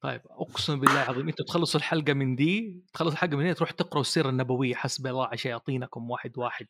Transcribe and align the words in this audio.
طيب 0.00 0.20
أقسم 0.30 0.80
بالله 0.80 1.02
العظيم 1.02 1.28
أنتوا 1.28 1.44
تخلصوا 1.44 1.80
الحلقة 1.80 2.12
من 2.12 2.36
دي 2.36 2.82
تخلصوا 2.94 3.12
الحلقة 3.12 3.36
من 3.36 3.44
دي 3.44 3.54
تروح 3.54 3.70
تقروا 3.70 4.00
السيرة 4.00 4.28
النبوية 4.28 4.74
حسب 4.74 5.06
الله 5.06 5.26
على 5.26 5.36
شياطينكم 5.36 6.10
واحد 6.10 6.38
واحد. 6.38 6.66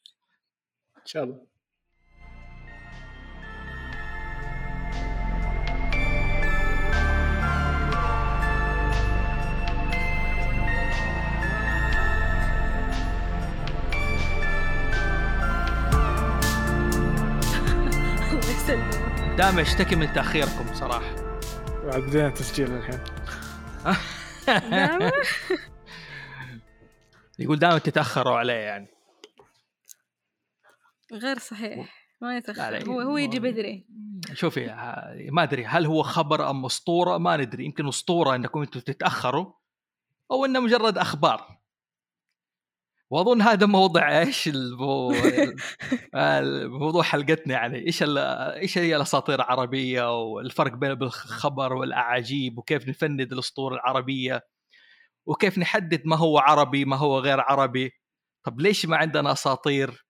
إن 0.97 1.07
شاء 1.07 1.25
الله. 1.25 1.35
الله 18.33 18.51
يسلمك. 18.51 19.37
دائما 19.39 19.63
أشتكي 19.63 19.97
من 19.97 20.13
تأخيركم 20.13 20.75
صراحة. 20.75 21.15
بعد 21.85 22.03
بدينا 22.03 22.31
تسجيل 22.31 22.73
الحين. 22.73 23.20
دائما 23.85 25.11
يقول 27.39 27.59
دائما 27.59 27.79
تتأخروا 27.79 28.37
عليه 28.39 28.53
يعني. 28.55 28.87
غير 31.13 31.39
صحيح. 31.39 32.01
ما 32.21 32.39
لا، 32.49 32.85
هو 32.89 33.01
هو 33.01 33.17
يجي 33.17 33.41
بدري. 33.41 33.87
شوفي 34.33 34.67
ما 35.33 35.43
أدري 35.43 35.67
هل 35.67 35.87
هو 35.87 36.03
خبر 36.03 36.51
أم 36.51 36.65
أسطورة؟ 36.65 37.19
ما 37.19 37.37
ندري. 37.37 37.65
يمكن 37.65 37.89
أسطورة 37.89 38.35
إنكم 38.35 38.61
أنتم 38.61 38.81
تتأخروا 38.81 39.53
أو 40.31 40.45
إنه 40.45 40.61
مجرد 40.61 40.99
أخبار. 40.99 41.60
وأظن 43.11 43.43
هذا 43.43 43.67
موضوع 43.67 44.21
إيش 44.21 44.49
المو... 44.49 45.15
موضوع 46.79 47.03
حلقتنا 47.03 47.55
يعني. 47.55 47.87
إيش. 47.87 48.05
إيش 48.07 48.79
هي 48.79 48.97
الأساطير 48.97 49.35
العربية 49.35 50.23
والفرق 50.23 50.73
بين 50.73 50.91
الخبر 50.91 51.73
والأعاجيب 51.73 52.59
وكيف 52.59 52.89
نفند 52.89 53.21
الاسطوره 53.21 53.75
العربية 53.75 54.47
وكيف 55.27 55.59
نحدد 55.59 56.03
ما 56.05 56.17
هو 56.17 56.39
عربي 56.39 56.85
ما 56.85 56.97
هو 56.97 57.19
غير 57.19 57.41
عربي؟ 57.41 57.91
طب 58.43 58.61
ليش 58.61 58.87
ما 58.87 58.97
عندنا 58.97 59.33
أساطير 59.33 60.07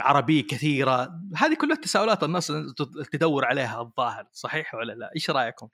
عربية 0.00 0.42
كثيرة؟ 0.42 1.20
هذه 1.36 1.54
كلها 1.54 1.76
تساؤلات 1.76 2.22
الناس 2.22 2.52
تدور 3.12 3.44
عليها 3.44 3.80
الظاهر 3.80 4.28
صحيح 4.32 4.74
ولا 4.74 4.92
لا؟ 4.92 5.10
إيش 5.16 5.30
رأيكم؟ 5.30 5.68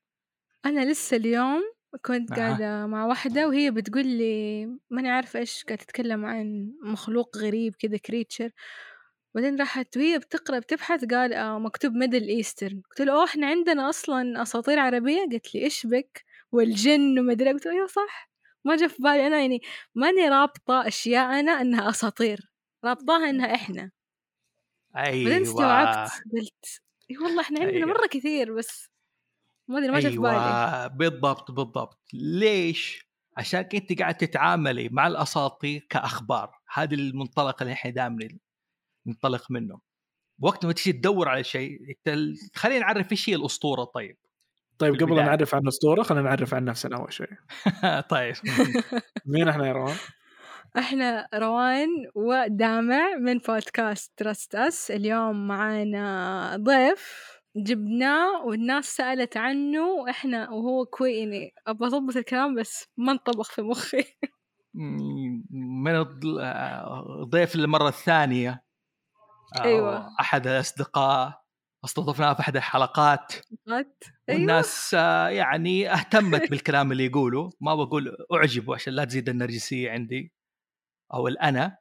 أنا 0.67 0.93
لسه 0.93 1.17
اليوم 1.17 1.63
كنت. 1.97 2.33
قاعدة 2.39 2.87
مع 2.87 3.07
واحدة 3.07 3.49
وهي 3.49 3.71
بتقول 3.71 4.07
لي 4.07 4.67
ماني 4.91 5.11
عارفة 5.11 5.39
إيش 5.41 5.65
قاعدة 5.65 5.83
تتكلم 5.85 6.25
عن 6.25 6.73
مخلوق 6.83 7.37
غريب 7.39 7.75
كذا 7.79 7.97
كريتشر 7.97 8.51
بعدين 9.35 9.57
راحت 9.61 9.97
وهي 9.97 10.19
بتقرأ 10.19 10.59
بتبحث 10.59 11.05
قال 11.05 11.33
آه 11.33 11.59
مكتوب 11.59 11.93
Middle 11.95 12.29
Eastern 12.29 12.83
قلت 12.91 13.01
له 13.01 13.13
oh 13.13 13.25
إحنا 13.25 13.47
عندنا 13.47 13.89
أصلا 13.91 14.43
أساطير 14.43 14.79
عربية؟ 14.79 15.19
قالت 15.31 15.55
لي 15.55 15.65
إيش 15.65 15.87
بك؟ 15.87 16.25
والجن 16.53 17.19
ومدري 17.19 17.53
قلت 17.53 17.67
له 17.67 17.73
أيوه 17.73 17.87
صح. 17.87 18.31
ما 18.65 18.77
جا 18.77 18.89
في 18.89 19.03
بالي 19.03 19.27
أنا 19.27 19.41
يعني 19.41 19.61
ماني 19.95 20.29
رابطة 20.29 20.89
أشياءنا 20.89 21.53
إنها 21.61 21.91
أساطير 21.91 22.51
رابطاها 22.85 23.31
إنها 23.31 23.55
إحنا. 23.55 23.91
بعدين 25.25 25.43
أيوه. 25.43 25.43
استوعبت 25.43 26.09
قلت 26.33 26.83
إي 27.11 27.19
والله 27.19 27.41
إحنا 27.43 27.61
عندنا 27.61 27.87
أيوة. 27.87 27.87
مرة 27.87 28.07
كثير 28.07 28.55
بس. 28.55 28.89
ما 29.69 29.79
أدري 29.79 29.91
ما 29.91 30.01
جا 30.01 30.11
في 30.11 30.19
بالي. 30.19 30.91
بالضبط 30.95 31.51
بالضبط. 31.51 32.01
ليش؟ 32.15 33.09
عشان 33.37 33.69
انت 33.75 33.99
قاعد 33.99 34.15
تتعاملي 34.15 34.89
مع 34.89 35.07
الأساطير 35.07 35.87
كأخبار. 35.91 36.51
هذا 36.73 36.95
المنطلق 36.95 37.63
اللي 37.63 37.73
إحنا 37.73 37.91
دائما 37.91 38.29
ننطلق 39.07 39.51
منه. 39.51 39.81
وقت 40.41 40.67
ما 40.67 40.73
تيجي 40.73 40.99
تدور 40.99 41.29
على 41.29 41.45
شيء 41.45 41.79
خلينا 42.55 42.81
نعرف 42.81 43.13
إيش 43.13 43.31
هي 43.31 43.35
الأسطورة 43.35 43.85
طيب. 43.85 44.17
طيب 44.79 44.95
قبل. 44.95 45.17
لا 45.17 45.25
نعرف 45.25 45.55
عن 45.55 45.63
الأسطورة 45.63 46.03
خلينا 46.03 46.29
نعرف 46.29 46.55
عن 46.55 46.65
نفسنا 46.65 46.97
أول 46.97 47.13
شيء. 47.13 47.29
طيب. 48.11 48.35
مين 49.27 49.49
إحنا 49.49 49.67
يا 49.67 49.73
روان؟ 49.73 49.97
إحنا 50.79 51.29
روان 51.35 51.89
ودامع 52.15 53.15
من 53.21 53.39
بودكاست 53.39 54.13
Trust 54.17 54.55
Us 54.55 54.91
اليوم 54.91 55.49
معانا 55.49 56.57
ضيف 56.57 57.38
جبناه 57.57 58.45
والناس 58.45 58.85
سألت 58.97 59.37
عنه 59.37 59.87
وإحنا 59.87 60.51
وهو 60.51 60.85
كوي 60.87 61.13
يعني 61.19 61.53
أبغى 61.67 61.89
أضبط 61.89 62.17
الكلام 62.17 62.55
بس 62.55 62.87
ما 62.97 63.13
انطبخ 63.13 63.51
في 63.53 63.63
مخي. 63.63 64.05
من 65.85 66.05
الض- 66.05 66.39
الضيف 67.21 67.57
للمرة 67.57 67.89
الثانية. 67.89 68.65
آه، 69.59 69.63
أيوة. 69.63 70.21
أحد 70.21 70.47
الأصدقاء 70.47 71.43
استضفناه 71.85 72.35
في 72.35 72.41
أحد 72.41 72.57
الحلقات؟ 72.57 73.33
أيوه. 73.69 73.85
والناس 74.29 74.95
آه، 74.99 75.29
يعني 75.29 75.93
اهتمت 75.93 76.41
بالكلام 76.51 76.93
اللي 76.93 77.07
يقوله. 77.07 77.51
ما 77.61 77.75
بقول 77.75 78.17
أعجبوا 78.35 78.75
عشان 78.75 78.93
لا 78.93 79.05
تزيد 79.05 79.29
النرجسية 79.29 79.91
عندي. 79.91 80.33
أو 81.15 81.29
الأنا. 81.29 81.79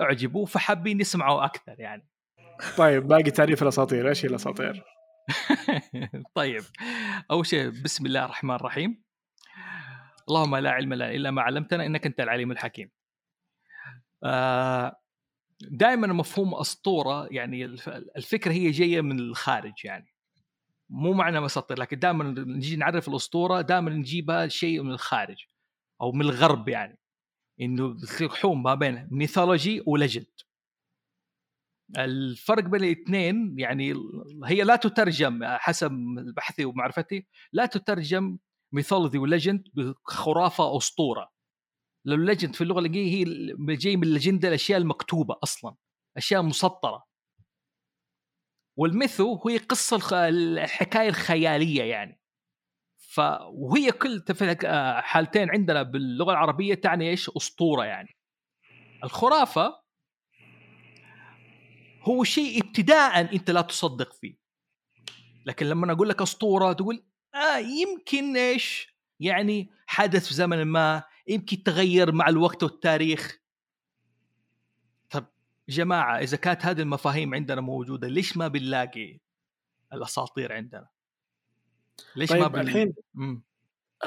أعجبوا 0.00 0.46
فحابين 0.46 1.00
يسمعوا 1.00 1.44
أكثر 1.44 1.80
يعني. 1.80 2.08
طيب 2.76 3.06
باقي 3.08 3.30
تعريف 3.30 3.62
الأساطير. 3.62 4.08
إيش 4.08 4.24
هي 4.24 4.28
الأساطير؟ 4.28 4.84
طيب 6.34 6.62
أول 7.30 7.46
شيء 7.46 7.68
بسم 7.84 8.06
الله 8.06 8.24
الرحمن 8.24 8.54
الرحيم. 8.54 9.02
اللهم 10.28 10.56
لا 10.56 10.70
علم 10.70 10.94
لنا 10.94 11.10
إلا 11.10 11.30
ما 11.30 11.42
علمتنا 11.42 11.86
إنك 11.86 12.06
أنت 12.06 12.20
العليم 12.20 12.50
الحكيم. 12.52 12.90
دائما 15.70 16.06
مفهوم 16.06 16.54
أسطورة 16.54 17.28
يعني 17.30 17.64
الف- 17.64 17.88
الفكرة 17.88 18.52
هي 18.52 18.70
جاية 18.70 19.00
من 19.00 19.18
الخارج 19.18 19.84
يعني. 19.84 20.14
مو 20.90 21.12
معنى 21.12 21.46
اساطير 21.46 21.78
لكن 21.80 21.98
دائما 21.98 22.24
نجي 22.24 22.76
نعرف 22.76 23.08
الأسطورة 23.08 23.60
دائما 23.60 23.90
نجيبها 23.90 24.48
شيء 24.48 24.82
من 24.82 24.90
الخارج 24.90 25.36
أو 26.00 26.12
من 26.12 26.20
الغرب 26.20 26.68
يعني. 26.68 26.98
إنه 27.60 27.96
تلحوم 28.18 28.62
ما 28.62 28.74
بين 28.74 29.08
mythology 29.10 29.82
و 29.86 29.92
legend 29.92 30.26
الفرق 31.98 32.64
بين 32.64 32.84
الاثنين 32.84 33.54
يعني 33.58 33.94
هي 34.44 34.62
لا 34.62 34.76
تترجم 34.76 35.40
حسب 35.44 35.90
بحثي 36.36 36.64
ومعرفتي 36.64 37.26
لا 37.52 37.66
تترجم 37.66 38.38
mythology 38.72 39.18
و 39.18 39.25
legend 39.25 39.68
بخرافة 39.74 40.76
أسطورة. 40.76 41.30
لأن 42.04 42.20
ال 42.20 42.25
legend 42.25 42.54
في 42.54 42.60
اللغة 42.60 42.80
الإنجليزية 42.80 43.26
هي 43.68 43.76
جاي 43.76 43.96
من 43.96 44.02
ال 44.02 44.08
legenda 44.08 44.48
الأشياء 44.48 44.78
المكتوبة 44.78 45.36
أصلا 45.42 45.74
أشياء 46.16 46.42
مسطرة. 46.42 47.04
وال 48.76 48.97
mytho 48.97 49.48
هي 49.48 49.56
قصة. 49.56 50.28
الحكاية 50.28 51.08
الخيالية 51.08 51.82
يعني. 51.82 52.20
ف 52.96 53.20
وهي 53.52 53.92
كل 53.92 54.24
آه، 54.64 55.00
حالتين 55.00 55.50
عندنا 55.50 55.82
باللغة 55.82 56.30
العربية 56.30 56.74
تعني 56.74 57.10
إيش؟ 57.10 57.30
أسطورة 57.36 57.84
يعني. 57.84 58.16
الخرافة 59.04 59.79
هو 62.02 62.24
شيء 62.24 62.64
ابتداء 62.64 63.20
أنت 63.20 63.50
لا 63.50 63.60
تصدق 63.60 64.12
فيه. 64.12 64.36
لكن 65.46 65.66
لما 65.66 65.92
أقول 65.92 66.08
لك 66.08 66.22
أسطورة 66.22 66.72
تقول 66.72 67.04
آه 67.34 67.58
يمكن 67.58 68.36
إيش؟ 68.36 68.94
يعني 69.20 69.70
حدث 69.86 70.28
في 70.28 70.34
زمن 70.34 70.62
ما 70.62 71.02
يمكن 71.26 71.62
تغير 71.62 72.12
مع 72.12 72.28
الوقت 72.28 72.62
والتاريخ. 72.62 73.38
طب 75.10 75.26
جماعة 75.68 76.18
إذا 76.18 76.36
كانت 76.36 76.66
هذه 76.66 76.80
المفاهيم 76.80 77.34
عندنا 77.34 77.60
موجودة 77.60 78.08
ليش 78.08 78.36
ما 78.36 78.48
بنلاقي 78.48 79.20
الأساطير 79.92 80.52
عندنا؟ 80.52 80.88
ليش 82.16 82.32
ما 82.32 82.38
طيب 82.38 82.52
بن... 82.52 82.60
الحين 82.60 82.94
مم. 83.14 83.42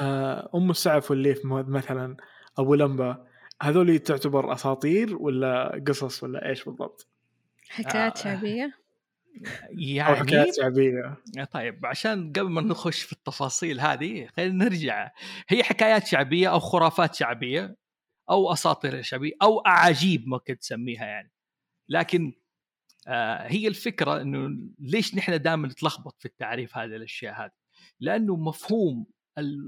آه، 0.00 0.50
أم 0.54 0.70
السعف 0.70 1.10
والليف 1.10 1.40
مثلا 1.44 2.16
أبو 2.58 2.74
لمبة 2.74 3.18
هذول 3.62 3.98
تعتبر 3.98 4.52
أساطير 4.52 5.16
ولا 5.16 5.82
قصص 5.88 6.22
ولا 6.22 6.48
إيش 6.48 6.64
بالضبط؟ 6.64 7.08
حكايات 7.74 8.18
آه. 8.18 8.22
شعبية؟ 8.22 8.84
أو 9.34 9.78
يعني 9.78 10.16
حكايات 10.16 10.56
شعبية. 10.56 11.16
طيب 11.52 11.86
عشان 11.86 12.32
قبل 12.32 12.50
ما 12.50 12.60
نخش 12.60 13.02
في 13.02 13.12
التفاصيل 13.12 13.80
هذه 13.80 14.26
خلينا 14.36 14.64
نرجع. 14.64 15.10
هي 15.48 15.62
حكايات 15.62 16.06
شعبية 16.06 16.48
أو 16.52 16.60
خرافات 16.60 17.14
شعبية 17.14 17.76
أو 18.30 18.52
أساطير 18.52 19.02
شعبية 19.02 19.32
أو 19.42 19.58
أعاجيب 19.58 20.28
ممكن 20.28 20.58
تسميها 20.58 21.04
يعني. 21.04 21.32
لكن 21.88 22.32
آه 23.08 23.46
هي 23.46 23.68
الفكرة 23.68 24.20
إنه 24.20 24.48
ليش 24.78 25.14
نحن 25.14 25.42
دائما 25.42 25.68
نتلخبط 25.68 26.16
في 26.18 26.26
التعريف 26.26 26.76
هذه 26.76 26.96
الأشياء 26.96 27.44
هذه؟ 27.44 27.50
لأنه 28.00 28.36
مفهوم 28.36 29.06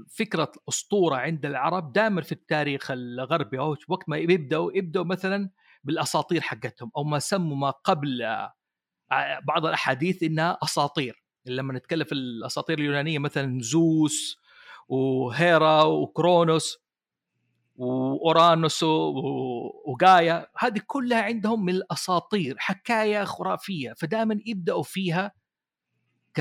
فكرة 0.09 0.51
الأسطورة 0.57 1.15
عند 1.15 1.45
العرب 1.45 1.93
دائما 1.93 2.21
في 2.21 2.31
التاريخ 2.31 2.91
الغربي 2.91 3.59
أو 3.59 3.75
وقت 3.87 4.09
ما 4.09 4.17
يبدأوا 4.17 4.71
يبدأوا 4.75 5.05
مثلا 5.05 5.49
بالأساطير 5.87 6.41
حقتهم 6.41 6.91
أو 6.97 7.03
ما 7.03 7.19
سموا 7.19 7.57
ما 7.57 7.69
قبل 7.69 8.21
آه، 8.21 9.39
بعض 9.47 9.65
الأحاديث 9.65 10.23
إنها 10.23 10.57
أساطير. 10.63 11.23
لما 11.45 11.73
نتكلم 11.73 12.03
في 12.03 12.11
الأساطير 12.11 12.79
اليونانية 12.79 13.19
مثلا 13.19 13.59
زوس 13.61 14.37
وهيرا 14.87 15.83
وكرونوس 15.83 16.77
وأورانوس 17.75 18.83
وغايا 18.83 20.47
هذه 20.57 20.81
كلها 20.87 21.21
عندهم 21.21 21.65
من 21.65 21.73
الأساطير 21.73 22.55
حكاية 22.57 23.23
خرافية. 23.23 23.93
فدائما 23.93 24.39
يبدأوا 24.45 24.83
فيها 24.83 25.31
ك 26.37 26.39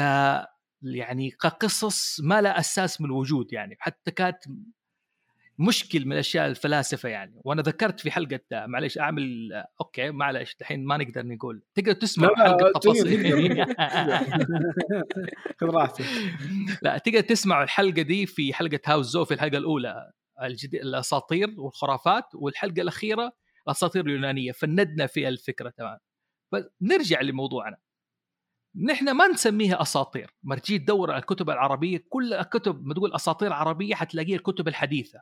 يعني 0.82 1.30
كقصص 1.30 2.20
ما 2.20 2.40
لها 2.40 2.58
أساس 2.58 3.00
من 3.00 3.06
الوجود 3.06 3.52
يعني 3.52 3.76
حتى 3.80 4.10
كانت 4.10 4.38
مشكل 5.58 6.06
من 6.06 6.16
اشياء 6.16 6.46
الفلاسفة 6.46 7.08
يعني. 7.08 7.40
وأنا 7.44 7.62
ذكرت 7.62 8.00
في 8.00 8.10
حلقة 8.10 8.40
معلش 8.52 8.98
أعمل 8.98 9.52
أوكي 9.80 10.10
معلش 10.10 10.56
الحين 10.60 10.84
ما 10.84 10.96
نقدر 10.96 11.26
نقول. 11.26 11.62
تقدر 11.74 11.92
تسمع 11.92 12.28
لا، 12.28 12.36
حلقة 12.36 12.56
تقدر، 12.56 12.80
تفاصيل. 12.80 13.64
خذ 15.60 15.66
راحتك. 15.66 16.04
لا 16.82 16.98
تقدر 16.98 17.20
تسمع 17.20 17.62
الحلقة 17.62 18.02
دي 18.02 18.26
في 18.26 18.54
حلقة 18.54 18.80
هاوس 18.86 19.06
زو 19.06 19.24
في 19.24 19.34
الحلقة 19.34 19.58
الأولى. 19.58 20.12
الأساطير 20.74 21.54
والخرافات 21.58 22.24
والحلقة 22.34 22.82
الأخيرة 22.82 23.32
الأساطير 23.66 24.06
اليونانية. 24.06 24.52
فندنا 24.52 25.06
في 25.06 25.28
الفكرة 25.28 25.70
تمام. 25.70 25.98
فنرجع 26.52 27.20
لموضوعنا. 27.20 27.76
نحن 28.84 29.10
ما 29.10 29.28
نسميها 29.28 29.82
أساطير. 29.82 30.34
ما 30.42 30.56
تجي 30.56 30.78
تدور 30.78 31.10
على 31.10 31.20
الكتب 31.20 31.50
العربية 31.50 32.04
كل 32.08 32.32
الكتب 32.34 32.86
ما 32.86 32.94
تقول 32.94 33.14
أساطير 33.14 33.52
عربية 33.52 33.94
حتلاقيها 33.94 34.36
الكتب 34.36 34.68
الحديثة. 34.68 35.20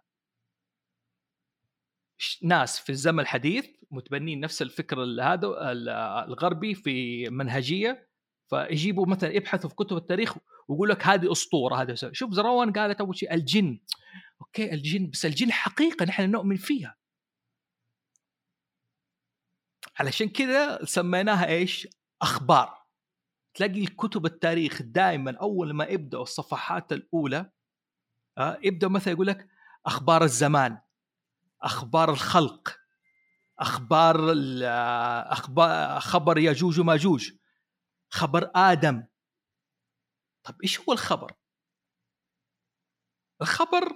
ناس 2.42 2.78
في 2.80 2.90
الزمن 2.90 3.20
الحديث 3.20 3.66
متبنين 3.90 4.40
نفس 4.40 4.62
الفكر 4.62 5.02
ال- 5.02 5.20
هذا 5.20 5.46
ال- 5.46 5.88
الغربي 6.28 6.74
في 6.74 7.28
منهجية 7.30 8.08
فيجيبوا 8.50 9.06
مثلا 9.06 9.30
يبحثوا 9.32 9.70
في 9.70 9.76
كتب 9.76 9.96
التاريخ 9.96 10.36
ويقول 10.68 10.88
لك 10.88 11.06
هذه 11.06 11.32
أسطورة 11.32 11.74
هذا 11.82 11.94
شوف 12.12 12.32
زروان 12.32 12.72
قالت 12.72 13.00
أول 13.00 13.16
شيء 13.16 13.34
الجن. 13.34 13.80
أوكي 14.40 14.74
الجن 14.74 15.10
بس 15.10 15.26
الجن 15.26 15.52
حقيقة 15.52 16.04
نحن 16.04 16.30
نؤمن 16.30 16.56
فيها. 16.56 16.96
علشان 19.98 20.28
كذا 20.28 20.84
سميناها 20.84 21.46
إيش؟ 21.46 21.88
أخبار. 22.22 22.84
تلاقي 23.54 23.80
الكتب 23.80 24.26
التاريخ 24.26 24.82
دائما 24.82 25.36
أول 25.40 25.72
ما 25.72 25.84
يبدأوا 25.84 26.22
الصفحات 26.22 26.92
الأولى 26.92 27.50
آه، 28.38 28.58
يبدا 28.62 28.88
مثلا 28.88 29.12
يقول 29.12 29.26
لك 29.26 29.48
أخبار 29.86 30.24
الزمان. 30.24 30.78
أخبار 31.64 32.10
الخلق 32.10 32.76
أخبار 33.58 34.32
أخبار 35.32 36.00
خبر 36.00 36.38
ياجوج 36.38 36.80
وماجوج 36.80 37.30
خبر 38.10 38.50
آدم. 38.54 39.04
طب 40.44 40.54
إيش 40.62 40.80
هو 40.80 40.92
الخبر؟ 40.92 41.32
الخبر 43.42 43.88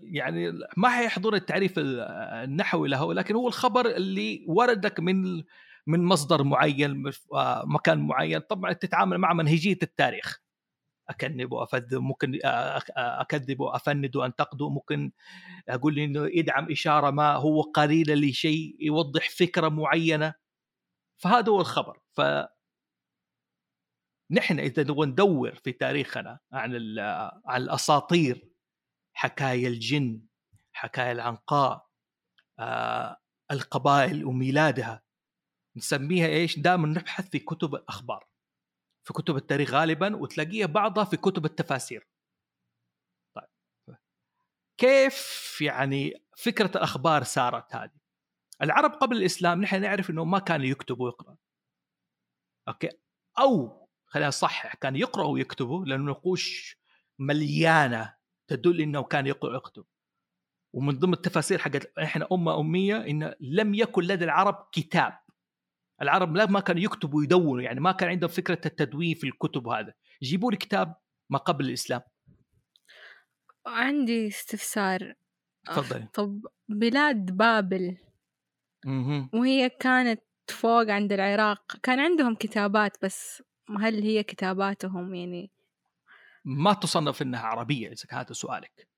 يعني 0.00 0.52
ما 0.76 0.88
حيحضر 0.88 1.34
التعريف 1.34 1.78
ال- 1.78 2.00
النحوي 2.44 2.88
له 2.88 3.14
لكن 3.14 3.34
هو 3.34 3.48
الخبر 3.48 3.86
اللي 3.86 4.44
وردك 4.48 5.00
من 5.00 5.42
من 5.86 6.04
مصدر 6.04 6.42
معين 6.44 7.10
آه، 7.34 7.64
مكان 7.66 7.98
معين. 8.06 8.38
طبعا 8.40 8.72
تتعامل 8.72 9.18
مع 9.18 9.32
منهجية 9.32 9.78
التاريخ. 9.82 10.40
اكذب 11.08 11.52
وافذب 11.52 11.94
ممكن 11.94 12.38
أكذب 12.96 13.60
وأفند 13.60 14.16
وانتقد 14.16 14.62
ممكن 14.62 15.12
أقول 15.68 15.98
إنه 15.98 16.26
يدعم 16.26 16.70
إشارة 16.70 17.10
ما 17.10 17.32
هو 17.34 17.62
قليله 17.62 18.14
لشيء 18.14 18.76
يوضح 18.80 19.30
فكرة 19.30 19.68
معينة. 19.68 20.34
فهذا 21.16 21.52
هو 21.52 21.60
الخبر. 21.60 22.00
ف 22.12 22.20
نحن 24.30 24.60
إذا 24.60 24.82
نبغى 24.82 25.06
ندور 25.06 25.54
في 25.54 25.72
تاريخنا 25.72 26.38
عن 26.52 26.98
عن 27.46 27.62
الأساطير 27.62 28.48
حكايا 29.12 29.68
الجن 29.68 30.22
حكايا 30.72 31.12
العنقاء 31.12 31.86
القبائل 33.50 34.24
وميلادها 34.24 35.02
نسميها 35.76 36.26
إيش؟ 36.26 36.58
دائما 36.58 36.88
نبحث 36.88 37.30
في 37.30 37.38
كتب 37.38 37.74
الأخبار. 37.74 38.26
في 39.04 39.12
كتب 39.12 39.36
التاريخ 39.36 39.70
غالبا 39.70 40.16
وتلاقيها 40.16 40.66
بعضها 40.66 41.04
في 41.04 41.16
كتب 41.16 41.44
التفاسير. 41.44 42.08
طيب 43.34 43.48
كيف 44.78 45.58
يعني 45.60 46.24
فكرة 46.36 46.70
الأخبار 46.76 47.22
صارت 47.22 47.74
هذه؟ 47.74 48.04
العرب 48.62 48.90
قبل 48.90 49.16
الإسلام 49.16 49.62
نحن 49.62 49.82
نعرف 49.82 50.10
إنه 50.10 50.24
ما 50.24 50.38
كانوا 50.38 50.66
يكتبوا 50.66 51.06
ويقرأوا. 51.06 51.36
أوكي 52.68 52.90
أو 53.38 53.84
خلينا 54.06 54.28
نصحح 54.28 54.74
كانوا 54.74 54.98
يقرأوا 54.98 55.32
ويكتبوا 55.32 55.84
لأن 55.84 56.00
النقوش 56.00 56.78
مليانة 57.18 58.14
تدل 58.48 58.80
إنه 58.80 59.02
كان 59.02 59.26
يقرأ 59.26 59.52
ويكتب. 59.52 59.84
ومن 60.72 60.98
ضمن 60.98 61.12
التفاسير 61.12 61.58
حقت 61.58 61.98
إحنا 61.98 62.28
أمة 62.32 62.60
أمية 62.60 62.96
إن 62.96 63.34
لم 63.40 63.74
يكن 63.74 64.02
لدى 64.02 64.24
العرب 64.24 64.68
كتاب 64.72 65.18
العرب 66.04 66.36
لا 66.36 66.46
ما 66.46 66.60
كانوا 66.60 66.82
يكتبوا 66.82 67.18
ويدونوا 67.18 67.62
يعني 67.62 67.80
ما 67.80 67.92
كان 67.92 68.08
عندهم 68.08 68.30
فكرة 68.30 68.60
التدوين 68.66 69.14
في 69.14 69.26
الكتب 69.26 69.68
هذا. 69.68 69.92
يجيبوا 70.22 70.50
لي 70.50 70.56
كتاب 70.56 70.94
ما 71.30 71.38
قبل 71.38 71.64
الإسلام. 71.68 72.00
عندي 73.66 74.28
استفسار. 74.28 75.14
تفضلي. 75.66 76.08
طب 76.14 76.46
بلاد 76.68 77.36
بابل. 77.36 77.96
مهم. 78.84 79.30
وهي 79.34 79.68
كانت 79.68 80.22
فوق 80.48 80.90
عند 80.90 81.12
العراق. 81.12 81.76
كان 81.82 82.00
عندهم 82.00 82.34
كتابات 82.34 82.96
بس 83.02 83.42
هل 83.80 84.02
هي 84.02 84.22
كتاباتهم 84.22 85.14
يعني؟ 85.14 85.50
ما 86.44 86.72
تصنف 86.72 87.22
إنها 87.22 87.40
عربية 87.40 87.88
إذا 87.88 88.06
كان 88.08 88.18
هذا 88.18 88.32
سؤالك. 88.32 88.88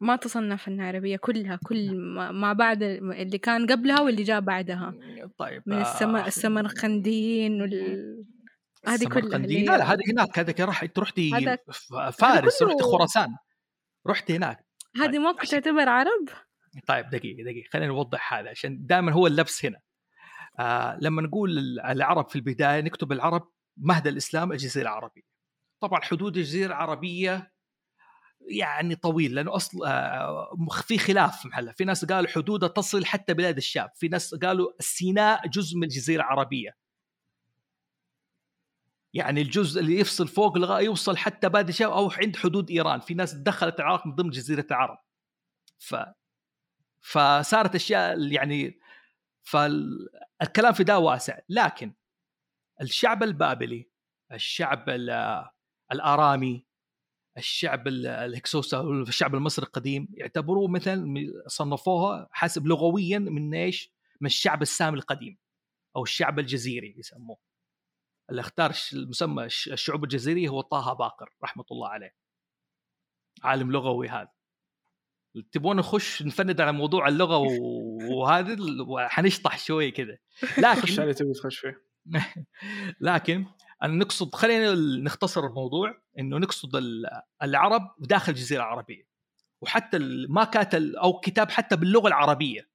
ما 0.00 0.16
تصنف 0.16 0.68
إنها 0.68 0.86
عربية 0.86 1.16
كلها 1.16 1.58
كل 1.64 1.94
ما 1.96 2.32
ما 2.32 2.52
بعد 2.52 2.82
اللي 2.82 3.38
كان 3.38 3.66
قبلها 3.66 4.00
واللي 4.00 4.22
جاء 4.22 4.40
بعدها. 4.40 4.94
طيب 5.38 5.62
من 5.66 5.76
آه، 5.76 5.82
السما 5.82 6.26
السمرقنديين 6.26 7.62
وال 7.62 8.24
هذه 8.88 9.04
كلها 9.08 9.38
لا 9.38 9.78
لا 9.78 9.92
هذه 9.92 10.00
هناك 10.12 10.38
هذاك 10.38 10.60
راح 10.60 10.82
انت 10.82 10.98
رحتي 10.98 11.34
هذا- 11.34 11.58
فارس 12.10 12.58
كله- 12.58 12.68
رحتي 12.68 12.82
خراسان. 12.82 13.28
رحتي 14.06 14.36
هناك. 14.36 14.66
هذه 14.96 15.10
طيب، 15.10 15.20
ما 15.20 15.34
عشان- 15.40 15.62
تعتبر 15.62 15.88
عرب؟ 15.88 16.28
طيب 16.86 17.10
دقيقة 17.10 17.42
دقيقة 17.44 17.68
خلينا 17.72 17.86
نوضح 17.88 18.34
هذا 18.34 18.50
عشان 18.50 18.86
دائما 18.86 19.12
هو 19.12 19.26
اللبس 19.26 19.64
هنا. 19.64 19.78
آه 20.58 20.98
لما 21.02 21.22
نقول 21.22 21.58
ال- 21.58 21.80
العرب 21.80 22.28
في 22.28 22.36
البداية 22.36 22.80
نكتب 22.80 23.12
العرب 23.12 23.50
مهد 23.76 24.06
الإسلام 24.06 24.52
الجزيرة 24.52 24.82
العربية. 24.82 25.22
طبعا 25.80 26.00
حدود 26.00 26.36
الجزيرة 26.36 26.66
العربية 26.66 27.49
يعني 28.48 28.94
طويل 28.96 29.34
لأنه 29.34 29.56
أصل 29.56 29.86
آه 29.86 30.54
مخ- 30.58 30.82
في 30.82 30.98
خلاف 30.98 31.46
محلها 31.46 31.72
في 31.72 31.84
ناس 31.84 32.04
قالوا 32.04 32.30
حدودها 32.30 32.68
تصل 32.68 33.04
حتى 33.04 33.34
بلاد 33.34 33.56
الشام. 33.56 33.88
في 33.94 34.08
ناس 34.08 34.34
قالوا 34.34 34.72
سيناء 34.80 35.46
جزء 35.48 35.76
من 35.76 35.82
الجزيرة 35.82 36.20
العربية. 36.20 36.76
يعني 39.14 39.42
الجزء 39.42 39.80
اللي 39.80 40.00
يفصل 40.00 40.28
فوق 40.28 40.58
لغايه 40.58 40.84
يوصل 40.84 41.16
حتى 41.16 41.48
بلاد 41.48 41.68
الشام 41.68 41.90
أو 41.90 42.10
عند 42.10 42.36
حدود 42.36 42.70
إيران. 42.70 43.00
في 43.00 43.14
ناس 43.14 43.34
دخلت 43.34 43.80
العراق 43.80 44.06
من 44.06 44.14
ضمن 44.14 44.30
جزيرة 44.30 44.66
العرب. 44.70 44.98
ف 45.78 45.94
فصارت 47.00 47.74
أشياء 47.74 48.32
يعني 48.32 48.80
فالكلام 49.42 50.72
في 50.72 50.84
ده 50.84 50.98
واسع. 50.98 51.38
لكن 51.48 51.94
الشعب 52.80 53.22
البابلي 53.22 53.90
الشعب 54.32 54.88
ال- 54.88 55.44
الأرامي 55.92 56.66
الشعب 57.36 57.88
ال- 57.88 58.06
الهكسوسا 58.06 58.80
الشعب 58.80 59.34
المصري 59.34 59.66
القديم 59.66 60.08
يعتبروه 60.14 60.68
مثلا 60.68 61.14
صنفوها 61.46 62.28
حسب 62.32 62.66
لغويا 62.66 63.18
من 63.18 63.54
إيش؟ 63.54 63.92
من 64.20 64.26
الشعب 64.26 64.62
السامي 64.62 64.96
القديم 64.98 65.38
أو 65.96 66.02
الشعب 66.02 66.38
الجزيري 66.38 66.94
يسموه. 66.98 67.38
اللي 68.30 68.40
اختار 68.40 68.72
المسمى 68.92 69.44
الش- 69.44 69.68
الشعوب 69.68 70.04
الجزيريه 70.04 70.48
هو 70.48 70.60
طه 70.60 70.92
باقر 70.92 71.28
رحمة 71.44 71.64
الله 71.70 71.88
عليه. 71.88 72.14
عالم 73.42 73.72
لغوي 73.72 74.08
هذا. 74.08 74.28
تبون 75.52 75.76
نخش 75.76 76.22
نفند 76.22 76.60
على 76.60 76.72
موضوع 76.72 77.08
اللغة 77.08 77.36
وهذا 78.12 78.52
ال- 78.52 78.80
وحنشطح 78.88 79.58
شوي 79.58 79.90
كذا. 79.90 80.18
لكن 80.58 81.14
تبي 81.14 81.32
تخش 81.32 81.58
فيه. 81.58 81.82
لكن 83.00 83.46
أنا 83.82 83.92
نقصد 83.94 84.34
خلينا 84.34 84.74
نختصر 85.02 85.46
الموضوع 85.46 86.02
إنه 86.18 86.38
نقصد 86.38 86.76
ال- 86.76 87.22
العرب 87.42 87.94
داخل 87.98 88.32
الجزيرة 88.32 88.60
العربية 88.60 89.08
وحتى 89.62 89.98
ما 90.28 90.44
كانت 90.44 90.74
أو 90.74 91.20
كتاب 91.20 91.50
حتى 91.50 91.76
باللغة 91.76 92.08
العربية. 92.08 92.70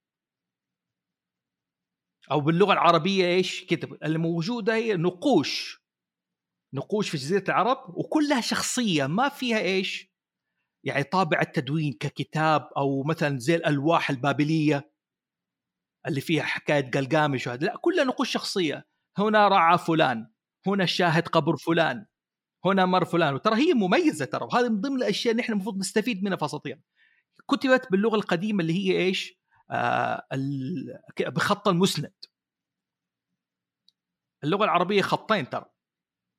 أو 2.30 2.40
باللغة 2.40 2.72
العربية 2.72 3.24
إيش؟ 3.26 3.64
كتب 3.64 4.04
اللي 4.04 4.18
موجوده 4.18 4.74
هي 4.74 4.96
نقوش. 4.96 5.82
نقوش 6.74 7.08
في 7.10 7.16
جزيرة 7.16 7.44
العرب 7.48 7.96
وكلها 7.96 8.40
شخصية 8.40 9.06
ما 9.06 9.28
فيها 9.28 9.58
إيش؟ 9.58 10.10
يعني 10.84 11.02
طابع 11.04 11.40
التدوين 11.40 11.92
ككتاب 11.92 12.68
أو 12.76 13.02
مثلا 13.02 13.38
زي 13.38 13.54
الألواح 13.56 14.10
البابلية 14.10 14.92
اللي 16.06 16.20
فيها 16.20 16.42
حكاية 16.42 16.90
قلقامش 16.90 17.48
لا 17.48 17.76
كلها 17.80 18.04
نقوش 18.04 18.30
شخصية. 18.32 18.86
هنا 19.18 19.48
رعى 19.48 19.78
فلان. 19.78 20.32
هنا 20.68 20.86
شاهد 20.86 21.28
قبر 21.28 21.56
فلان 21.56 22.06
هنا 22.64 22.86
مر 22.86 23.04
فلان. 23.04 23.34
وترى 23.34 23.56
هي 23.56 23.74
مميزة 23.74 24.24
ترى 24.24 24.44
وهذه 24.44 24.68
من 24.68 24.80
ضمن 24.80 24.96
الأشياء 24.96 25.32
اللي 25.32 25.40
إحنا 25.42 25.54
المفروض 25.54 25.78
نستفيد 25.78 26.24
منها 26.24 26.36
في 26.36 26.44
اساطير 26.44 26.80
كتبت 27.50 27.90
باللغة 27.90 28.16
القديمة 28.16 28.60
اللي 28.60 28.72
هي 28.72 28.98
إيش؟ 28.98 29.40
آه 29.70 30.26
بخط 31.20 31.68
المسند. 31.68 32.12
اللغة 34.44 34.64
العربية 34.64 35.02
خطين 35.02 35.50
ترى 35.50 35.64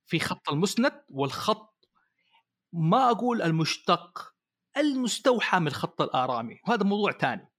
في 0.06 0.20
خط 0.20 0.50
المسند 0.50 1.04
والخط 1.10 1.90
ما 2.74 3.12
أقول 3.12 3.42
المشتق 3.42 4.36
المستوحى 4.78 5.60
من 5.60 5.68
الخط 5.68 6.02
الآرامي 6.02 6.60
وهذا 6.68 6.84
موضوع 6.84 7.12
ثاني. 7.12 7.52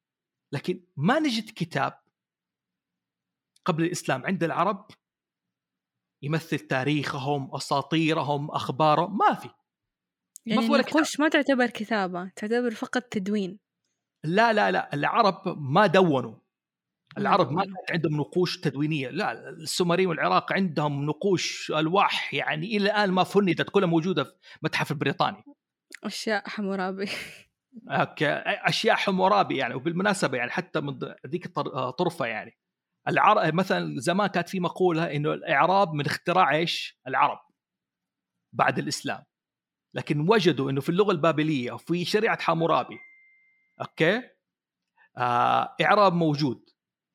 لكن 0.53 0.85
ما 0.97 1.19
نجد 1.19 1.51
كتاب 1.51 2.01
قبل 3.65 3.85
الإسلام 3.85 4.27
عند 4.27 4.45
العرب 4.45 4.87
يمثل 6.23 6.59
تاريخهم 6.59 7.55
أساطيرهم 7.55 8.51
أخبارهم 8.51 9.19
ما 9.19 9.35
في. 9.35 9.49
يعني 10.47 10.69
ولا. 10.69 10.81
النقوش 10.81 11.21
ما 11.21 11.29
تعتبر 11.29 11.67
كتابة 11.67 12.31
تعتبر 12.37 12.71
فقط 12.71 13.03
تدوين. 13.03 13.59
لا 14.25 14.53
لا 14.53 14.71
لا 14.71 14.95
العرب 14.95 15.43
ما 15.59 15.87
دونوا. 15.87 16.35
العرب 17.19 17.53
ما. 17.53 17.65
كانت 17.65 17.91
عندهم 17.93 18.17
نقوش 18.21 18.61
تدوينية. 18.61 19.09
لا 19.09 19.49
السومريين 19.49 20.09
والعراق 20.09 20.53
عندهم 20.53 21.07
نقوش 21.07 21.73
الواح 21.77 22.35
يعني 22.35 22.67
إلى 22.67 22.85
الآن 22.85 23.11
ما 23.11 23.25
فندت 23.25 23.71
كلها 23.71 23.89
موجودة 23.89 24.25
في 24.25 24.33
المتحف 24.63 24.91
البريطاني. 24.91 25.45
أشياء 26.05 26.49
حمورابي. 26.49 27.09
أوكي 27.89 28.29
أشياء 28.47 28.97
حمورابي 28.97 29.57
يعني 29.57 29.75
وبالمناسبة 29.75 30.39
يعني 30.39 30.51
حتى 30.51 30.81
من 30.81 30.99
ذيك 31.27 31.47
الطر- 31.47 31.75
آه، 31.75 31.91
يعني. 32.27 32.59
العرب 33.09 33.55
مثلا 33.55 34.01
زمان 34.01 34.27
كانت 34.27 34.49
في 34.49 34.61
مقولة 34.61 35.17
إنه 35.17 35.33
الإعراب 35.33 35.93
من 35.93 36.07
اختراع 36.07 36.55
إيش؟ 36.55 37.01
العرب 37.09 37.41
بعد 38.53 38.79
الإسلام 38.79 39.25
لكن 39.95 40.29
وجدوا 40.31 40.71
إنه 40.71 40.81
في 40.81 40.89
اللغة 40.89 41.13
البابلية 41.13 41.73
وفي 41.73 42.05
شريعة 42.05 42.41
حمورابي 42.41 42.99
أوكي 43.81 44.23
آه 45.17 45.77
إعراب 45.83 46.13
موجود 46.13 46.71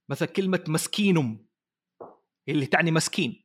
مثلا 0.09 0.27
كلمة 0.27 0.63
مسكينم 0.67 1.45
اللي 2.49 2.65
تعني 2.65 2.91
مسكين 2.91 3.43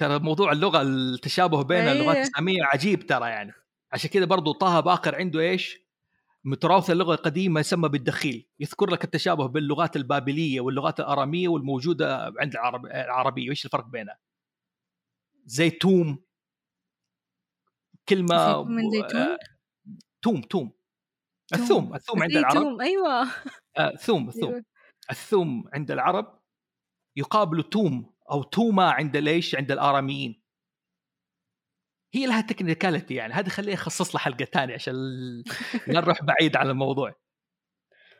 ترى 0.00 0.18
موضوع 0.18 0.52
اللغة 0.52 0.82
التشابه 0.82 1.62
بين 1.62 1.78
أيه. 1.78 1.92
اللغات 1.92 2.16
الإسلامية 2.16 2.62
عجيب 2.62 3.06
ترى 3.06 3.30
يعني 3.30 3.52
عشان 3.92 4.10
كده 4.10 4.26
برضو 4.26 4.52
طه 4.52 4.80
باقر 4.80 5.14
عنده 5.14 5.40
إيش؟ 5.40 5.89
متراث 6.44 6.90
اللغة 6.90 7.14
القديمة 7.14 7.60
يسمى 7.60 7.88
بالدخيل. 7.88 8.46
يذكر 8.60 8.90
لك 8.90 9.04
التشابه 9.04 9.46
بين 9.46 9.62
اللغات 9.62 9.96
البابلية 9.96 10.60
واللغات 10.60 11.00
الأرامية 11.00 11.48
والموجودة 11.48 12.32
عند 12.40 12.52
العرب 12.54 12.86
العربية. 12.86 13.46
وإيش 13.48 13.64
الفرق 13.64 13.86
بينها؟ 13.86 14.18
زيتوم 15.44 16.18
كلمة 18.08 18.46
زيتون 18.46 18.74
من 18.74 18.90
زيتون؟ 18.90 19.20
آه، 19.20 19.38
توم. 20.22 20.40
توم. 20.40 20.72
الثوم 21.54 21.94
الثوم 21.94 22.22
عند 22.22 22.32
إيه، 22.32 22.38
العرب. 22.38 22.62
توم، 22.62 22.80
أيوة. 22.80 23.22
آه، 23.78 23.96
ثوم 23.96 24.28
الثوم. 24.28 24.62
الثوم 25.10 25.64
عند 25.74 25.90
العرب 25.90 26.40
يقابل 27.16 27.62
توم 27.62 28.12
أو 28.30 28.42
توما 28.42 28.90
عند 28.90 29.16
ليش؟ 29.16 29.54
عند 29.54 29.72
الأراميين. 29.72 30.39
هي 32.14 32.26
لها 32.26 32.40
تكنيكاليتي 32.40 33.14
يعني 33.14 33.32
هذه 33.32 33.48
خليها 33.48 33.74
أخصص 33.74 34.14
لها 34.14 34.24
حلقة 34.24 34.44
ثانية 34.44 34.74
عشان 34.74 34.94
لا 35.86 36.00
نروح 36.00 36.24
بعيد 36.24 36.56
عن 36.56 36.70
الموضوع 36.70 37.14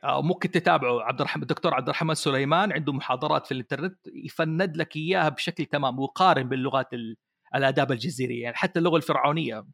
أو 0.04 0.22
ممكن 0.22 0.50
تتابعوا 0.50 1.02
عبد 1.02 1.20
الرحمن 1.20 1.42
الدكتور 1.42 1.74
عبد 1.74 1.88
الرحمن 1.88 2.14
سليمان 2.14 2.72
عنده 2.72 2.92
محاضرات 2.92 3.46
في 3.46 3.52
الإنترنت 3.52 3.98
يفند 4.06 4.76
لك 4.76 4.96
إياها 4.96 5.28
بشكل 5.28 5.66
تمام 5.66 5.98
ويقارن 5.98 6.48
باللغات 6.48 6.92
ال- 6.92 7.16
الآداب 7.54 7.92
الجزيرية 7.92 8.42
يعني 8.42 8.56
حتى 8.56 8.78
اللغة 8.78 8.96
الفرعونية 8.96 9.66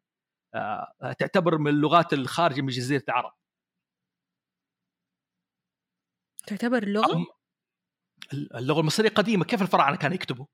آه، 0.55 1.13
تعتبر 1.19 1.57
من 1.57 1.71
اللغات 1.71 2.13
الخارجة 2.13 2.61
من 2.61 2.67
جزيرة 2.67 3.03
العرب 3.09 3.33
تعتبر؟ 6.47 6.83
أم- 7.15 7.37
اللغة 8.33 8.79
المصرية 8.79 9.09
قديمة 9.09 9.45
كيف 9.45 9.61
الفراعنة 9.61 9.97
كانوا 9.97 10.15
يكتبوا؟ 10.15 10.45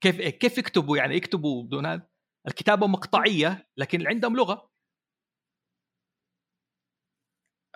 كيف 0.00 0.20
كيف 0.20 0.58
يكتبوا 0.58 0.96
يعني 0.96 1.16
يكتبوا 1.16 1.62
بدون 1.62 1.86
هذا؟ 1.86 2.08
الكتابة 2.46 2.86
مقطعية 2.86 3.68
لكن 3.76 4.06
عندهم 4.06 4.36
لغة. 4.36 4.70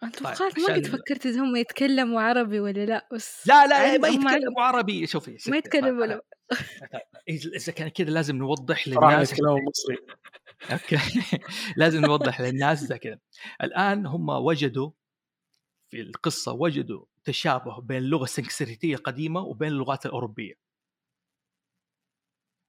أنا 0.02 0.10
طيب، 0.10 0.34
توقعت 0.34 0.58
ما 0.58 0.74
قد 0.74 0.86
فكرت 0.86 1.26
إذا 1.26 1.40
هم 1.40 1.56
يتكلموا 1.56 2.20
عربي 2.20 2.60
ولا 2.60 2.86
لأ 2.86 3.08
بس 3.12 3.46
لا 3.46 3.66
لا, 3.66 3.98
ما 3.98 4.08
يتكلموا 4.08 4.62
عربي. 4.62 5.06
شوفي 5.06 5.38
ما 5.50 5.56
يتكلموا 5.56 6.06
طيب،. 6.06 6.20
إذا 7.28 7.50
إذا 7.50 7.72
كان 7.72 7.88
كذا 7.88 8.10
لازم 8.10 8.36
نوضح 8.36 8.88
للناس 8.88 9.32
مصري. 9.32 9.96
أوكي. 10.72 10.98
لازم 11.76 12.00
نوضح 12.00 12.40
للناس 12.40 12.78
زي 12.78 12.98
كذا. 12.98 13.18
الآن 13.62 14.06
هم 14.06 14.28
وجدوا 14.28 14.90
في 15.90 16.00
القصة 16.00 16.52
وجدوا 16.52 17.04
تشابه 17.24 17.80
بين 17.80 17.96
اللغة 17.98 18.24
السنكسريتيه 18.24 18.94
القديمه 18.94 19.40
وبين 19.40 19.68
اللغات 19.68 20.06
الأوروبية. 20.06 20.54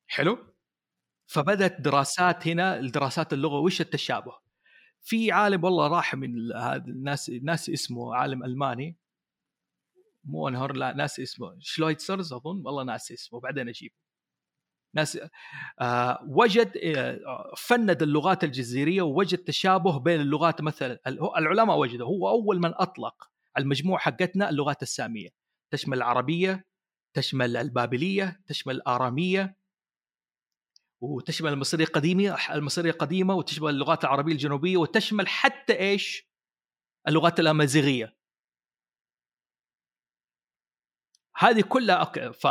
حلو؟ 0.07 0.52
فبدات 1.33 1.81
دراسات 1.81 2.47
هنا 2.47 2.79
الدراسات 2.79 3.33
اللغة. 3.33 3.59
وش 3.59 3.81
التشابه؟ 3.81 4.33
في 5.01 5.31
عالم 5.31 5.63
والله 5.63 5.87
راح 5.87 6.15
من 6.15 6.51
هذا 6.55 6.85
الناس 6.87 7.29
ناس 7.43 7.69
اسمه 7.69 8.15
عالم 8.15 8.43
ألماني. 8.43 8.97
مو 10.23 10.47
انهر 10.47 10.73
لا 10.73 10.93
ناس 10.93 11.19
اسمه 11.19 11.55
شلويتسرز 11.59 12.33
أظن. 12.33 12.61
والله 12.65 12.83
ناس 12.83 13.11
اسمه 13.11 13.39
بعدين 13.39 13.69
أجيب 13.69 13.91
ناس 14.95 15.19
آه 15.81 16.19
وجد 16.27 16.77
آه 16.77 17.53
فند 17.57 18.01
اللغات 18.01 18.43
الجزيرية 18.43 19.01
ووجد 19.01 19.37
تشابه 19.37 19.99
بين 19.99 20.21
اللغات 20.21 20.61
مثلا 20.61 20.99
ال- 21.07 21.37
العلماء 21.37 21.77
وجدوا 21.77 22.07
هو 22.07 22.29
أول 22.29 22.59
من 22.59 22.71
أطلق 22.75 23.29
المجموعه 23.57 23.99
حقتنا 23.99 24.49
اللغات 24.49 24.81
السامية. 24.81 25.29
تشمل 25.71 25.97
العربية 25.97 26.65
تشمل 27.13 27.57
البابلية 27.57 28.41
تشمل 28.47 28.75
الآرامية. 28.75 29.62
وتشمل 31.03 31.53
المصرية 31.53 31.85
القديمة 31.85 32.37
المصرية 32.53 32.91
القديمة 32.91 33.33
وتشمل 33.35 33.69
اللغات 33.69 34.03
العربية 34.03 34.33
الجنوبية 34.33 34.77
وتشمل 34.77 35.27
حتى 35.27 35.79
إيش؟ 35.79 36.29
اللغات 37.07 37.39
الأمازيغية 37.39 38.17
هذه 41.35 41.61
كلها 41.61 41.95
okay. 41.95 42.33
ف 42.33 42.47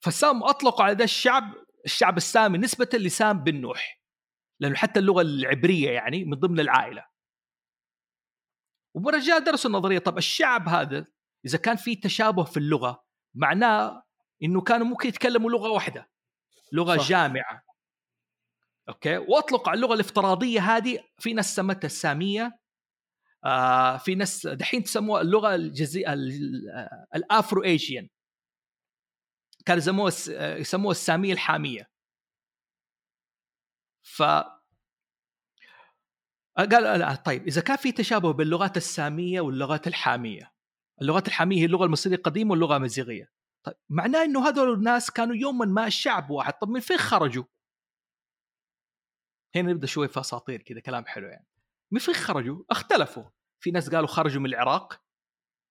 فسام 0.00 0.42
اطلقوا 0.42 0.84
على 0.84 0.94
ذا 0.94 1.04
الشعب 1.04 1.54
الشعب 1.84 2.16
السامي 2.16 2.58
نسبة 2.58 2.88
لسام 2.94 3.44
بن 3.44 3.60
نوح 3.60 4.02
لأنه 4.60 4.74
حتى 4.74 5.00
اللغة 5.00 5.22
العبرية 5.22 5.90
يعني 5.90 6.24
من 6.24 6.38
ضمن 6.38 6.60
العائلة 6.60 7.06
والرجال 8.94 9.44
درسوا 9.44 9.70
النظرية 9.70 9.98
طب 9.98 10.18
الشعب 10.18 10.68
هذا 10.68 11.06
إذا 11.44 11.58
كان 11.58 11.76
في 11.76 11.96
تشابه 11.96 12.44
في 12.44 12.56
اللغة 12.56 13.04
معناه 13.34 14.02
إنه 14.42 14.60
كانوا 14.60 14.86
ممكن 14.86 15.08
يتكلموا 15.08 15.50
لغة 15.50 15.70
واحدة 15.70 16.10
لغة 16.72 16.96
صح. 16.96 17.08
جامعة. 17.08 17.64
okay؟ 18.88 19.16
واطلقوا 19.16 19.68
على 19.68 19.76
اللغة 19.76 19.94
الافتراضية 19.94 20.60
هذه 20.60 21.04
في 21.18 21.32
ناس 21.32 21.54
سمتها 21.56 21.86
السامية. 21.86 22.58
آه 23.44 23.96
في 23.96 24.14
ناس 24.14 24.46
دحين 24.46 24.82
تسموها 24.82 25.20
اللغة 25.20 25.54
الجزي... 25.54 26.06
ال- 26.06 26.70
الافرو 27.14 27.64
اسيان 27.64 28.08
كانوا 29.66 29.78
يسموها 29.78 30.12
يسموها 30.56 30.90
السامية 30.90 31.32
الحامية. 31.32 31.90
ف 34.02 34.22
قال 36.56 36.82
لا 36.98 37.14
طيب 37.14 37.46
إذا 37.46 37.60
كان 37.60 37.76
في 37.76 37.92
تشابه 37.92 38.32
بين 38.32 38.46
اللغات 38.46 38.76
السامية 38.76 39.40
واللغات 39.40 39.86
الحامية 39.86 40.52
اللغات 41.02 41.28
الحامية 41.28 41.60
هي 41.60 41.64
اللغة 41.64 41.84
المصرية 41.84 42.14
القديمة 42.16 42.50
واللغة 42.50 42.70
الأمازيغية. 42.72 43.30
طيب 43.68 43.76
معناه 43.88 44.24
إنه 44.24 44.48
هذول 44.48 44.72
الناس 44.72 45.10
كانوا 45.10 45.36
يوما 45.36 45.66
ما 45.66 45.86
الشعب 45.86 46.30
واحد. 46.30 46.52
طب 46.52 46.68
من 46.68 46.80
فين 46.80 46.98
خرجوا؟ 46.98 47.44
هنا 49.56 49.72
نبدأ 49.72 49.86
شوي 49.86 50.08
في 50.08 50.20
أساطير 50.20 50.62
كذا 50.62 50.80
كلام 50.80 51.06
حلو 51.06 51.28
يعني. 51.28 51.46
من 51.92 51.98
فين 51.98 52.14
خرجوا؟ 52.14 52.64
اختلفوا. 52.70 53.24
في 53.60 53.70
ناس 53.70 53.90
قالوا 53.90 54.08
خرجوا 54.08 54.40
من 54.40 54.46
العراق 54.46 55.02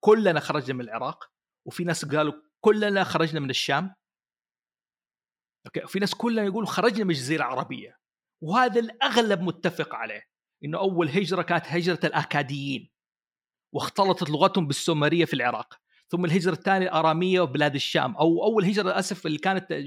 كلنا 0.03 0.39
خرجنا 0.39 0.73
من 0.73 0.81
العراق. 0.81 1.31
وفي 1.67 1.83
ناس 1.83 2.05
قالوا 2.05 2.33
كلنا 2.61 3.03
خرجنا 3.03 3.39
من 3.39 3.49
الشام. 3.49 3.95
أوكي 5.65 5.83
وفي 5.83 5.99
ناس 5.99 6.15
كلنا 6.15 6.43
يقولوا 6.43 6.67
خرجنا 6.67 7.03
من 7.03 7.09
الجزيره 7.09 7.39
العربيه 7.39 7.99
وهذا 8.43 8.79
الأغلب 8.79 9.41
متفق 9.41 9.95
عليه 9.95 10.23
إنه 10.63 10.77
أول 10.79 11.09
هجرة 11.09 11.41
كانت 11.41 11.65
هجرة 11.65 11.99
الأكاديين. 12.03 12.91
واختلطت 13.73 14.29
لغتهم 14.29 14.67
بالسومرية 14.67 15.25
في 15.25 15.33
العراق. 15.33 15.86
ثم 16.11 16.25
الهجرة 16.25 16.51
الثانية 16.51 16.85
الأرامية 16.87 17.41
وبلاد 17.41 17.75
الشام 17.75 18.15
أو 18.15 18.43
أول 18.43 18.65
هجرة 18.65 18.83
للأسف 18.83 19.25
اللي 19.25 19.37
كانت 19.37 19.85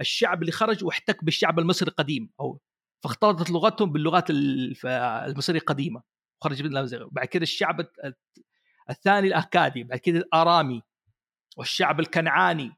الشعب 0.00 0.40
اللي 0.40 0.52
خرج 0.52 0.84
واحتك 0.84 1.24
بالشعب 1.24 1.58
المصري 1.58 1.88
القديم 1.90 2.30
أو 2.40 2.60
فاختلطت 3.04 3.50
لغتهم 3.50 3.92
باللغات 3.92 4.24
المصرية 4.30 5.58
القديمة 5.58 6.02
وخرج 6.40 6.62
من 6.62 6.72
الأمازيغ. 6.72 7.08
بعد 7.10 7.26
كده 7.26 7.42
الشعب 7.42 7.86
الثاني 8.90 9.28
الأكادي 9.28 9.84
بعد 9.84 9.98
كده 9.98 10.18
الأرامي 10.18 10.82
والشعب 11.56 12.00
الكنعاني. 12.00 12.72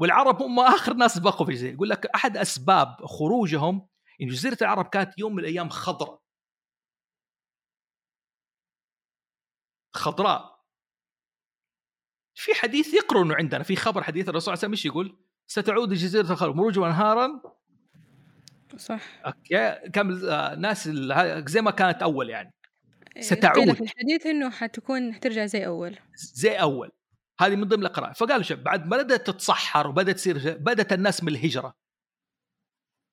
والعرب 0.00 0.42
هم 0.42 0.60
آخر 0.60 0.94
ناس 0.94 1.18
بقوا 1.18 1.46
في 1.46 1.52
الجزيرة. 1.52 1.72
يقول 1.72 1.88
لك 1.90 2.06
أحد 2.06 2.36
أسباب 2.36 2.96
خروجهم 3.06 3.88
إن 4.22 4.26
جزيرة 4.28 4.58
العرب 4.62 4.84
كانت 4.88 5.18
يوم 5.18 5.32
من 5.32 5.38
الأيام 5.38 5.68
خضراء. 5.68 6.20
خضراء. 9.94 10.55
في 12.38 12.54
حديث 12.54 12.94
يقروا 12.94 13.24
انه 13.24 13.34
عندنا 13.34 13.62
في 13.62 13.76
خبر 13.76 14.02
حديث 14.02 14.28
الرسول 14.28 14.42
صلى 14.42 14.52
الله 14.52 14.58
عليه 14.58 14.58
وسلم 14.60 14.72
إيش 14.72 14.86
يقول؟ 14.86 15.16
ستعود 15.46 15.92
جزيرة 15.94 16.30
الخلق 16.32 16.54
مروج 16.54 16.78
وانهارا 16.78 17.42
صح. 18.76 19.00
أوكي 19.26 19.90
كان 19.90 20.28
آه، 20.28 20.54
ناس 20.54 20.86
ال- 20.92 21.44
زي 21.48 21.60
ما 21.60 21.70
كانت 21.70 22.02
أول 22.02 22.30
يعني. 22.30 22.54
إيه، 23.16 23.22
ستعود. 23.22 23.72
في 23.72 23.80
الحديث 23.80 24.26
إنه 24.26 24.50
حتكون 24.50 25.14
حترجع 25.14 25.46
زي 25.46 25.66
أول. 25.66 25.96
زي 26.14 26.52
أول. 26.54 26.90
هذه 27.40 27.56
من 27.56 27.64
ضمن 27.64 27.80
الاقراء 27.80 28.12
فقالوا 28.12 28.42
شوف 28.42 28.58
بعد 28.58 28.86
ما 28.86 28.96
بدأت 28.96 29.26
تتصحر 29.26 29.88
وبدأت 29.88 30.16
تصير 30.16 30.56
بدأت 30.58 30.92
الناس 30.92 31.22
من 31.22 31.28
الهجره 31.28 31.74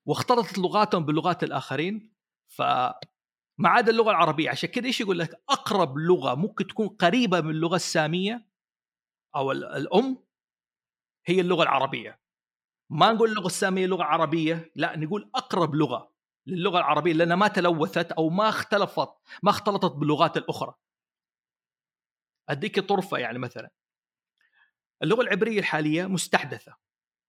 واختلطت 0.07 0.57
لغاتهم 0.57 1.05
بلغات 1.05 1.43
الآخرين 1.43 2.13
ف 2.47 2.61
ما 3.57 3.69
عدا 3.69 3.91
اللغة 3.91 4.09
العربية. 4.11 4.49
عشان 4.49 4.69
كذا 4.69 4.85
إيش 4.85 5.01
يقول 5.01 5.19
لك؟ 5.19 5.41
أقرب 5.49 5.97
لغة 5.97 6.35
ممكن 6.35 6.67
تكون 6.67 6.87
قريبة 6.87 7.41
من 7.41 7.49
اللغة 7.49 7.75
السامية 7.75 8.52
أو 9.35 9.51
ال- 9.51 9.65
الأم 9.65 10.17
هي 11.25 11.41
اللغة 11.41 11.63
العربية. 11.63 12.19
ما 12.89 13.11
نقول 13.13 13.29
اللغة 13.29 13.45
السامية 13.47 13.85
لغة 13.85 14.03
عربية 14.03 14.71
لا 14.75 14.97
نقول 14.97 15.31
أقرب 15.35 15.75
لغة 15.75 16.13
للغة 16.47 16.77
العربية 16.77 17.13
لأنها 17.13 17.35
ما 17.35 17.47
تلوثت 17.47 18.11
أو 18.11 18.29
ما 18.29 18.49
اختلفت 18.49 19.09
ما 19.43 19.49
اختلطت 19.49 19.91
باللغات 19.95 20.37
الأخرى. 20.37 20.73
أديك 22.49 22.79
طرفة 22.79 23.17
يعني 23.17 23.39
مثلا. 23.39 23.69
اللغة 25.03 25.21
العبرية 25.21 25.59
الحالية 25.59 26.05
مستحدثة. 26.05 26.75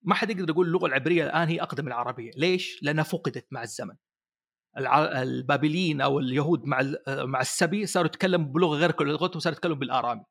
ما 0.03 0.15
حد 0.15 0.31
يقدر 0.31 0.51
يقول 0.51 0.67
اللغة 0.67 0.87
العبرية 0.87 1.25
الآن 1.25 1.49
هي 1.49 1.63
أقدم 1.63 1.87
العربية. 1.89 2.31
ليش؟ 2.37 2.83
لأنها 2.83 3.05
فقدت 3.05 3.47
مع 3.53 3.63
الزمن. 3.63 3.97
البابليين 5.17 6.01
أو 6.01 6.19
اليهود 6.19 6.65
مع 6.65 6.83
مع 7.09 7.41
السبي 7.41 7.87
صاروا 7.87 8.07
يتكلموا 8.07 8.47
بلغة 8.53 8.77
غير 8.77 9.03
لغتهم 9.03 9.41
صاروا 9.41 9.57
يتكلموا 9.57 9.77
بالآرامي. 9.77 10.25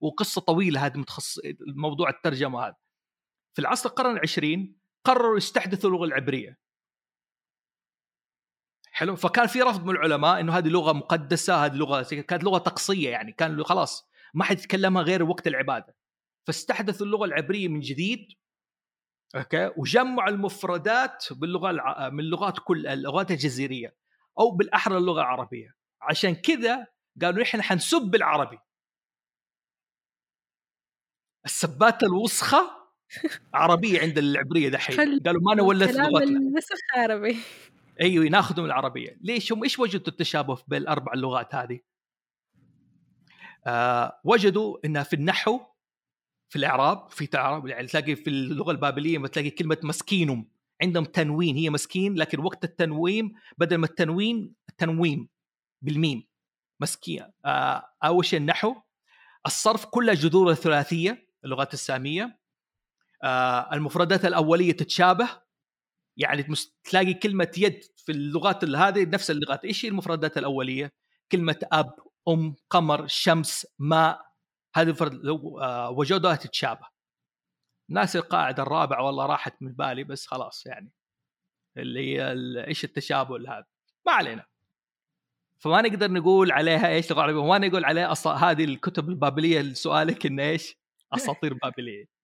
وقصة 0.00 0.40
طويلة 0.40 0.86
هذه 0.86 0.98
متخصص 0.98 1.40
موضوع 1.76 2.10
الترجمة 2.10 2.66
هذا 2.66 2.76
في 3.54 3.62
العصر 3.62 3.88
القرن 3.88 4.16
العشرين 4.16 4.80
قرروا 5.04 5.36
يستحدثوا 5.36 5.90
اللغة 5.90 6.04
العبرية. 6.04 6.58
حلو؟ 8.90 9.16
فكان 9.16 9.46
في 9.46 9.62
رفض 9.62 9.84
من 9.84 9.90
العلماء 9.90 10.40
إنه 10.40 10.58
هذه 10.58 10.68
لغة 10.68 10.92
مقدسة 10.92 11.64
هذه 11.64 11.74
لغة 11.74 12.02
كانت 12.02 12.44
لغة 12.44 12.58
طقسية 12.58 13.10
يعني 13.10 13.32
كان 13.32 13.64
خلاص 13.64 14.08
ما 14.34 14.44
حد 14.44 14.58
يتكلمها 14.58 15.02
غير 15.02 15.22
وقت 15.22 15.46
العبادة. 15.46 15.96
فاستحدثوا 16.46 17.06
اللغة 17.06 17.24
العبرية 17.24 17.68
من 17.68 17.80
جديد 17.80 18.28
okay؟ 19.36 19.70
وجمعوا 19.76 20.30
المفردات 20.30 21.24
باللغة 21.30 21.70
الع... 21.70 22.10
من 22.10 22.24
لغات 22.24 22.58
كل 22.58 22.86
اللغات 22.86 23.30
الجزيرية 23.30 23.96
أو 24.38 24.50
بالأحرى 24.50 24.96
اللغة 24.96 25.20
العربية. 25.20 25.74
عشان 26.02 26.34
كذا 26.34 26.86
قالوا 27.22 27.42
إحنا 27.42 27.62
حنسب 27.62 28.14
العربي 28.14 28.58
السبات 31.46 32.02
الوسخة 32.02 32.70
عربية 33.54 34.00
عند 34.00 34.18
العبرية 34.18 34.68
دحين. 34.68 35.20
قالوا 35.20 35.42
ما 35.42 35.54
كلام 35.54 35.72
لغتنا 35.72 36.22
النسخ 36.22 36.76
عربي 36.96 37.36
أيوه 38.00 38.28
ناخذ 38.28 38.60
من 38.60 38.66
العربية. 38.66 39.18
ليش؟ 39.20 39.52
هم 39.52 39.62
إيش 39.62 39.78
وجدوا 39.78 40.08
التشابه 40.08 40.58
بين 40.68 40.82
الأربع 40.82 41.12
اللغات 41.12 41.54
هذه؟ 41.54 41.80
آه 43.66 44.20
وجدوا 44.24 44.78
إنها 44.84 45.02
في 45.02 45.16
النحو 45.16 45.60
في 46.48 46.56
الإعراب 46.56 47.10
في 47.10 47.26
تعرب 47.26 47.66
يعني 47.66 47.86
تلاقي 47.86 48.16
في 48.16 48.30
اللغة 48.30 48.70
البابلية 48.70 49.18
ما 49.18 49.28
تلاقي 49.28 49.50
كلمة 49.50 49.78
مسكينم 49.82 50.48
عندهم 50.82 51.04
تنوين 51.04 51.56
هي 51.56 51.70
مسكين 51.70 52.14
لكن 52.14 52.40
وقت 52.40 52.64
التنويم 52.64 53.32
بدل 53.58 53.76
ما 53.76 53.86
التنوين 53.86 54.54
تنويم 54.78 55.28
بالميم. 55.82 56.26
مسكين. 56.80 57.24
آه 57.44 57.88
أول 58.04 58.24
شيء 58.24 58.38
النحو. 58.38 58.74
الصرف 59.46 59.84
كلها 59.84 60.14
جذور 60.14 60.54
ثلاثيه 60.54 61.25
اللغات 61.46 61.74
السامية. 61.74 62.38
آه 63.24 63.74
المفردات 63.74 64.24
الأولية 64.24 64.72
تتشابه. 64.72 65.28
يعني 66.16 66.46
تلاقي 66.84 67.14
كلمة 67.14 67.52
يد 67.56 67.84
في 67.96 68.12
اللغات 68.12 68.64
ال- 68.64 68.76
هذه 68.76 69.04
نفس 69.04 69.30
اللغات. 69.30 69.64
إيش 69.64 69.84
هي 69.84 69.88
المفردات 69.88 70.38
الأولية؟ 70.38 70.92
كلمة 71.32 71.58
أب 71.72 71.94
أم 72.28 72.54
قمر 72.70 73.06
شمس 73.06 73.66
ماء. 73.78 74.26
هذه 74.74 74.86
المفرد 74.86 75.14
لو 75.14 75.60
آه، 75.60 75.90
وجدوها 75.90 76.36
تتشابه. 76.36 76.86
ناس 77.90 78.16
القاعدة 78.16 78.62
الرابعة 78.62 79.02
والله 79.02 79.26
راحت 79.26 79.62
من 79.62 79.72
بالي 79.72 80.04
بس 80.04 80.26
خلاص 80.26 80.66
يعني. 80.66 80.92
اللي 81.76 82.00
هي 82.00 82.32
إيش 82.66 82.84
التشابه 82.84 83.36
هذا؟ 83.36 83.66
ما 84.06 84.12
علينا. 84.12 84.44
فما 85.58 85.82
نقدر 85.82 86.10
نقول 86.10 86.52
عليها 86.52 86.88
إيش 86.88 87.10
لغه 87.12 87.22
عربيه 87.22 87.38
وما 87.38 87.58
نقول 87.58 87.84
عليها 87.84 88.12
أصلا 88.12 88.50
هذه 88.50 88.64
الكتب 88.64 89.08
البابلية 89.08 89.60
لسؤالك 89.60 90.26
انه 90.26 90.42
إيش؟ 90.42 90.76
أساطير 91.12 91.54
بابليه 91.54 92.16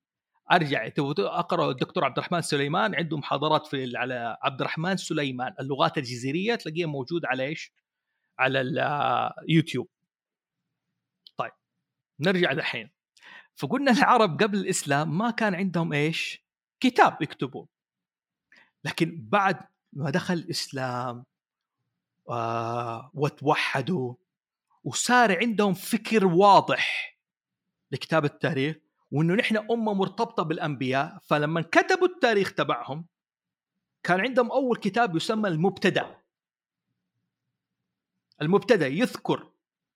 أرجع 0.53 0.91
أقرأ 1.19 1.71
الدكتور 1.71 2.05
عبد 2.05 2.19
الرحمن 2.19 2.41
سليمان 2.41 2.95
عنده 2.95 3.17
محاضرات 3.17 3.67
في 3.67 3.97
على 3.97 4.39
عبد 4.43 4.61
الرحمن 4.61 4.97
سليمان. 4.97 5.55
اللغات 5.61 5.99
الجزيرية 5.99 6.55
تلاقيها 6.55 6.87
موجود 6.87 7.25
على 7.25 7.45
إيش؟ 7.45 7.73
على 8.39 8.61
اليوتيوب 8.61 9.89
طيب 11.37 11.53
نرجع 12.21 12.53
دحين 12.53 12.91
فقلنا 13.57 13.93
العرب 13.99 14.43
قبل 14.43 14.59
الإسلام 14.59 15.19
ما 15.19 15.31
كان 15.31 15.55
عندهم 15.55 15.93
إيش؟ 15.93 16.47
كتاب 16.81 17.23
يكتبون. 17.23 17.67
لكن 18.85 19.29
بعد 19.29 19.61
ما 19.93 20.11
دخل 20.11 20.35
الإسلام 20.35 21.25
آه 22.29 23.11
وتوحدوا 23.15 24.15
وصار 24.85 25.39
عندهم 25.39 25.75
فكر 25.75 26.27
واضح. 26.27 27.12
لكتابه 27.93 28.27
التاريخ 28.27 28.77
وإنه 29.11 29.35
نحن 29.35 29.57
أمة 29.57 29.93
مرتبطة 29.95 30.43
بالأنبياء 30.43 31.19
فلما 31.23 31.61
كتبوا 31.63 32.07
التاريخ 32.07 32.53
تبعهم 32.55 33.07
كان 34.03 34.21
عندهم 34.21 34.51
أول 34.53 34.77
كتاب 34.77 35.17
يسمى 35.17 35.49
المبتدأ. 35.49 36.17
المبتدأ 38.43 38.87
يذكر 38.87 39.53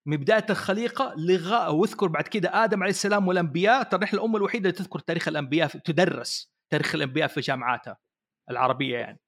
من 0.06 0.16
بدايه 0.16 0.46
الخليقة 0.50 1.14
لغايه 1.18 1.70
ويذكر 1.70 2.06
بعد 2.06 2.28
كده 2.28 2.64
آدم 2.64 2.82
عليه 2.82 2.90
السلام 2.90 3.28
والأنبياء 3.28 3.82
ترى 3.82 4.00
نحن 4.00 4.16
الأمة 4.16 4.36
الوحيدة 4.36 4.68
اللي 4.70 4.78
تذكر 4.78 4.98
تاريخ 4.98 5.28
الأنبياء 5.28 5.68
في- 5.68 5.78
تدرس 5.78 6.52
تاريخ 6.70 6.94
الأنبياء 6.94 7.28
في 7.28 7.40
جامعاتها 7.40 7.98
العربية 8.50 8.98
يعني. 8.98 9.20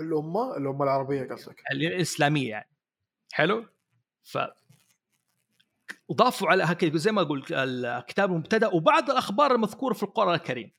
الأمة؟ 0.00 0.56
الأمة 0.56 0.84
العربية 0.84 1.22
قصدك. 1.28 1.62
الإسلامية 1.72 2.50
يعني. 2.50 2.70
حلو؟ 3.32 3.66
ف 4.22 4.38
اضافوا 6.10 6.48
على 6.48 6.64
هكذا 6.64 6.96
زي 6.96 7.12
ما 7.12 7.22
قلت 7.22 7.52
الكتاب 7.52 8.30
المبتدأ 8.30 8.68
وبعض 8.68 9.10
الأخبار 9.10 9.54
المذكورة 9.54 9.94
في 9.94 10.02
القرآن 10.02 10.34
الكريم 10.34 10.72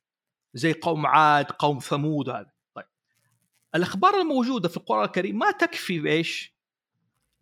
زي 0.54 0.72
قوم 0.72 1.06
عاد 1.06 1.44
قوم 1.44 1.78
ثمود 1.78 2.28
هذا 2.28 2.50
طيب 2.74 2.86
الأخبار 3.74 4.20
الموجودة 4.20 4.68
في 4.68 4.76
القرآن 4.76 5.04
الكريم 5.04 5.38
ما 5.38 5.50
تكفي 5.50 6.00
بايش 6.00 6.58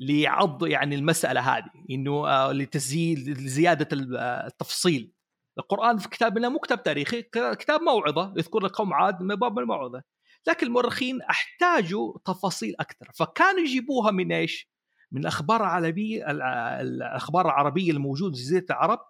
لعض 0.00 0.66
يعني 0.66 0.94
المسألة 0.94 1.40
هذه 1.40 1.70
إنه 1.90 2.28
آه، 2.28 2.52
لزيادة 2.52 3.88
آه، 4.18 4.46
التفصيل. 4.46 5.12
القرآن 5.58 5.98
في 5.98 6.08
كتابنا 6.08 6.48
مو 6.48 6.58
كتاب 6.58 6.82
تاريخي 6.82 7.22
كتاب 7.32 7.80
موعظة 7.82 8.34
يذكر 8.36 8.58
لك 8.60 8.70
قوم 8.70 8.94
عاد 8.94 9.20
من 9.20 9.34
باب 9.34 9.58
الموعظة. 9.58 10.02
لكن 10.48 10.66
المؤرخين 10.66 11.22
احتاجوا 11.22 12.18
تفاصيل 12.24 12.74
أكثر 12.80 13.10
فكانوا 13.14 13.60
يجيبوها 13.60 14.10
من 14.10 14.32
إيش؟ 14.32 14.68
من 15.12 15.20
الأخبار 15.20 15.60
العربية 15.60 16.30
ال- 16.30 16.42
الأخبار 16.86 17.46
العربية 17.46 17.90
الموجودة 17.90 18.34
في 18.36 18.42
جزيرة 18.42 18.64
العرب 18.70 19.00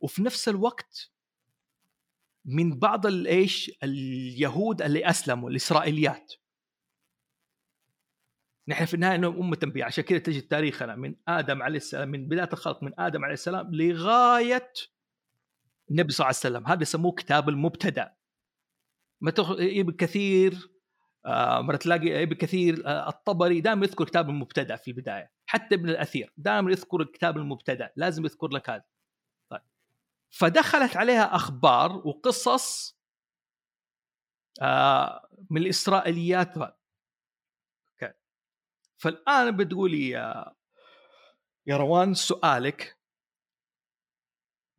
وفي 0.00 0.22
نفس 0.22 0.48
الوقت 0.48 1.10
من 2.44 2.78
بعض 2.78 3.06
الايش 3.06 3.78
اليهود 3.82 4.82
اللي 4.82 5.10
أسلموا 5.10 5.50
الإسرائيليات. 5.50 6.32
نحن 8.68 8.84
في 8.84 8.94
النهاية 8.94 9.14
أنهم 9.14 9.36
أمة 9.42 9.58
انبياء 9.64 9.86
عشان 9.86 10.04
كذا 10.04 10.18
تجد 10.18 10.42
تاريخنا 10.42 10.96
من 10.96 11.14
آدم 11.28 11.62
عليه 11.62 11.76
السلام 11.76 12.08
من 12.08 12.28
بدايه 12.28 12.48
الخلق 12.52 12.82
من 12.82 13.00
آدم 13.00 13.24
عليه 13.24 13.34
السلام 13.34 13.74
لغاية 13.74 14.72
النبي 15.90 16.12
صلى 16.12 16.24
الله 16.24 16.38
عليه 16.44 16.56
وسلم. 16.56 16.66
هذا 16.66 16.82
يسموه 16.82 17.12
كتاب 17.12 17.48
المبتدأ. 17.48 18.14
ما 19.20 19.30
تخ... 19.30 19.52
كثير 19.98 20.70
مرة 21.60 21.76
تلاقي 21.76 22.22
ابن 22.22 22.34
كثير 22.34 22.86
آه 22.86 23.08
الطبري 23.08 23.60
دائما 23.60 23.84
يذكر 23.86 24.04
كتاب 24.04 24.30
المبتدأ 24.30 24.76
في 24.76 24.88
البداية 24.88 25.32
حتى 25.46 25.74
ابن 25.74 25.88
الأثير 25.88 26.32
دائما 26.36 26.70
يذكر 26.70 27.04
كتاب 27.04 27.36
المبتدأ 27.36 27.92
لازم 27.96 28.24
يذكر 28.24 28.48
لك 28.48 28.70
هذا. 28.70 28.84
طيب. 29.50 29.60
فدخلت 30.30 30.96
عليها 30.96 31.34
أخبار 31.34 31.92
وقصص 31.92 32.96
آه 34.62 35.28
من 35.50 35.60
أوكي. 38.02 38.14
فالآن 38.96 39.56
بتقولي 39.56 40.08
يا 41.66 41.76
روان 41.76 42.14
سؤالك. 42.14 42.96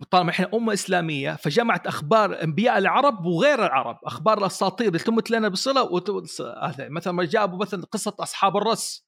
طالما 0.06 0.30
إحنا 0.30 0.50
أمة 0.54 0.74
إسلامية 0.74 1.36
فجمعت 1.36 1.88
أخبار 1.88 2.44
أنبياء 2.44 2.78
العرب 2.78 3.26
وغير 3.26 3.66
العرب 3.66 4.00
أخبار 4.04 4.38
الأساطير 4.38 4.88
اللي 4.88 5.00
تمت 5.00 5.32
لنا 5.32 5.48
بصلة 5.48 5.84
وت... 5.84 6.12
مثلا 6.80 7.14
ما 7.14 7.26
جابوا 7.26 7.58
مثلا 7.58 7.86
قصة 7.86 8.16
أصحاب 8.20 8.58
الرس. 8.58 9.08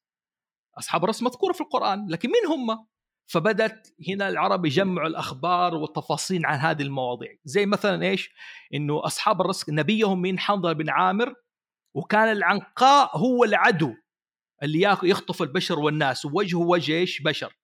أصحاب 0.78 1.04
الرس 1.04 1.24
مذكورة 1.24 1.54
في 1.54 1.62
القرآن 1.62 2.08
لكن 2.10 2.30
مين 2.30 2.46
هم؟ 2.46 2.88
فبدت 3.32 3.94
هنا 4.10 4.30
العرب 4.30 4.66
يجمعوا 4.66 5.08
الأخبار 5.08 5.76
والتفاصيل 5.76 6.46
عن 6.46 6.60
هذه 6.60 6.82
المواضيع. 6.82 7.36
زي 7.46 7.66
مثلا 7.66 8.04
إيش؟ 8.04 8.34
إنه 8.74 9.06
أصحاب 9.06 9.42
الرس 9.42 9.70
نبيهم 9.70 10.22
من 10.22 10.40
حنظله 10.40 10.74
بن 10.74 10.90
عامر 10.90 11.34
وكان 11.94 12.32
العنقاء 12.32 13.18
هو 13.18 13.44
العدو 13.44 13.94
اللي 14.64 14.82
يخطف 15.04 15.42
البشر 15.42 15.80
والناس 15.80 16.26
ووجهه 16.26 16.60
وجه 16.60 16.94
إيش؟ 16.94 17.22
بشر. 17.22 17.58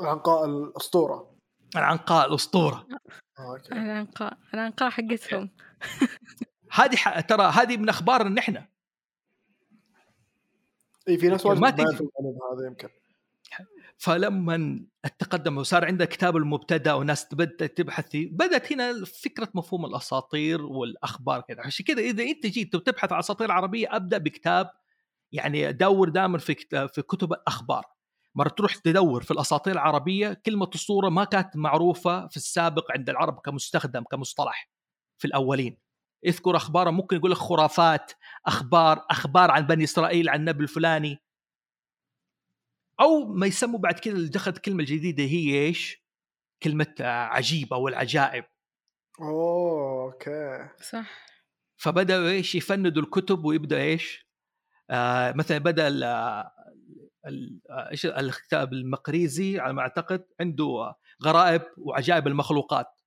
العنقاء 0.00 0.44
الأسطورة. 0.44 1.35
العنقاء 1.76 2.28
الأسطورة. 2.28 2.86
آه، 3.38 3.52
أوكي. 3.52 3.72
العنقاء 3.72 4.38
العنقاء 4.54 4.90
حقتهم. 4.90 5.50
هذه 6.72 6.96
ح- 6.96 7.20
ترى 7.20 7.42
هذه 7.42 7.76
من 7.76 7.88
أخبارنا 7.88 8.30
نحن. 8.30 8.64
إي 11.08 11.18
في 11.18 11.28
ناس 11.28 11.46
ما 11.46 11.50
واجد 11.50 11.60
ما 11.62 11.70
تجي. 11.70 11.82
يعرفون 11.82 12.08
العنب 12.20 12.38
هذا 12.52 12.66
يمكن. 12.66 12.88
فلما 13.98 14.80
التقدم 15.04 15.58
وصار 15.58 15.84
عندك 15.84 16.08
كتاب 16.08 16.36
المبتدأ 16.36 16.92
وناس 16.92 17.34
بدات 17.34 17.78
تبحث 17.78 18.10
فيه 18.10 18.30
بدأت 18.32 18.72
هنا 18.72 19.04
فكرة 19.04 19.48
مفهوم 19.54 19.86
الأساطير 19.86 20.62
والأخبار 20.62 21.40
كذا. 21.40 21.60
عشان 21.60 21.84
كذا 21.84 22.00
إذا 22.00 22.22
أنت 22.22 22.46
جيت 22.46 22.76
تبحث 22.76 23.12
عن 23.12 23.18
أساطير 23.18 23.52
عربية 23.52 23.96
أبدأ 23.96 24.18
بكتاب 24.18 24.70
يعني 25.32 25.72
دور 25.72 26.08
دائما 26.08 26.38
في 26.38 26.54
في 26.88 27.02
كتب 27.02 27.32
الأخبار. 27.32 27.84
مره 28.36 28.48
تروح 28.48 28.76
تدور 28.76 29.22
في 29.22 29.30
الأساطير 29.30 29.72
العربية 29.74 30.32
كلمة 30.46 30.70
اسطوره 30.74 31.08
ما 31.08 31.24
كانت 31.24 31.56
معروفة 31.56 32.26
في 32.26 32.36
السابق 32.36 32.92
عند 32.92 33.10
العرب 33.10 33.40
كمستخدم 33.40 34.02
كمصطلح 34.02 34.70
في 35.18 35.24
الأولين. 35.24 35.78
اذكر 36.26 36.56
أخبار 36.56 36.90
ممكن 36.90 37.16
يقول 37.16 37.30
لك 37.30 37.36
خرافات 37.36 38.12
أخبار 38.46 39.06
أخبار 39.10 39.50
عن 39.50 39.66
بني 39.66 39.84
إسرائيل 39.84 40.28
عن 40.28 40.40
النبي 40.40 40.62
الفلاني. 40.62 41.22
أو 43.00 43.24
ما 43.24 43.46
يسموا 43.46 43.78
بعد 43.78 43.94
كذا 43.98 44.14
اللي 44.14 44.28
دخلت 44.28 44.56
الكلمة 44.56 44.80
الجديده 44.80 45.24
هي 45.24 45.66
إيش؟ 45.66 46.06
كلمة 46.62 46.94
آه، 47.00 47.04
عجيب 47.04 47.72
أو 47.72 47.88
العجائب 47.88 48.44
أوه 49.20 50.04
أوكي. 50.04 50.68
صح. 50.82 51.26
فبدأوا 51.76 52.28
إيش؟ 52.28 52.54
يفندوا 52.54 53.02
الكتب 53.02 53.44
ويبدا 53.44 53.82
إيش؟ 53.82 54.26
آه 54.90 55.32
مثلا 55.32 55.58
آه، 56.04 56.55
إيش 57.70 58.06
الكتاب 58.06 58.72
المقريزي 58.72 59.58
على 59.58 59.72
ما 59.72 59.82
أعتقد 59.82 60.24
عنده 60.40 60.64
آه، 60.64 60.98
غرائب 61.24 61.62
وعجائب 61.78 62.26
المخلوقات. 62.26 63.00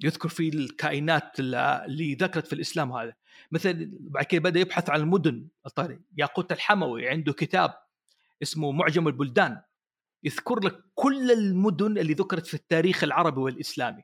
يذكر 0.00 0.28
فيه 0.28 0.48
الكائنات 0.48 1.40
اللي 1.40 2.14
ذكرت 2.14 2.46
في 2.46 2.52
الإسلام 2.52 2.92
هذا. 2.92 3.14
مثلا 3.50 3.90
بعد 3.92 4.24
كده 4.24 4.40
بدأ 4.40 4.60
يبحث 4.60 4.90
عن 4.90 5.00
المدن 5.00 5.48
الطاري 5.66 6.00
ياقوت 6.18 6.52
الحموي 6.52 7.08
عنده 7.08 7.32
كتاب 7.32 7.74
اسمه 8.42 8.72
معجم 8.72 9.08
البلدان. 9.08 9.62
يذكر 10.24 10.60
لك 10.60 10.84
كل 10.94 11.30
المدن 11.30 11.98
اللي 11.98 12.14
ذكرت 12.14 12.46
في 12.46 12.54
التاريخ 12.54 13.04
العربي 13.04 13.40
والإسلامي. 13.40 14.02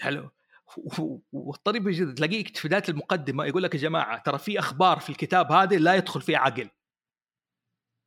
حلو 0.00 0.30
و- 0.76 1.20
والطريف 1.32 1.82
جدا 1.88 2.14
تلاقيه 2.14 2.44
في 2.44 2.68
بدايه 2.68 2.82
المقدمة 2.88 3.44
يقول 3.44 3.62
لك 3.62 3.74
يا 3.74 3.78
جماعة 3.80 4.22
ترى 4.22 4.38
في 4.38 4.58
أخبار 4.58 4.98
في 5.00 5.10
الكتاب 5.10 5.52
هذا 5.52 5.76
لا 5.76 5.94
يدخل 5.94 6.20
فيه 6.22 6.36
عقل. 6.38 6.70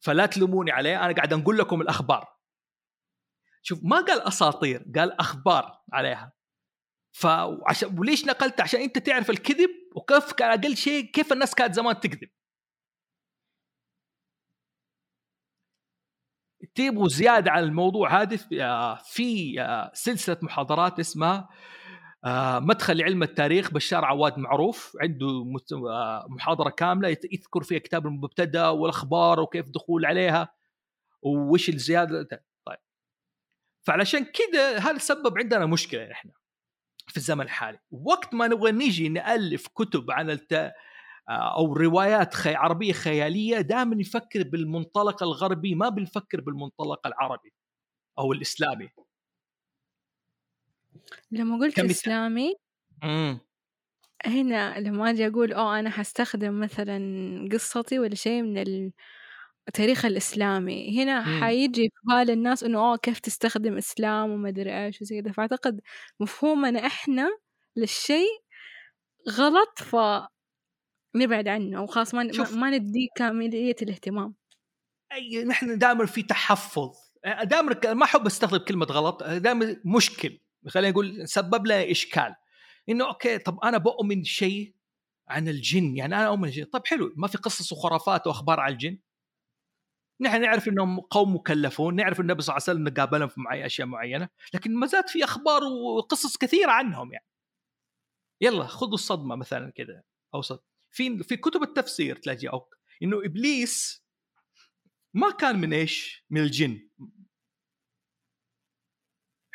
فلا 0.03 0.25
تلوموني 0.25 0.71
عليه 0.71 1.05
أنا 1.05 1.13
قاعد 1.13 1.33
أقول 1.33 1.57
لكم 1.57 1.81
الأخبار. 1.81 2.37
شوف 3.61 3.79
ما 3.83 3.97
قال 4.01 4.21
أساطير 4.21 4.85
قال 4.95 5.19
أخبار 5.19 5.81
عليها. 5.93 6.33
فعشان 7.11 7.99
وليش 7.99 8.25
نقلت؟ 8.25 8.61
عشان 8.61 8.81
أنت 8.81 8.97
تعرف 8.97 9.29
الكذب 9.29 9.69
وكيف 9.95 10.33
كان 10.33 10.59
أقل 10.59 10.77
شيء 10.77 11.05
كيف 11.11 11.33
الناس 11.33 11.55
كانت 11.55 11.73
زمان 11.73 11.99
تكذب. 11.99 12.29
تبغوا 16.75 17.07
زيادة 17.07 17.51
على 17.51 17.65
الموضوع 17.65 18.21
هذا 18.21 18.37
في- 18.37 18.63
آه، 18.63 18.95
في 18.95 19.61
آه، 19.61 19.91
سلسلة 19.93 20.37
محاضرات 20.41 20.99
اسمها 20.99 21.49
مدخل 22.59 22.97
لعلم 22.97 23.23
التاريخ 23.23 23.71
بشار 23.71 24.05
عواد 24.05 24.39
معروف 24.39 24.97
عنده 25.01 25.27
آه، 25.73 26.25
محاضرة 26.29 26.69
كاملة 26.69 27.09
يذكر 27.09 27.63
فيها 27.63 27.79
كتاب 27.79 28.07
المبتدأ 28.07 28.69
والأخبار 28.69 29.39
وكيف 29.39 29.69
دخول 29.69 30.05
عليها 30.05 30.53
وش 31.21 31.69
الزيادة. 31.69 32.45
طيب. 32.65 32.77
فعلشان 33.87 34.25
كذا 34.25 34.77
هذا 34.77 34.97
سبب 34.97 35.37
عندنا 35.37 35.65
مشكلة 35.65 36.11
إحنا 36.11 36.31
في 37.07 37.17
الزمن 37.17 37.41
الحالي؟ 37.41 37.79
وقت 37.91 38.33
ما 38.33 38.47
نبغى 38.47 38.71
نيجي 38.71 39.09
نألف 39.09 39.67
كتب 39.67 40.11
عن 40.11 40.29
الت... 40.29 40.71
أو 41.29 41.73
روايات 41.73 42.33
خي... 42.33 42.55
عربية 42.55 42.93
خيالية 42.93 43.61
دائما 43.61 43.95
نفكر 43.95 44.43
بالمنطلق 44.43 45.23
الغربي 45.23 45.75
ما 45.75 45.89
بنفكر 45.89 46.41
بالمنطلق 46.41 47.07
العربي 47.07 47.53
أو 48.19 48.33
الإسلامي. 48.33 48.89
لما 51.31 51.57
قلت 51.57 51.75
كمثال. 51.75 51.91
إسلامي 51.91 52.53
إمم 53.03 53.39
هنا 54.25 54.79
لما 54.79 55.09
أجي 55.09 55.27
أقول 55.27 55.53
أوه 55.53 55.79
أنا 55.79 55.89
حستخدم 55.89 56.59
مثلا 56.59 56.99
قصتي 57.51 57.99
ولا 57.99 58.15
شيء 58.15 58.41
من 58.41 58.91
التاريخ 59.67 60.05
الإسلامي 60.05 61.03
هنا 61.03 61.19
مم. 61.19 61.43
حيجي 61.43 61.89
في 61.89 61.99
بال 62.03 62.31
الناس 62.31 62.63
إنه 62.63 62.79
أوه 62.79 62.97
كيف 62.97 63.19
تستخدم 63.19 63.77
إسلام 63.77 64.29
وما 64.29 64.49
أدري 64.49 64.85
إيش 64.85 65.01
وزي 65.01 65.21
كذا 65.21 65.31
فأعتقد 65.31 65.81
مفهومنا 66.19 66.85
إحنا 66.85 67.29
للشيء 67.75 68.27
غلط 69.29 69.79
ف 69.79 69.95
نبعد 71.15 71.47
عنه 71.47 71.83
وخلاص 71.83 72.13
ما 72.13 72.31
شوف. 72.31 72.55
ما, 72.55 72.69
نديه 72.69 73.07
كاملية 73.15 73.75
الاهتمام 73.81 74.35
أي 75.11 75.43
نحن 75.43 75.77
دائما 75.77 76.05
في 76.05 76.23
تحفظ 76.23 76.95
دائما 77.43 77.93
ما 77.93 78.03
أحب 78.03 78.25
استخدم 78.25 78.57
كلمة 78.57 78.85
غلط 78.85 79.23
دائما 79.23 79.81
مشكل 79.85 80.39
خلينا 80.67 80.91
نقول 80.91 81.27
سبب 81.27 81.65
لنا 81.67 81.91
إشكال. 81.91 82.35
إنه 82.89 83.07
أوكي 83.07 83.37
طب 83.37 83.59
أنا 83.59 83.77
بؤمن 83.77 84.23
شيء 84.23 84.73
عن 85.27 85.47
الجن 85.47 85.97
يعني 85.97 86.15
أنا 86.15 86.27
أؤمن 86.27 86.51
شيء. 86.51 86.65
طب 86.65 86.87
حلو 86.87 87.13
ما 87.15 87.27
في 87.27 87.37
قصص 87.37 87.71
وخرافات 87.71 88.27
وأخبار 88.27 88.59
عن 88.59 88.71
الجن؟ 88.71 88.97
نحن 90.19 90.41
نعرف 90.41 90.67
إنهم 90.67 90.99
قوم 90.99 91.35
مكلفون 91.35 91.95
نعرف 91.95 92.19
النبي 92.19 92.41
صلى 92.41 92.53
الله 92.53 92.63
عليه 92.67 92.79
وسلم 92.79 92.93
قابلهم 92.93 93.27
في 93.27 93.41
معي 93.41 93.65
أشياء 93.65 93.87
معينة 93.87 94.29
لكن 94.53 94.75
ما 94.75 94.87
زالت 94.87 95.09
في 95.09 95.23
أخبار 95.23 95.63
وقصص 95.63 96.37
كثيرة 96.37 96.71
عنهم 96.71 97.13
يعني. 97.13 97.25
يلا 98.41 98.67
خذوا 98.67 98.93
الصدمة 98.93 99.35
مثلا 99.35 99.71
كذا 99.71 100.03
أو 100.33 100.41
صد... 100.41 100.59
في 100.91 101.23
في 101.23 101.37
كتب 101.37 101.63
التفسير 101.63 102.15
تلاقي 102.15 102.61
إنه 103.03 103.25
إبليس 103.25 104.03
ما 105.13 105.31
كان 105.31 105.59
من 105.59 105.73
إيش؟ 105.73 106.25
من 106.29 106.41
الجن. 106.41 106.89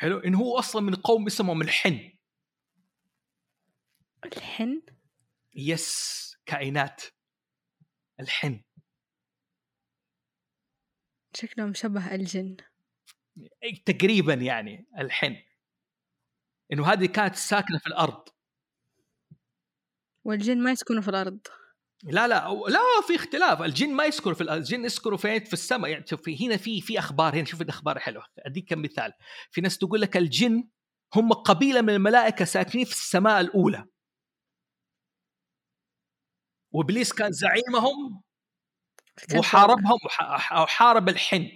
حلو؟ 0.03 0.19
انه 0.19 0.39
هو 0.39 0.59
أصلا 0.59 0.81
من 0.81 0.95
قوم 0.95 1.25
اسمهم 1.25 1.61
الحن. 1.61 2.11
الحن؟ 4.25 4.81
يس 5.55 6.35
كائنات. 6.45 7.01
الحن. 8.19 8.63
شكله 11.33 11.65
مشبه 11.65 12.15
الجن. 12.15 12.57
تقريبا 13.85 14.33
يعني 14.33 14.87
الحن. 14.99 15.35
إنه 16.73 16.93
هذه 16.93 17.05
كانت 17.05 17.35
ساكنة 17.35 17.77
في 17.77 17.87
الأرض. 17.87 18.29
والجن 20.23 20.63
ما 20.63 20.71
يسكنوا 20.71 21.01
في 21.01 21.07
الأرض. 21.07 21.47
لا 22.03 22.27
لا 22.27 22.49
لا 22.69 22.79
في 23.07 23.15
اختلاف. 23.15 23.61
الجن 23.61 23.89
ما 23.93 24.05
يسكنوا 24.05 24.35
في 24.35 24.41
الجن 24.43 24.85
يسكنوا 24.85 25.17
فين؟ 25.17 25.43
في 25.43 25.53
السماء. 25.53 25.91
يعني 25.91 26.05
شوف 26.07 26.21
في- 26.21 26.47
هنا 26.47 26.57
في 26.57 26.81
في 26.81 26.99
أخبار 26.99 27.35
هنا 27.35 27.45
شوف 27.45 27.61
الأخبار 27.61 27.99
حلوة. 27.99 28.25
أديك 28.39 28.69
كم 28.69 28.81
مثال 28.81 29.13
في 29.51 29.61
ناس 29.61 29.77
تقول 29.77 30.01
لك 30.01 30.17
الجن 30.17 30.67
هم 31.15 31.33
قبيلة 31.33 31.81
من 31.81 31.89
الملائكة 31.89 32.45
ساكنين 32.45 32.85
في 32.85 32.91
السماء 32.91 33.41
الأولى. 33.41 33.85
وإبليس 36.73 37.13
كان 37.13 37.31
زعيمهم 37.31 38.23
وحاربهم 39.37 39.97
وح- 40.05 40.53
أو 40.53 40.65
حارب 40.65 41.09
الحن 41.09 41.49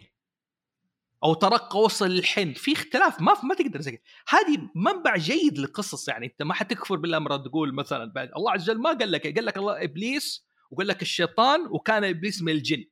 أو 1.24 1.34
ترقى 1.34 1.80
وصل 1.80 2.10
للحن 2.10 2.54
في 2.54 2.74
اختلاف 2.74 3.22
ما 3.22 3.34
ما 3.44 3.56
تقدر 3.56 3.82
زي. 3.82 4.02
هذه 4.28 4.70
منبع 4.76 5.18
جيد 5.18 5.58
للقصص 5.58 6.08
يعني 6.10 6.26
أنت 6.26 6.42
ما 6.44 6.54
حتكفر 6.54 6.96
بالأمر 6.96 7.38
تقول 7.38 7.76
مثلا 7.76 8.12
بعد 8.16 8.30
الله 8.36 8.52
عز 8.52 8.70
وجل 8.70 8.82
ما 8.82 8.90
قال 8.90 9.12
لك 9.12 9.36
قال 9.36 9.46
لك 9.46 9.58
الله 9.58 9.84
إبليس 9.84 10.48
وقال 10.72 10.88
لك 10.88 11.02
الشيطان 11.02 11.68
وكان 11.72 12.04
إبليس 12.04 12.42
من 12.42 12.52
الجن 12.52 12.84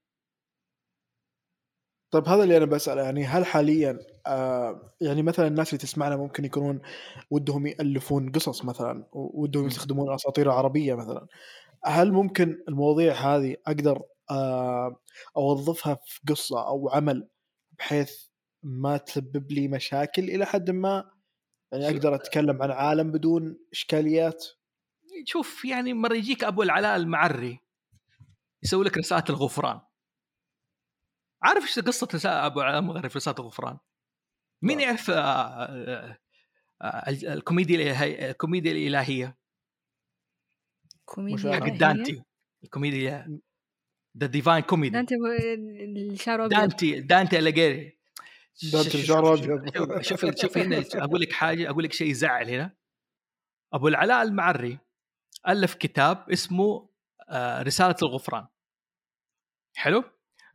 طيب 2.12 2.28
هذا 2.28 2.44
اللي 2.44 2.58
أنا 2.58 2.66
بسأله 2.66 3.02
يعني 3.02 3.26
هل 3.26 3.46
حاليا 3.46 4.00
آه 4.28 4.94
يعني 5.02 5.24
مثلا 5.24 5.48
الناس 5.48 5.70
اللي 5.70 5.78
تسمعنا 5.78 6.16
ممكن 6.16 6.46
يكونون 6.46 6.82
ودهم 7.32 7.68
يألفون 7.68 8.32
قصص 8.32 8.66
مثلا 8.66 9.08
ودهم. 9.14 9.68
يستخدمون 9.68 10.14
أساطير 10.14 10.52
عربية 10.52 10.94
مثلا 10.96 11.28
هل 11.86 12.12
ممكن 12.12 12.64
المواضيع 12.70 13.14
هذه 13.14 13.56
أقدر 13.68 14.02
آه 14.32 15.00
أوظفها 15.38 16.00
في 16.06 16.20
قصة 16.30 16.68
أو 16.68 16.90
عمل 16.90 17.28
بحيث 17.80 18.26
ما 18.64 18.98
تسبب 18.98 19.52
لي 19.52 19.68
مشاكل 19.68 20.24
إلى 20.24 20.46
حد 20.46 20.72
ما 20.72 21.12
يعني 21.72 21.88
أقدر 21.88 22.16
أتكلم 22.16 22.62
عن 22.64 22.72
عالم 22.72 23.12
بدون 23.12 23.58
إشكاليات 23.72 24.46
شوف 25.26 25.66
يعني 25.66 25.94
مره 25.94 26.14
يجيك 26.16 26.44
أبو 26.44 26.64
العلاء 26.64 26.96
المعري 26.96 27.60
يسوي 28.64 28.86
لك 28.86 28.98
رسالة 28.98 29.24
الغفران 29.30 29.82
عارف 31.44 31.64
إيش 31.64 31.80
قصة 31.80 32.08
رسالة 32.14 32.46
أبو 32.46 32.62
العلاء 32.62 32.80
المعري 32.80 33.10
في 33.10 33.18
رسالة 33.18 33.36
الغفران؟ 33.40 33.78
مين 34.62 34.78
لا. 34.78 34.84
يعرف 34.84 35.10
آه، 35.10 35.16
آه، 35.20 36.18
آه، 36.82 37.10
ال- 37.10 37.28
الكوميديا 37.28 37.76
الالهيه 37.76 38.30
الكوميديا 38.30 38.72
الإلهية 38.72 39.38
كوميديا 41.06 41.54
حق. 41.54 41.68
دانتي 41.78 42.24
الكوميديا 42.64 43.40
The 44.18 44.28
Divine 44.28 44.62
Comedy 44.64 44.94
دانتي 44.94 45.16
الشعر 45.16 46.46
أبيض. 46.46 46.60
دانتي 46.60 47.00
دانتي 47.02 47.40
اليجيري 47.40 47.98
دانتي 48.74 48.90
شوف- 48.90 49.02
الشعر 49.02 49.36
شوف- 49.38 49.50
أبيض. 49.50 50.02
شوف 50.02 50.26
شوف 50.42 50.58
هنا 50.58 50.84
أقول 50.96 51.22
لك 51.22 51.32
حاجة 51.34 51.70
أقول 51.70 51.84
لك 51.84 51.94
شيء 51.94 52.08
يزعل 52.10 52.50
هنا. 52.50 52.76
أبو 53.74 53.88
العلاء 53.88 54.22
المعري 54.24 54.78
ألف 55.48 55.74
كتاب 55.74 56.30
اسمه 56.32 56.90
آه، 57.30 57.62
رسالة 57.62 57.96
الغفران. 58.04 58.48
حلو؟ 59.76 60.04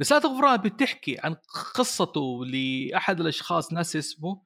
رسالة 0.00 0.30
الغفران 0.30 0.56
بتحكي 0.56 1.16
عن 1.24 1.36
قصته 1.74 2.44
لأحد 2.46 3.20
الأشخاص 3.20 3.72
ناس 3.72 3.96
اسمه 3.96 4.42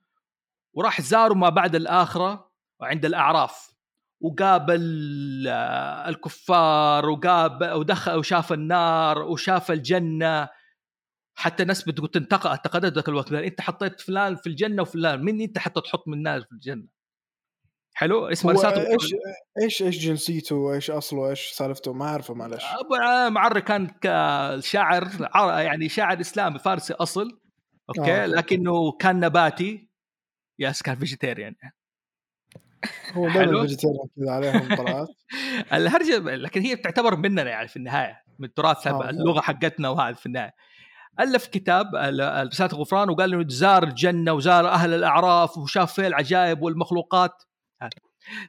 وراح 0.73 1.01
زاروا 1.01 1.37
ما 1.37 1.49
بعد 1.49 1.75
الآخرة 1.75 2.53
عند 2.81 3.05
الأعراف. 3.05 3.74
وقابل 4.21 5.45
آه، 5.49 6.09
الكفار 6.09 7.09
وقابل 7.11 7.73
ودخل 7.73 8.19
وشاف 8.19 8.53
النار 8.53 9.19
وشاف 9.19 9.71
الجنة. 9.71 10.49
حتى 11.37 11.63
الناس 11.63 11.83
بتقول 11.83 12.09
تنتقد 12.09 12.51
انتقدت 12.51 12.93
ذاك 12.95 13.09
الوقت 13.09 13.33
أنت 13.33 13.61
حطيت 13.61 14.01
فلان 14.01 14.37
في 14.37 14.47
الجنة 14.47 14.83
وفلان 14.83 15.25
مين 15.25 15.41
أنت 15.41 15.59
حتى 15.59 15.81
تحط 15.81 16.09
من 16.09 16.15
الناس 16.15 16.43
في 16.43 16.53
الجنة؟ 16.53 16.87
حلو؟ 17.95 18.27
اسمه 18.27 18.53
رسالة 18.53 18.91
إيش 18.93 19.15
إيش 19.63 19.83
إيش 19.83 19.99
جنسيته 19.99 20.57
وإيش 20.57 20.91
أصله 20.91 21.31
إيش 21.31 21.51
سالفته؟ 21.51 21.93
ما 21.93 22.05
أعرفه 22.05 22.35
معلش. 22.35 22.65
أبو 22.65 22.97
معري 23.35 23.61
كان 23.61 23.87
ك- 23.87 24.61
شاعر 24.61 25.09
عر- 25.21 25.61
يعني 25.63 25.89
شاعر 25.89 26.21
إسلامي 26.21 26.59
فارسي 26.59 26.93
أصل 26.95 27.41
أوكي؟ 27.89 28.13
آه. 28.25 28.27
لكنه 28.27 28.93
كان 28.93 29.21
نباتي. 29.21 29.89
Yes 30.59 30.83
كان 30.83 30.97
vegetarian 30.97 31.55
هو. 33.13 33.29
دائما 33.29 33.67
كذا 34.17 34.31
عليهم 34.33 34.77
طلعات 34.77 35.09
الهرجه 35.73 36.19
لكن 36.19 36.61
هي 36.61 36.75
بتعتبر 36.75 37.17
مننا 37.17 37.43
يعني 37.43 37.69
في 37.69 37.77
النهاية 37.77 38.23
من 38.39 38.55
تراث 38.55 38.87
آه. 38.87 39.11
اللغة 39.11 39.41
حقتنا 39.41 39.89
وهذا 39.89 40.15
في 40.15 40.27
النهاية 40.27 40.55
ألف 41.21 41.47
كتاب 41.47 41.97
ال- 41.97 42.47
رسالة 42.49 42.73
الغفران 42.73 43.11
وقال 43.11 43.35
إنه 43.35 43.45
زار 43.49 43.83
الجنة 43.83 44.33
وزار 44.33 44.69
أهل 44.69 44.95
الأعراف 44.95 45.59
وشاف 45.59 45.93
فيها 45.95 46.07
العجائب 46.07 46.63
والمخلوقات. 46.63 47.43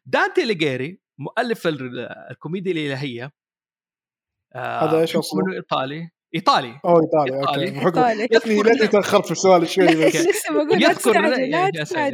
دانتي 0.06 0.46
ليجيري 0.46 1.00
مؤلف 1.18 1.68
ال- 1.68 2.00
الكوميديا 2.32 2.72
الإلهية 2.72 3.32
آه، 4.56 4.80
هذا 4.90 5.04
أصله؟ 5.04 5.44
إنه 5.48 5.54
إيطالي 5.56 6.10
إيطالي 6.36 6.80
أوه 6.86 7.02
إيطالي 7.02 7.40
إيطالي. 7.40 7.68
okay 7.68 7.80
بحكم 7.80 8.00
إيطالي. 8.00 8.28
ليتني 8.32 8.64
ليتني 8.64 8.88
تاخرت 8.88 9.26
في 9.26 9.32
السؤال 9.32 9.70
شوي 9.70 9.86
بس 9.86 10.16
لسه 10.30 10.54
بقول 10.54 10.80
لا 10.80 10.90
يذكر 10.90 11.22
لا 11.22 11.66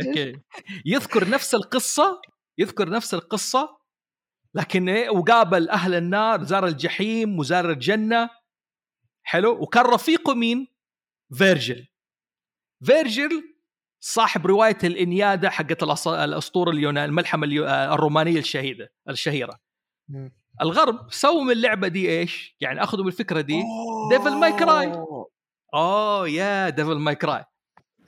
okay. 0.07 0.39
يذكر 0.85 1.29
نفس 1.29 1.55
القصة 1.55 2.21
يذكر 2.57 2.89
نفس 2.89 3.13
القصة 3.13 3.81
لكن 4.55 4.89
إيه 4.89 5.09
وقابل 5.09 5.69
أهل 5.69 5.95
النار 5.95 6.43
زار 6.43 6.67
الجحيم 6.67 7.39
وزار 7.39 7.71
الجنة 7.71 8.29
حلو 9.23 9.61
وكان 9.61 9.85
رفيقه 9.85 10.33
مين؟ 10.33 10.67
فيرجل 11.33 11.87
فيرجل 12.85 13.43
صاحب 13.99 14.47
رواية 14.47 14.77
الإنيادة 14.83 15.49
حقت 15.49 15.83
الأسطورة 16.07 16.71
اليونان 16.71 17.09
الملحمة 17.09 17.47
الرومانية 17.93 18.39
الشهيدة 18.39 18.93
الشهيرة. 19.09 19.59
الغرب 20.61 21.11
سووا 21.11 21.43
من 21.43 21.51
اللعبة 21.51 21.87
دي 21.87 22.09
إيش؟ 22.19 22.55
يعني 22.61 22.83
أخذوا 22.83 23.03
من 23.03 23.09
الفكرة 23.11 23.41
دي. 23.41 23.61
Devil 24.13 24.43
May 24.43 24.59
Cry. 24.61 24.95
أوه. 24.95 25.31
أوه 25.73 26.29
يا 26.29 26.69
Devil 26.69 26.95
May 26.95 27.15
Cry 27.15 27.43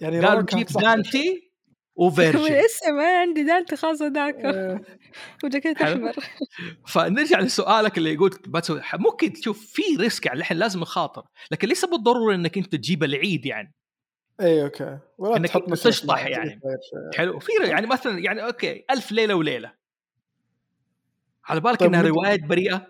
يعني 0.01 0.25
قالوا 0.25 0.41
جيب. 0.41 0.67
دانتي 0.67 1.53
وفيرجل 1.95 2.43
لسه 2.65 2.91
ما 2.91 3.19
عندي 3.19 3.43
دانتي 3.43 3.75
خاصة 3.75 4.07
ذاك 4.07 4.35
آه، 4.35 4.81
وجاكيت. 5.43 5.81
احمر 5.81 6.13
فنرجع 6.93 7.39
لسؤالك 7.39 7.97
اللي 7.97 8.13
يقول 8.13 8.31
ممكن 8.93 9.33
تشوف 9.33 9.65
في 9.65 9.81
risk 9.99 10.25
يعني 10.25 10.39
الحين 10.39 10.57
لازم 10.57 10.79
نخاطر 10.79 11.23
لكن 11.51 11.67
ليس 11.67 11.85
بالضروره 11.85 12.35
إنك 12.35 12.57
أنت 12.57 12.75
تجيب 12.75 13.03
العيد 13.03 13.45
يعني. 13.45 13.73
اي 14.41 14.63
okay. 14.63 14.99
ولا 15.17 15.37
إنك 15.37 15.49
تحط 15.49 15.73
تشطح 15.73 16.25
يعني. 16.25 16.61
حلو. 17.15 17.39
في 17.39 17.51
يعني 17.63 17.87
مثلا 17.87 18.19
يعني 18.19 18.45
okay 18.45 18.85
ألف 18.91 19.11
ليلة 19.11 19.33
وليلة. 19.35 19.73
على 21.45 21.59
بالك 21.59 21.79
طيب 21.79 21.89
إنها 21.89 22.01
ممكن- 22.01 22.13
روايات 22.15 22.39
بريئة؟ 22.43 22.87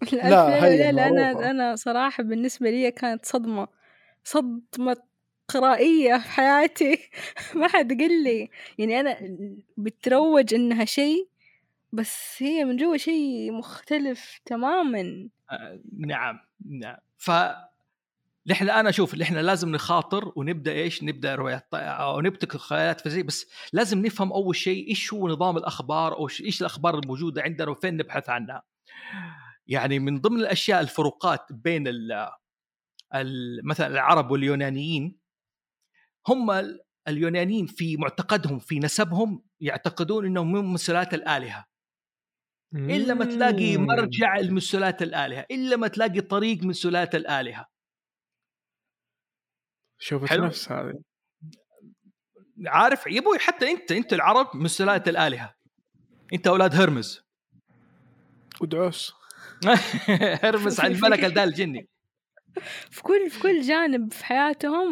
لا، 0.12 0.64
هي 0.64 0.78
لا, 0.78 0.92
لا 0.92 1.10
معروفة. 1.10 1.40
أنا 1.40 1.50
أنا 1.50 1.76
صراحة 1.76 2.22
بالنسبة 2.22 2.70
لي 2.70 2.90
كانت 2.90 3.26
صدمة 3.26 3.68
صدمة 4.24 4.96
قرائية 5.48 6.18
في 6.18 6.28
حياتي. 6.30 6.98
ما 7.54 7.68
حد 7.68 7.92
قال 8.00 8.24
لي. 8.24 8.48
يعني 8.78 9.00
أنا 9.00 9.16
بتروج 9.76 10.54
إنها 10.54 10.84
شيء 10.84 11.28
بس 11.92 12.34
هي 12.42 12.64
من 12.64 12.76
جوا 12.76 12.96
شيء 12.96 13.52
مختلف 13.52 14.40
تماما. 14.44 15.28
آه، 15.50 15.80
نعم 15.98 16.38
نعم. 16.70 16.96
ف 17.18 17.30
نحن 18.46 18.70
أنا 18.70 18.88
أشوف 18.88 19.14
نحن 19.14 19.34
لازم 19.36 19.68
نخاطر 19.68 20.32
ونبدأ 20.36 20.72
إيش؟ 20.72 21.02
نبدأ 21.04 21.34
روايات 21.34 21.68
أو 21.74 22.20
نبتكر 22.20 22.58
خيالات 22.58 23.00
فزي 23.00 23.22
بس 23.22 23.50
لازم 23.72 24.06
نفهم 24.06 24.32
أول 24.32 24.56
شيء 24.56 24.88
إيش 24.88 25.12
هو 25.12 25.28
نظام 25.28 25.56
الأخبار 25.56 26.12
أو 26.16 26.28
إيش 26.28 26.60
الأخبار 26.60 26.98
الموجودة 26.98 27.42
عندنا 27.42 27.70
وفين 27.70 27.96
نبحث 27.96 28.28
عنها. 28.30 28.62
يعني 29.66 29.98
من 29.98 30.20
ضمن 30.20 30.40
الأشياء 30.40 30.80
الفروقات 30.80 31.46
بين 31.50 31.84
ال 31.88 33.60
مثلا 33.64 33.86
العرب 33.86 34.30
واليونانيين 34.30 35.16
هم 36.28 36.50
ال- 36.50 36.80
اليونانيين 37.08 37.66
في 37.66 37.96
معتقدهم 37.96 38.58
في 38.58 38.78
نسبهم 38.78 39.42
يعتقدون 39.60 40.26
إنهم 40.26 40.52
من 40.52 40.64
مسلات 40.64 41.14
الآلهة. 41.14 41.66
إلا 42.96 43.14
ما 43.14 43.24
تلاقي. 43.24 43.76
مرجع 43.76 44.40
من 44.40 44.60
سلالات 44.60 45.02
الآلهة 45.02 45.46
إلا 45.50 45.76
ما 45.76 45.88
تلاقي 45.88 46.20
طريق 46.20 46.62
من 46.64 46.72
سلالات 46.72 47.14
الآلهة. 47.14 47.66
شوفت 50.00 50.28
حلو. 50.28 50.44
نفس 50.46 50.72
هذه. 50.72 51.00
عارف 52.66 53.06
يا 53.06 53.20
أبوي 53.20 53.38
حتى 53.38 53.70
انت 53.70 53.92
انت 53.92 54.12
العرب 54.12 54.56
من 54.56 54.68
سلالة 54.68 55.02
الآلهة. 55.06 55.54
انت 56.32 56.46
أولاد 56.46 56.74
هرمز. 56.74 57.22
ودعوس. 58.60 59.14
هرمز 60.44 60.80
على 60.80 60.94
الملك 60.94 61.24
الدال 61.24 61.48
الجني. 61.48 61.88
في 62.90 63.02
كل 63.02 63.30
في 63.30 63.40
كل 63.40 63.60
جانب 63.60 64.12
في 64.12 64.24
حياتهم 64.24 64.88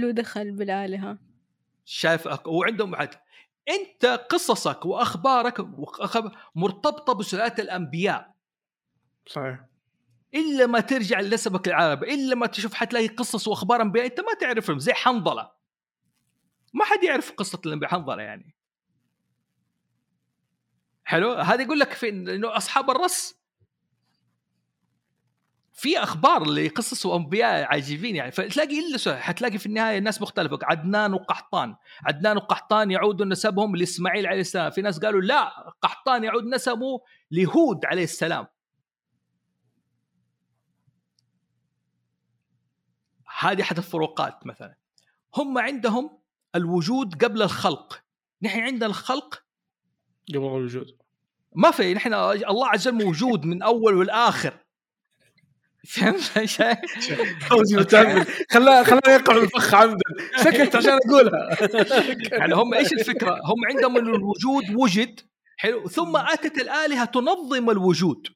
له 0.00 0.10
دخل 0.10 0.50
بالآلهة. 0.52 1.18
شايف 1.84 2.28
أك- 2.28 2.46
وعندهم 2.46 2.90
بعد. 2.90 3.14
انت 3.68 4.06
قصصك 4.06 4.86
وأخبارك 4.86 5.60
وأخب- 5.60 6.36
مرتبطة 6.54 7.12
بسلالة 7.12 7.54
الأنبياء. 7.58 8.34
صحيح. 9.26 9.64
إلا 10.34 10.66
ما 10.66 10.80
ترجع 10.80 11.20
لنسبك 11.20 11.68
العربي 11.68 12.14
إلا 12.14 12.34
ما 12.34 12.46
تشوف 12.46 12.74
حتلاقي 12.74 13.06
قصص 13.06 13.48
واخبار 13.48 13.82
انبياء 13.82 14.06
أنت 14.06 14.20
ما 14.20 14.34
تعرفهم 14.40 14.78
زي 14.78 14.92
حنظلة. 14.92 15.50
ما 16.74 16.84
حد 16.84 17.04
يعرف 17.04 17.32
قصة 17.32 17.60
الأنبياء 17.66 17.90
حنظلة 17.90 18.22
يعني. 18.22 18.54
حلو؟ 21.04 21.32
هذا 21.32 21.62
يقول 21.62 21.78
لك 21.78 21.92
في 21.92 22.08
إنه 22.08 22.56
أصحاب 22.56 22.90
الرس 22.90 23.44
في 25.72 25.98
أخبار 25.98 26.44
لقصص 26.44 27.06
وأنبياء 27.06 27.72
عجيبين 27.74 28.16
يعني. 28.16 28.32
فتلاقي 28.32 28.78
إلا 28.78 29.16
حتلاقي 29.16 29.58
في 29.58 29.66
النهاية 29.66 29.98
الناس 29.98 30.22
مختلفة. 30.22 30.58
عدنان 30.62 31.14
وقحطان. 31.14 31.76
عدنان 32.06 32.36
وقحطان 32.36 32.90
يعود 32.90 33.22
نسبهم 33.22 33.76
لإسماعيل 33.76 34.26
عليه 34.26 34.40
السلام. 34.40 34.70
في 34.70 34.82
ناس 34.82 34.98
قالوا 34.98 35.20
لا 35.20 35.70
قحطان 35.82 36.24
يعود 36.24 36.44
نسبه 36.44 37.00
لهود 37.30 37.84
عليه 37.84 38.04
السلام. 38.04 38.46
هذه 43.38 43.62
أحد 43.62 43.76
الفروقات 43.78 44.46
مثلا. 44.46 44.74
هم 45.34 45.58
عندهم 45.58 46.18
الوجود 46.54 47.24
قبل 47.24 47.42
الخلق. 47.42 48.00
نحن 48.42 48.60
عندنا 48.60 48.86
الخلق 48.86 49.42
قبل 50.34 50.46
الوجود. 50.46 50.86
ما 51.54 51.70
في 51.70 51.94
نحن 51.94 52.14
الله 52.14 52.68
عز 52.68 52.88
وجل 52.88 53.04
موجود 53.04 53.44
من 53.44 53.62
أول 53.62 53.94
والآخر. 53.94 54.64
فهمت؟ 55.88 56.22
فوزي 57.48 57.76
خلاه 58.50 58.82
خلاه 58.82 59.00
يقع 59.08 59.36
الفخ 59.36 59.74
عمدا. 59.74 60.04
سكت 60.36 60.76
عشان 60.76 60.98
أقولها. 61.06 61.56
يعني 62.38 62.54
هم 62.54 62.74
إيش 62.74 62.92
الفكرة؟ 62.92 63.32
هم 63.32 63.66
عندهم 63.70 63.96
ان 63.96 64.06
الوجود 64.06 64.64
وجد. 64.74 65.20
حلو. 65.56 65.88
ثم 65.88 66.16
أتت 66.16 66.58
الآلهة 66.58 67.04
تنظم 67.04 67.70
الوجود. 67.70 68.28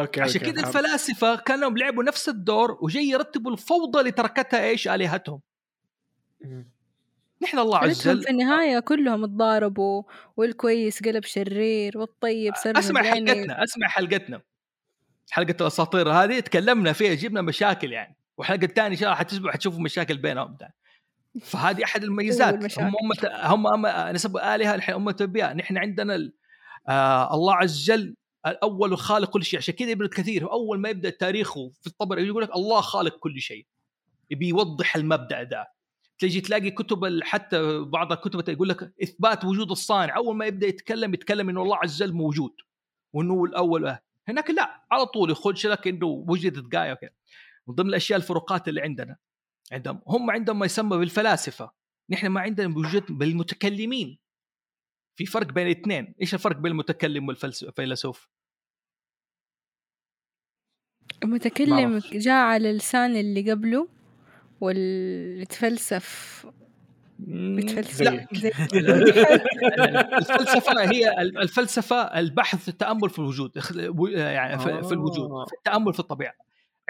أوكي 0.00 0.20
عشان 0.20 0.40
كذا. 0.40 0.66
الفلاسفة 0.66 1.36
كانوا 1.36 1.70
لعبوا 1.70 2.04
نفس 2.04 2.28
الدور 2.28 2.78
وجاي 2.82 3.04
يرتبوا 3.04 3.52
الفوضى 3.52 4.00
اللي 4.00 4.10
تركتها 4.10 4.64
إيش 4.64 4.88
آلهتهم. 4.88 5.40
نحن 7.42 7.58
الله 7.58 7.78
عز 7.78 8.08
وجل 8.08 8.22
في 8.22 8.30
النهاية 8.30 8.78
كلهم 8.80 9.26
تضاربوا 9.26 10.02
والكويس 10.36 11.02
قلب 11.02 11.24
شرير 11.24 11.98
والطيب 11.98 12.54
صار 12.54 12.78
أسمع 12.78 13.02
حلقتنا 13.02 13.64
أسمع 13.64 13.88
حلقتنا 13.88 14.40
حلقة 15.30 15.54
الأساطير 15.60 16.08
هذه 16.12 16.40
تكلمنا 16.40 16.92
فيها 16.92 17.14
جبنا 17.14 17.42
مشاكل 17.42 17.92
يعني 17.92 18.16
والحلقة 18.36 18.64
الثانية 18.64 18.88
إن 18.88 18.96
شاء 18.96 19.08
الله 19.08 19.18
حتسمعوا 19.18 19.52
حتشوفوا 19.52 19.80
مشاكل 19.80 20.16
بينهم 20.18 20.56
ده. 20.60 20.74
فهذه 21.42 21.84
أحد 21.84 22.04
المميزات 22.04 22.54
والمشاكل. 22.54 22.82
هم 22.86 23.66
هم 23.66 23.86
هم 23.86 23.86
نسبوا 24.14 24.54
آلهة 24.54 24.76
نحن 24.76 24.92
أمة 24.92 25.16
أنبياء 25.20 25.54
نحن 25.54 25.78
عندنا 25.78 26.14
ال- 26.14 26.32
آه 26.88 27.34
الله 27.34 27.54
عز 27.54 27.90
وجل 27.90 28.16
الأول 28.46 28.92
وخالق 28.92 29.30
كل 29.30 29.44
شيء. 29.44 29.58
عشان 29.58 29.74
كذا 29.74 29.92
ابن 29.92 30.06
كثير 30.06 30.52
أول 30.52 30.78
ما 30.78 30.88
يبدأ 30.88 31.10
تاريخه 31.10 31.70
في 31.80 31.86
الطبر 31.86 32.18
يقول 32.18 32.42
لك 32.42 32.56
الله 32.56 32.80
خالق 32.80 33.18
كل 33.18 33.40
شيء. 33.40 33.66
يبي 34.30 34.48
يوضح 34.48 34.96
المبدأ 34.96 35.42
ده 35.42 35.72
تجي 36.18 36.40
تلاقي 36.40 36.70
كتب 36.70 37.20
حتى 37.22 37.78
بعض 37.78 38.12
الكتب 38.12 38.48
يقول 38.48 38.68
لك 38.68 38.94
إثبات 39.02 39.44
وجود 39.44 39.70
الصانع. 39.70 40.16
أول 40.16 40.36
ما 40.36 40.46
يبدأ 40.46 40.66
يتكلم 40.66 41.14
يتكلم 41.14 41.48
إنه 41.48 41.62
الله 41.62 41.76
عز 41.76 42.02
وجل 42.02 42.12
موجود. 42.12 42.52
وإنه 43.12 43.44
الأول. 43.44 43.86
آه. 43.86 44.02
هناك 44.28 44.50
لا 44.50 44.84
على 44.90 45.06
طول 45.06 45.30
يخش 45.30 45.66
لك 45.66 45.88
إنه 45.88 46.06
وجدت 46.06 46.74
غايه 46.74 46.92
وكذا. 46.92 47.10
من 47.66 47.74
ضمن 47.74 47.88
الأشياء 47.88 48.18
الفروقات 48.18 48.68
اللي 48.68 48.80
عندنا 48.80 49.16
عندهم. 49.72 50.00
هم 50.06 50.30
عندهم 50.30 50.58
ما 50.58 50.66
يسمى 50.66 50.98
بالفلاسفة. 50.98 51.70
نحن 52.10 52.26
ما 52.26 52.40
عندنا 52.40 52.68
بوجود 52.68 53.06
بالمتكلمين. 53.08 54.18
في 55.16 55.26
فرق 55.26 55.46
بين 55.46 55.66
الاثنين. 55.66 56.14
إيش 56.20 56.34
الفرق 56.34 56.56
بين 56.56 56.72
المتكلم 56.72 57.28
والفيلسوف؟ 57.28 58.28
المتكلم 61.24 61.90
معرفش. 61.90 62.10
جاء 62.12 62.34
على 62.34 62.72
لسان 62.72 63.16
اللي 63.16 63.50
قبله 63.52 63.88
واللي 64.60 65.44
تفلسف 65.44 66.46
بتفلسف 67.18 68.00
لا. 68.02 68.26
الفلسفة 70.18 70.90
هي 70.92 71.18
الفلسفة 71.20 71.96
البحث 71.96 72.68
التأمل 72.68 73.10
في 73.10 73.18
الوجود 73.18 73.50
يعني 74.14 74.58
في 74.58 74.92
الوجود 74.92 75.30
آه. 75.30 75.44
في 75.44 75.52
التأمل 75.58 75.92
في 75.92 76.00
الطبيعة. 76.00 76.32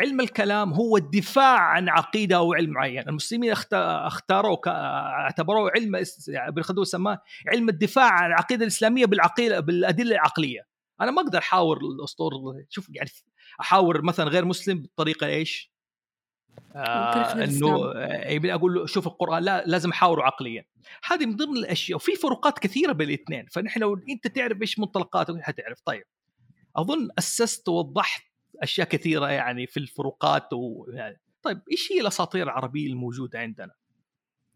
علم 0.01 0.21
الكلام 0.21 0.73
هو 0.73 0.97
الدفاع 0.97 1.59
عن 1.61 1.89
عقيدة 1.89 2.37
أو 2.37 2.53
علم 2.55 2.71
معين. 2.71 3.09
المسلمين 3.09 3.51
اخت- 3.53 3.75
اختاروه 3.75 4.57
ك- 4.57 4.69
اعتبروه 4.69 5.71
علم 5.77 5.93
ابن 6.29 6.63
خلدون 6.63 6.85
سماه 6.85 7.19
علم 7.53 7.69
الدفاع 7.69 8.11
عن 8.13 8.27
العقيدة 8.27 8.63
الإسلامية 8.63 9.07
بالعقيدة 9.07 9.61
بالأدلة 9.61 10.13
العقلية. 10.15 10.61
أنا 11.01 11.11
ما 11.11 11.23
أقدر 11.23 11.39
أحاور 11.39 11.79
الاسطور 11.81 12.31
شوف 12.71 12.89
يعني 12.95 13.11
أحاور 13.61 14.03
مثلا 14.03 14.29
غير 14.29 14.45
مسلم 14.45 14.83
بالطريقة 14.83 15.27
إيش 15.27 15.73
آه 16.77 17.11
بطريقة 17.11 17.45
إنه. 17.45 17.93
آه، 17.95 18.55
أقول 18.55 18.75
له 18.75 18.87
شوف 18.87 19.07
القرآن 19.07 19.43
لا 19.43 19.65
لازم 19.67 19.91
أحاوره 19.91 20.23
عقليا 20.23 20.65
هذه 21.05 21.27
من 21.27 21.37
ضمن 21.37 21.57
الأشياء 21.57 21.97
وفي 21.97 22.17
فروقات 22.17 22.59
كثيرة 22.59 22.93
بين 22.93 23.09
الاثنين 23.09 23.47
فنحن 23.47 23.81
لو 23.81 24.01
أنت 24.11 24.27
تعرف 24.27 24.61
إيش 24.61 24.79
منطلقاته 24.79 25.41
حتعرف 25.41 25.81
طيب 25.85 26.05
أظن 26.77 27.09
أسست 27.19 27.69
ووضحت 27.69 28.23
أشياء 28.63 28.89
كثيرة 28.89 29.31
يعني 29.31 29.67
في 29.67 29.77
الفروقات 29.77 30.53
و... 30.53 30.87
يعني 30.89 31.21
طيب 31.43 31.63
إيش 31.71 31.93
هي 31.93 32.01
الأساطير 32.01 32.43
العربية 32.43 32.87
الموجودة 32.87 33.39
عندنا 33.39 33.75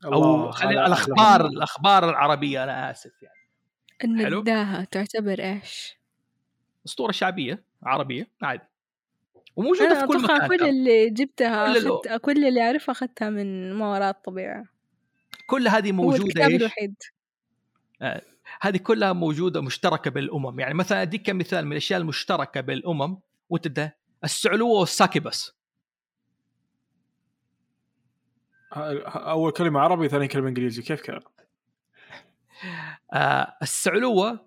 أو 0.05 0.51
خلينا 0.51 0.87
الأخبار. 0.87 1.47
الأخبار 1.47 2.11
العربية 2.11 2.65
أنا 2.65 2.91
آسف 2.91 3.23
يعني 3.23 4.23
حلو. 4.25 4.39
النداهة 4.39 4.85
تعتبر 4.85 5.41
إيش؟ 5.41 5.97
أسطورة 6.87 7.13
شعبية 7.13 7.65
عربية 7.83 8.31
عادي 8.43 8.69
وموجودة 9.57 10.01
في 10.01 10.07
كل 10.07 10.23
مكان 10.23 10.49
كل. 10.49 10.65
اللي 10.69 11.11
جبتها 11.11 11.67
كل 11.73 11.77
اللي- 11.79 11.91
أخذت 11.91 12.21
كل 12.21 12.45
اللي 12.47 12.63
اعرفها 12.63 12.93
أخذتها 12.93 13.31
من 13.31 13.73
ما 13.73 13.91
وراء 13.93 14.11
الطبيعة 14.11 14.65
كل 15.47 15.69
هذه 15.69 15.89
هو 15.91 15.95
موجودة 15.95 16.25
الكتاب 16.25 16.51
إيش؟ 16.51 16.61
الوحيد. 16.61 16.95
هذه 18.61 18.77
كلها 18.77 19.13
موجودة 19.13 19.61
مشتركة 19.63 20.11
بين 20.11 20.23
الامم 20.23 20.61
يعني 20.61 20.75
مثلا 20.75 21.03
أديك 21.03 21.23
كمثال 21.27 21.65
من 21.67 21.73
الأشياء 21.73 22.01
المشتركة 22.01 22.61
بين 22.61 22.77
الامم 22.79 23.19
وأنت 23.51 23.69
ده 23.69 23.97
السعلوه 24.25 24.79
والساكبس 24.81 25.53
أول 29.07 29.53
كلمة 29.53 29.81
عربي 29.81 30.09
ثاني 30.09 30.29
كلمة 30.29 30.49
إنجليزي. 30.49 30.83
كيف 30.83 31.01
كذا؟ 31.03 31.21
آه 33.13 33.57
السعلوه 33.63 34.29
آه 34.29 34.33
ال- 34.33 34.46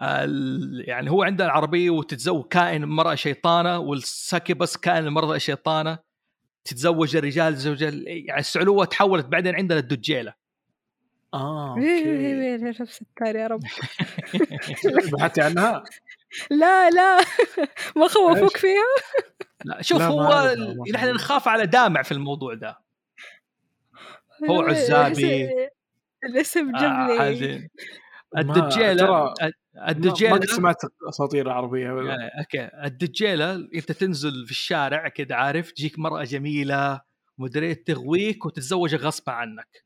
يعني 0.00 1.10
هو 1.10 1.22
عندنا 1.22 1.46
العربية 1.46 1.90
وتتزوج 1.90 2.44
كائن 2.48 2.84
مرأة 2.84 3.14
شيطانة 3.14 3.78
وال 3.78 3.98
succubus 3.98 4.76
كائن 4.76 5.04
المرأة 5.06 5.38
شيطانة 5.38 5.98
تتزوج 6.64 7.16
الرجال 7.16 7.56
زوج 7.56 7.82
ال- 7.82 8.04
يعني 8.08 8.40
السعلوة 8.40 8.84
تحولت 8.84 9.26
بعدين 9.26 9.54
عندنا 9.56 9.78
الدجيلة 9.78 10.34
آه 11.34 11.76
إيه، 11.78 11.98
okay 11.98 12.10
إيه، 12.10 12.66
إيه، 12.66 12.84
ستار 12.84 13.36
يا 13.36 13.46
رب 13.46 13.60
بحثتي 15.12 15.40
عنها؟ 15.40 15.84
لا 16.50 16.90
لا 16.90 17.18
ما 17.96 18.08
خوفوك؟ 18.08 18.56
فيها 18.56 18.94
لا 19.64 19.82
شوف 19.82 19.98
لا، 19.98 20.06
هو 20.06 20.54
نحن. 20.94 21.14
نخاف 21.14 21.48
على 21.48 21.66
دامع 21.66 22.02
في 22.02 22.12
الموضوع 22.12 22.54
ده 22.54 22.78
هو 24.50 24.60
عزابي. 24.62 25.48
الاسم- 26.24 26.72
جاب 26.76 26.82
آه 26.84 27.08
ما- 29.14 29.50
الدجيله 29.88 30.34
ما 30.34 30.46
سمعت 30.46 30.76
أساطير 31.08 31.50
عربيه 31.50 31.84
يعني 31.84 32.30
أوكي. 32.38 32.70
الدجيله 32.84 33.54
أنت 33.54 33.92
تنزل 33.92 34.44
في 34.44 34.50
الشارع 34.50 35.08
كده 35.08 35.36
عارف؟ 35.36 35.70
تجيك 35.70 35.98
مرأة 35.98 36.24
جميلة 36.24 37.00
مدري 37.38 37.74
تغويك 37.74 38.46
وتتزوجك 38.46 39.00
غصبا 39.00 39.32
عنك. 39.32 39.84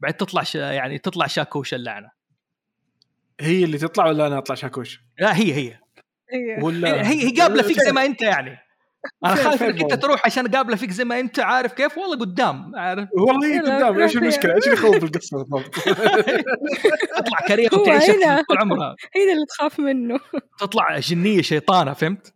بعد 0.00 0.14
تطلع 0.14 0.42
ش... 0.42 0.54
يعني 0.54 0.98
تطلع 0.98 1.26
شاكوش 1.26 1.74
اللعنة 1.74 2.10
هي 3.40 3.64
اللي 3.64 3.78
تطلع 3.78 4.06
ولا 4.06 4.26
أنا 4.26 4.38
أطلع 4.38 4.54
شاكوش؟ 4.54 5.00
لا 5.18 5.36
هي 5.36 5.54
هي. 5.54 5.78
إيه. 6.32 6.62
ولا 6.64 7.10
هي 7.10 7.26
هي 7.26 7.40
قابلة 7.40 7.62
فيك 7.62 7.80
زي 7.80 7.92
ما 7.92 8.04
أنت 8.04 8.22
يعني. 8.22 8.58
أنا 9.24 9.34
خايف 9.34 9.62
إنك 9.62 9.80
أنت؟ 9.82 9.94
تروح 9.94 10.26
عشان 10.26 10.48
قابلة 10.48 10.76
فيك 10.76 10.90
زي 10.90 11.04
ما 11.04 11.20
أنت 11.20 11.40
عارف 11.40 11.72
كيف 11.72 11.98
والله 11.98 12.16
قدام 12.16 12.72
عارف 12.76 13.08
والله 13.12 13.60
قدام 13.60 14.00
إيش. 14.00 14.16
المشكلة؟ 14.16 14.54
إيش 14.54 14.64
اللي 14.64 14.74
يخوف 14.76 14.96
بالقصة 14.98 15.38
بالضبط؟ 15.38 15.74
تطلع 17.16 17.38
كريهة 17.48 17.70
هنا. 17.74 18.42
طول 18.48 18.58
عمرها 18.58 18.96
هي 19.16 19.32
اللي 19.32 19.46
تخاف 19.48 19.78
منه 19.80 20.20
تطلع 20.58 20.98
جنية 20.98 21.42
شيطانة 21.42 21.92
فهمت؟ 21.92 22.34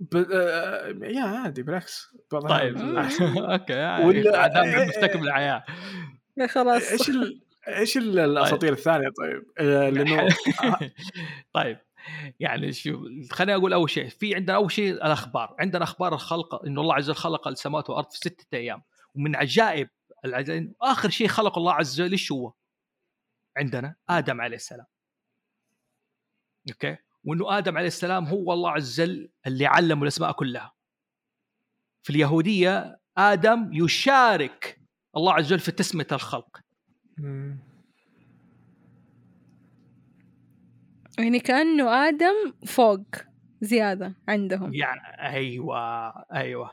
ب... 0.00 0.16
آه، 0.32 0.94
يا 1.02 1.22
عادي 1.22 1.62
بالعكس 1.62 2.06
طيب 2.30 2.76
الأحيان. 2.76 3.38
أوكي 3.52 3.72
يعني 3.72 4.28
عدم 4.28 4.88
مستكمل 4.88 5.28
الحياة 5.28 5.64
خلاص 6.48 6.90
إيش 6.92 7.08
ال... 7.08 7.42
إيش 7.68 7.96
ال- 7.96 8.18
الأساطير 8.18 8.72
الثانية 8.72 9.08
طيب؟ 9.08 9.42
آه، 9.58 9.88
لأنه 9.90 10.28
طيب 11.54 11.78
يعني 12.40 12.72
شوف 12.72 13.02
خليني 13.30 13.54
أقول 13.54 13.72
أول 13.72 13.90
شيء 13.90 14.08
في 14.08 14.34
عندنا 14.34 14.56
أول 14.56 14.72
شيء 14.72 14.92
الأخبار. 14.92 15.56
عندنا 15.58 15.84
أخبار 15.84 16.14
الخلق 16.14 16.64
انه 16.64 16.80
الله 16.80 16.94
عز 16.94 17.10
وجل 17.10 17.18
خلق 17.18 17.48
السماوات 17.48 17.90
والأرض 17.90 18.10
في 18.10 18.18
ستة 18.18 18.56
أيام. 18.56 18.82
ومن 19.14 19.36
عجائب 19.36 19.88
العجائب 20.24 20.74
آخر 20.82 21.10
شيء 21.10 21.28
خلق 21.28 21.58
الله 21.58 21.72
عز 21.72 22.00
وجل 22.00 22.12
إيش 22.12 22.32
هو؟ 22.32 22.52
عندنا 23.56 23.94
آدم 24.08 24.40
عليه 24.40 24.56
السلام. 24.56 24.86
أوكي؟ 26.70 26.96
وإنه 27.24 27.58
آدم 27.58 27.78
عليه 27.78 27.86
السلام 27.86 28.24
هو 28.24 28.52
الله 28.52 28.70
عز 28.70 29.00
وجل 29.00 29.30
اللي 29.46 29.66
علمه 29.66 30.02
الأسماء 30.02 30.32
كلها. 30.32 30.72
في 32.02 32.10
اليهودية 32.10 33.00
آدم 33.18 33.70
يشارك 33.72 34.80
الله 35.16 35.32
عز 35.32 35.46
وجل 35.46 35.60
في 35.60 35.72
تسمية 35.72 36.06
الخلق. 36.12 36.60
يعني 41.18 41.40
كأنه 41.40 42.08
آدم 42.08 42.52
فوق 42.66 43.06
زيادة 43.60 44.14
عندهم. 44.28 44.74
يعني 44.74 45.00
أيوه 45.36 46.08
أيوه. 46.32 46.72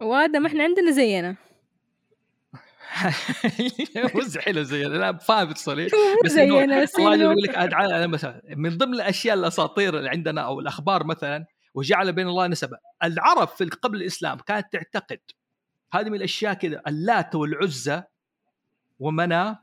وآدم 0.00 0.46
إحنا 0.46 0.64
عندنا 0.64 0.90
زينا. 0.90 1.36
بس 4.16 4.38
حلو 4.38 4.62
زي 4.62 4.86
أنا 4.86 5.12
فاهم 5.18 5.46
مو 5.46 5.52
بس 6.24 6.32
زينا 6.32 6.82
بس 6.82 6.98
يقول 6.98 7.42
لك 7.42 8.08
مثلا 8.08 8.42
من 8.56 8.78
ضمن 8.78 8.94
الأشياء 8.94 9.34
الأساطير 9.34 9.98
اللي 9.98 10.10
عندنا 10.10 10.40
أو 10.40 10.60
الأخبار 10.60 11.04
مثلا 11.04 11.46
وجعل 11.74 12.12
بين 12.12 12.28
الله 12.28 12.46
نسبه 12.46 12.78
العرب 13.04 13.48
في 13.48 13.64
قبل 13.64 13.96
الإسلام 13.96 14.38
كانت 14.38 14.66
تعتقد 14.72 15.20
هذه 15.92 16.08
من 16.08 16.14
الأشياء 16.14 16.54
كذا 16.54 16.82
اللات 16.86 17.34
والعزى 17.34 18.02
ومنى 18.98 19.56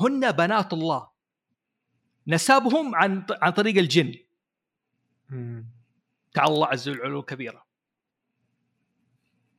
هن 0.00 0.32
بنات 0.32 0.72
الله. 0.72 1.13
نسبهم 2.26 2.94
عن 2.94 3.26
عن 3.30 3.52
طريق 3.52 3.78
الجن. 3.78 4.14
تعالى 6.34 6.54
الله 6.54 6.66
عز 6.66 6.88
وجل 6.88 7.00
علو 7.00 7.22
كبيرة. 7.22 7.66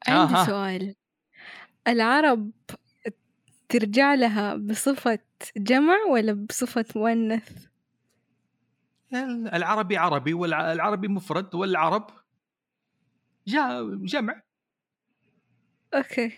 عندي 0.08 0.34
آها. 0.34 0.46
سؤال. 0.46 0.96
العرب 1.88 2.52
ترجع 3.70 4.14
لها 4.14 4.56
بصفة 4.56 5.20
جمع 5.58 5.98
ولا 6.10 6.34
بصفة 6.34 6.86
مؤنث؟ 6.96 7.66
العربي 9.14 9.98
عربي 9.98 10.34
والعربي 10.34 11.08
مفرد 11.08 11.56
والعرب 11.56 12.10
جاء 13.48 13.96
جمع. 13.96 14.42
okay. 15.94 16.32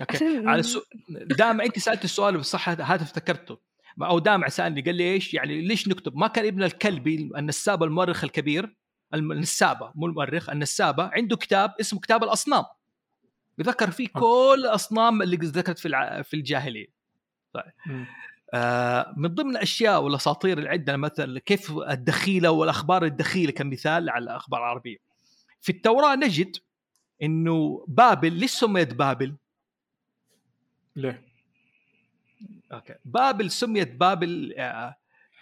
okay. 0.00 0.46
على 0.48 0.60
السو... 0.60 0.82
دامع 1.10 1.64
أنت 1.64 1.78
سألت 1.78 2.04
السؤال 2.04 2.38
بصح 2.38 2.68
هذا 2.68 3.02
افتكرته. 3.02 3.71
أو 4.02 4.18
دامع 4.18 4.48
سألني 4.48 4.80
قال 4.80 4.94
لي 4.94 5.12
إيش؟ 5.12 5.34
يعني 5.34 5.60
ليش 5.60 5.88
نكتب؟ 5.88 6.16
ما 6.16 6.26
كان 6.26 6.46
ابن 6.46 6.62
الكلبي 6.62 7.30
النساب 7.36 7.82
المؤرخ 7.82 8.24
الكبير 8.24 8.76
النسابة 9.14 9.92
مو 9.94 10.06
المؤرخ 10.06 10.50
النسابة 10.50 11.10
عنده 11.12 11.36
كتاب 11.36 11.74
اسمه 11.80 12.00
كتاب 12.00 12.24
الأصنام. 12.24 12.64
بذكر 13.58 13.90
فيه 13.90 14.08
كل 14.08 14.62
الأصنام 14.64 15.22
اللي 15.22 15.36
ذكرت 15.36 15.78
في 15.78 15.88
الع... 15.88 16.22
في 16.22 16.34
الجاهلية. 16.34 16.86
مم. 17.86 18.06
آه، 18.54 19.14
من 19.16 19.28
ضمن 19.28 19.50
الاشياء 19.50 20.02
والأساطير 20.02 20.58
اللي 20.58 20.68
عندنا 20.68 20.96
مثلا 20.96 21.38
كيف 21.38 21.72
الدخيلة 21.72 22.50
والأخبار 22.50 23.04
الدخيلة 23.04 23.52
كمثال 23.52 24.10
على 24.10 24.22
الأخبار 24.22 24.60
العربية. 24.60 24.96
في 25.60 25.72
التوراة 25.72 26.14
نجد 26.14 26.56
إنه 27.22 27.84
بابل 27.88 28.32
ليش 28.32 28.50
سميت 28.50 28.94
بابل؟ 28.94 29.36
ليه؟ 30.96 31.31
okay. 32.72 32.94
بابل 33.04 33.50
سميت 33.50 33.94
بابل 33.94 34.54
آه، 34.58 34.96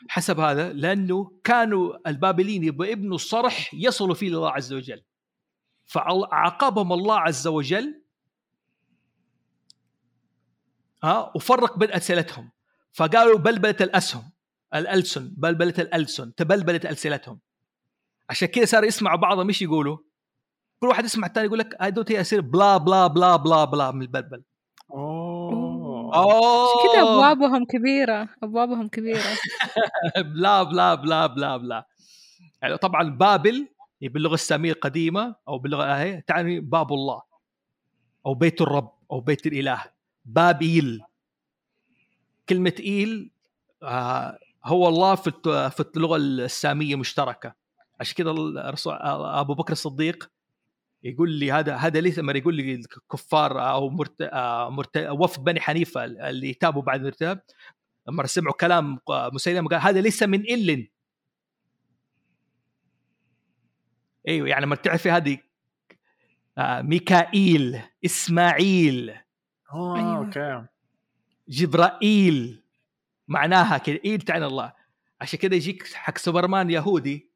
حسب 0.09 0.41
هذا 0.41 0.73
لأنه 0.73 1.41
كانوا 1.45 2.09
البابليين 2.09 2.65
يبغوا 2.65 2.87
يبنوا 2.87 3.19
صرح 3.19 3.75
يصلوا 3.75 4.15
فيه 4.15 4.29
لله 4.29 4.51
عز 4.51 4.73
وجل. 4.73 5.03
فعاقبهم 5.87 6.93
الله 6.93 7.19
عز 7.19 7.47
وجل 7.47 8.03
ها 11.05 11.33
وفرق 11.35 11.79
بين 11.79 11.93
ألسنتهم. 11.93 12.51
فقالوا 12.93 13.39
بلبلت 13.39 13.83
الأسهم 13.83 14.31
الألسن 14.75 15.35
بلبلت 15.37 15.81
الألسن 15.81 16.35
تبلبلت 16.35 16.87
السنتهم 16.87 17.41
عشان 18.31 18.49
كذا 18.49 18.65
صار 18.65 18.85
يسمعوا 18.85 19.19
بعضهم 19.19 19.49
إيش 19.49 19.63
يقولوا؟ 19.63 19.99
كل 20.81 20.87
واحد 20.87 21.05
يسمع 21.05 21.27
الثاني 21.27 21.47
يقول 21.47 21.59
لك 21.59 21.77
دونت 21.83 22.11
يصير 22.11 22.41
بلا 22.41 22.77
بلا 22.77 23.07
بلا 23.07 23.37
بلا 23.37 23.65
بلا 23.65 23.91
من 23.91 24.03
البلبل. 24.03 24.43
أوه. 24.91 25.20
اوه 26.15 26.93
كذا 26.93 27.03
أبوابهم 27.03 27.65
كبيرة 27.65 28.29
أبوابهم 28.43 28.89
كبيرة. 28.89 29.21
بلا 30.35 30.63
بلا 30.63 30.95
بلا 30.95 31.27
بلا 31.27 31.57
بلا. 31.57 31.87
يعني 32.63 32.77
طبعا 32.77 33.11
بابل 33.11 33.69
باللغة 34.03 34.35
الساميه 34.35 34.73
القديمه 34.73 35.35
أو 35.49 35.59
باللغة 35.59 35.85
هي 35.99 36.21
تعني 36.27 36.61
باب 36.61 36.93
الله 36.93 37.23
أو 38.27 38.35
بيت 38.35 38.61
الرب 38.61 38.93
أو 39.13 39.21
بيت 39.21 39.47
الإله. 39.47 39.85
بابيل. 40.25 41.01
كلمة 42.49 42.75
إيل 42.81 43.31
آه 43.83 44.39
هو 44.65 44.89
الله 44.89 45.15
في 45.15 45.31
في 45.71 45.85
اللغة 45.97 46.17
السامية 46.17 46.97
مشتركة. 46.97 47.55
عشان 48.01 48.15
كذا 48.15 48.31
الرسول 48.31 48.95
أبو 49.03 49.55
بكر 49.55 49.73
الصديق 49.73 50.31
يقول 51.03 51.31
لي 51.31 51.53
هذا 51.53 51.77
هذا 51.77 52.01
ليس 52.01 52.19
لما 52.19 52.33
يقول 52.33 52.55
لي 52.55 52.75
الكفار 52.75 53.71
أو 53.71 53.91
مرت... 53.91 54.23
آه، 54.23 54.71
مرت... 54.71 54.97
وفد 54.97 55.45
بني 55.45 55.61
حنيفة 55.61 56.05
اللي 56.05 56.55
تابوا 56.55 56.83
بعد 56.83 57.01
الارتاب 57.01 57.43
لما 58.09 58.27
سمعوا 58.27 58.55
كلام 58.55 58.99
مسيلمه 59.09 59.69
قال 59.69 59.81
هذا 59.81 60.01
ليس 60.01 60.23
من 60.23 60.41
إل. 60.41 60.89
أيوه 64.29 64.49
يعني 64.49 64.65
لما 64.65 64.77
تعرفي 64.77 65.11
هذه 65.11 65.39
آه، 66.59 66.83
ميكائيل 66.83 67.81
إسماعيل. 68.05 69.11
آه 69.73 69.97
أيوة. 69.97 70.19
okay. 70.19 70.67
جبرائيل. 71.49 72.63
معناها 73.29 73.79
كذا 73.79 73.99
ايل 74.05 74.21
تعني 74.21 74.47
الله. 74.47 74.73
عشان 75.21 75.39
كذا 75.39 75.55
يجيك 75.55 75.87
حق 75.87 76.19
سوبرمان 76.19 76.71
يهودي. 76.71 77.31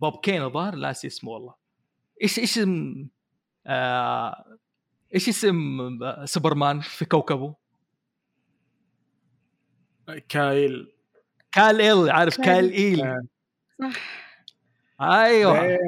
Bob 0.00 0.20
Kane 0.20 0.42
الظاهر 0.42 0.74
لا 0.74 0.88
ناسي 0.88 1.06
اسمه 1.06 1.30
والله. 1.30 1.61
إيش 2.22 2.38
إيش 2.38 2.58
اسم 2.58 3.06
آه 3.66 4.58
إيش 5.14 5.28
اسم 5.28 5.80
آه، 6.02 6.24
سوبرمان 6.24 6.80
في 6.80 7.04
كوكبه؟ 7.04 7.54
كايل 10.28 10.92
كال 11.52 11.80
إيل 11.80 12.10
عارف 12.10 12.36
كال. 12.36 12.44
كال 12.44 12.72
إيل 12.72 13.00
آه. 13.00 13.22
صح 13.82 14.22
أيوه. 15.02 15.58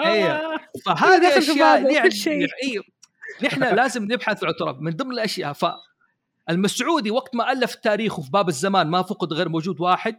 أيوه 0.00 0.60
فهذه 0.86 1.38
أشياء 1.38 1.80
نحن. 1.82 2.46
أيوه 2.62 2.84
نحن 3.42 3.62
لازم 3.76 4.04
نبحث 4.04 4.36
في 4.36 4.42
الاعتراف 4.42 4.76
من 4.80 4.90
ضمن 4.92 5.12
الأشياء 5.12 5.52
فالمسعودي 6.48 7.10
وقت 7.10 7.34
ما 7.34 7.52
ألف 7.52 7.74
تاريخه 7.74 8.22
في 8.22 8.30
باب 8.30 8.48
الزمان 8.48 8.86
ما 8.86 9.02
فقد 9.02 9.32
غير 9.32 9.48
موجود 9.48 9.80
واحد 9.80 10.16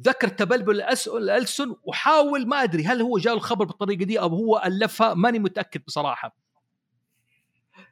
ذكر 0.00 0.28
تبلبل 0.28 0.80
الالسن 1.06 1.76
وحاول 1.84 2.48
ما 2.48 2.62
أدري 2.62 2.84
هل 2.84 3.02
هو 3.02 3.18
جاء 3.18 3.34
الخبر 3.34 3.64
بالطريقة 3.64 4.04
دي 4.04 4.20
أو 4.20 4.28
هو 4.28 4.62
ألفها 4.66 5.14
ماني 5.14 5.38
متأكد 5.38 5.82
بصراحة. 5.86 6.36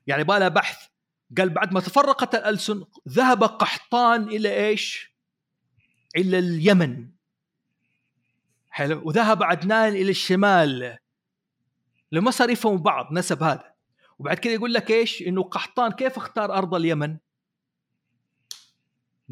يعني 0.07 0.25
بالها 0.25 0.49
بحث. 0.49 0.87
قال 1.39 1.51
بعد 1.51 1.73
ما 1.73 1.81
تفرقت 1.81 2.35
الألسن 2.35 2.85
ذهب 3.09 3.45
قحطان 3.45 4.23
إلى 4.23 4.69
إيش؟ 4.69 5.15
إلى 6.17 6.39
اليمن. 6.39 7.09
حلو. 8.71 9.03
وذهب 9.05 9.43
عدنان 9.43 9.93
إلى 9.93 10.11
الشمال. 10.11 10.99
لما 12.13 12.31
صار 12.31 12.51
يفهموا 12.51 12.79
بعض 12.79 13.13
نسب 13.13 13.43
هذا. 13.43 13.73
وبعد 14.19 14.39
كده 14.39 14.55
يقول 14.55 14.75
لك 14.75 14.91
إيش؟ 14.91 15.23
إنه 15.23 15.43
قحطان 15.43 15.93
كيف 15.93 16.17
اختار 16.17 16.55
أرض 16.55 16.75
اليمن؟ 16.75 17.17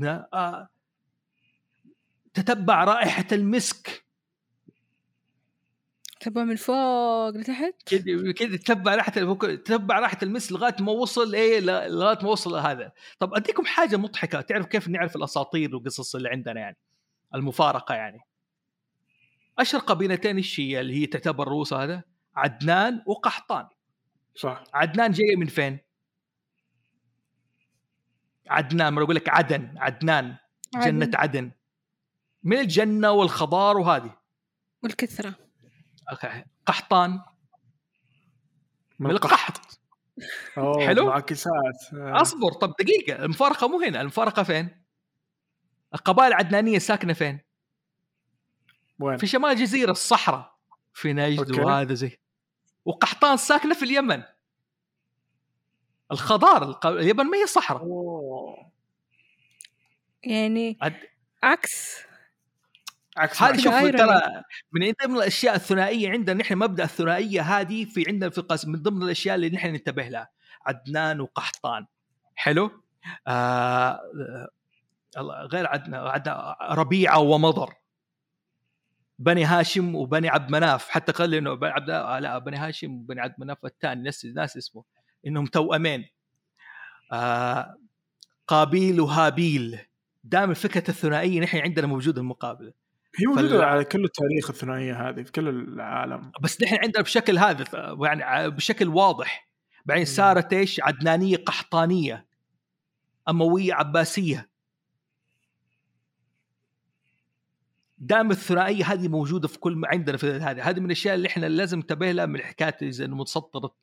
آه، 0.03 0.68
تتبع 2.35 2.85
رائحة 2.85 3.26
المسك. 3.33 4.05
تبغى 6.20 6.45
من 6.45 6.57
فوق 6.57 7.28
لتحت؟ 7.28 7.74
كده 7.87 8.33
كده 8.33 8.57
تتبع 8.57 8.95
رائحة 8.95 9.11
تتبع 9.55 9.99
رائحة 9.99 10.18
المسك 10.22 10.53
لغاية 10.53 10.76
ما 10.81 10.93
وصل 10.93 11.35
إيه 11.35 11.61
ل- 11.61 11.93
لغاية 11.93 12.18
ما 12.22 12.28
وصل 12.31 12.57
هذا. 12.57 12.93
طب 13.18 13.35
أديكم 13.35 13.64
حاجة 13.64 13.97
مضحكة 13.97 14.41
تعرف 14.41 14.66
كيف 14.66 14.89
نعرف 14.89 15.16
الأساطير 15.16 15.76
والقصص 15.76 16.14
اللي 16.14 16.28
عندنا 16.28 16.61
يعني 16.61 16.76
المفارقة 17.35 17.95
يعني؟ 17.95 18.18
أشهر 19.59 19.81
قبيلتين 19.81 20.37
إيش 20.37 20.61
هي 20.61 20.81
اللي 20.81 20.95
هي 21.03 21.07
تعتبر 21.07 21.49
رؤوس 21.49 21.72
هذا؟ 21.72 22.03
عدنان 22.37 23.03
وقحطان. 23.07 23.68
صح. 24.35 24.64
عدنان 24.74 25.12
جاية 25.12 25.37
من 25.37 25.47
فين؟ 25.47 25.78
عدنان 28.49 28.93
ما 28.93 29.03
أقول 29.03 29.16
لك 29.16 29.28
عدن 29.28 29.74
عدنان 29.78 30.37
جنة 30.74 31.05
عدن. 31.05 31.16
عدن. 31.16 31.51
من 32.43 32.59
الجنة 32.59 33.11
والخضار 33.11 33.78
وهذه. 33.78 34.16
والكثرة. 34.82 35.34
أوكي. 36.11 36.45
قحطان. 36.66 37.20
من 38.99 39.11
القحط. 39.11 39.80
أوه 40.59 40.86
حلو؟ 40.86 41.07
معاكسات 41.07 41.53
آه. 41.95 42.20
أصبر. 42.22 42.53
طب 42.53 42.74
دقيقة. 42.80 43.24
المفارقة 43.24 43.68
مو 43.68 43.80
هنا. 43.80 44.01
المفارقة 44.01 44.43
فين؟ 44.43 44.84
القبائل 45.95 46.28
العدنانية 46.28 46.78
ساكنة 46.78 47.12
فين؟ 47.12 47.41
وين؟ 48.99 49.16
في 49.16 49.26
شمال 49.26 49.51
الجزيرة 49.51 49.91
الصحراء. 49.91 50.59
في 50.95 51.12
نجد 51.12 51.38
أوكي. 51.38 51.61
وهذا 51.61 51.95
زي. 51.95 52.18
وقحطان 52.84 53.36
ساكنة 53.36 53.74
في 53.74 53.82
اليمن. 53.84 54.22
الخضار 56.12 56.62
الق- 56.62 56.86
اليمن 56.86 57.24
ما 57.24 57.38
هي 57.38 57.47
صحراء. 57.47 57.82
أوه. 57.82 58.72
يعني 60.22 60.78
عد- 60.82 61.09
عكس. 61.43 61.97
عكس 63.17 63.43
هذه. 63.43 63.57
شوف. 63.57 63.75
ترى 63.75 64.21
من 64.73 64.93
ضمن 65.05 65.17
الأشياء 65.17 65.55
الثنائية 65.55 66.11
عندنا 66.11 66.37
نحن 66.37 66.55
مبدأ 66.55 66.85
الثنائية 66.85 67.41
هذه 67.43 67.85
في 67.85 68.05
عندنا 68.09 68.31
في 68.31 68.39
القسم 68.39 68.73
من 68.73 68.83
ضمن 68.83 69.03
الأشياء 69.03 69.35
اللي 69.35 69.51
نحن 69.51 69.69
ننتبه 69.69 70.09
لها 70.09 70.29
عدنان 70.67 71.21
وقحطان. 71.21 71.87
حلو؟ 72.35 72.71
آه 73.27 74.01
آه، 75.17 75.47
غير 75.53 75.67
عدنان 75.67 76.23
ربيعة 76.71 77.19
ومضر. 77.19 77.75
بني 79.19 79.45
هاشم 79.45 79.95
وبني 79.95 80.29
عبد 80.29 80.51
مناف 80.51 80.89
حتى 80.89 81.13
قال 81.13 81.35
إنه 81.35 81.55
بني 81.55 81.71
عبد 81.71 81.91
آه 81.91 82.19
لا 82.19 82.39
بني 82.39 82.57
هاشم 82.57 82.93
وبني 82.93 83.21
عبد 83.21 83.35
مناف 83.39 83.65
الثاني 83.65 84.03
ناس 84.03 84.25
ناس 84.25 84.57
اسمه 84.57 84.85
إنهم 85.27 85.47
توامين 85.47 86.09
آه 87.13 87.77
قابيل 88.47 89.01
وهابيل. 89.01 89.79
دائما 90.25 90.55
فكرة 90.55 90.91
الثنائية 90.91 91.41
نحن 91.41 91.59
عندنا 91.59 91.87
موجودة 91.87 92.21
المقابلة. 92.21 92.73
هي 93.17 93.27
موجودة 93.27 93.49
فال- 93.49 93.65
على 93.65 93.85
كل 93.85 94.05
التاريخ 94.05 94.51
الثنائية 94.51 95.09
هذه 95.09 95.23
في 95.23 95.33
كل 95.33 95.49
العالم. 95.49 96.33
بس 96.41 96.63
نحن 96.63 96.77
عندنا 96.83 97.03
بشكل 97.03 97.39
هذا 97.39 97.67
يعني 98.03 98.51
بشكل 98.51 98.89
واضح. 98.89 99.49
بعدين. 99.87 100.05
صارت 100.05 100.53
إيش؟ 100.53 100.81
عدنانية 100.81 101.37
قحطانية. 101.37 102.27
أموية 103.29 103.75
عباسية. 103.75 104.51
دائما 107.99 108.33
الثنائية 108.33 108.85
هذه 108.85 109.09
موجودة 109.09 109.49
في 109.49 109.59
كل 109.59 109.83
عندنا 109.87 110.17
في 110.17 110.31
هذه. 110.31 110.71
هذه 110.71 110.81
من 110.81 110.87
الأشياء 110.87 111.15
اللي 111.15 111.29
إحنا 111.29 111.47
لازم 111.47 111.79
ننتبه 111.79 112.13
لها 112.13 112.27
من 112.27 112.37
الحكايات 112.37 112.83
إذا 112.83 113.05
إنه 113.05 113.17
متسطرة 113.17 113.75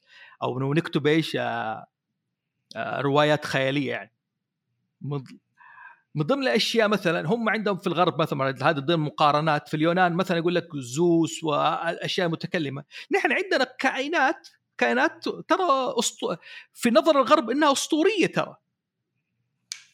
أو 0.44 0.58
إنه 0.58 0.74
نكتب 0.74 1.08
إيش 1.08 1.36
آه، 1.36 1.88
آه، 2.76 3.02
روايات 3.02 3.46
خيالية 3.46 3.92
يعني. 3.92 4.12
من 6.16 6.22
من 6.22 6.28
ضمن 6.28 6.44
الأشياء 6.44 6.88
مثلا 6.88 7.28
هم 7.28 7.50
عندهم 7.50 7.78
في 7.78 7.88
الغرب 7.88 8.22
مثلا 8.22 8.70
هذا 8.70 8.80
ضمن 8.80 9.06
مقارنات 9.06 9.68
في 9.68 9.74
اليونان 9.74 10.14
مثلا 10.14 10.38
يقول 10.38 10.56
لك 10.56 10.68
زوس 10.76 11.44
والاشياء 11.44 12.30
متكلمة. 12.30 12.84
نحن 13.12 13.32
عندنا 13.32 13.64
كائنات 13.64 14.48
كائنات 14.78 15.24
ترى 15.24 15.94
أسطو... 16.00 16.36
في 16.74 16.90
نظر 16.90 17.22
الغرب 17.22 17.50
إنها 17.50 17.72
أسطورية 17.72 18.28
ترى. 18.28 18.56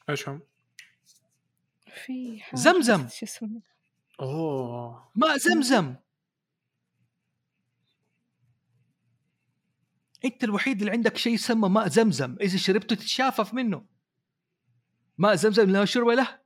إيش 0.10 0.30
هم؟ 0.30 0.42
في 2.06 2.40
حاجة 2.42 2.60
زمزم. 2.60 3.08
أوه. 4.20 5.12
ماء 5.16 5.38
زمزم. 5.38 5.96
أنت 10.26 10.44
الوحيد 10.44 10.80
اللي 10.80 10.92
عندك 10.92 11.18
شيء 11.18 11.34
يسمى 11.34 11.70
ماء 11.70 11.88
زمزم. 11.88 12.38
إذا 12.42 12.58
شربته 12.58 12.96
تتشافف 12.96 13.54
منه. 13.54 13.93
ماء 15.18 15.36
زمزم 15.36 15.70
لا 15.70 15.86
شرب 15.86 16.08
له؟ 16.08 16.40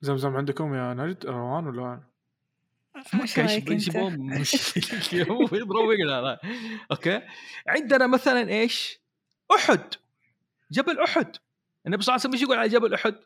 زمزم 0.00 0.36
عندكم 0.36 0.74
يا 0.74 0.94
نجد؟ 0.94 1.26
روان 1.26 1.66
ولا 1.66 1.94
انت؟ 1.94 2.10
يضربنا 5.52 6.38
okay. 6.90 7.22
عندنا 7.66 8.06
مثلا 8.06 8.48
إيش؟ 8.48 9.00
أحد. 9.54 9.94
جبل 10.70 10.98
أحد. 11.00 11.36
النبي 11.86 12.02
صلى 12.02 12.12
الله 12.12 12.20
عليه 12.20 12.20
وسلم 12.20 12.32
إيش 12.32 12.42
يقول 12.42 12.56
على 12.56 12.68
جبل 12.68 12.94
أحد؟ 12.94 13.16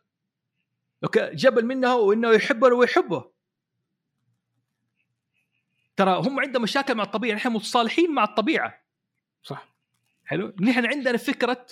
okay. 1.03 1.35
جبل 1.35 1.65
منه 1.65 1.95
وانه 1.95 2.31
يحبنا 2.31 2.73
ونحبه 2.73 3.31
ترى 5.95 6.19
هم 6.19 6.39
عندهم 6.39 6.63
مشاكل 6.63 6.95
مع 6.95 7.03
الطبيعة. 7.03 7.35
نحن 7.35 7.49
متصالحين 7.49 8.13
مع 8.13 8.23
الطبيعة. 8.23 8.81
صح. 9.43 9.75
حلو. 10.25 10.53
نحن 10.61 10.85
عندنا 10.85 11.17
فكرة 11.17 11.65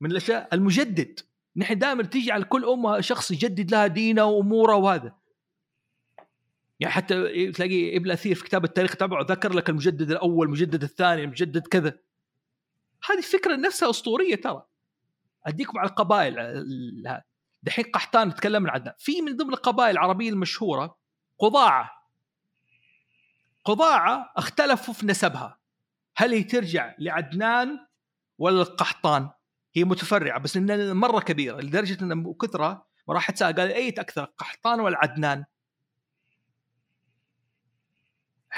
من 0.00 0.10
الأشياء 0.10 0.54
المجدد. 0.54 1.20
نحن 1.56 1.78
دائما 1.78 2.02
تيجي 2.02 2.32
على 2.32 2.44
كل 2.44 2.64
أمة 2.64 3.00
شخص 3.00 3.30
يجدد 3.30 3.70
لها 3.70 3.86
دينه 3.86 4.24
وأموره 4.24 4.76
وهذا. 4.76 5.14
يعني 6.80 6.94
حتى 6.94 7.52
تلاقي 7.52 7.96
ابن 7.96 8.10
أثير 8.10 8.34
في 8.34 8.44
كتاب 8.44 8.64
التاريخ 8.64 8.96
تبعه 8.96 9.26
ذكر 9.30 9.52
لك 9.52 9.68
المجدد 9.70 10.10
الأول 10.10 10.46
المجدد 10.46 10.82
الثاني 10.82 11.24
المجدد 11.24 11.66
كذا. 11.66 11.98
هذه 13.10 13.20
فكرة 13.20 13.56
نفسها 13.56 13.90
أسطورية 13.90 14.34
ترى. 14.34 14.66
أديكم 15.46 15.78
على 15.78 15.88
القبائل 15.88 16.38
ال- 16.38 17.22
دحين 17.62 17.84
قحطان 17.84 18.28
نتكلم 18.28 18.70
عنها 18.70 18.94
في 18.98 19.22
من 19.22 19.36
ضمن 19.36 19.52
القبائل 19.52 19.90
العربية 19.90 20.30
المشهورة 20.30 20.98
قضاعة. 21.38 21.90
قضاعة 23.64 24.32
اختلفوا 24.36 24.94
في 24.94 25.06
نسبها. 25.06 25.58
هل 26.16 26.32
هي 26.32 26.42
ترجع 26.42 26.94
لعدنان 26.98 27.86
ولا 28.38 28.62
القحطان؟ 28.62 29.30
هي 29.74 29.84
متفرعة 29.84 30.38
بس 30.38 30.56
إنها 30.56 30.92
مرة 30.92 31.20
كبيرة 31.20 31.60
لدرجة 31.60 32.04
إن 32.04 32.34
كثرة 32.34 32.86
ما 33.08 33.14
راح 33.14 33.30
قال 33.30 33.58
أي 33.60 33.88
أكثر 33.88 34.24
قحطان 34.24 34.80
ولا 34.80 34.98
عدنان؟ 34.98 35.44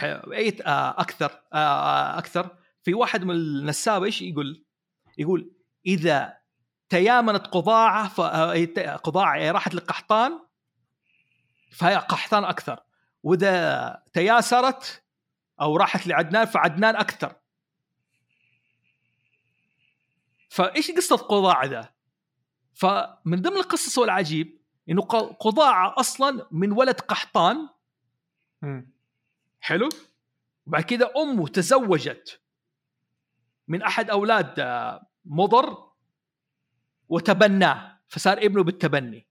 أي 0.03 0.57
آه، 0.67 1.01
أكثر 1.01 1.43
آه، 1.53 2.19
أكثر. 2.19 2.57
في 2.83 2.95
واحد 2.95 3.25
من 3.25 3.35
النسابه 3.35 4.07
إيش 4.07 4.23
يقول؟ 4.23 4.65
يقول 5.19 5.53
إذا 5.87 6.37
تيامنت 6.89 7.47
قضاعة 7.47 8.09
ف... 8.09 8.21
آه، 8.21 8.97
قضاعة 8.97 9.37
يعني 9.37 9.51
راحت 9.51 9.75
للقحطان 9.75 10.41
فهي 11.73 11.97
قحطان 11.97 12.45
أكثر. 12.45 12.81
وإذا 13.23 14.03
تياسرت 14.12 15.05
أو 15.61 15.77
راحت 15.77 16.07
لعدنان 16.07 16.45
فعدنان 16.45 16.97
أكثر. 16.97 17.37
فايش 20.55 20.91
قصة 20.91 21.17
قضاعه 21.17 21.67
ذا؟ 21.67 21.95
فمن 22.73 23.43
ضمن 23.43 23.57
القصص 23.57 23.99
والعجيب 23.99 24.63
إنه 24.89 25.03
قضاعه 25.41 25.95
أصلا 26.01 26.49
من 26.51 26.73
ولد 26.73 27.01
قحطان. 27.01 27.69
حلو 29.61 29.89
وبعد 30.67 30.83
كذا 30.83 31.13
أمه 31.17 31.49
تزوجت 31.49 32.41
من 33.69 33.83
أحد 33.83 34.11
أولاد 34.11 34.61
آه، 34.61 35.11
مضر 35.25 35.93
وتبناه 37.09 38.01
فصار 38.09 38.39
ابنه 38.39 38.63
بالتبني 38.63 39.27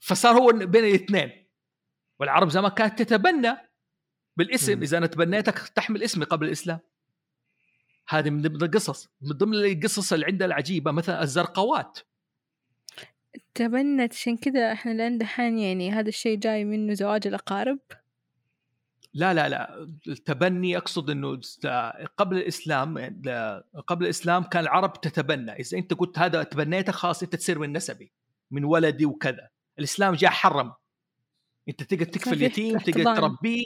فصار 0.00 0.32
هو 0.38 0.52
بين 0.52 0.84
الاثنين 0.84 1.46
والعرب 2.18 2.48
زمان 2.48 2.70
كانت 2.70 3.02
تتبنى 3.02 3.56
بالاسم. 4.36 4.82
إذا 4.82 4.98
أنا 4.98 5.06
تبنيتك 5.06 5.58
تحمل 5.58 6.02
اسمي 6.02 6.24
قبل 6.24 6.46
الإسلام 6.46 6.80
هذه 8.08 8.30
من 8.30 8.42
ضمن 8.42 8.62
القصص 8.62 9.08
من 9.20 9.32
ضمن 9.32 9.54
القصص 9.54 10.12
اللي 10.12 10.26
عندها 10.26 10.46
العجيبة 10.46 10.90
مثلا 10.90 11.22
الزرقوات 11.22 11.98
تبنت 13.54 14.12
عشان 14.12 14.36
كذا 14.36 14.72
إحنا 14.72 14.90
لأن 14.92 15.18
دحين 15.18 15.58
يعني 15.58 15.90
هذا 15.90 16.08
الشيء 16.08 16.38
جاي 16.38 16.64
منه 16.64 16.94
زواج 16.94 17.26
الأقارب؟ 17.26 17.78
لا 19.14 19.34
لا 19.34 19.48
لا 19.48 19.86
التبني 20.08 20.76
أقصد 20.76 21.10
إنه 21.10 21.40
قبل 22.16 22.36
الإسلام 22.36 22.98
قبل 23.86 24.04
الإسلام 24.04 24.42
كان 24.42 24.62
العرب 24.62 25.00
تتبنى. 25.00 25.52
إذا 25.52 25.78
أنت 25.78 25.94
قلت 25.94 26.18
هذا 26.18 26.42
تبنيته 26.42 26.92
خلاص 26.92 27.22
أنت 27.22 27.36
تصير 27.36 27.58
من 27.58 27.72
نسبي 27.72 28.12
من 28.50 28.64
ولدي 28.64 29.06
وكذا. 29.06 29.48
الإسلام 29.78 30.14
جاء 30.14 30.30
حرم. 30.30 30.72
أنت 31.68 31.82
تقدر 31.82 32.04
تكفل 32.04 32.42
يتيم 32.42 32.78
تقدر. 32.78 33.16
تربيه 33.16 33.64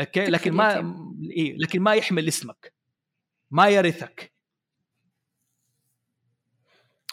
أوكي؟ 0.00 0.26
لكن 0.26 0.52
ما. 0.52 0.96
إيه 1.30 1.56
لكن 1.56 1.80
ما 1.80 1.94
يحمل 1.94 2.28
اسمك. 2.28 2.73
ما 3.54 3.68
يرثك 3.68 4.32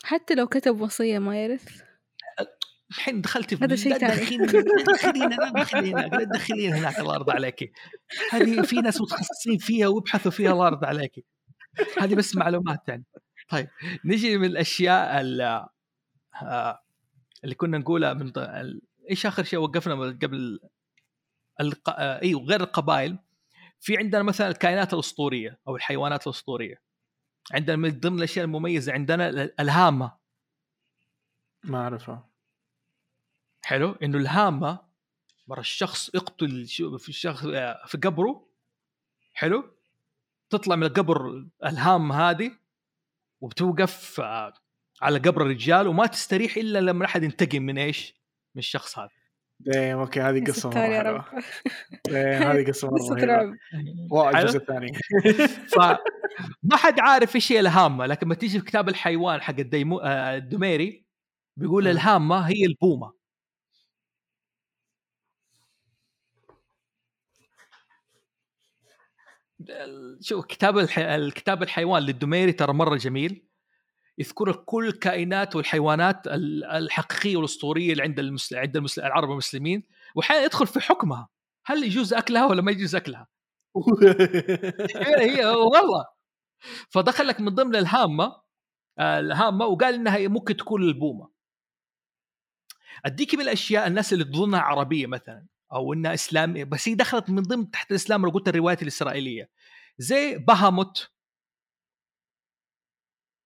حتى 0.04 0.36
لو 0.36 0.48
كتب 0.48 0.82
وصية 0.82 1.20
ما 1.20 1.44
يرث 1.44 1.82
الحين 2.92 3.22
دخلتي 3.22 3.58
في 3.58 3.64
هذا 3.64 3.76
شيء 3.76 3.98
ثاني. 3.98 4.16
لا 4.16 4.20
تدخلين 4.20 5.30
لا 5.30 5.50
تدخلين 5.50 5.98
هناك 5.98 6.14
لا 6.14 6.24
تدخلين 6.26 6.74
هناك 6.74 7.00
الله 7.00 7.16
يرضى 7.16 7.32
عليك 7.32 7.72
هذه 8.32 8.62
في 8.62 8.76
ناس 8.76 9.02
متخصصين 9.02 9.58
فيها 9.58 9.88
ويبحثوا 9.88 10.32
فيها 10.32 10.52
الله 10.52 10.68
يرضى 10.68 10.86
عليك 10.88 11.26
هذه 12.00 12.16
بس 12.16 12.36
معلومات 12.36 12.80
يعني 12.88 13.04
طيب 13.50 13.68
نجي 14.06 14.38
من 14.38 14.46
الاشياء 14.46 15.22
ال- 15.22 15.66
آه، 16.42 16.84
اللي 17.44 17.56
كنا 17.56 17.78
نقولها 17.78 18.14
من 18.14 18.32
إيش 19.10 19.26
اخر 19.26 19.44
شيء 19.44 19.60
وقفنا 19.60 19.96
قبل 19.96 20.60
الق... 21.62 21.90
آه، 21.90 22.22
أيوه 22.22 22.42
غير 22.42 22.62
القبائل 22.62 23.20
في 23.82 23.98
عندنا 23.98 24.24
مثلا 24.24 24.48
الكائنات 24.48 24.94
الأسطورية 24.94 25.60
أو 25.68 25.76
الحيوانات 25.76 26.28
الأسطورية. 26.28 26.82
عندنا 27.52 27.76
من 27.76 28.00
ضمن 28.00 28.18
الأشياء 28.18 28.46
المميزة 28.46 28.94
عندنا 28.94 29.30
ال- 29.30 29.62
الهامة. 29.62 30.18
ما 31.64 31.78
أعرفها. 31.78 32.30
حلو؟ 33.64 33.92
إنه 33.92 34.18
الهامة 34.18 34.80
مرة 35.48 35.60
الشخص 35.60 36.16
يقتل 36.16 36.66
في 37.00 37.10
الشخص 37.10 37.42
في 37.88 37.98
قبره. 38.04 38.48
حلو؟ 39.34 39.78
تطلع 40.50 40.76
من 40.76 40.84
القبر 40.84 41.46
الهام 41.66 42.12
هذه 42.12 42.52
وبتوقف 43.42 44.20
آه، 44.20 44.54
على 45.02 45.20
قبر 45.20 45.42
الرجال 45.42 45.88
وما 45.88 46.06
تستريح 46.06 46.58
إلا 46.58 46.80
لما 46.80 47.06
أحد 47.06 47.24
ينتقم 47.24 47.62
من 47.62 47.78
إيش؟ 47.78 48.14
من 48.56 48.60
الشخص 48.60 49.00
هذا. 49.00 49.10
دايم 49.66 49.98
okay 50.00 50.22
هذه 50.22 50.44
قصة 50.44 50.70
مرة 50.70 50.80
يا 50.80 50.98
حلوة. 51.04 51.12
رب. 51.34 51.44
دايم 52.10 52.44
هذه 52.52 52.68
قصة 52.68 52.90
مرة 52.92 53.26
رعب. 53.26 53.54
wow 54.12 54.30
حلو. 54.30 54.40
الجزء 54.40 54.58
الثاني 54.58 54.92
فما 55.68 56.78
حد 56.78 57.00
عارف 57.00 57.36
إيش 57.36 57.52
هي 57.52 57.60
الهامة 57.60 58.06
لكن 58.06 58.28
ما 58.28 58.36
تيجي 58.36 58.60
في 58.60 58.66
كتاب 58.66 58.90
الحيوان 58.90 59.42
حق 59.42 59.60
الديمو... 59.60 60.00
آه، 60.00 60.38
الدميري 60.38 61.06
بيقول. 61.58 61.88
الهامة 61.88 62.40
هي 62.40 62.66
البومة. 62.66 63.14
ال- 69.70 70.18
شوف 70.26 70.46
كتاب 70.46 70.78
الح... 70.78 71.00
الكتاب 71.00 71.64
الحيوان 71.64 72.04
للدميري 72.04 72.52
ترى 72.52 72.74
مرة 72.74 72.96
جميل. 72.96 73.44
يذكر 74.18 74.52
كل 74.52 74.88
الكائنات 74.88 75.56
والحيوانات 75.56 76.28
ال- 76.28 76.64
الحقيقية 76.64 77.38
والأسطورية 77.38 77.92
اللي 77.92 78.04
عند 78.04 78.20
المسل... 78.20 78.56
عند 78.58 78.78
المسل... 78.78 79.02
العرب 79.02 79.32
المسلمين 79.32 79.84
وأحيانا 80.16 80.44
يدخل 80.46 80.68
في 80.68 80.80
حكمها. 80.80 81.30
هل 81.66 81.84
يجوز 81.84 82.14
أكلها 82.14 82.46
ولا 82.46 82.62
ما 82.62 82.72
يجوز 82.72 82.96
أكلها؟ 82.96 83.28
هي 85.20 85.46
والله. 85.46 86.06
فدخل 86.90 87.28
لك 87.28 87.40
من 87.40 87.56
ضمن 87.56 87.76
الهامة 87.76 88.42
الهامة 89.00 89.66
وقال 89.66 89.94
إنها 89.94 90.28
ممكن 90.28 90.58
تكون 90.58 90.84
البومه 90.84 91.32
أديك 93.06 93.36
من 93.36 93.42
الأشياء 93.42 93.88
الناس 93.88 94.14
اللي 94.14 94.24
تظنها 94.24 94.60
عربية 94.60 95.08
مثلا 95.08 95.48
أو 95.74 95.94
إنها 95.94 96.14
إسلامية 96.14 96.64
بس 96.64 96.90
هي 96.90 96.96
دخلت 96.96 97.30
من 97.30 97.42
ضمن 97.42 97.72
تحت 97.72 97.92
الإسلام 97.92 98.26
لو 98.26 98.30
قلت 98.32 98.48
الروايات 98.48 98.82
الإسرائيلية. 98.82 99.50
زي 99.98 100.38
بهاموت 100.38 101.11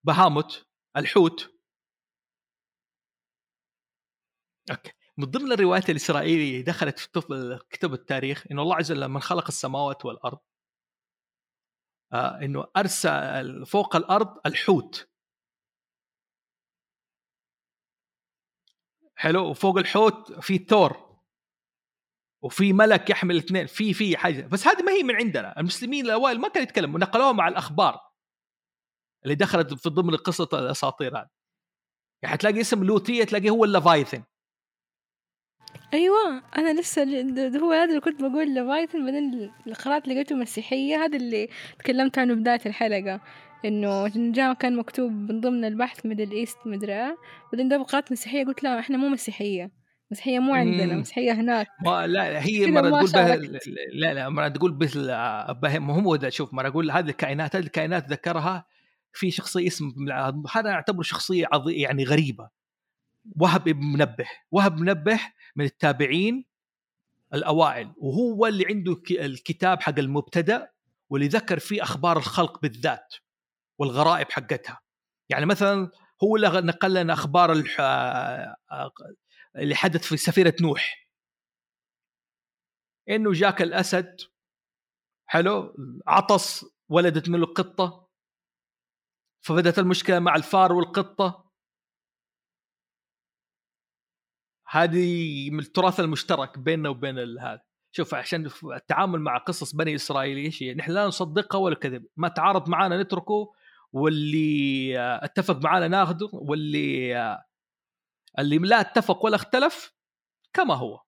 بهاموت 0.05 0.65
الحوت. 0.97 1.55
أوكي. 4.71 4.91
من 5.17 5.25
ضمن 5.25 5.51
الروايات 5.51 5.89
الإسرائيلية 5.89 6.63
دخلت 6.63 6.99
في 6.99 7.59
كتب 7.69 7.93
التاريخ 7.93 8.45
إنه 8.51 8.61
الله 8.61 8.75
عز 8.75 8.91
وجل 8.91 9.01
لما 9.01 9.19
خلق 9.19 9.47
السماوات 9.47 10.05
والأرض. 10.05 10.39
آه 12.13 12.39
إنه 12.41 12.67
ارسل 12.77 13.65
فوق 13.65 13.95
الأرض 13.95 14.39
الحوت. 14.45 15.09
حلو. 19.15 19.49
وفوق 19.49 19.77
الحوت 19.77 20.31
في 20.31 20.57
ثور 20.57 21.15
وفي 22.43 22.73
ملك 22.73 23.09
يحمل 23.09 23.37
اثنين 23.37 23.67
في 23.67 23.93
في 23.93 24.17
حاجة. 24.17 24.47
بس 24.47 24.67
هذه 24.67 24.83
ما 24.83 24.91
هي 24.91 25.03
من 25.03 25.15
عندنا. 25.15 25.59
المسلمين 25.59 26.05
الأوائل 26.05 26.39
ما 26.39 26.47
كانوا 26.47 26.67
يتكلموا. 26.67 26.99
نقلوها 26.99 27.31
مع 27.31 27.47
الأخبار. 27.47 28.04
اللي 29.25 29.35
دخلت 29.35 29.73
في 29.73 29.89
ضمن 29.89 30.15
قصة 30.15 30.49
الأساطير 30.53 31.17
هذه 31.17 31.29
يعني 32.23 32.33
حتلاقي 32.33 32.61
اسم 32.61 32.83
لوتية 32.83 33.23
تلاقيه 33.23 33.49
هو 33.49 33.65
ال 33.65 33.71
Leviathan 33.71 34.23
أيوه 35.93 36.43
أنا 36.57 36.79
لسه 36.79 37.03
هو 37.59 37.71
هذا 37.71 37.89
اللي 37.89 38.01
كنت 38.01 38.21
بقول 38.21 38.55
Leviathan 38.55 39.05
بعدين 39.05 39.51
القراءات 39.67 40.07
لقيته 40.07 40.35
مسيحيه 40.35 40.97
هذا 40.97 41.17
اللي 41.17 41.49
تكلمت 41.79 42.17
عنه 42.17 42.33
بداية 42.33 42.61
الحلقة 42.65 43.21
إنه 43.65 44.07
جاء 44.15 44.53
كان 44.53 44.75
مكتوب 44.75 45.11
من 45.11 45.41
ضمن 45.41 45.65
البحث 45.65 46.05
Middle 46.05 46.31
East 46.31 46.57
مدري 46.65 46.93
إيه. 46.93 47.17
بعدين 47.51 47.69
ده 47.69 47.83
قراءات 47.83 48.11
مسيحية 48.11 48.45
قلت 48.45 48.63
لا 48.63 48.79
إحنا 48.79 48.97
مو 48.97 49.09
مسيحية 49.09 49.71
مسيحية 50.11 50.39
مو 50.39 50.53
عندنا. 50.53 50.95
مسيحية 50.95 51.31
هناك 51.31 51.67
ما 51.85 52.07
لا 52.07 52.45
هي 52.45 52.65
ما 52.65 52.81
تقول 52.81 53.01
به 53.01 53.07
شاركت. 53.07 53.67
لا 53.93 54.13
لا 54.13 54.29
مرة 54.29 54.47
تقول 54.47 54.71
به 54.71 54.89
ما 55.79 55.93
هو 56.03 56.15
ده 56.15 56.29
شوف 56.29 56.53
مرة 56.53 56.67
أقول 56.67 56.91
هذه 56.91 57.09
الكائنات 57.09 57.55
هذه 57.55 57.63
الكائنات 57.63 58.09
ذكرها 58.09 58.65
في 59.15 59.31
شخصية 59.31 59.67
اسم 59.67 59.93
هذا 60.51 60.69
أعتبره 60.69 61.01
شخصية 61.01 61.47
عظيمه 61.51 61.81
يعني 61.81 62.03
غريبة. 62.03 62.49
وهب 63.35 63.69
منبه 63.69 64.29
وهب 64.51 64.79
منبه 64.79 65.19
من 65.55 65.65
التابعين 65.65 66.45
الأوائل 67.33 67.93
وهو 67.97 68.47
اللي 68.47 68.65
عنده 68.65 69.01
الكتاب 69.11 69.81
حق 69.81 69.99
المبتدأ 69.99 70.71
واللي 71.09 71.27
ذكر 71.27 71.59
فيه 71.59 71.83
أخبار 71.83 72.17
الخلق 72.17 72.61
بالذات 72.61 73.13
والغرائب 73.77 74.31
حقتها. 74.31 74.81
يعني 75.29 75.45
مثلا 75.45 75.91
هو 76.23 76.35
اللي 76.35 76.61
نقل 76.61 76.93
لنا 76.93 77.13
أخبار. 77.13 77.51
اللي 79.55 79.75
حدث 79.75 80.03
في 80.03 80.17
سفينة 80.17 80.53
نوح. 80.61 81.09
إنه 83.09 83.31
جاك 83.31 83.61
الأسد 83.61 84.21
حلو 85.25 85.75
عطس 86.07 86.65
ولدت 86.89 87.29
منه 87.29 87.45
قطة. 87.45 88.04
فبدت 89.45 89.79
المشكلة 89.79 90.19
مع 90.19 90.35
الفار 90.35 90.73
والقطة. 90.73 91.51
هذه 94.67 95.49
من 95.51 95.59
التراث 95.59 95.99
المشترك 95.99 96.59
بيننا 96.59 96.89
وبين 96.89 97.19
هذا. 97.39 97.61
شوف 97.91 98.13
عشان 98.13 98.49
التعامل 98.75 99.19
مع 99.19 99.37
قصص 99.37 99.75
بني 99.75 99.95
اسرائيل 99.95 100.37
إيش؟ 100.37 100.63
نحن 100.63 100.91
لا 100.91 101.07
نصدقها 101.07 101.59
ولا 101.59 101.75
كذب. 101.75 102.05
ما 102.17 102.27
تعارض 102.27 102.69
معنا 102.69 103.01
نتركه 103.01 103.53
واللي 103.93 104.99
آه، 104.99 105.25
اتفق 105.25 105.57
معنا 105.63 105.87
ناخذه 105.87 106.29
واللي 106.33 107.17
آه، 107.17 107.45
اللي 108.39 108.57
لا 108.57 108.81
اتفق 108.81 109.25
ولا 109.25 109.35
اختلف 109.35 109.93
كما 110.53 110.73
هو. 110.73 111.01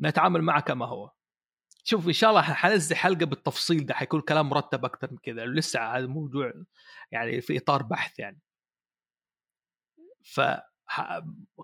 نتعامل 0.00 0.42
معه 0.42 0.60
كما 0.60 0.86
هو. 0.86 1.13
شوف 1.86 2.06
إن 2.08 2.12
شاء 2.12 2.30
الله 2.30 2.42
حنزل 2.42 2.96
حلقة 2.96 3.26
بالتفصيل 3.26 3.86
ده 3.86 3.94
حيكون 3.94 4.20
كلام 4.20 4.48
مرتب 4.48 4.84
أكثر 4.84 5.08
من 5.10 5.18
كذا 5.18 5.46
لسه 5.46 5.80
هذا 5.96 6.06
موضوع 6.06 6.52
يعني 7.12 7.40
في 7.40 7.56
إطار 7.58 7.82
بحث 7.82 8.18
يعني. 8.18 8.38
ف 10.22 10.40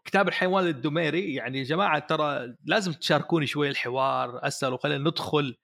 كتاب 0.04 0.28
الحيوان 0.28 0.66
الدميري 0.66 1.34
يعني 1.34 1.58
يا 1.58 1.64
جماعة 1.64 1.98
ترى 1.98 2.54
لازم 2.64 2.92
تشاركوني 2.92 3.46
شوي 3.46 3.68
الحوار 3.68 4.46
اسالوا 4.46 4.78
خلينا 4.78 5.10
ندخل. 5.10 5.56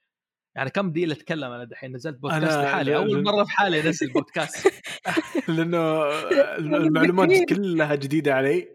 يعني 0.54 0.70
كم 0.70 0.92
دقيقة 0.92 1.12
أتكلم 1.12 1.52
أنا 1.52 1.64
دحين؟ 1.64 1.92
نزلت 1.96 2.16
بودكاست 2.18 2.58
لحالي 2.58 2.90
ل- 2.90 2.94
اول 2.94 3.22
مرة 3.24 3.44
في 3.44 3.50
حالي 3.50 3.80
أنزل 3.86 4.12
بودكاست. 4.12 4.72
لأنه 5.48 6.02
المعلومات 6.58 7.30
كلها 7.48 7.94
جديدة 7.94 8.34
علي 8.34 8.68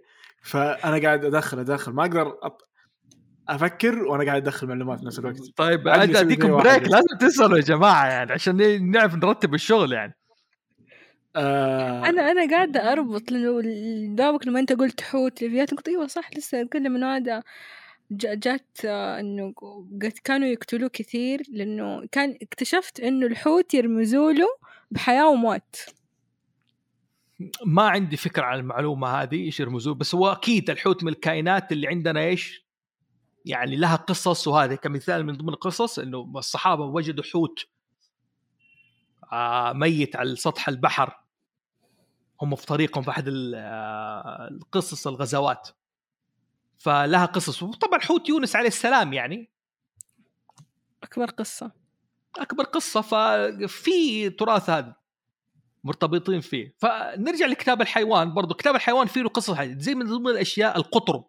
فأنا 0.44 1.02
قاعد 1.02 1.26
أدخل 1.26 1.60
أدخل 1.60 1.92
ما 1.92 2.02
أقدر 2.02 2.38
أط... 2.44 2.71
أفكر 3.50 4.04
وأنا 4.04 4.26
قاعد 4.26 4.42
ادخل 4.42 4.68
معلومات 4.68 5.00
في 5.00 5.06
نفس 5.06 5.20
الوقت. 5.20 5.38
طيب 5.56 5.88
أديكم 5.88 6.58
بريك. 6.58 6.84
لازم 6.84 7.18
تسألوا 7.20 7.58
يا 7.58 7.62
جماعة 7.64 8.08
يعني 8.08 8.32
عشان 8.32 8.92
نعرف 8.92 9.16
نرتب 9.16 9.54
الشغل 9.54 9.92
يعني. 9.94 10.16
آه. 11.36 12.06
أنا 12.10 12.32
أنا 12.32 12.50
قاعدة 12.50 12.92
أربط 12.92 13.32
لأنه 13.32 13.62
دابك 14.16 14.48
لما 14.48 14.60
أنت 14.60 14.74
قلت 14.74 15.02
حوت 15.02 15.42
ليفيات 15.42 15.72
قلت 15.74 15.88
أيوه 15.88 16.08
صح 16.08 16.30
لسه 16.38 16.62
اتكلم 16.62 16.96
انه 16.96 17.16
هذا. 17.16 17.44
جا- 18.12 18.34
جات 18.34 18.78
آه، 18.86 19.20
إنه 19.20 19.54
قد 20.02 20.14
كانوا 20.24 20.48
يقتلوه 20.48 20.90
كثير 20.94 21.42
لأنه 21.50 22.06
كان 22.12 22.38
اكتشفت 22.42 23.00
إنه 23.00 23.26
الحوت 23.28 23.74
يرمزوا 23.74 24.32
له 24.32 24.48
بحياة 24.92 25.30
وموت. 25.30 25.76
ما 27.66 27.84
عندي 27.90 28.18
فكرة 28.18 28.44
عن 28.44 28.60
المعلومة 28.60 29.08
هذه 29.08 29.36
إيش 29.46 29.60
يرمزوه 29.60 29.96
بس 29.96 30.16
هو 30.16 30.32
أكيد 30.32 30.70
الحوت 30.70 31.04
من 31.04 31.10
الكائنات 31.12 31.72
اللي 31.72 31.88
عندنا 31.88 32.20
إيش؟ 32.20 32.66
يعني 33.46 33.76
لها 33.76 33.96
قصص 33.96 34.48
وهذا 34.48 34.76
كمثال 34.76 35.26
من 35.26 35.38
ضمن 35.38 35.50
القصص 35.50 36.00
إنه 36.00 36.34
الصحابة 36.36 36.86
وجدوا 36.86 37.24
حوت 37.24 37.66
آه 39.32 39.74
ميت 39.74 40.16
على 40.16 40.36
سطح 40.36 40.70
البحر. 40.70 41.22
هم 42.42 42.56
في 42.56 42.66
طريقهم 42.66 43.04
في 43.04 43.10
أحد 43.10 43.28
آه، 43.56 44.48
القصص 44.52 45.08
الغزوات. 45.08 45.70
فلها 46.80 47.26
قصص. 47.26 47.64
وطبعا 47.64 48.00
حوت 48.00 48.30
يونس 48.30 48.56
عليه 48.56 48.68
السلام 48.68 49.14
يعني. 49.14 49.52
أكبر 51.04 51.30
قصة. 51.30 51.72
أكبر 52.38 52.64
قصة. 52.64 53.02
ففي 53.02 54.30
تراث 54.30 54.70
هذا 54.70 54.96
مرتبطين 55.84 56.42
فيه. 56.42 56.76
فنرجع 56.78 57.46
لكتاب 57.46 57.82
الحيوان 57.82 58.34
برضو. 58.34 58.54
كتاب 58.54 58.76
الحيوان 58.76 59.08
فيه 59.08 59.22
له 59.22 59.30
قصص. 59.30 59.62
زي 59.62 59.96
من 59.96 60.06
ضمن 60.06 60.28
الأشياء 60.28 60.78
القطرب. 60.78 61.26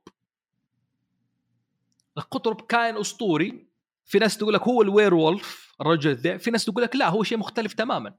القطرب 2.19 2.61
كائن 2.61 2.97
أسطوري 2.97 3.69
في 4.05 4.19
ناس 4.19 4.39
تقول 4.39 4.55
لك 4.55 4.63
هو 4.63 4.83
الوير 4.83 5.15
وولف 5.15 5.75
الرجل 5.81 6.11
الذئب 6.11 6.41
في 6.41 6.51
ناس 6.51 6.65
تقول 6.65 6.83
لك 6.83 6.97
لا 6.97 7.09
هو 7.09 7.23
شيء 7.23 7.39
مختلف 7.39 7.73
تماما. 7.73 8.15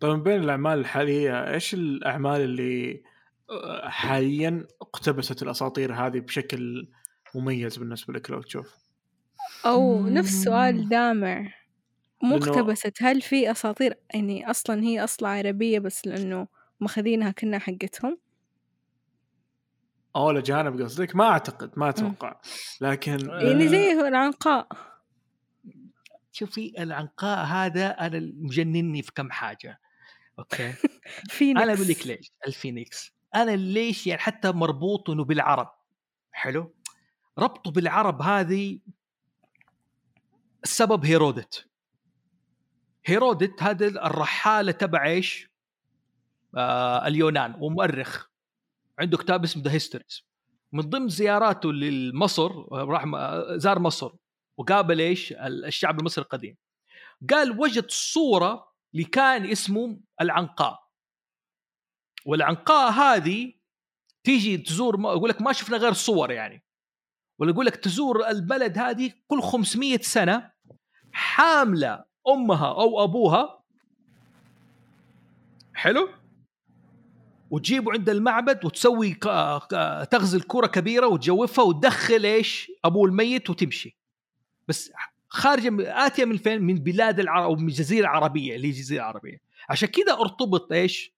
طيب 0.00 0.12
من 0.12 0.22
بين 0.22 0.40
الأعمال 0.40 0.78
الحالية 0.78 1.54
إيش 1.54 1.74
الأعمال 1.74 2.40
اللي 2.40 3.02
آه، 3.50 3.88
حاليا 3.88 4.66
اقتبست 4.82 5.42
الأساطير 5.42 5.94
هذه 5.94 6.18
بشكل 6.18 6.88
مميز 7.34 7.76
بالنسبة 7.76 8.14
لك 8.14 8.30
لو 8.30 8.42
تشوف؟ 8.42 8.74
أو 9.66 10.06
نفس. 10.06 10.44
سؤال 10.44 10.88
دامع. 10.88 11.52
مو 12.22 12.36
اقتبست 12.36 13.02
هل 13.02 13.20
في 13.22 13.50
أساطير؟ 13.50 13.94
يعني 14.14 14.50
أصلا 14.50 14.82
هي 14.82 15.04
أصلا 15.04 15.28
عربية 15.28 15.78
بس 15.78 16.06
لأنه 16.06 16.46
ماخذينها 16.80 17.30
كنا 17.30 17.58
حقتهم؟ 17.58 18.18
أو 20.16 20.30
الاجانب 20.30 20.82
قصدك 20.82 21.16
ما 21.16 21.24
أعتقد 21.24 21.70
ما 21.76 21.88
أتوقع. 21.88 22.40
لكن 22.80 23.28
يعني 23.28 23.68
زي 23.68 23.92
العنقاء. 23.92 24.68
شوفي 26.32 26.82
العنقاء 26.82 27.44
هذا 27.44 27.90
أنا 27.90 28.32
مجنني 28.34 29.02
في 29.02 29.12
كم 29.12 29.30
حاجة. 29.30 29.80
okay؟ 30.38 30.72
phoenix. 31.28 31.62
أنا 31.62 31.74
أقول 31.74 31.88
لك 31.88 32.06
ليش 32.06 32.32
الفينيكس. 32.46 33.12
أنا 33.34 33.50
ليش 33.50 34.06
يعني 34.06 34.20
حتى 34.20 34.52
مربوط 34.52 35.10
إنه 35.10 35.24
بالعرب. 35.24 35.72
حلو؟ 36.32 36.74
ربطه 37.38 37.70
بالعرب 37.70 38.22
هذه 38.22 38.78
السبب 40.64 41.04
هيرودت. 41.04 41.66
هيرودت 43.06 43.62
هذا 43.62 43.86
الرحالة 43.86 44.72
تبع 44.72 45.06
إيش؟ 45.06 45.50
آه 46.56 47.06
اليونان 47.06 47.54
ومؤرخ. 47.58 48.29
عنده 49.00 49.18
كتاب 49.18 49.44
اسمه 49.44 49.62
The 49.62 49.72
Histories 49.72 50.30
من 50.72 50.82
ضمن 50.82 51.08
زياراته 51.08 51.72
لمصر 51.72 52.72
راح 52.72 53.04
زار 53.56 53.78
مصر 53.78 54.12
وقابل 54.58 55.00
إيش؟ 55.00 55.34
الشعب 55.38 55.98
المصري 55.98 56.24
القديم. 56.24 56.56
قال 57.30 57.60
وجد 57.60 57.90
صورة 57.90 58.72
لكائن 58.94 59.50
اسمه 59.50 60.00
العنقاء. 60.20 60.80
والعنقاء 62.26 62.92
هذه 62.92 63.52
تيجي 64.24 64.58
تزور 64.58 65.00
يقول 65.00 65.30
لك 65.30 65.42
ما 65.42 65.52
شفنا 65.52 65.76
غير 65.76 65.92
صور 65.92 66.30
يعني. 66.30 66.64
ولا 67.38 67.50
يقول 67.50 67.66
لك 67.66 67.76
تزور 67.76 68.28
البلد 68.28 68.78
هذه 68.78 69.12
كل 69.26 69.42
500 69.42 69.98
سنة 69.98 70.50
حاملة 71.12 72.04
أمها 72.28 72.68
أو 72.68 73.04
أبوها. 73.04 73.64
حلو؟ 75.74 76.08
وتجيبه 77.50 77.92
عند 77.92 78.08
المعبد 78.08 78.64
وتسوي 78.64 79.14
تغزل 80.10 80.40
كره 80.40 80.66
كبيرة 80.66 81.06
وتجوفها 81.06 81.64
وتدخل 81.64 82.24
إيش؟ 82.24 82.72
أبوه 82.84 83.08
الميت 83.08 83.50
وتمشي. 83.50 83.98
بس 84.68 84.92
خارجه 85.28 86.06
آتية 86.06 86.24
من 86.24 86.36
فين؟ 86.36 86.62
من 86.62 86.74
بلاد 86.74 87.20
العرب 87.20 87.44
أو 87.44 87.56
من 87.56 87.68
الجزيره 87.68 88.00
العربيه 88.00 88.56
اللي 88.56 88.66
هي 88.66 88.70
الجزيره 88.70 89.00
العربيه 89.00 89.40
عشان 89.68 89.88
كذا 89.88 90.12
ارتبط 90.12 90.72
إيش؟ 90.72 91.14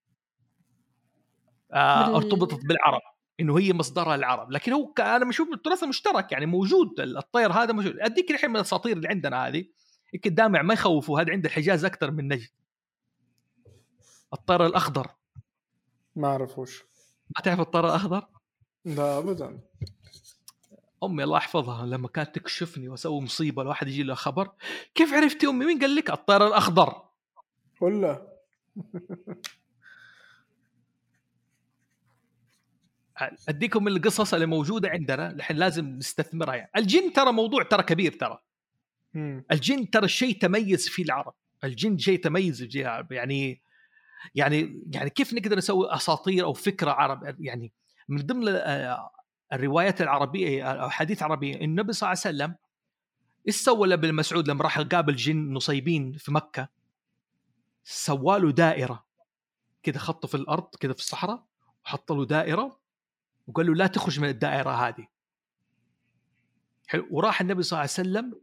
آه 1.73 2.17
ارتبطت 2.17 2.65
بالعرب 2.67 3.01
إنه 3.41 3.59
هي 3.59 3.73
مصدرها 3.73 4.15
العرب. 4.15 4.53
لكن 4.53 4.73
هو 4.73 4.93
أنا 4.99 5.25
بشوف 5.25 5.53
التراث 5.53 5.83
المشترك 5.83 6.33
يعني 6.33 6.47
موجود 6.47 7.01
الطير 7.01 7.53
هذا 7.53 7.73
موجود. 7.73 7.99
أديك 8.01 8.31
الحين 8.31 8.51
من 8.51 8.57
الأساطير 8.57 8.97
اللي 8.97 9.09
عندنا 9.09 9.49
هذه. 9.49 9.65
يمكن 10.13 10.35
دامع 10.35 10.63
ما 10.63 10.75
يخوفوا 10.75 11.21
هذا 11.21 11.33
عند 11.33 11.45
الحجاز 11.45 11.85
أكثر 11.85 12.11
من 12.11 12.29
نجد. 12.29 12.49
الطير 14.33 14.67
الأخضر. 14.67 15.11
ما 16.17 16.29
اعرف 16.29 16.59
وش 16.59 16.83
ما 17.37 17.43
تعرف 17.45 17.61
الطير 17.61 17.85
الاخضر؟ 17.85 18.27
لا 18.85 19.19
ابدا. 19.19 19.61
أمي 21.05 21.25
الله 21.25 21.37
يحفظها 21.37 21.87
لما 21.87 22.09
كانت 22.09 22.35
تكشفني 22.35 22.89
وأسوي 22.89 23.21
مصيبة 23.21 23.63
الواحد 23.63 23.89
يجي 23.89 24.03
له 24.03 24.15
خبر 24.15 24.51
كيف 24.95 25.13
عرفتي 25.13 25.47
أمي؟ 25.47 25.65
مين 25.65 25.79
قال 25.79 25.95
لك 25.95 26.11
الطير 26.11 26.47
الأخضر؟ 26.47 27.03
ولا 27.81 28.33
أديكم 33.49 33.89
القصص 33.89 34.35
اللي 34.35 34.47
موجودة 34.47 34.89
عندنا 34.89 35.31
الحين 35.31 35.57
لازم 35.57 35.87
نستثمرها 35.87 36.55
يعني. 36.55 36.71
الجن 36.77 37.13
ترى 37.13 37.33
موضوع 37.33 37.63
ترى 37.63 37.83
كبير 37.83 38.13
ترى. 38.13 38.39
الجن 39.53 39.91
ترى 39.91 40.09
شيء 40.09 40.39
تميز 40.39 40.89
فيه 40.89 41.03
العرب. 41.05 41.35
الجن 41.65 41.99
شيء 41.99 42.21
تميز 42.21 42.63
فيه 42.63 42.83
العرب 42.83 43.13
يعني 43.13 43.62
يعني 44.35 44.83
يعني 44.93 45.11
كيف 45.11 45.35
نقدر 45.35 45.57
نسوي 45.57 45.95
أساطير 45.95 46.45
أو 46.45 46.53
فكرة 46.53 46.91
عرب 46.91 47.37
يعني 47.41 47.73
من 48.09 48.27
ضمن 48.27 48.49
آه، 48.49 49.11
الروايات 49.53 50.01
العربية 50.01 50.65
أو 50.65 50.87
الحديث 50.87 51.19
العربيه 51.19 51.55
النبي 51.55 51.93
صلى 51.93 52.07
الله 52.07 52.21
عليه 52.25 52.37
وسلم 52.37 52.57
إيش 53.47 53.57
سوى 53.57 53.89
لابن 53.89 54.15
مسعود 54.15 54.49
لما 54.49 54.63
راح 54.63 54.81
قابل 54.81 55.17
جن 55.17 55.53
نصيبين 55.53 56.13
في 56.13 56.33
مكة؟ 56.33 56.69
سوى 57.85 58.39
له 58.39 58.51
دائرة 58.51 59.05
كذا 59.83 59.99
خطه 59.99 60.29
في 60.29 60.35
الأرض 60.35 60.77
كذا 60.81 60.93
في 60.93 60.99
الصحراء 60.99 61.45
وحط 61.85 62.13
له 62.13 62.27
دائرة 62.27 62.79
وقال 63.47 63.67
له 63.67 63.75
لا 63.75 63.87
تخرج 63.87 64.21
من 64.21 64.29
الدائرة 64.29 64.71
هذه. 64.71 65.07
حلو 66.87 67.09
وراح 67.11 67.41
النبي 67.41 67.63
صلى 67.63 67.77
الله 67.77 67.81
عليه 67.81 68.09
وسلم 68.09 68.41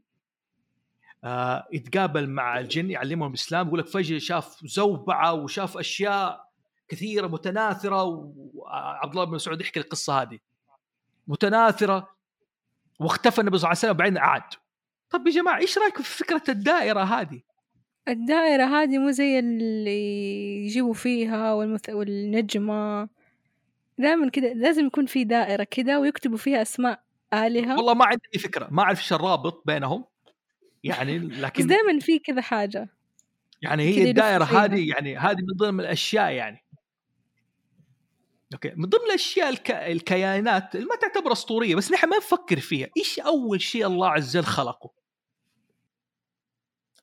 آه 1.23 1.67
يتقابل 1.71 2.29
مع 2.29 2.59
الجن 2.59 2.91
يعلمهم 2.91 3.29
الاسلام 3.29 3.67
يقول 3.67 3.79
لك 3.79 3.87
فجأة 3.87 4.17
شاف 4.17 4.59
زوبعة 4.65 5.33
وشاف 5.33 5.77
أشياء 5.77 6.49
كثيرة 6.87 7.27
متناثرة 7.27 8.03
وعبد 8.03 9.11
الله 9.11 9.23
بن 9.23 9.31
مسعود 9.31 9.61
يحكي 9.61 9.79
القصة 9.79 10.21
هذه. 10.21 10.39
متناثرة 11.27 12.09
واختفى 12.99 13.41
النبي 13.41 13.57
صلى 13.57 13.67
الله 13.67 13.69
عليه 13.69 13.79
وسلم 13.79 13.91
وبعدين 13.91 14.17
عاد. 14.17 14.43
طب 15.09 15.27
يا 15.27 15.31
جماعة 15.31 15.57
إيش 15.57 15.77
رأيكم 15.77 16.03
في 16.03 16.17
فكرة 16.17 16.43
الدائرة 16.49 17.03
هذه؟ 17.03 17.41
الدائرة 18.07 18.63
هذه 18.63 18.97
مو 18.97 19.11
زي 19.11 19.39
اللي 19.39 20.65
يجيبوا 20.65 20.93
فيها 20.93 21.53
والمث... 21.53 21.89
والنجمة. 21.89 23.09
دائما 23.97 24.29
كده 24.29 24.53
لازم 24.53 24.85
يكون 24.85 25.05
في 25.05 25.23
دائرة 25.23 25.67
كده 25.71 25.99
ويكتبوا 25.99 26.37
فيها 26.37 26.61
أسماء 26.61 27.03
آلهة. 27.33 27.77
والله 27.77 27.93
ما 27.93 28.05
عندي 28.05 28.29
أي 28.35 28.39
فكرة 28.39 28.67
ما 28.71 28.83
أعرف 28.83 28.99
إيش 28.99 29.13
الرابط 29.13 29.63
بينهم. 29.65 30.05
يعني 30.83 31.19
بس 31.19 31.37
لكن 31.37 31.67
دائما 31.67 31.99
في 31.99 32.19
كذا 32.19 32.41
حاجة. 32.41 32.89
يعني 33.61 33.83
هي 33.83 34.09
الدائرة. 34.09 34.43
هذه 34.43 34.89
يعني 34.89 35.17
هذه 35.17 35.41
من 35.41 35.53
ضمن 35.57 35.79
الأشياء 35.79 36.31
يعني. 36.31 36.65
أوكي 38.53 38.73
من 38.75 38.85
ضمن 38.85 39.05
الأشياء 39.05 39.49
الك... 39.49 39.71
الكيانات 39.71 40.75
اللي 40.75 40.85
ما 40.85 40.95
تعتبر 40.95 41.31
أسطورية 41.31 41.75
بس 41.75 41.91
نحن 41.91 42.09
ما 42.09 42.17
نفكر 42.17 42.59
فيها. 42.59 42.89
إيش 42.97 43.19
أول 43.19 43.61
شيء 43.61 43.87
الله 43.87 44.09
عز 44.09 44.37
وجل 44.37 44.47
خلقه؟ 44.47 44.91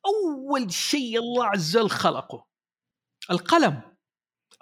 أول 0.07 0.72
شيء 0.72 1.18
الله 1.18 1.47
عز 1.47 1.77
وجل 1.77 1.91
خلقه. 1.91 2.47
القلم. 3.31 3.81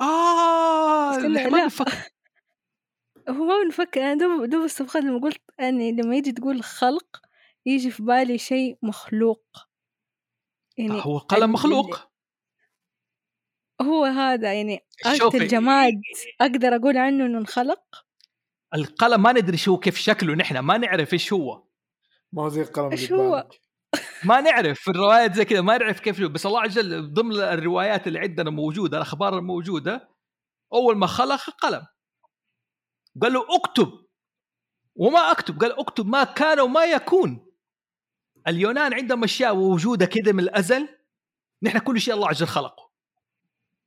آه 0.00 1.16
نحن 1.16 1.50
ما 1.50 1.56
لا. 1.56 1.62
بنفكر 1.62 1.92
هو 3.28 3.44
ما 3.44 3.62
بنفكر. 3.64 4.00
أنا 4.00 4.14
دوب 4.14 4.44
دوب 4.44 4.64
استفقد 4.64 5.04
لما 5.04 5.20
قلت 5.20 5.42
أني 5.60 5.92
لما 5.92 6.16
يجي 6.16 6.32
تقول 6.32 6.62
خلق 6.62 7.20
يجي 7.66 7.90
في 7.90 8.02
بالي 8.02 8.38
شيء 8.38 8.78
مخلوق. 8.82 9.44
يعني 10.78 11.04
هو 11.04 11.16
القلم 11.16 11.44
ال- 11.44 11.50
مخلوق؟ 11.50 11.98
هو 13.82 14.04
هذا 14.04 14.52
يعني. 14.52 14.86
أكت 15.06 15.34
الجماد 15.34 16.00
أقدر 16.40 16.76
أقول 16.76 16.96
عنه 16.96 17.26
إنه 17.26 17.38
انخلق؟ 17.38 18.06
القلم 18.74 19.22
ما 19.22 19.32
ندري 19.32 19.56
شو 19.56 19.78
كيف 19.78 19.96
شكله 19.98 20.34
نحن 20.34 20.58
ما 20.58 20.78
نعرف 20.78 21.12
إيش 21.12 21.32
هو. 21.32 21.68
ما 22.32 22.42
هو 22.42 22.48
زي 22.48 22.62
القلم 22.62 22.86
اللي 22.86 22.96
إيش 22.96 23.12
هو؟ 23.12 23.48
ما 24.24 24.40
نعرف 24.40 24.80
في 24.80 24.90
الروايات 24.90 25.34
زي 25.34 25.44
كذا 25.44 25.60
ما 25.60 25.78
نعرف 25.78 26.00
كيف 26.00 26.18
شو 26.18 26.28
بس 26.28 26.46
الله 26.46 26.60
عز 26.60 26.78
وجل 26.78 27.12
ضمن 27.14 27.32
الروايات 27.36 28.06
اللي 28.06 28.18
عندنا 28.18 28.50
موجودة 28.50 28.96
الأخبار 28.96 29.38
الموجودة 29.38 30.08
أول 30.72 30.96
ما 30.96 31.06
خلق 31.06 31.50
قلم. 31.50 31.86
قال 33.22 33.32
له 33.32 33.46
اكتب. 33.56 34.06
وما 34.96 35.30
أكتب 35.30 35.60
قال 35.60 35.78
اكتب 35.80 36.06
ما 36.06 36.24
كان 36.24 36.60
وما 36.60 36.84
يكون. 36.84 37.53
اليونان 38.48 38.94
عندهم 38.94 39.24
أشياء 39.24 39.54
موجوده 39.54 40.06
كذا 40.06 40.32
من 40.32 40.40
الأزل 40.40 40.88
نحن 41.62 41.78
كل 41.78 42.00
شيء 42.00 42.14
الله 42.14 42.28
عز 42.28 42.42
وجل 42.42 42.52
خلقه 42.52 42.90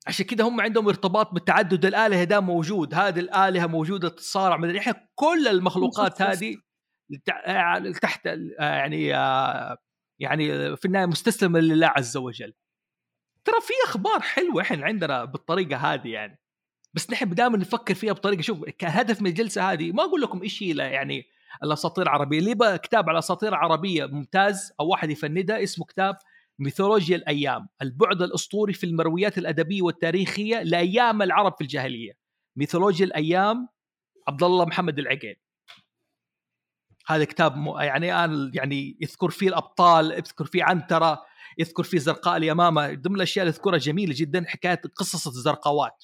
عشان 0.07 0.25
كذا 0.25 0.43
هم 0.43 0.61
عندهم 0.61 0.87
ارتباط 0.87 1.33
بالتعدد 1.33 1.85
الآلهة 1.85 2.23
ده 2.23 2.39
موجود 2.39 2.93
هذه 2.93 3.19
الآلهة 3.19 3.67
موجودة 3.67 4.09
تتصارع 4.09 4.57
مدري 4.57 4.79
إحنا 4.79 5.07
كل 5.15 5.47
المخلوقات. 5.47 6.21
هذه 6.21 6.55
لتع- 7.13 7.99
تحت 8.01 8.25
يعني 8.59 9.15
آه، 9.15 9.77
يعني 10.19 10.75
في 10.75 10.85
النهاية 10.85 11.05
مستسلمة 11.05 11.59
لله 11.59 11.87
عز 11.87 12.17
وجل 12.17 12.53
ترى 13.45 13.61
في 13.61 13.73
أخبار 13.85 14.19
حلوة 14.19 14.61
إحنا 14.61 14.85
عندنا 14.85 15.25
بالطريقة 15.25 15.77
هذه 15.77 16.07
يعني 16.07 16.39
بس 16.93 17.11
نحن 17.11 17.29
دائما 17.29 17.57
نفكر 17.57 17.93
فيها 17.93 18.13
بطريقة 18.13 18.41
شوف 18.41 18.65
كهدف 18.69 19.21
من 19.21 19.27
الجلسة 19.27 19.71
هذه 19.71 19.91
ما 19.91 20.03
أقول 20.03 20.21
لكم 20.21 20.41
إيش 20.41 20.63
هي 20.63 20.77
يعني 20.77 21.25
الأساطير 21.63 22.03
العربية. 22.03 22.39
اللي 22.39 22.51
يبغى 22.51 22.77
كتاب 22.77 23.09
على 23.09 23.15
الاساطير 23.15 23.49
العربيه 23.49 24.05
ممتاز 24.05 24.71
أو 24.79 24.87
واحد 24.87 25.09
يفندها 25.09 25.63
اسمه 25.63 25.85
كتاب 25.85 26.17
ميثولوجيا 26.59 27.15
الأيام 27.15 27.67
البعد 27.81 28.21
الأسطوري 28.21 28.73
في 28.73 28.85
المرويات 28.85 29.37
الأدبية 29.37 29.81
والتاريخية 29.81 30.63
لأيام 30.63 31.21
العرب 31.21 31.55
في 31.57 31.61
الجاهلية. 31.61 32.11
ميثولوجيا 32.55 33.05
الأيام 33.05 33.67
عبد 34.27 34.43
الله 34.43 34.65
محمد 34.65 34.99
العقيل. 34.99 35.35
هذا 37.07 37.23
كتاب 37.23 37.57
م... 37.57 37.67
يعني 37.77 38.25
أنا 38.25 38.51
يعني 38.53 38.97
يذكر 39.01 39.29
فيه 39.29 39.47
الأبطال 39.47 40.11
يذكر 40.11 40.45
فيه 40.45 40.63
عنترة 40.63 41.23
يذكر 41.57 41.83
فيه 41.83 41.97
زرقاء 41.97 42.37
اليمامة. 42.37 42.93
ضمن 42.93 43.15
الأشياء 43.15 43.43
اللي 43.43 43.55
يذكرها 43.55 43.77
جميلة 43.77 44.13
جدا 44.17 44.45
حكاية 44.47 44.81
قصص 44.95 45.27
الزرقاوات. 45.27 46.03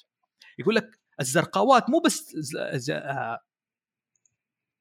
يقول 0.58 0.74
لك 0.74 1.00
الزرقاوات 1.20 1.90
مو 1.90 1.98
بس. 1.98 2.34
آه... 2.90 3.40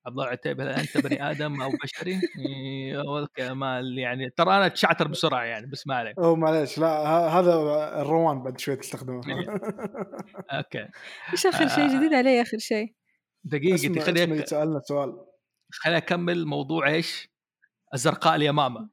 عبد 0.05 0.13
الله 0.15 0.25
العتيبي 0.25 0.63
هل 0.63 0.67
أنت 0.67 0.97
بني 0.97 1.31
آدم 1.31 1.61
أو 1.61 1.71
بشري؟ 1.83 2.21
إيه، 2.39 3.25
كمال 3.35 3.97
يعني 3.97 4.29
ترى 4.29 4.57
أنا 4.57 4.67
تشعتر 4.67 5.07
بسرعة 5.07 5.43
يعني 5.43 5.67
بس 5.67 5.87
ما 5.87 5.95
عليك 5.95 6.17
أو 6.17 6.35
معليش 6.35 6.77
لا 6.77 7.07
هذا 7.39 7.53
الروان 8.01 8.43
بعد 8.43 8.59
شوي 8.59 8.75
تستخدمه 8.75 9.21
إيه. 9.27 9.49
أوكي 10.51 10.87
إيش 11.33 11.45
آخر 11.45 11.67
شيء 11.67 11.83
آه. 11.83 11.97
جديد 11.97 12.13
علي 12.13 12.41
آخر 12.41 12.57
شيء 12.57 12.93
دقيقتي 13.43 13.99
خليني 13.99 14.35
يسالنا 14.35 14.79
سؤال 14.79 15.25
خليني 15.71 15.97
أكمل 15.97 16.45
موضوع 16.45 16.87
إيش؟ 16.87 17.29
الزرقاء 17.93 18.35
اليمامة 18.35 18.89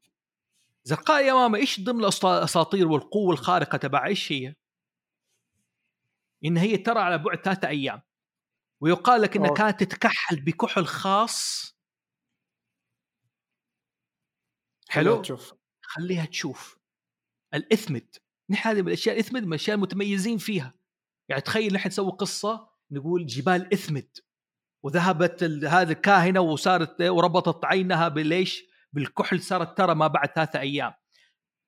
زرقاء 0.85 1.21
اليمامة 1.21 1.59
إيش 1.59 1.81
ضمن 1.81 2.05
الأساطير 2.05 2.89
والقوة 2.89 3.33
الخارقة 3.33 3.79
تبع 3.79 4.07
إيش 4.07 4.33
هي؟ 4.33 4.55
إن 6.45 6.57
هي 6.57 6.77
ترى 6.77 7.01
على 7.01 7.19
بعد 7.19 7.41
ثلاثة 7.45 7.69
أيام 7.69 8.01
ويقال 8.81 9.23
لك 9.23 9.37
إنها. 9.37 9.55
كانت 9.55 9.85
تتكحل 9.85 10.41
بكحل 10.41 10.87
خاص. 10.87 11.71
حلو؟ 14.89 15.23
تشوف. 15.23 15.55
خليها 15.83 16.25
تشوف. 16.25 16.79
الإثمد. 17.55 18.17
نحن 18.51 18.69
هذه 18.69 18.83
من 18.83 18.89
الأشياء 18.89 19.15
الإثمد 19.15 19.43
من 19.43 19.49
الأشياء 19.49 19.77
المتميزين 19.77 20.39
فيها. 20.39 20.75
يعني 21.29 21.43
تخيل 21.43 21.75
نحن 21.75 21.89
نسوي 21.89 22.11
قصة 22.13 22.71
نقول 22.91 23.27
جبال 23.27 23.73
إثمد. 23.73 24.09
وذهبت 24.83 25.43
هذه 25.45 25.91
الكاهنة 25.91 26.41
وصارت 26.41 27.03
وربطت 27.03 27.65
عينها 27.65 28.09
بالليش 28.09 28.65
بالكحل 28.93 29.41
صارت 29.43 29.79
ترى 29.79 29.95
ما 29.95 30.07
بعد 30.07 30.29
ثلاثة 30.29 30.61
أيام. 30.61 30.93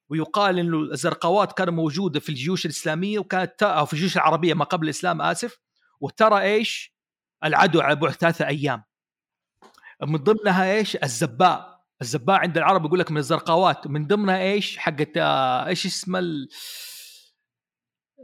ويقال 0.09 0.59
إنه 0.59 0.79
الزرقاوات 0.79 1.53
كانت 1.53 1.71
موجودة 1.71 2.21
في 2.21 2.29
الجيوش 2.29 2.65
الإسلامية 2.65 3.19
وكانت 3.19 3.63
أو 3.63 3.87
في 3.87 3.93
الجيوش 3.93 4.17
العربية 4.17 4.55
ما 4.55 4.65
قبل 4.65 4.85
الإسلام 4.85 5.23
آسف. 5.23 5.59
وترى 6.01 6.43
إيش؟ 6.43 6.92
العدو 7.45 7.81
على 7.81 7.97
بعد 7.97 8.13
ثلاثة 8.13 8.47
أيام. 8.47 8.85
من 10.03 10.17
ضمنها 10.17 10.73
إيش؟ 10.73 10.97
الزباء. 10.97 11.83
الزباء 12.01 12.37
عند 12.37 12.59
العرب 12.59 12.85
يقول 12.85 12.99
لك 12.99 13.11
من 13.11 13.17
الزرقاوات. 13.17 13.87
من 13.87 14.07
ضمنها 14.07 14.43
إيش؟ 14.43 14.79
حقت 14.79 15.17
آه، 15.17 15.67
إيش 15.67 15.87
اسمه 15.87 16.19
ال... 16.19 16.49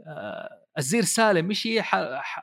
آه، 0.07 0.49
الزير 0.77 1.03
سالم. 1.03 1.49
إيش 1.49 1.67
هي؟ 1.67 1.81
ح... 1.81 1.95
ح... 2.13 2.41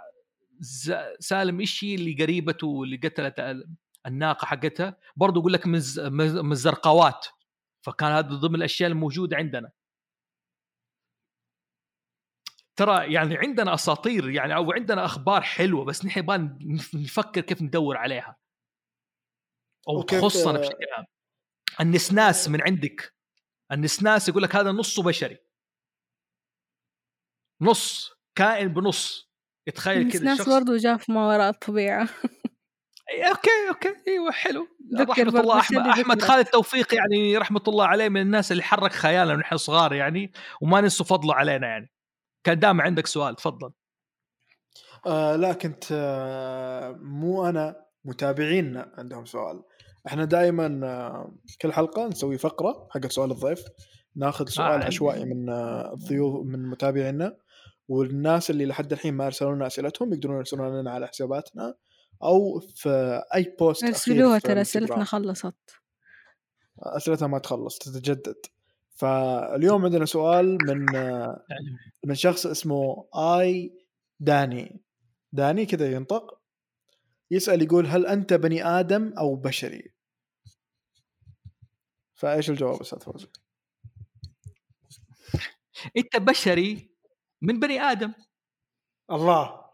ز... 0.60 0.92
سالم 1.18 1.60
إيش 1.60 1.84
هي 1.84 1.94
اللي 1.94 2.16
قريبته 2.22 2.82
اللي 2.82 2.96
قتلت 2.96 3.40
ال- 3.40 3.76
الناقة 4.06 4.46
حقتها؟ 4.46 4.96
برضو 5.16 5.40
يقول 5.40 5.52
لك 5.52 5.66
من 5.66 5.74
الز... 5.74 6.00
من 6.00 6.52
الزرقاوات. 6.52 7.26
فكان 7.82 8.12
هذا 8.12 8.28
ضمن 8.28 8.54
الأشياء 8.54 8.90
الموجودة 8.90 9.36
عندنا. 9.36 9.70
ترى 12.76 13.12
يعني 13.12 13.36
عندنا 13.36 13.74
أساطير 13.74 14.30
يعني 14.30 14.56
أو 14.56 14.72
عندنا 14.72 15.04
أخبار 15.04 15.42
حلوة 15.42 15.84
بس 15.84 16.04
نحن 16.04 16.48
نف- 16.60 16.94
نفكر 16.94 17.40
كيف 17.40 17.62
ندور 17.62 17.96
عليها. 17.96 18.36
أو 19.88 20.02
تخصنا 20.02 20.58
بشكل 20.58 20.84
عام. 20.96 21.04
النسناس 21.80 22.48
من 22.48 22.62
عندك. 22.62 23.14
النسناس 23.72 24.28
يقول 24.28 24.42
لك 24.42 24.56
هذا 24.56 24.72
نصه 24.72 25.02
بشري. 25.02 25.38
نص 27.62 28.12
كائن 28.38 28.68
بنص. 28.68 29.30
يتخيل 29.68 30.08
بس 30.08 30.12
كذا 30.12 30.24
ناس 30.24 30.38
شخص 30.38 30.48
برضو 30.48 30.76
جاء 30.76 30.96
في 30.96 31.12
ما 31.12 31.26
وراء 31.26 31.48
الطبيعة. 31.50 32.08
إيه، 33.10 33.24
okay 33.24 33.68
okay. 33.68 33.94
إيوه 34.08 34.32
حلو. 34.32 34.68
رحمة 35.00 35.24
برضه 35.24 35.40
الله. 35.40 35.60
أحمد 35.60 36.16
ذكره. 36.16 36.26
خالد 36.26 36.46
توفيق 36.46 36.94
يعني 36.94 37.36
رحمة 37.36 37.62
الله 37.68 37.86
عليه 37.86 38.08
من 38.08 38.20
الناس 38.20 38.52
اللي 38.52 38.62
حرك 38.62 38.92
خيالنا 38.92 39.34
ونحن 39.34 39.56
صغار 39.56 39.92
يعني 39.92 40.32
وما 40.60 40.80
ننسوا 40.80 41.06
فضله 41.06 41.34
علينا 41.34 41.66
يعني. 41.66 41.90
كان 42.46 42.58
دام 42.58 42.80
عندك 42.80 43.06
سؤال 43.06 43.36
تفضل 43.36 43.72
آه 45.06 45.36
لا 45.36 45.52
كنت 45.52 45.84
آه 45.92 46.90
مو 46.92 47.48
أنا 47.48 47.76
متابعينا 48.04 48.92
عندهم 48.98 49.24
سؤال 49.24 49.62
إحنا 50.06 50.24
دائما 50.24 50.80
آه 50.86 51.34
كل 51.62 51.72
حلقة 51.72 52.06
نسوي 52.08 52.38
فقرة 52.38 52.88
حق 52.90 53.06
سؤال 53.06 53.30
الضيف 53.30 53.64
ناخذ 54.16 54.48
سؤال 54.48 54.72
عندي. 54.72 54.86
عشوائي 54.86 55.24
من 55.24 55.48
آه 55.50 55.92
الضيوف 55.92 56.46
من 56.46 56.68
متابعينا 56.70 57.36
والناس 57.88 58.50
اللي 58.50 58.66
لحد 58.66 58.92
الحين 58.92 59.14
ما 59.14 59.26
ارسلوا 59.26 59.54
لنا 59.54 59.66
أسئلتهم 59.66 60.12
يقدرون 60.12 60.36
يرسلون 60.36 60.80
لنا 60.80 60.90
على 60.90 61.06
حساباتنا 61.08 61.74
أو 62.22 62.60
في 62.60 63.22
أي 63.34 63.56
بوست 63.60 63.84
ارسلوها 63.84 64.38
ترى. 64.38 64.60
أسئلتنا 64.60 65.04
خلصت 65.04 65.54
أسئلتها 66.78 67.28
ما 67.28 67.38
تخلص 67.38 67.78
تتجدد 67.78 68.36
فاليوم 68.96 69.84
عندنا 69.84 70.04
سؤال 70.04 70.58
من 70.66 70.86
من 72.04 72.14
شخص 72.14 72.46
اسمه 72.46 73.08
آي 73.14 73.78
داني. 74.20 74.82
داني 75.32 75.66
كذا 75.66 75.92
ينطق 75.92 76.40
يسأل 77.30 77.62
يقول 77.62 77.86
هل 77.86 78.06
أنت 78.06 78.32
بني 78.32 78.64
آدم 78.64 79.12
أو 79.18 79.36
بشري؟ 79.36 79.92
فإيش 82.14 82.50
الجواب 82.50 82.80
أستاذ 82.80 83.00
فوزي؟ 83.00 83.28
أنت 85.96 86.16
بشري 86.16 86.90
من 87.42 87.60
بني 87.60 87.80
آدم. 87.80 88.12
الله. 89.10 89.66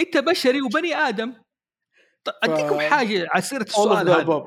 أنت 0.00 0.16
بشري 0.16 0.62
وبني 0.62 0.94
آدم. 0.94 1.42
طيب 2.24 2.34
أديكم 2.42 2.80
حاجة 2.80 3.28
على 3.30 3.42
سيره 3.42 3.62
السؤال 3.62 4.08
هذا. 4.08 4.44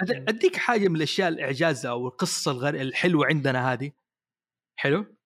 أديك 0.00 0.56
حاجة 0.56 0.88
من 0.88 0.96
الأشياء 0.96 1.28
الإعجاز 1.28 1.86
أو 1.86 2.08
القصة 2.08 2.50
الغر... 2.50 2.74
الحلوة 2.74 3.26
عندنا 3.26 3.72
هذه؟ 3.72 3.92
حلو. 4.76 5.16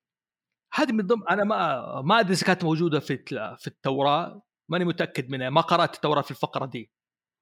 هذه 0.74 0.92
من 0.92 1.06
ضمن 1.06 1.28
أنا 1.28 1.44
ما 1.44 2.00
ما 2.02 2.20
أدري 2.20 2.32
إذا 2.32 2.46
كانت 2.46 2.64
موجودة 2.64 3.00
في 3.00 3.16
في 3.58 3.66
التوراة. 3.66 4.42
ماني 4.70 4.84
متأكد 4.84 5.30
منها. 5.30 5.50
ما 5.50 5.60
قرأت 5.60 5.94
التوراة 5.94 6.22
في 6.22 6.30
الفقرة 6.30 6.66
دي 6.66 6.90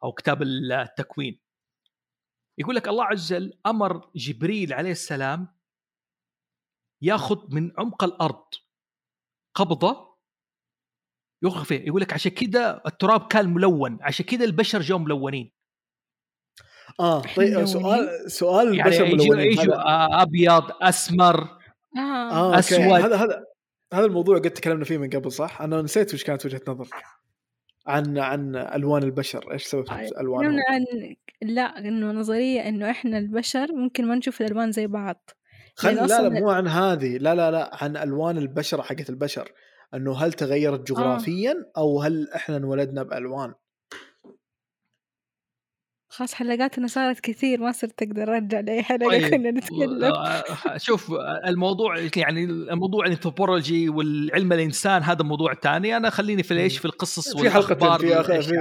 أو 0.05 0.13
كتاب 0.13 0.43
التكوين. 0.43 1.41
يقول 2.59 2.75
لك 2.75 2.89
الله 2.89 3.05
عز 3.05 3.33
وجل 3.33 3.59
أمر 3.67 4.11
جبريل 4.17 4.73
عليه 4.73 4.91
السلام 4.91 5.59
ياخذ 7.03 7.55
من 7.55 7.73
عمق 7.79 8.05
الأرض 8.05 8.45
قبضة 9.55 10.19
يخرج 11.43 11.65
فيه 11.65 11.87
يقول 11.87 12.01
لك 12.01 12.13
عشان 12.13 12.31
كذا 12.31 12.83
التراب 12.87 13.27
كان 13.27 13.55
ملون. 13.55 13.99
عشان 14.03 14.27
كذا 14.27 14.45
البشر 14.45 14.81
جو 14.81 14.99
ملونين. 14.99 15.53
آه 17.01 17.23
طيب. 17.37 17.65
سؤال 17.65 18.31
سؤال 18.31 18.79
يعني 18.79 18.99
البشر 19.01 19.39
يجوا 19.39 19.75
آه، 19.75 20.23
أبيض 20.23 20.65
أسمر 20.83 21.41
آه, 21.97 22.01
آه 22.01 22.47
أوكي 22.47 22.59
أسود. 22.59 22.81
هذا 22.81 23.17
هذا 23.17 23.45
هذا 23.95 24.05
الموضوع 24.05 24.39
قد 24.39 24.51
تكلمنا 24.51 24.85
فيه 24.85 24.99
من 24.99 25.11
قبل 25.11 25.33
صح؟ 25.33 25.63
أنا 25.63 25.83
نسيت 25.83 26.15
وش 26.15 26.25
كانت 26.25 26.47
وجهة 26.47 26.61
نظرك 26.69 26.95
عن 27.87 28.19
عن 28.19 28.57
ألوان 28.57 29.03
البشر 29.03 29.53
إيش 29.53 29.65
سبب 29.65 29.85
ألوانهم؟ 30.21 30.41
تكلمنا 30.41 30.63
عن 30.69 30.85
لا 31.43 31.79
إنه 31.79 32.13
نظرية 32.13 32.69
إنه 32.69 32.91
إحنا 32.91 33.19
البشر 33.19 33.73
ممكن 33.73 34.07
ما 34.07 34.15
نشوف 34.15 34.41
الألوان 34.41 34.73
زي 34.73 34.87
بعض 34.87 35.31
خل 35.75 35.95
لا 35.95 36.07
لا 36.07 36.29
مو 36.29 36.51
عن 36.51 36.69
هذه 36.69 37.19
لا 37.19 37.35
لا 37.35 37.51
لا 37.51 37.71
عن 37.83 37.97
ألوان 37.97 38.39
البشره 38.39 38.83
حقت 38.83 39.11
البشر 39.11 39.53
إنه 39.95 40.17
هل 40.17 40.33
تغيرت 40.33 40.89
جغرافيا 40.89 41.55
أو 41.77 42.01
هل 42.03 42.29
إحنا 42.35 42.57
انولدنا 42.57 43.03
بألوان؟ 43.03 43.55
خلاص 46.13 46.35
حلقاتنا 46.35 46.87
صارت 46.87 47.21
كثير 47.21 47.61
ما 47.61 47.73
صرت 47.73 48.03
أقدر 48.03 48.37
أرجع 48.37 48.61
لأي 48.61 48.83
حلقة 48.83 49.09
طيب. 49.09 49.31
كنا 49.31 49.51
نتكلم 49.51 50.05
آه، 50.05 50.77
شوف 50.77 51.13
الموضوع 51.47 51.99
يعني 52.17 52.45
الموضوع 52.45 53.07
الانثروبولوجي 53.07 53.89
والعلم 53.89 54.53
الإنسان 54.53 55.03
هذا 55.03 55.25
موضوع 55.25 55.55
ثاني 55.55 55.97
أنا 55.97 56.11
خليني 56.11 56.43
في 56.43 56.59
إيش 56.59 56.79
في 56.79 56.85
القصص 56.85 57.37
في 57.37 57.51
حلقة 57.51 57.85
والأخبار 57.85 57.99
في, 57.99 58.15
هذه. 58.33 58.53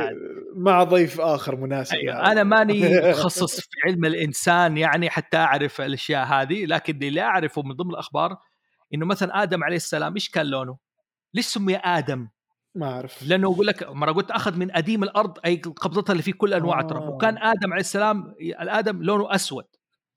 مع 0.56 0.84
ضيف 0.84 1.22
آخر 1.22 1.56
مناسب 1.56 1.96
أيوة. 1.96 2.14
يعني. 2.14 2.32
أنا 2.32 2.44
ماني 2.44 2.82
متخصص 2.98 3.60
في 3.60 3.68
علم 3.86 4.06
الإنسان 4.06 4.78
يعني 4.78 5.10
حتى 5.10 5.38
أعرف 5.38 5.82
الأشياء 5.82 6.26
هذه 6.26 6.66
لكن 6.66 7.04
اللي 7.04 7.22
أعرفه 7.22 7.62
من 7.62 7.76
ضمن 7.76 7.92
الأخبار 7.92 8.38
إنه 8.94 9.06
مثلا 9.06 9.44
آدم 9.44 9.64
عليه 9.64 9.76
السلام 9.76 10.14
إيش 10.14 10.30
كان 10.30 10.46
لونه؟ 10.46 10.78
ليش 11.34 11.46
سمي 11.46 11.78
آدم؟ 11.78 12.28
ما 12.76 12.92
أعرف. 12.92 13.24
لأنه 13.24 13.54
أقول 13.54 13.68
لك 13.68 13.90
مرة 13.90 14.12
قلت 14.12 14.32
أخذ 14.32 14.58
من 14.58 14.76
أديم 14.76 15.04
الأرض 15.04 15.38
أي 15.46 15.56
قبضتها 15.56 16.12
اللي 16.12 16.24
فيه 16.24 16.34
كل 16.34 16.54
انواع 16.54 16.80
آه. 16.80 16.82
التراب 16.82 17.10
وكان 17.10 17.38
آدم 17.38 17.74
عليه 17.74 17.82
السلام 17.82 18.36
الآدم 18.40 19.04
لونه 19.04 19.36
أسود. 19.36 19.66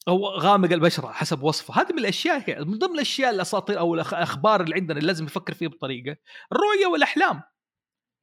أو 0.09 0.27
غامق 0.27 0.73
البشرة 0.73 1.07
حسب 1.07 1.43
وصفه. 1.43 1.83
هذه 1.83 1.93
من 1.93 1.99
الأشياء 1.99 2.51
هي. 2.51 2.65
من 2.65 2.79
ضمن 2.79 2.95
الأشياء 2.95 3.31
الأساطير 3.31 3.79
أو 3.79 3.95
الأخبار 3.95 4.61
اللي 4.61 4.75
عندنا 4.75 4.99
اللي 4.99 5.07
لازم 5.07 5.25
نفكر 5.25 5.55
فيها 5.55 5.69
بطريقة. 5.69 6.17
الرؤية 6.53 6.87
والأحلام. 6.87 7.43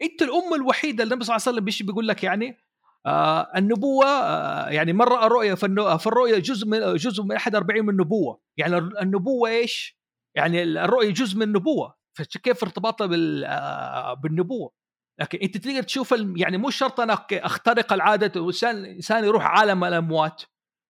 أنت 0.02 0.22
الأم 0.22 0.54
الوحيدة 0.54 1.04
اللي 1.04 1.14
النبي 1.14 1.26
صلى 1.26 1.36
الله 1.36 1.44
عليه 1.48 1.56
وسلم 1.56 1.66
بيش 1.66 1.84
بيقول 1.84 2.08
لك 2.08 2.24
يعني 2.24 2.58
آه 3.06 3.52
النبوة 3.56 4.06
آه 4.06 4.70
يعني 4.70 4.94
من 4.94 5.02
راى 5.02 5.28
رؤيا 5.28 5.56
فالرؤيا 5.98 6.40
جزء 6.40 6.68
من 6.68 6.96
جزء 6.96 7.24
من 7.24 7.36
أحد 7.36 7.56
40 7.56 7.82
من 7.86 7.90
النبوة. 7.90 8.42
يعني 8.58 8.78
النبوة 8.78 9.50
إيش؟ 9.50 10.00
يعني 10.36 10.64
الرؤية 10.64 11.14
جزء 11.14 11.38
من 11.38 11.44
النبوة. 11.44 12.01
فكيف 12.14 12.64
ارتباطها 12.64 13.08
بال 13.08 13.44
آه 13.46 14.14
بالنبوة؟ 14.14 14.72
لكن 15.20 15.38
أنت 15.44 15.58
تقدر 15.58 15.84
تشوف 15.84 16.14
يعني 16.36 16.58
مو 16.58 16.70
شرط 16.70 17.00
أنا 17.00 17.26
أخترق 17.32 17.94
العادة 17.94 18.32
الانسان 18.64 19.24
يروح 19.26 19.46
عالم 19.46 19.84
الأموات. 19.84 20.42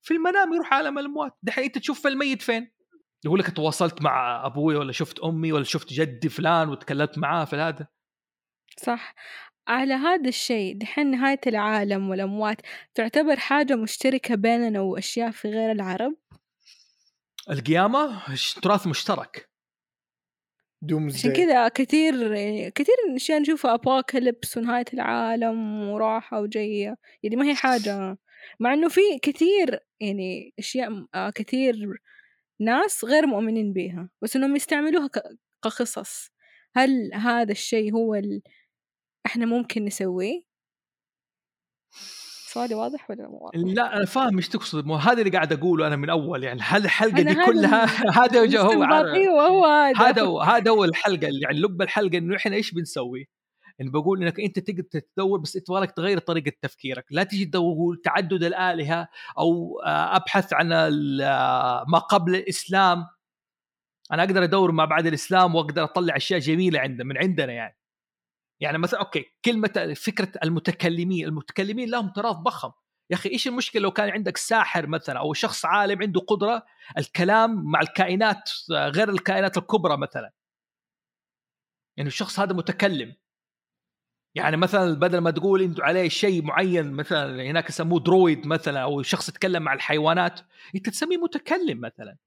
في 0.02 0.14
المنام 0.14 0.54
يروح 0.54 0.74
عالم 0.74 1.00
الأموات. 1.00 1.38
دحين 1.44 1.64
أنت 1.64 1.78
تشوف 1.78 2.08
الميت 2.08 2.42
فين؟ 2.42 2.72
يقول 3.26 3.40
لك 3.40 3.56
تواصلت 3.56 4.02
مع 4.02 4.46
أبوي 4.46 4.76
ولا 4.76 4.92
شفت 4.92 5.20
أمي 5.20 5.52
ولا 5.52 5.64
شفت 5.64 5.94
جدي 5.94 6.30
فلان 6.30 6.70
وتكلمت 6.70 7.18
معاه 7.18 7.46
في 7.46 7.56
هذا. 7.56 7.88
صح. 8.78 9.16
على 9.68 9.94
هذا 9.94 10.30
الشيء 10.30 10.78
دحين 10.78 11.12
نهاية 11.12 11.40
العالم 11.48 12.10
والأموات 12.10 12.62
تعتبر 12.94 13.36
حاجة 13.40 13.76
مشتركة 13.76 14.36
بيننا 14.36 14.80
وأشياء 14.82 15.32
في 15.32 15.50
غير 15.50 15.72
العرب؟ 15.72 16.16
القيامة 17.50 18.36
ش- 18.36 18.54
تراث 18.54 18.88
مشترك. 18.88 19.51
دوم 20.82 21.06
عشان 21.08 21.34
كذا 21.34 21.68
كثير 21.68 22.34
يعني 22.34 22.72
كثير 22.72 22.96
أشياء 23.16 23.40
نشوفها 23.40 23.74
أبوكاليبس 23.74 24.58
ونهاية 24.58 24.86
العالم 24.94 25.90
وراحة 25.90 26.42
وجاية. 26.42 26.98
يعني 27.24 27.36
ما 27.36 27.46
هي 27.46 27.56
حاجة 27.56 28.18
مع 28.60 28.74
إنه 28.74 28.90
في 28.90 29.02
كثير 29.22 29.80
يعني 30.00 30.54
أشياء 30.60 31.08
آه، 31.16 31.30
كثير 31.30 32.02
ناس 32.60 33.06
غير 33.06 33.28
مؤمنين 33.28 33.74
بيها 33.74 34.10
بس 34.22 34.36
إنهم 34.36 34.56
يستعملوها 34.56 35.10
كقصص. 35.64 36.32
هل 36.76 37.14
هذا 37.14 37.52
الشيء 37.52 37.94
هو 37.94 38.16
ال... 38.16 38.42
إحنا 39.26 39.46
ممكن 39.46 39.86
نسويه؟ 39.86 40.42
سؤالي 42.54 42.76
واضح 42.76 43.10
ولا 43.10 43.28
مو 43.28 43.38
واضح؟ 43.42 43.74
لا 43.76 43.98
أنا 43.98 44.06
فاهم 44.06 44.38
إيش 44.38 44.50
تقصد 44.50 44.86
مو 44.86 44.96
هذا 44.96 45.20
اللي 45.20 45.30
قاعد 45.30 45.54
أقوله 45.54 45.88
أنا 45.88 45.96
من 45.96 46.10
أول 46.10 46.44
يعني 46.44 46.62
هذه 46.62 46.86
الحلقة 46.86 47.22
دي 47.22 47.36
كلها 47.46 47.86
هذا 48.24 48.40
هو 48.40 48.46
استنباطي 48.46 49.28
وهو 49.28 49.66
هذا 49.96 50.22
هو 50.22 50.42
هذا 50.42 50.72
هو 50.72 50.84
الحلقة 50.84 51.28
اللي 51.28 51.42
يعني 51.42 51.60
لب 51.60 51.82
الحلقة 51.82 52.18
إنه 52.18 52.36
إحنا 52.36 52.56
إيش 52.56 52.74
بنسوي؟ 52.74 53.30
انه 53.82 53.92
بقول 53.92 54.24
إنك 54.24 54.40
أنت 54.40 54.60
تقدر 54.60 55.00
تدور 55.16 55.40
بس 55.40 55.56
أنت 55.56 55.72
بالك 55.72 55.92
تغير 55.92 56.20
طريقة 56.20 56.52
تفكيرك، 56.62 57.06
لا 57.12 57.24
تجي 57.24 57.46
تقول 57.46 58.02
تعدد 58.04 58.44
الآلهة 58.44 59.08
أو 59.38 59.82
آه، 59.86 60.16
أبحث 60.16 60.54
عن 60.54 60.74
آه، 60.74 61.86
ما 61.88 62.00
قبل 62.00 62.36
الإسلام 62.36 63.06
أنا 64.12 64.24
أقدر 64.24 64.44
أدور 64.44 64.72
ما 64.72 64.86
بعد 64.86 65.08
الإسلام 65.08 65.56
وأقدر 65.56 65.84
أطلع 65.84 66.16
أشياء 66.16 66.40
جميلة 66.40 66.80
عند 66.80 67.02
من 67.02 67.18
عندنا 67.18 67.54
يعني. 67.54 67.81
يعني 68.62 68.78
مثلا 68.78 69.00
أوكي 69.00 69.26
كلمة 69.46 69.94
فكرة 69.96 70.32
المتكلمين، 70.44 71.26
المتكلمين 71.26 71.90
لهم 71.90 72.10
تراث 72.10 72.36
ضخم، 72.36 72.72
يا 73.10 73.16
أخي 73.16 73.30
إيش 73.30 73.48
المشكلة 73.48 73.82
لو 73.82 73.92
كان 73.92 74.10
عندك 74.10 74.38
ساحر 74.38 74.88
مثلا 74.88 75.20
أو 75.20 75.34
شخص 75.34 75.66
عالم 75.66 76.02
عنده 76.02 76.22
قدرة 76.22 76.66
الكلام 76.98 77.64
مع 77.72 77.82
الكائنات 77.82 78.52
غير 78.72 79.10
الكائنات 79.10 79.58
الكبرى 79.58 79.98
مثلا. 79.98 80.32
يعني 81.98 82.08
الشخص 82.08 82.40
هذا 82.40 82.54
متكلم. 82.54 83.16
يعني 84.36 84.58
مثلا 84.58 84.94
بدل 84.94 85.18
ما 85.18 85.32
تقول 85.32 85.62
انت 85.62 85.82
عليه 85.82 86.10
شيء 86.10 86.44
معين 86.44 86.92
مثلا 86.92 87.44
هناك 87.44 87.70
يسموه 87.70 88.00
درويد 88.00 88.48
مثلا 88.48 88.80
أو 88.84 89.02
شخص 89.02 89.30
يتكلم 89.30 89.64
مع 89.64 89.74
الحيوانات 89.74 90.40
أنت 90.76 90.90
تسميه 90.90 91.18
متكلم 91.18 91.82
مثلا. 91.82 92.18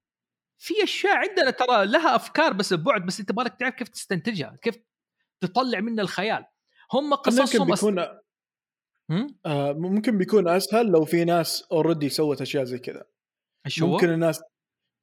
في 0.58 0.74
أشياء 0.84 1.16
عندنا 1.16 1.50
ترى 1.50 1.86
لها 1.86 2.16
أفكار 2.16 2.52
بس 2.52 2.72
ببعد 2.74 3.06
بس 3.06 3.20
أنت 3.20 3.32
بالك 3.32 3.54
تعرف 3.60 3.74
كيف 3.74 3.88
تستنتجها 3.88 4.58
كيف 4.62 4.78
تطلع 5.46 5.80
منها 5.80 6.02
الخيال. 6.02 6.44
هم 6.92 7.10
ممكن 7.10 7.22
قصصهم 7.22 7.72
أس... 7.72 7.84
بيكون 7.84 8.04
هم؟ 9.10 9.38
آه 9.46 9.72
ممكن 9.72 10.18
بيكون 10.18 10.48
أسهل 10.48 10.86
لو 10.86 11.04
في 11.04 11.24
ناس 11.24 11.64
already 11.72 12.08
سوت 12.08 12.40
أشياء 12.40 12.64
زي 12.64 12.78
كذا؟ 12.78 13.04
ممكن 13.80 14.10
الناس 14.10 14.42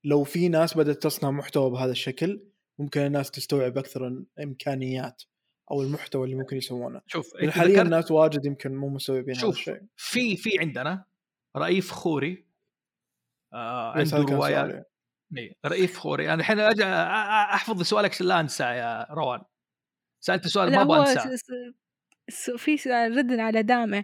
لو 0.04 0.24
في 0.24 0.50
ناس 0.50 0.78
بدأت 0.78 1.04
تصنع 1.04 1.32
محتوى 1.32 1.72
بهذا 1.72 1.92
الشكل 1.92 2.44
ممكن 2.80 3.02
الناس 3.02 3.32
تستوعب 3.32 3.78
أكثر 3.78 4.08
الإمكانيات 4.08 5.24
أو 5.72 5.82
المحتوى 5.82 6.26
اللي 6.26 6.36
ممكن 6.36 6.58
يسوونه. 6.58 7.02
شوف 7.08 7.34
حاليا 7.38 7.74
ذكرت 7.74 7.86
الناس 7.86 8.12
واجد 8.12 8.46
يمكن 8.46 8.76
مو 8.76 8.90
مستوعبين 8.90 9.38
هذا 9.38 9.50
الشيء. 9.50 9.82
في 9.96 10.38
في 10.38 10.60
عندنا 10.60 11.06
رئيف 11.58 11.92
خوري 11.92 12.48
آه 13.54 13.92
عنده 13.92 14.18
روايات. 14.18 14.92
إيه، 15.38 15.56
رئيف 15.66 15.98
خوري. 15.98 16.34
أنا 16.34 16.42
الحين 16.42 16.60
أحفظ 16.60 17.82
سؤالك 17.82 18.22
لا 18.22 18.40
أنسى 18.40 18.64
يا 18.64 19.08
روان. 19.12 19.42
سألت 20.22 20.48
سؤال 20.48 20.72
ما 20.72 20.82
أبغى 20.82 21.00
أنساه. 21.00 21.38
في 22.58 22.78
سؤال 22.78 23.18
ردا 23.18 23.42
على 23.42 23.64
دامع 23.64 24.04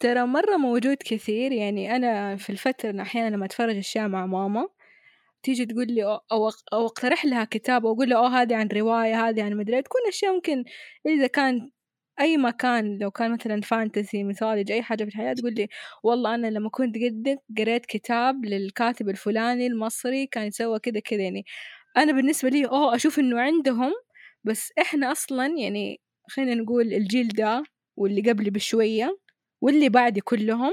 ترى 0.00 0.26
مرة 0.26 0.56
موجود 0.56 0.96
كثير 0.96 1.52
يعني 1.52 1.96
أنا 1.96 2.36
في 2.36 2.50
الفترة 2.50 3.02
أحيانا 3.02 3.36
لما 3.36 3.44
أتفرج 3.44 3.76
أشياء 3.76 4.08
مع 4.08 4.26
ماما 4.26 4.68
تيجي 5.42 5.66
تقول 5.66 5.86
لي 5.86 6.04
أو, 6.04 6.20
أو, 6.32 6.50
أو 6.72 6.86
أقترح 6.86 7.24
لها 7.24 7.44
كتاب 7.44 7.84
وأقول 7.84 8.08
لها 8.08 8.18
أوه 8.18 8.42
هذه 8.42 8.56
عن 8.56 8.68
رواية 8.68 9.28
هذه 9.28 9.42
عن 9.42 9.54
مدري 9.56 9.76
إيه. 9.76 9.82
تكون 9.82 10.00
أشياء 10.08 10.34
ممكن 10.34 10.64
إذا 11.06 11.26
كان 11.26 11.70
أي 12.20 12.36
مكان 12.36 12.98
لو 12.98 13.10
كان 13.10 13.32
مثلا 13.32 13.60
fantasy 13.60 14.24
mythology 14.24 14.74
أي 14.74 14.82
حاجة 14.82 15.04
في 15.04 15.10
الحياة 15.10 15.32
تقول 15.32 15.54
لي 15.54 15.68
والله 16.02 16.34
أنا 16.34 16.46
لما 16.46 16.70
كنت 16.70 16.96
قدك 16.96 17.38
قريت 17.58 17.86
كتاب 17.86 18.44
للكاتب 18.44 19.08
الفلاني 19.08 19.66
المصري 19.66 20.26
كان 20.26 20.46
يسوى 20.46 20.78
كذا 20.78 21.00
كذا 21.00 21.22
يعني. 21.22 21.44
أنا 21.96 22.12
بالنسبة 22.12 22.48
لي 22.48 22.66
أوه 22.66 22.94
أشوف 22.94 23.18
إنه 23.18 23.40
عندهم 23.40 23.92
بس 24.44 24.72
إحنا 24.80 25.12
أصلا 25.12 25.46
يعني 25.46 26.00
خلينا 26.30 26.54
نقول 26.54 26.94
الجيل 26.94 27.28
ده 27.28 27.64
واللي 27.96 28.30
قبلي 28.30 28.50
بشوية 28.50 29.18
واللي 29.60 29.88
بعدي 29.88 30.20
كلهم 30.20 30.72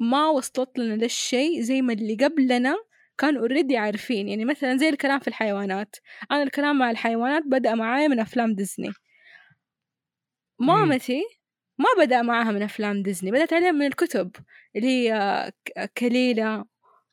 ما 0.00 0.28
وصلت 0.28 0.78
لنا 0.78 0.96
ده 0.96 1.06
الشيء 1.06 1.60
زي 1.60 1.82
ما 1.82 1.92
اللي 1.92 2.14
قبلنا 2.14 2.76
كانوا 3.18 3.40
already 3.40 3.76
عارفين. 3.76 4.28
يعني 4.28 4.44
مثلا 4.44 4.76
زي 4.76 4.88
الكلام 4.88 5.18
في 5.20 5.28
الحيوانات. 5.28 5.96
أنا 6.32 6.42
الكلام 6.42 6.78
مع 6.78 6.90
الحيوانات 6.90 7.42
بدأ 7.46 7.74
معايا 7.74 8.08
من 8.08 8.20
أفلام 8.20 8.54
ديزني. 8.54 8.90
مامتي 10.60 11.22
ما 11.78 12.04
بدأ 12.04 12.22
معاها 12.22 12.52
من 12.52 12.62
أفلام 12.62 13.02
ديزني 13.02 13.30
بدأت 13.30 13.52
عليها 13.52 13.72
من 13.72 13.86
الكتب 13.86 14.30
اللي 14.76 14.86
هي 14.88 15.12
ك- 15.64 15.90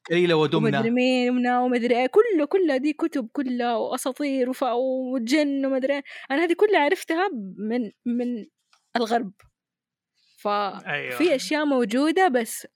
كليلة 0.08 0.36
قليلة 0.36 0.36
ومدري 0.58 0.58
ودمنة. 0.78 0.90
مين 0.90 1.30
ومنا 1.30 1.60
ومدري 1.60 2.00
إيه 2.02 2.08
كله 2.08 2.46
كله 2.46 2.78
دي 2.78 2.94
كتب 2.94 3.30
كلها 3.34 3.76
وأساطير. 3.76 4.52
وجن 5.14 5.66
ومدري 5.66 5.94
إيه. 5.94 6.04
أنا 6.32 6.44
هذه 6.44 6.54
كلها 6.54 6.80
عرفتها 6.80 7.30
من 7.58 7.92
من 8.06 8.46
الغرب. 8.96 9.32
ففي 10.38 10.84
أيوه. 10.88 11.36
أشياء 11.36 11.66
موجودة 11.66 12.28
بس 12.28 12.68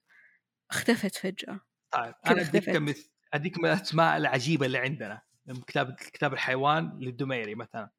اختفت 0.71 1.15
فجأة. 1.15 1.59
طيب 1.91 2.13
أنا 2.27 2.41
أديك 2.41 2.69
مث- 2.69 3.09
أديك 3.33 3.59
من 3.59 3.65
الأسماء 3.65 4.17
العجيبة 4.17 4.65
اللي 4.65 4.77
عندنا. 4.77 5.21
من 5.45 5.61
كتاب 5.61 5.93
كتاب 5.93 6.33
الحيوان 6.33 6.99
للدميري 6.99 7.55
مثلا. 7.55 7.89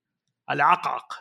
العقعق 0.51 1.13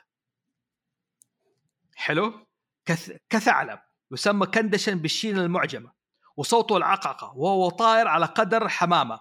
حلو؟ 1.96 2.48
كث... 2.86 3.18
كثعلب 3.30 3.80
يسمى 4.12 4.46
كندشا 4.46 4.94
بالشين 4.94 5.38
المعجمة. 5.40 5.99
وصوته 6.40 6.78
العقعقه 6.78 7.38
وهو 7.38 7.70
طائر 7.70 8.08
على 8.08 8.26
قدر 8.26 8.70
حمامة 8.70 9.20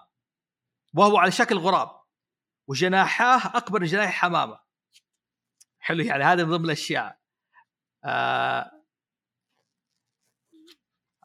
وهو 0.93 1.17
على 1.17 1.31
شكل 1.31 1.57
غراب 1.57 2.01
وجناحاه 2.67 3.57
أكبر 3.57 3.79
من 3.79 3.85
جناح 3.85 4.11
حمامة 4.11 4.59
حلو 5.79 6.03
يعني 6.03 6.23
هذا 6.23 6.43
من 6.43 6.51
ضمن 6.51 6.65
الأشياء 6.65 7.19
آه 8.03 8.71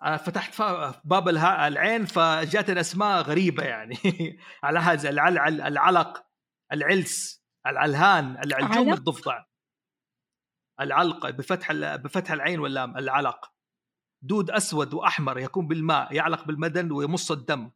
أنا 0.03 0.17
فتحت 0.17 0.63
باب 1.05 1.29
العين 1.29 2.07
فجاتني 2.07 2.81
اسماء 2.81 3.23
غريبة 3.23 3.65
يعني 3.65 3.97
على 4.65 4.79
هذا 4.79 5.11
العل... 5.11 5.61
العلق 5.61 6.27
العلس 6.73 7.45
العلهان 7.67 8.43
العلجوم؟ 8.45 8.93
الضفدع 8.93 9.45
العلق 10.81 11.31
بفتح. 11.31 11.73
بفتح 11.73 12.33
العين 12.33 12.61
واللام 12.61 12.97
العلق 12.97 13.54
دود 14.25 14.51
أسود 14.51 14.95
وأحمر 14.95 15.39
يكون 15.39 15.67
بالماء 15.67 16.15
يعلق 16.15 16.45
بالمدن 16.45 16.93
ويمص 16.93 17.31
الدم. 17.33 17.71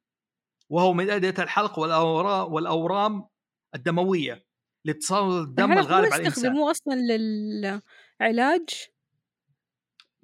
وهو 0.70 0.92
من 0.92 1.10
اديه 1.10 1.34
الحلق 1.38 1.78
والاورام 1.78 2.52
والأورام 2.52 3.26
الدموية 3.74 4.46
لاتصال 4.84 5.42
الدم 5.42 5.72
الغالب 5.72 5.90
على 5.90 6.06
الإنسان. 6.06 6.26
يستخدموه 6.26 6.70
أصلا 6.70 6.94
للعلاج؟ 6.94 8.68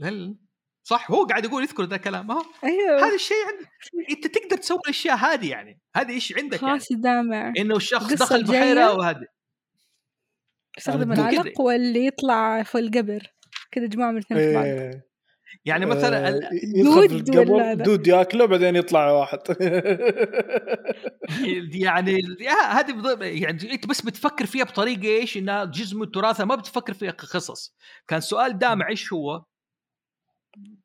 هل؟ 0.02 0.36
صح 0.84 1.10
هو 1.10 1.24
قاعد 1.24 1.44
يقول 1.44 1.62
يذكر 1.62 1.84
ذا 1.84 1.96
الكلام 1.96 2.30
ها؟ 2.30 2.42
أيوه. 2.64 3.06
هذا 3.06 3.14
الشيء 3.14 3.36
عندك 3.46 3.70
أنت 4.10 4.26
تقدر 4.26 4.56
تسوي 4.56 4.78
الأشياء 4.84 5.16
هذه 5.16 5.50
يعني 5.50 5.80
هذه 5.96 6.10
إيش 6.10 6.32
عندك 6.36 6.62
يعني؟ 6.62 6.78
خلاص 6.78 6.92
دامع. 6.92 7.52
إنه 7.58 7.76
الشخص 7.76 8.12
دخل 8.12 8.36
الجاية؟ 8.36 8.60
بحيرة 8.60 8.94
وهذه. 8.94 9.26
يستخدم 10.78 11.12
أنا 11.12 11.22
ممكن- 11.22 11.36
العلق 11.40 11.60
واللي 11.60 12.06
يطلع 12.06 12.62
في 12.62 12.78
القبر. 12.78 13.32
كذا 13.70 13.86
جماعة 13.86 14.10
من 14.10 14.16
الاثنين 14.16 14.40
في 14.40 14.54
بعض. 14.54 14.64
إيه. 14.64 15.13
يعني 15.64 15.86
مثلا 15.86 16.28
آه، 16.28 16.50
دود 16.84 17.36
ولا؟ 17.36 17.74
دود 17.74 18.06
ياكله 18.06 18.46
بعدين 18.46 18.76
يطلع 18.76 19.10
واحد. 19.10 19.38
يعني 21.84 22.20
هذه 22.70 23.18
يعني 23.22 23.72
انت 23.72 23.86
بس 23.86 24.00
بتفكر 24.00 24.46
فيها 24.46 24.64
بطريقة 24.64 25.08
إيش؟ 25.08 25.36
إنها 25.36 25.64
جزء 25.64 25.96
من 25.96 26.02
التراث 26.02 26.40
ما 26.40 26.54
بتفكر 26.54 26.92
فيها 26.94 27.10
كقصص. 27.10 27.74
كان 28.08 28.20
سؤال 28.20 28.58
دامع 28.58 28.88
إيش 28.88 29.12
هو؟ 29.12 29.44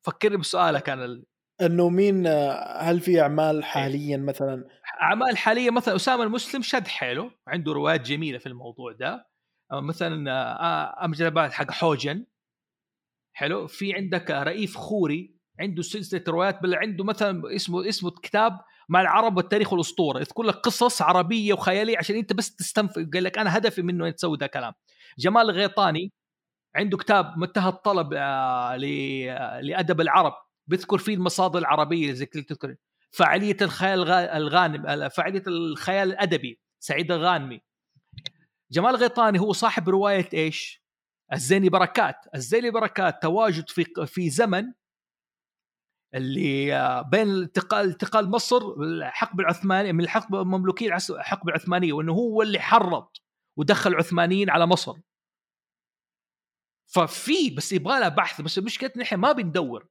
فكرني 0.02 0.36
بسؤالك 0.36 0.88
أنا 0.88 1.04
ال- 1.04 1.24
إنه 1.60 1.88
مين 1.88 2.26
آه، 2.26 2.82
هل 2.82 3.00
في 3.00 3.20
أعمال 3.20 3.64
حاليا 3.64 4.16
مثلا؟ 4.16 4.64
أعمال 5.02 5.36
حالية 5.36 5.70
مثلا 5.70 5.96
أسامة 5.96 6.22
المسلم 6.22 6.62
شد 6.62 6.86
حيله 6.86 7.30
عنده 7.48 7.72
روايات 7.72 8.00
جميلة 8.00 8.38
في 8.38 8.46
الموضوع 8.46 8.92
ده. 8.92 9.26
مثلا 9.72 10.30
آه، 10.30 11.04
أمجد 11.04 11.38
حق 11.38 11.70
حوجن. 11.70 12.24
حلو؟ 13.40 13.66
في 13.66 13.94
عندك 13.94 14.30
رئيف 14.30 14.76
خوري 14.76 15.34
عنده 15.60 15.82
سلسلة 15.82 16.24
روايات 16.28 16.62
بل 16.62 16.74
عنده 16.74 17.04
مثلا 17.04 17.42
اسمه 17.56 17.88
اسمه 17.88 18.10
كتاب 18.10 18.60
مع 18.88 19.00
العرب 19.00 19.36
والتاريخ 19.36 19.72
والأسطورة. 19.72 20.18
يذكر 20.18 20.42
لك 20.42 20.54
قصص 20.54 21.02
عربية 21.02 21.52
وخيالية 21.52 21.98
عشان 21.98 22.16
أنت 22.16 22.32
بس 22.32 22.56
تستنفذ. 22.56 23.10
قال 23.10 23.24
لك 23.24 23.38
أنا 23.38 23.56
هدفي 23.56 23.82
منه 23.82 24.06
انك 24.06 24.14
تسوي 24.14 24.36
ذا 24.40 24.46
الكلام 24.46 24.72
جمال 25.18 25.50
الغيطاني 25.50 26.12
عنده 26.76 26.96
كتاب 26.98 27.38
منتهى 27.38 27.68
الطلب 27.68 28.12
آه، 28.12 28.74
آه، 28.74 29.60
لأدب 29.60 30.00
العرب. 30.00 30.32
بيذكر 30.66 30.98
فيه 30.98 31.14
المصادر 31.14 31.58
العربية 31.58 32.12
زي 32.12 32.26
تذكر. 32.26 32.74
فعالية 33.10 33.56
الخيال 33.62 33.98
الغا- 33.98 34.36
الغانم 34.36 34.86
آه، 34.86 35.08
فعالية 35.08 35.42
الخيال 35.46 36.08
الأدبي 36.08 36.60
سعيد 36.82 37.12
الغانمي. 37.12 37.60
جمال 38.72 38.90
الغيطاني 38.94 39.40
هو 39.40 39.52
صاحب 39.52 39.88
رواية 39.88 40.28
إيش؟ 40.34 40.79
الزيني 41.32 41.68
بركات 41.68 42.16
الزيني 42.34 42.70
بركات 42.70 43.22
تواجد 43.22 43.68
في 43.68 43.84
في 44.06 44.30
زمن 44.30 44.72
اللي 46.14 46.74
آه، 46.74 47.02
بين 47.02 47.28
انتقال 47.42 47.86
انتقال 47.88 48.30
مصر 48.30 48.74
الحقبه 48.82 49.42
العثمانيه 49.44 49.92
من 49.92 50.00
الحقبه 50.04 50.42
المملوكية 50.42 50.96
الحقبه 51.10 51.50
العثمانية 51.50 51.92
وإنه 51.92 52.12
هو 52.12 52.42
اللي 52.42 52.58
حرض 52.60 53.08
ودخل 53.56 53.90
العثمانيين 53.90 54.50
على 54.50 54.66
مصر. 54.66 54.94
ففي 56.86 57.50
بس 57.50 57.72
يبغى 57.72 58.00
لها 58.00 58.08
بحث 58.08 58.40
بس 58.40 58.58
المشكلة 58.58 58.90
نحن 58.96 59.16
ما 59.16 59.32
بندور. 59.32 59.86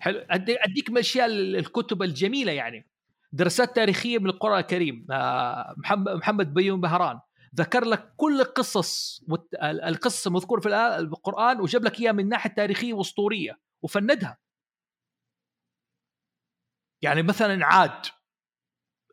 حلو 0.00 0.18
أديك 0.30 0.90
من 0.90 0.96
الاشياء 0.96 1.26
ال- 1.26 1.56
الكتب 1.56 2.02
الجميلة 2.02 2.52
يعني. 2.52 2.86
دراسات 3.32 3.76
تاريخية 3.76 4.18
من 4.18 4.26
القرآن 4.26 4.58
الكريم 4.58 5.06
آه، 5.10 5.74
محمد 5.78 6.08
محمد 6.16 6.54
بيوم 6.54 6.80
بهران. 6.80 7.20
ذكر 7.56 7.84
لك 7.84 8.14
كل 8.16 8.40
القصص 8.40 9.20
القصص 9.64 10.26
المذكوره 10.26 10.60
في 10.60 10.68
القرآن 10.98 11.60
وجاب 11.60 11.84
لك 11.84 12.00
إياها 12.00 12.12
من 12.12 12.24
الناحيه 12.24 12.50
التاريخيه 12.50 12.94
وأسطورية 12.94 13.60
وفندها. 13.82 14.38
يعني 17.02 17.22
مثلا 17.22 17.66
عاد. 17.66 18.06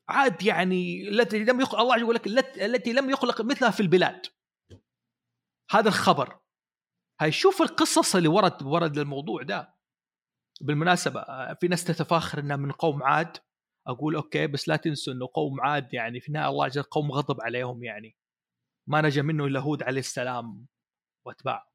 عاد 0.09 0.43
يعني 0.43 1.09
التي 1.09 1.39
لم 1.43 1.61
يخلق 1.61 1.79
الله 1.79 1.97
يقول 1.99 2.15
لك 2.15 2.27
الت- 2.27 2.57
التي 2.57 2.93
لم 2.93 3.09
يخلق 3.09 3.41
مثلها 3.41 3.71
في 3.71 3.79
البلاد. 3.79 4.25
هذا 5.71 5.87
الخبر. 5.87 6.39
هاي 7.21 7.31
شوف 7.31 7.61
القصص 7.61 8.15
اللي 8.15 8.27
ورد 8.27 8.63
ورد 8.63 8.97
للموضوع 8.99 9.41
ده. 9.43 9.75
بالمناسبة 10.61 11.19
آه، 11.19 11.53
في 11.61 11.67
ناس 11.67 11.83
تتفاخر 11.83 12.39
إنها 12.39 12.55
من 12.57 12.71
قوم 12.71 13.03
عاد. 13.03 13.37
أقول 13.87 14.15
okay 14.15 14.47
بس 14.47 14.67
لا 14.67 14.75
تنسوا 14.75 15.13
إنه 15.13 15.29
قوم 15.33 15.61
عاد 15.61 15.93
يعني 15.93 16.19
في 16.19 16.27
النهاية 16.27 16.49
الله 16.49 16.65
وجل 16.65 16.83
قوم 16.83 17.11
غضب 17.11 17.41
عليهم 17.41 17.83
يعني. 17.83 18.15
ما 18.87 19.01
نجا 19.01 19.21
منه 19.21 19.45
إلا 19.45 19.59
هود 19.59 19.83
عليه 19.83 19.99
السلام 19.99 20.65
وأتباعه. 21.25 21.71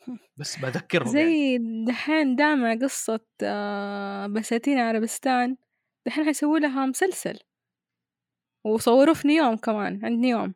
بس 0.38 0.58
بذكرهم 0.58 1.16
يعني. 1.16 1.30
زي 1.30 1.58
دحين 1.86 2.36
دامع 2.36 2.74
قصة 2.74 3.20
آه، 3.42 4.26
بساتين 4.26 4.78
عربستان 4.78 5.56
دحين 6.06 6.24
حيسووا 6.24 6.58
لها 6.58 6.86
مسلسل. 6.86 7.38
وصوروه 8.64 9.14
في 9.14 9.28
نيوم 9.28 9.56
كمان 9.56 10.04
عند 10.04 10.18
نيوم 10.20 10.54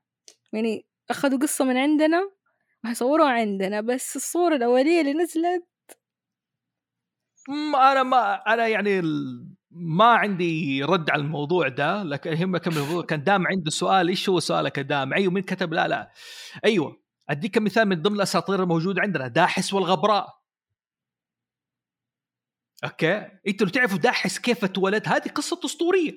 يعني 0.52 0.86
أخذوا 1.10 1.38
قصة 1.38 1.64
من 1.64 1.76
عندنا 1.76 2.30
وحيصوروها 2.84 3.30
عندنا 3.32 3.80
بس 3.80 4.16
الصورة 4.16 4.56
الأولية 4.56 5.00
اللي 5.00 5.12
نزلت 5.14 5.66
م- 7.48 7.76
أنا 7.76 8.02
ما 8.02 8.34
أنا 8.34 8.66
يعني 8.68 8.98
ال- 8.98 9.48
ما 9.78 10.04
عندي 10.04 10.82
رد 10.82 11.10
على 11.10 11.22
الموضوع 11.22 11.68
ده 11.68 12.02
لكن 12.02 12.32
يهمك 12.32 12.60
كم 12.60 12.70
الموضوع 12.70 13.02
كان 13.04 13.24
دام 13.24 13.46
عنده 13.46 13.70
سؤال 13.70 14.08
إيش 14.08 14.28
هو 14.28 14.40
سؤالك 14.40 14.80
دام؟ 14.80 15.12
أيوه 15.14 15.32
مين 15.32 15.42
كتب؟ 15.42 15.72
لا 15.72 15.88
لا. 15.88 16.10
أيوه 16.64 17.02
أديك 17.30 17.58
مثال 17.58 17.88
من 17.88 18.02
ضمن 18.02 18.16
الأساطير 18.16 18.62
الموجودة 18.62 19.02
عندنا 19.02 19.28
داحس 19.28 19.74
والغبراء. 19.74 20.26
أوكي؟ 22.84 23.28
إنتوا 23.48 23.66
لو 23.66 23.72
تعرفوا 23.72 23.98
داحس 23.98 24.38
كيف 24.38 24.64
اتولد؟ 24.64 25.08
هذه 25.08 25.28
قصة 25.28 25.60
أسطورية. 25.64 26.12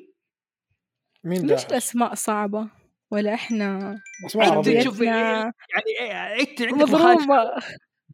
مين 1.24 1.42
ليش 1.42 1.50
داعش؟ 1.50 1.66
الأسماء 1.66 2.14
صعبة؟ 2.14 2.68
ولا 3.12 3.34
إحنا 3.34 4.00
أسماء 4.26 4.48
انت 4.48 4.54
عربية 4.54 4.82
شوفي 4.84 5.10
عربيتنا 5.10 5.54
يعني 5.70 6.12
إيه، 6.12 6.42
إنت 6.42 6.62
عندك 6.62 6.90
مخالفه 6.94 7.54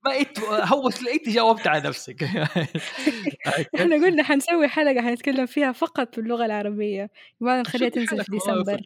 مضروبة 0.05 0.11
ما 0.11 0.19
انت 0.19 0.39
هو 0.73 0.89
إنت 0.89 1.29
جاوبت 1.29 1.67
على 1.67 1.89
نفسك. 1.89 2.23
إحنا 3.75 3.95
قلنا 3.95 4.23
حنسوي 4.23 4.67
حلقة 4.67 5.01
حنتكلم 5.01 5.45
فيها 5.45 5.71
فقط 5.71 6.15
باللغة 6.15 6.45
العربية. 6.45 7.09
يبغى 7.41 7.61
نخليها 7.61 7.89
تنزل 7.89 8.23
في 8.23 8.31
ديسمبر. 8.31 8.81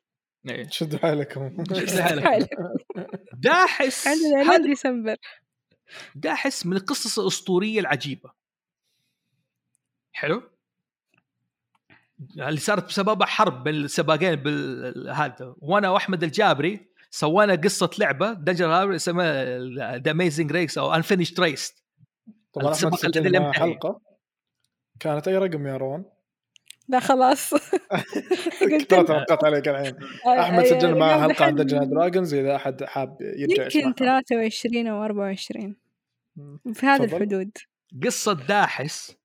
إيه. 0.49 0.67
شدوا 0.69 0.99
حيلكم. 0.99 1.63
شد 1.73 2.19
حيلك. 2.19 2.49
داحس 3.33 4.07
عندنا 4.07 4.41
هذا 4.41 4.65
ديسمبر. 4.67 5.15
داحس 6.15 6.65
من 6.65 6.77
القصص 6.77 7.19
الأسطورية 7.19 7.79
العجيبة. 7.79 8.31
حلو؟ 10.11 10.43
اللي 12.37 12.59
صارت 12.59 12.85
بسببها 12.85 13.27
حرب 13.27 13.63
بين 13.63 13.75
السباقين 13.75 14.35
بالهذا 14.35 15.55
وأنا 15.57 15.89
وأحمد 15.89 16.23
الجابري 16.23 16.89
سوينا 17.09 17.55
قصة 17.55 17.89
لعبة 17.99 18.33
dungeon 18.33 18.95
اسمها 18.95 19.57
The 19.97 20.11
Amazing 20.11 20.51
Race 20.51 20.77
أو 20.77 20.93
Unfinished 20.93 21.39
Race 21.39 21.73
طبعا 22.53 22.65
أحمد 22.73 22.75
السباق 22.75 23.05
الذي 23.05 23.19
سجل 23.19 23.31
لم 23.31 23.41
معاه 23.41 23.47
ينتهي. 23.49 23.73
حلقة. 23.73 24.01
كانت 24.99 25.27
أي 25.27 25.37
رقم 25.37 25.67
يا 25.67 25.77
روان؟ 25.77 26.05
لا 26.87 26.99
خلاص. 26.99 27.53
قلت 28.71 28.89
توقعت 28.93 29.43
عليك 29.43 29.67
الحين. 29.67 29.95
أحمد 30.39 30.63
سجل 30.63 30.97
معاه 30.97 31.21
حلقة 31.21 31.45
عن 31.45 31.55
Dungeons 31.55 31.89
Dragons 31.89 32.33
إذا 32.33 32.55
أحد 32.55 32.83
حاب 32.83 33.17
يرجع 33.21 33.63
يمكن 33.63 33.79
يسمعها. 33.79 33.93
23 34.21 34.87
أو 34.87 35.03
24 35.03 35.75
في 36.73 36.85
هذا 36.85 37.05
تفضل. 37.05 37.17
الحدود. 37.17 37.57
قصة 38.05 38.33
داحس 38.33 39.15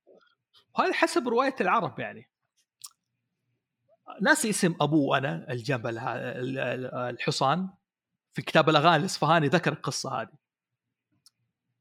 وهذا 0.79 0.93
حسب 0.93 1.29
رواية 1.29 1.55
العرب 1.61 2.01
يعني. 2.01 2.29
ناسي 4.21 4.51
اسم 4.51 4.75
أبوه 4.81 5.19
أنا 5.19 5.53
الجبل 5.53 5.99
الحصان 5.99 7.69
في 8.35 8.43
كتاب 8.43 8.69
الأغاني 8.69 8.97
الإصفهاني 8.97 9.49
ذكر 9.49 9.73
القصة 9.73 10.23
هذه. 10.23 10.33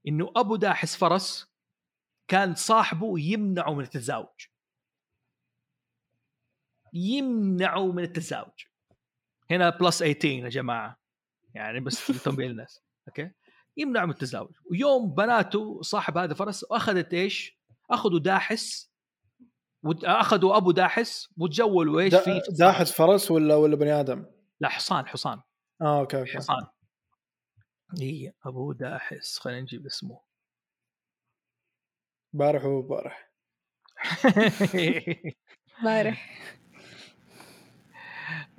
إنه 0.07 0.31
أبو 0.35 0.55
داحس 0.55 0.95
فرس 0.95 1.53
كان 2.27 2.55
صاحبه 2.55 3.19
يمنعه 3.19 3.73
من 3.73 3.83
التزاوج. 3.83 4.47
يمنعه 6.93 7.91
من 7.91 8.03
التزاوج. 8.03 8.65
هنا 9.51 9.69
plus 9.69 10.03
18 10.03 10.27
يا 10.27 10.49
جماعة. 10.49 10.99
يعني 11.53 11.79
بس 11.79 12.11
لتنبيه 12.11 12.47
الناس 12.47 12.81
okay؟ 13.07 13.31
يمنعه 13.77 14.05
من 14.05 14.11
التزاوج. 14.11 14.51
ويوم 14.71 15.13
بناته 15.13 15.81
صاحب 15.81 16.17
هذا 16.17 16.33
فرس 16.33 16.63
أخذت 16.63 17.13
إيش؟ 17.13 17.57
أخذوا 17.89 18.19
داحس 18.19 18.92
أخذوا 19.85 20.57
أبو 20.57 20.71
داحس 20.71 21.29
وتجولوا 21.37 21.99
إيش 22.01 22.15
في 22.15 22.41
داحس 22.49 22.91
فرس 22.91 23.31
ولا 23.31 23.55
ولا 23.55 23.75
بني 23.75 23.99
آدم؟ 23.99 24.25
لا 24.59 24.69
حصان 24.69 25.07
حصان. 25.07 25.41
آه 25.81 25.99
okay 25.99 26.19
okay. 26.19 26.31
حصان. 26.31 26.65
إي 28.01 28.33
أبو 28.45 28.71
داحس. 28.71 29.39
خلينا 29.39 29.61
نجيب 29.61 29.85
اسمه. 29.85 30.21
بارح 32.33 32.65
وبارح 32.65 33.29
بارح. 35.83 36.49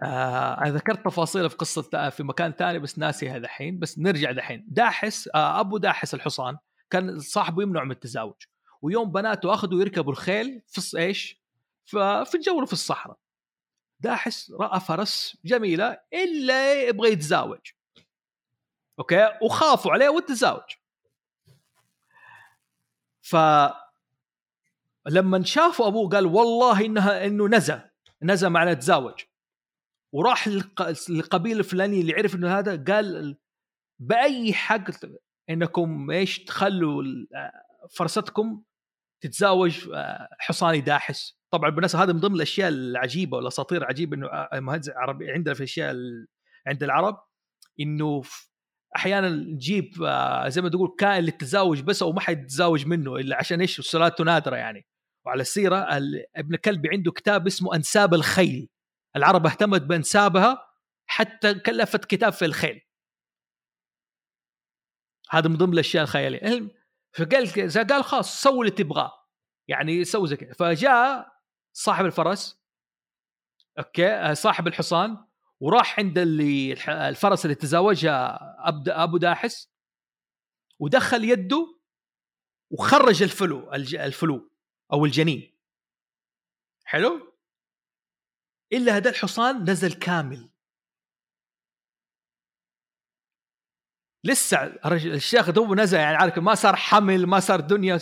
آه 0.03 0.59
أنا 0.59 0.70
ذكرت 0.70 1.05
تفاصيل 1.05 1.51
في 1.51 1.57
قصة 1.57 2.11
في 2.11 2.22
مكان 2.22 2.53
ثاني 2.53 2.79
بس 2.79 2.99
ناسيها 2.99 3.39
دحين 3.39 3.79
بس 3.79 3.99
نرجع 3.99 4.33
دحين. 4.33 4.64
داحس 4.68 5.29
آه 5.35 5.61
أبو 5.61 5.79
داحس 5.79 6.14
الحصان 6.14 6.57
كان 6.91 7.18
صاحبه 7.20 7.62
يمنع 7.62 7.85
من 7.85 7.91
التزاوج. 7.91 8.35
ويوم 8.85 9.12
بناته 9.12 9.55
أخذوا 9.55 9.80
يركبوا 9.80 10.12
الخيل 10.12 10.62
في 10.66 10.99
إيش؟ 10.99 11.41
في 11.85 12.35
الجوله 12.35 12.66
في 12.66 12.72
الصحراء. 12.72 13.16
داحس 14.01 14.51
رأى 14.61 14.80
فرس 14.80 15.37
جميلة 15.45 16.01
إلا 16.12 16.82
يبغى 16.89 17.12
يتزاوج. 17.12 17.59
أوكي؟ 18.99 19.28
وخافوا 19.43 19.93
عليه 19.93 20.09
والتزاوج 20.09 20.62
ف 23.22 23.37
لما 25.07 25.43
شافوا 25.45 25.87
أبوه 25.87 26.09
قال 26.09 26.26
والله 26.26 26.85
انها 26.87 27.26
إنه 27.26 27.49
نزى 27.49 27.80
نزى 28.22 28.49
معنا 28.49 28.74
تزاوج. 28.74 29.20
وراح 30.12 30.49
للق- 30.49 31.11
للقبيلة 31.11 31.59
الفلانية 31.59 32.01
اللي 32.01 32.12
عرف 32.14 32.35
إنه 32.35 32.59
هذا 32.59 32.85
قال 32.95 33.37
بأي 33.99 34.53
حق 34.55 34.85
إنكم 35.51 36.11
إيش 36.11 36.45
تخلوا 36.45 37.05
فرستكم 37.91 38.62
تتزاوج 39.25 39.89
آه، 39.95 40.29
حصاني 40.39 40.81
داحس. 40.81 41.39
طبعا 41.51 41.70
بالنسبة 41.70 42.03
هذا 42.03 42.12
من 42.12 42.20
ضمن 42.20 42.35
الأشياء 42.37 42.68
العجيبة 42.68 43.37
والاساطير 43.37 43.79
العجيبة 43.83 44.16
إنه 44.16 44.27
آه، 44.27 44.61
مهندس 44.61 44.91
عربي 44.91 45.31
عندنا 45.31 45.55
في 45.55 45.61
الأشياء 45.61 45.91
ال- 45.91 46.27
عند 46.66 46.83
العرب 46.83 47.16
إنه 47.81 48.22
أحيانا 48.97 49.29
نجيب 49.29 50.03
آه، 50.03 50.49
زي 50.49 50.62
ما 50.62 50.68
تقول 50.68 50.95
كائن 50.99 51.25
للتزاوج 51.25 51.81
بس 51.81 52.03
أو 52.03 52.12
ما 52.12 52.20
حد 52.20 52.43
يتزاوج 52.43 52.87
منه 52.87 53.16
إلا 53.16 53.37
عشان 53.37 53.61
إيش؟ 53.61 53.81
سلاته 53.81 54.25
نادرة 54.25 54.57
يعني. 54.57 54.87
وعلى 55.27 55.41
السيرة 55.41 55.97
ال- 55.97 56.25
ابن 56.37 56.57
كلبي 56.57 56.89
عنده 56.93 57.12
كتاب 57.12 57.47
اسمه 57.47 57.75
أنساب 57.75 58.14
الخيل. 58.14 58.68
العرب 59.16 59.47
اهتمت 59.47 59.83
بأنسابها 59.83 60.66
حتى 61.07 61.55
كلفت 61.55 62.05
كتاب 62.05 62.33
في 62.33 62.45
الخيل. 62.45 62.81
هذا 65.31 65.49
من 65.49 65.57
ضمن 65.57 65.72
الأشياء 65.72 66.03
الخيالية. 66.05 66.41
فقال 67.19 67.87
قال 67.93 68.05
خلاص 68.05 68.43
سووا 68.43 68.65
اللي 68.65 68.71
تبغاه. 68.71 69.12
يعني 69.69 70.05
سووا 70.05 70.27
زي 70.27 70.37
كذا. 70.37 70.53
فجاء 70.53 71.33
صاحب 71.73 72.05
الفرس. 72.05 72.65
أوكي 73.79 74.35
صاحب 74.35 74.67
الحصان 74.67 75.27
وراح 75.61 75.99
عند 75.99 76.19
اللي 76.19 76.73
الفرس 76.89 77.45
اللي 77.45 77.55
تزاوجها 77.55 78.39
أبو 78.89 79.17
داحس 79.17 79.73
ودخل 80.79 81.25
يده 81.25 81.81
وخرج 82.71 83.23
الفلو 83.23 83.73
الفلو 83.75 84.51
أو 84.93 85.05
الجنين. 85.05 85.59
حلو؟ 86.85 87.35
إلا 88.73 88.97
هذا 88.97 89.11
الحصان 89.11 89.71
نزل 89.71 89.93
كامل. 89.93 90.51
لسه 94.25 94.59
الشيخ 94.87 95.51
دوب 95.51 95.75
نزل 95.75 95.99
يعني 95.99 96.16
عارف 96.16 96.39
ما 96.39 96.55
صار 96.55 96.77
حمل 96.77 97.27
ما 97.27 97.41
صار 97.41 97.61
دنيا. 97.61 97.99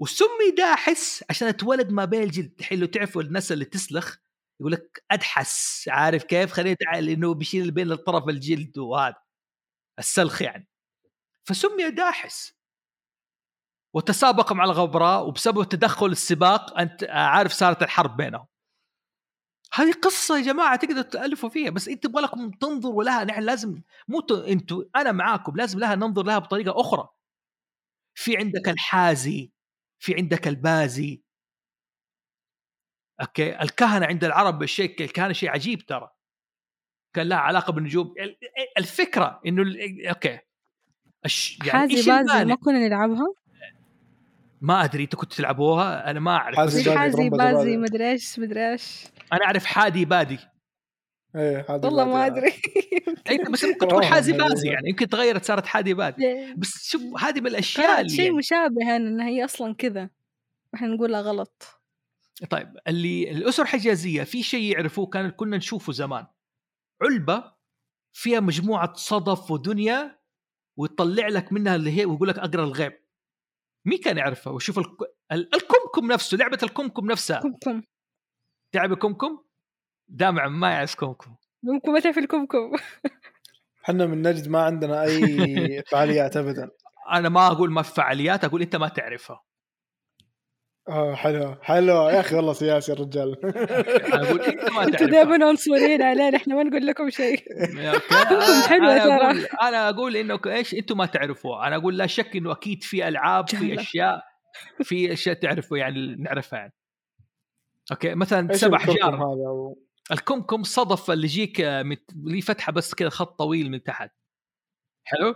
وسمي 0.00 0.50
داحس 0.56 1.24
عشان 1.30 1.48
اتولد 1.48 1.90
ما 1.90 2.04
بين 2.04 2.22
الجلد. 2.22 2.62
حلو 2.62 2.86
تعرفوا 2.86 3.22
الناس 3.22 3.52
اللي 3.52 3.64
تسلخ 3.64 4.16
يقول 4.60 4.72
لك 4.72 5.04
ادحس 5.10 5.88
عارف 5.88 6.24
كيف؟ 6.24 6.52
خليت 6.52 6.78
انه 6.94 7.34
بيشيل 7.34 7.70
بين 7.70 7.92
الطرف 7.92 8.28
الجلد 8.28 8.78
وهذا. 8.78 9.16
السلخ 9.98 10.42
يعني. 10.42 10.68
فسمي 11.48 11.90
داحس 11.90 12.56
وتسابق 13.94 14.52
مع 14.52 14.64
الغبراء 14.64 15.28
وبسبب 15.28 15.68
تدخل 15.68 16.06
السباق 16.06 16.78
انت 16.78 17.04
عارف 17.04 17.52
صارت 17.52 17.82
الحرب 17.82 18.16
بينهم. 18.16 18.46
هذه 19.76 19.92
قصة 19.92 20.36
يا 20.38 20.42
جماعة 20.42 20.76
تقدروا 20.76 21.02
تألفوا 21.02 21.48
فيها 21.48 21.70
بس 21.70 21.88
انت 21.88 22.04
يبغى 22.04 22.22
لكم 22.22 22.50
تنظروا 22.50 23.04
لها 23.04 23.24
نحن 23.24 23.42
لازم 23.42 23.82
مو 24.08 24.20
إنتوا 24.48 24.84
أنا 24.96 25.12
معاكم 25.12 25.56
لازم 25.56 25.78
لها 25.78 25.94
ننظر 25.94 26.22
لها 26.22 26.38
بطريقة 26.38 26.80
أخرى. 26.80 27.08
في 28.14 28.36
عندك 28.36 28.68
الحازي 28.68 29.52
في 29.98 30.14
عندك 30.14 30.48
الحازي. 30.48 31.22
okay؟ 33.20 33.62
الكهنة 33.62 34.06
عند 34.06 34.24
العرب 34.24 34.62
الشيء 34.62 35.00
الكهنه 35.04 35.32
شيء 35.32 35.50
عجيب 35.50 35.86
ترى. 35.86 36.10
كان 37.14 37.28
لها 37.28 37.38
علاقة 37.38 37.72
بالنجوم. 37.72 38.14
ال- 38.20 38.36
الفكرة 38.78 39.40
إنه 39.46 39.62
okay. 40.08 40.38
الش... 41.24 41.58
يعني 41.58 41.70
حازي 41.70 41.94
بازي؟ 41.94 42.44
ما 42.44 42.54
كنا 42.54 42.78
نلعبها؟ 42.88 43.34
ما 44.66 44.84
أدري 44.84 45.02
إنتوا 45.02 45.18
كنتوا 45.18 45.36
تلعبوها 45.36 46.10
أنا 46.10 46.20
ما 46.20 46.36
أعرف. 46.36 46.56
حازي 46.56 47.30
بازي،. 47.30 47.76
مدري 47.76 48.10
إيش 48.10 48.38
مدري 48.38 48.72
إيش. 48.72 49.04
أنا 49.32 49.44
أعرف 49.44 49.64
حادي 49.64 50.04
بادي. 50.04 50.38
إيه 51.36 51.66
هذا 51.68 51.86
والله 51.86 52.02
اللي 52.02 52.14
ما. 52.14 52.26
أدري. 52.26 52.52
أنت 53.30 53.50
بس 53.50 53.64
ممكن 53.64 53.88
تكون 53.88 54.04
حازي 54.04 54.32
بازي. 54.32 54.68
يعني 54.68 54.88
يمكن 54.88 55.08
تغيرت 55.08 55.44
صارت 55.44 55.66
حادي 55.66 55.94
بادي. 55.94 56.54
بس 56.56 56.88
شوف 56.90 57.02
هذه 57.18 57.40
من 57.40 57.46
الأشياء 57.46 58.00
اللي 58.00 58.08
شيء 58.08 58.24
يعني 58.24 58.36
مشابه 58.36 58.96
أنا 58.96 59.08
انها 59.08 59.28
هي 59.28 59.44
أصلا 59.44 59.74
كذا. 59.74 60.10
إحنا 60.74 60.88
نقولها 60.88 61.20
غلط. 61.20 61.80
طيب 62.50 62.76
اللي 62.88 63.30
الأسر 63.30 63.62
الحجازيه 63.62 64.22
في 64.22 64.42
شيء 64.42 64.72
يعرفوه 64.72 65.06
كان 65.06 65.30
كنا 65.30 65.56
نشوفه 65.56 65.92
زمان. 65.92 66.26
علبة 67.02 67.52
فيها 68.12 68.40
مجموعة 68.40 68.94
صدف 68.94 69.50
ودنيا 69.50 70.18
ويطلع 70.76 71.28
لك 71.28 71.52
منها 71.52 71.76
اللي 71.76 71.98
هي 71.98 72.04
ويقول 72.04 72.28
لك 72.28 72.38
أقرأ 72.38 72.64
الغيب. 72.64 73.05
مين 73.86 73.98
كان 73.98 74.18
يعرفها 74.18 74.52
وشوف 74.52 74.78
الك... 74.78 74.88
ال- 75.32 75.54
الكمكم 75.54 76.12
نفسه 76.12 76.36
لعبة 76.36 76.58
الكمكم 76.62 77.06
نفسها. 77.10 77.40
كمكم. 77.40 77.82
تعب 78.72 78.94
كمكم 78.94 79.38
دامع 80.08 80.48
ما 80.48 80.70
يعرف 80.70 80.94
كمكم. 80.94 81.36
ممكن 81.62 81.92
ما 81.92 82.00
تعرف 82.00 82.18
الكمكم. 82.18 82.72
إحنا 83.84 84.06
من 84.06 84.22
نجد 84.28 84.48
ما 84.48 84.62
عندنا 84.62 85.02
أي 85.02 85.82
فعاليات 85.90 86.36
ابدا. 86.36 86.70
أنا 87.12 87.28
ما 87.28 87.46
أقول 87.46 87.70
ما 87.72 87.82
في 87.82 87.94
فعاليات 87.94 88.44
أقول 88.44 88.62
أنت 88.62 88.76
ما 88.76 88.88
تعرفها. 88.88 89.42
آه 90.88 91.14
حلو. 91.14 91.54
حلو. 91.62 92.08
يا 92.08 92.20
أخي 92.20 92.36
والله 92.36 92.52
سياسي 92.52 92.92
الرجال. 92.92 93.36
أقول 94.14 94.40
إنت 94.40 94.70
ما 94.72 94.82
أنتوا 94.84 95.06
دائما 95.06 95.46
عنصريين 95.46 96.02
علينا 96.02 96.36
إحنا 96.36 96.54
ما 96.54 96.62
نقول 96.62 96.86
لكم 96.86 97.10
شيء. 97.10 97.42
أنا 98.70 98.98
ترى. 98.98 99.14
أقول 99.14 99.46
أنا 99.62 99.88
أقول 99.88 100.16
إنه 100.16 100.40
إيش 100.46 100.74
أنتم 100.74 100.96
ما 100.98 101.06
تعرفوها 101.06 101.66
أنا 101.66 101.76
أقول 101.76 101.98
لا 101.98 102.06
شك 102.06 102.36
إنه 102.36 102.52
أكيد 102.52 102.82
في 102.84 103.08
ألعاب 103.08 103.48
في. 103.48 103.80
أشياء 103.80 104.22
في 104.82 105.12
أشياء 105.12 105.34
تعرفوا 105.34 105.78
يعني 105.78 106.16
نعرفها 106.18 106.58
يعني. 106.58 106.72
أوكي 107.92 108.14
مثلا 108.14 108.52
سبع 108.52 108.76
احجار 108.76 109.22
و- 109.22 109.78
الكمكم 110.12 110.62
صدف 110.62 111.10
اللي 111.10 111.24
يجيك 111.24 111.60
مت- 111.60 112.10
ليه 112.24 112.40
فتحة 112.40 112.72
بس 112.72 112.94
كذا 112.94 113.08
خط 113.08 113.38
طويل 113.38 113.70
من 113.70 113.82
تحت. 113.82 114.10
حلو؟ 115.04 115.34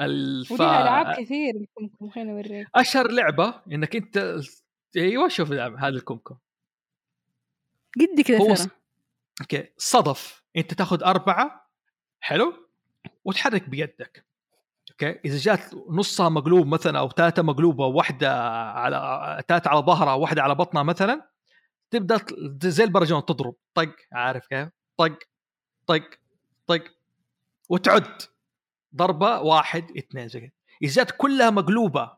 الف... 0.00 0.50
وليها 0.52 0.82
ألعاب 0.82 1.16
كثير 1.24 1.54
لكم 1.54 2.08
خلينا 2.10 2.32
أوريك. 2.32 2.66
أشهر 2.74 3.10
لعبة 3.10 3.54
إنك 3.72 3.96
أنت 3.96 4.40
أيوه 4.96 5.28
شوف 5.28 5.52
هذا 5.52 5.88
الكمكم 5.88 6.36
قد 8.00 8.20
كذا 8.20 8.38
هو 8.38 8.54
okay 9.40 9.72
صدف 9.76 10.44
أنت 10.56 10.74
تاخذ 10.74 11.02
أربعة 11.02 11.70
حلو 12.20 12.68
وتحرك 13.24 13.68
بيدك. 13.68 14.26
okay 14.90 15.20
إذا 15.24 15.38
جات 15.38 15.74
نصها 15.88 16.28
مقلوب 16.28 16.66
مثلا 16.66 16.98
أو 16.98 17.08
ثلاثة 17.08 17.42
مقلوبة 17.42 17.86
واحدة 17.86 18.50
على 18.70 19.42
ثلاثة 19.48 19.70
على 19.70 19.80
ظهرها 19.80 20.14
وواحده 20.14 20.42
على 20.42 20.54
بطنها 20.54 20.82
مثلا 20.82 21.28
تبدأ 21.90 22.20
زي 22.62 22.84
البرجون 22.84 23.24
تضرب 23.24 23.54
طق 23.74 23.96
عارف 24.12 24.46
كيف؟ 24.46 24.68
طق 24.96 25.18
طق 25.86 26.10
طق 26.66 26.84
وتعد. 27.68 28.22
ضربة 28.96 29.40
واحد 29.40 29.96
اثنين 29.96 30.28
زي 30.28 30.40
كذا. 30.40 30.50
إذا 30.82 30.92
جات 30.92 31.10
كلها 31.10 31.50
مقلوبة 31.50 32.16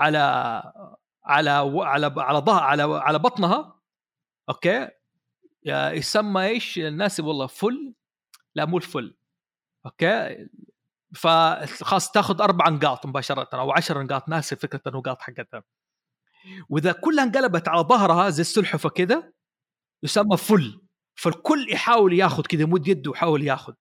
على 0.00 0.62
على 1.26 1.50
على 1.50 2.14
على 2.16 2.42
على 2.48 2.82
على 2.82 3.18
بطنها. 3.18 3.80
okay؟ 4.48 4.88
يسمى 5.64 6.46
إيش 6.46 6.78
الناس 6.78 7.20
والله 7.20 7.46
full. 7.46 7.94
لا 8.54 8.64
مو 8.64 8.76
ال 8.76 8.83
full. 8.83 9.16
okay؟ 9.86 10.48
فخلاص 11.14 12.10
تاخذ 12.10 12.42
أربع 12.42 12.68
نقاط 12.68 13.06
مباشرة 13.06 13.48
أو 13.54 13.72
عشر 13.72 14.02
نقاط. 14.02 14.28
ناسي 14.28 14.56
فكرة 14.56 14.80
النقاط 14.86 15.22
حقتها. 15.22 15.62
وإذا 16.68 16.92
كلها 16.92 17.24
انقلبت 17.24 17.68
على 17.68 17.80
ظهرها 17.80 18.30
زي 18.30 18.40
السلحفة 18.40 18.88
كده 18.88 19.34
يسمى 20.02 20.36
فل. 20.36 20.80
فالكل 21.14 21.72
يحاول 21.72 22.12
ياخذ 22.12 22.42
كذا 22.42 22.62
يمد 22.62 22.88
يده 22.88 23.10
ويحاول 23.10 23.42
ياخذ. 23.42 23.74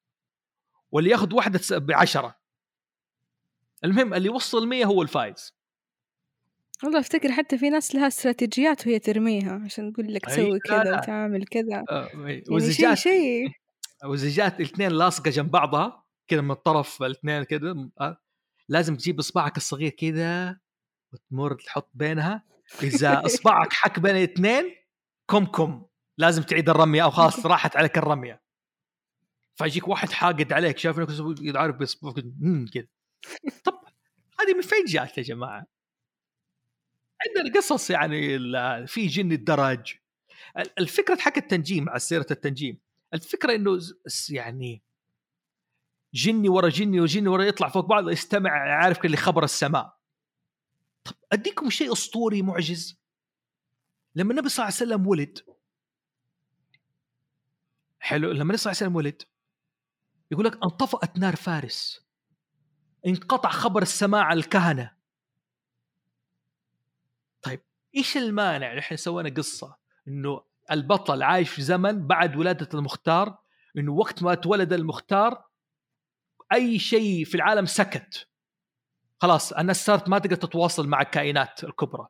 واللي 0.92 1.10
ياخذ 1.10 1.34
واحدة 1.34 1.62
بعشرة. 1.72 2.36
المهم 3.84 4.14
اللي 4.14 4.28
يوصل 4.28 4.68
100 4.68 4.86
هو 4.86 5.02
الفايز. 5.02 5.56
والله 6.84 7.00
أفتكر 7.00 7.32
حتى 7.32 7.58
في 7.58 7.70
ناس 7.70 7.96
لها 7.96 8.08
استراتيجيات 8.08 8.88
وهي 8.88 9.00
ترميها 9.00 9.62
عشان 9.66 9.94
تقول 9.94 10.14
لك 10.14 10.30
أي، 10.30 10.36
سوي 10.36 10.60
لا، 10.70 10.84
كذا. 10.84 10.98
وتعامل 10.98 11.46
كذا. 11.46 11.84
آه، 11.90 12.10
يعني 12.14 12.74
شيء 12.74 12.96
شيء. 12.96 13.48
واذا 14.06 14.30
جات 14.30 14.60
الاثنين 14.60 14.92
لاصقة 14.92 15.32
جنب 15.32 15.52
بعضها 15.52 16.06
كذا 16.28 16.42
من 16.42 16.52
الطرف 16.52 17.04
الاثنين 17.04 17.44
كذا 17.44 17.90
آه، 18.02 18.18
لازم 18.70 18.96
تجيب 18.96 19.20
إصبعك 19.20 19.58
الصغير 19.58 19.90
كذا 19.90 20.60
وتمر 21.14 21.54
تحط 21.54 21.90
بينها. 21.94 22.44
إذا 22.84 23.22
إصبعك 23.26 23.74
حك 23.74 24.00
بين 24.00 24.16
الاثنين 24.16 24.76
كم 25.28 25.46
كم. 25.46 25.86
لازم 26.18 26.44
تعيد 26.44 26.70
الرمية 26.70 27.04
أو 27.04 27.12
خلاص 27.12 27.46
راحت 27.46 27.78
عليك 27.78 27.98
الرمية. 27.98 28.42
فيجيك 29.56 29.88
واحد 29.88 30.12
حاقد 30.12 30.54
عليك 30.54 30.78
شايف 30.78 31.00
انك 31.00 31.10
عارف 31.58 31.76
كذا. 32.74 32.88
طب 33.64 33.74
هذه 34.40 34.54
من 34.56 34.62
فين 34.62 34.86
جات 34.86 35.18
يا 35.18 35.24
جماعة؟ 35.24 35.75
عندنا 37.22 37.56
قصص 37.56 37.90
يعني 37.90 38.40
في 38.88 39.08
جن 39.08 39.32
الدرج 39.32 39.94
ال- 40.58 40.80
الفكرة 40.80 41.16
حق 41.16 41.38
التنجيم 41.38 41.90
على 41.90 42.00
سيرة 42.00 42.26
التنجيم 42.32 42.80
الفكرة 43.14 43.56
إنه 43.56 43.80
يعني 44.30 44.84
جني 46.14 46.50
ورا 46.50 46.70
جني 46.70 47.00
وجني 47.00 47.28
ورا 47.28 47.44
يطلع 47.44 47.70
فوق 47.70 47.86
بعض 47.86 48.10
يستمع 48.10 48.52
عارف 48.52 49.06
اللي 49.06 49.18
خبر 49.18 49.44
السماء. 49.44 49.98
طب 51.04 51.14
أديكم 51.32 51.70
شيء 51.70 51.94
أسطوري 51.94 52.42
معجز؟ 52.42 53.00
لما 54.16 54.32
النبي 54.32 54.50
صلى 54.50 54.64
الله 54.64 54.76
عليه 54.76 54.92
وسلم 54.92 55.08
ولد. 55.08 55.40
حلو 58.00 58.32
لما 58.32 58.42
النبي 58.42 58.58
صلى 58.58 58.72
الله 58.72 58.78
عليه 58.82 58.88
وسلم 58.88 58.96
ولد 58.96 59.22
يقول 60.32 60.46
لك 60.46 60.54
أنطفأت 60.64 61.18
نار 61.18 61.36
فارس. 61.36 62.06
انقطع 63.08 63.50
خبر 63.50 63.82
السماء 63.82 64.22
على 64.22 64.40
الكهنة. 64.40 64.96
إيش 67.96 68.18
المانع؟ 68.18 68.74
نحن 68.74 68.96
سوينا 68.96 69.30
قصة 69.30 69.78
إنه 70.08 70.42
البطل 70.72 71.24
عايش 71.24 71.50
في 71.50 71.62
زمن 71.62 72.08
بعد 72.08 72.36
ولادة 72.36 72.70
المختار 72.74 73.38
إنه 73.78 73.94
وقت 73.94 74.24
ما 74.24 74.36
تولد 74.36 74.74
المختار 74.74 75.44
أي 76.54 76.80
شيء 76.80 77.26
في 77.26 77.36
العالم 77.36 77.66
سكت. 77.66 78.28
خلاص 79.20 79.54
الناس 79.54 79.86
صارت 79.86 80.10
ما 80.10 80.20
تقدر 80.20 80.36
تتواصل 80.36 80.88
مع 80.88 81.02
الكائنات 81.02 81.64
الكبرى. 81.64 82.08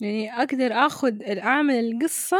يعني 0.00 0.32
أقدر 0.32 0.72
آخذ 0.72 1.38
اعمل 1.38 1.74
القصة 1.74 2.38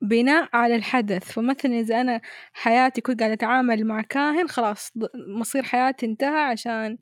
بناء 0.00 0.48
على 0.52 0.76
الحدث. 0.76 1.32
فمثلا 1.32 1.80
إذا 1.80 2.00
أنا 2.00 2.20
حياتي 2.52 3.00
كنت 3.00 3.20
قاعدة 3.20 3.34
أتعامل 3.34 3.86
مع 3.86 4.02
كاهن 4.02 4.48
خلاص 4.48 4.92
مصير 5.40 5.62
حياتي 5.62 6.06
انتهى 6.06 6.40
عشان 6.40 6.98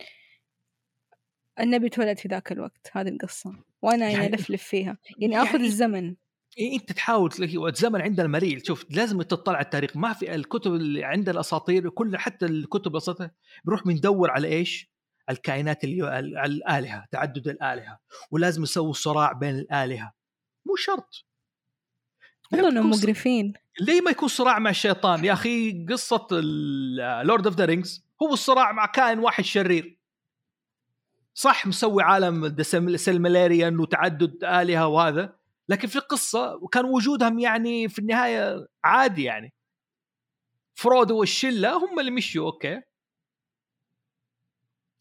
النبي 1.61 1.87
اتولد 1.87 2.19
في 2.19 2.29
ذاك 2.29 2.53
الوقت 2.53 2.91
هذه 2.93 3.09
القصة. 3.09 3.53
وأنا 3.83 4.09
يعني 4.11 4.25
يعني- 4.25 4.35
الفلف 4.37 4.63
فيها 4.63 4.99
يعني 5.19 5.43
آخذ 5.43 5.53
يعني- 5.55 5.65
الزمن. 5.67 6.15
إيه 6.59 6.75
أنت 6.81 6.93
تحاول 6.93 7.31
تلاقي 7.31 7.69
الزمن 7.69 8.01
عندنا 8.03 8.27
مريل 8.27 8.67
شوف 8.67 8.87
لازم 8.91 9.23
تطلع 9.23 9.55
على 9.57 9.65
التاريخ. 9.65 9.97
ما 9.97 10.13
في 10.13 10.35
الكتب 10.35 10.75
اللي 10.75 11.05
عند 11.05 11.29
الأساطير 11.29 11.89
كل 11.91 12.17
حتى 12.17 12.47
الكتب 12.47 12.93
الأساطير 12.93 13.31
بنروح 13.65 13.85
بندور 13.85 14.31
على 14.31 14.49
إيش؟ 14.49 14.93
الكائنات 15.31 15.85
اللي 15.85 16.19
ال- 16.19 16.39
الآلهة 16.39 17.07
تعدد 17.11 17.49
الآلهة. 17.49 17.99
ولازم 18.31 18.63
يسووا 18.63 18.93
صراع 18.93 19.33
بين 19.33 19.59
الآلهة. 19.59 20.13
مو 20.67 20.77
شرط. 20.77 21.25
والله 22.53 22.69
إنهم 22.69 22.91
مقرفين. 22.91 23.53
ليه 23.81 24.01
ما 24.01 24.11
يكون 24.11 24.29
صراع 24.29 24.59
مع 24.59 24.71
الشيطان؟ 24.71 25.25
يا 25.25 25.33
أخي 25.33 25.85
قصة 25.87 26.27
Lord 27.23 27.47
of 27.47 27.57
the 27.57 27.65
Rings 27.65 28.05
هو 28.23 28.33
الصراع 28.33 28.73
مع 28.73 28.87
كائن 28.87 29.19
واحد 29.19 29.45
شرير. 29.45 29.99
صح 31.35 31.67
مسوي 31.67 32.03
عالم 32.03 32.63
Silmarillion 32.97 33.81
وتعدد 33.81 34.45
آلهة 34.45 34.87
وهذا 34.87 35.37
لكن 35.69 35.89
في 35.89 35.97
القصة 35.97 36.55
وكان 36.55 36.85
وجودهم 36.85 37.39
يعني 37.39 37.89
في 37.89 37.99
النهاية 37.99 38.67
عادي 38.85 39.23
يعني. 39.23 39.55
فرودو 40.75 41.19
والشلة 41.21 41.77
هم 41.77 42.01
اللي 42.01 42.11
مشوا 42.11 42.47
okay. 42.47 42.81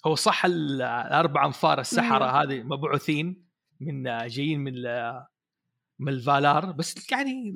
هو 0.07 0.15
صح 0.15 0.45
ال- 0.45 0.81
الأربع 0.81 1.45
أنفار 1.45 1.79
السحرة. 1.79 2.25
هذه 2.43 2.63
مبعوثين 2.63 3.47
من 3.79 4.27
جايين 4.27 4.59
من 4.59 4.73
من 5.99 6.13
الفالار 6.13 6.71
بس 6.71 7.11
يعني 7.11 7.53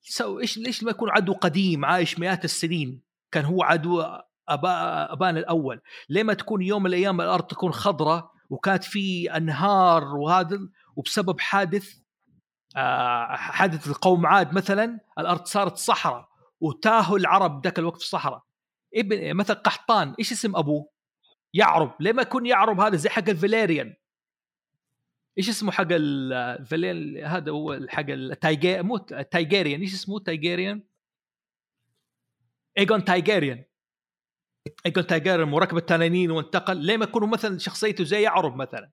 so 0.00 0.40
إيش 0.40 0.58
ليش 0.58 0.82
ما 0.82 0.90
يكون 0.90 1.10
عدو 1.10 1.32
قديم 1.32 1.84
عايش 1.84 2.18
مئات 2.18 2.44
السنين؟ 2.44 3.02
كان 3.30 3.44
هو 3.44 3.62
عدو 3.62 4.04
أبا 4.48 5.12
ابانا 5.12 5.38
الأول. 5.38 5.80
ليه 6.08 6.22
ما 6.22 6.34
تكون 6.34 6.62
يوم 6.62 6.82
من 6.82 6.86
الأيام 6.86 7.20
الأرض 7.20 7.46
تكون 7.46 7.72
خضراء 7.72 8.30
وكانت 8.50 8.84
في 8.84 9.36
أنهار 9.36 10.04
وهذا 10.04 10.58
وبسبب 10.96 11.40
حادث 11.40 11.94
آه، 12.76 13.36
حادث 13.36 13.88
القوم 13.88 14.26
عاد 14.26 14.54
مثلا 14.54 15.00
الأرض 15.18 15.44
صارت 15.44 15.76
صحراء 15.76 16.28
وتاهوا 16.60 17.18
العرب 17.18 17.64
ذاك 17.64 17.78
الوقت 17.78 17.98
في 17.98 18.04
الصحراء. 18.04 18.42
ابن 18.94 19.34
مثلا 19.36 19.56
قحطان 19.56 20.14
إيش 20.18 20.32
اسم 20.32 20.56
أبوه؟ 20.56 20.88
يعرب. 21.54 21.94
ليه 22.00 22.12
ما 22.12 22.22
يكون 22.22 22.46
يعرب 22.46 22.80
هذا 22.80 22.96
زي 22.96 23.08
حق 23.08 23.28
الفاليريان. 23.28 23.94
إيش 25.38 25.48
اسمه 25.48 25.72
حق 25.72 25.86
ال- 25.90 26.32
الفاليريان؟ 26.32 27.26
هذا 27.26 27.52
هو 27.52 27.80
حق 27.88 28.04
التايجي 28.08 28.82
مو 28.82 28.96
تايجيريان. 28.98 29.80
إيش 29.80 29.94
اسمه 29.94 30.18
تايجيريان؟ 30.18 30.82
ايجون 32.78 33.04
تايجيريان. 33.04 33.64
ايجون 34.86 35.06
تايجيريان 35.06 35.48
مركب 35.48 35.76
التنانين 35.76 36.30
وانتقل 36.30 36.76
ليه 36.76 36.96
ما 36.96 37.04
يكونوا 37.04 37.28
مثلا 37.28 37.58
شخصيته 37.58 38.04
زي 38.04 38.22
يعرب 38.22 38.56
مثلا 38.56 38.90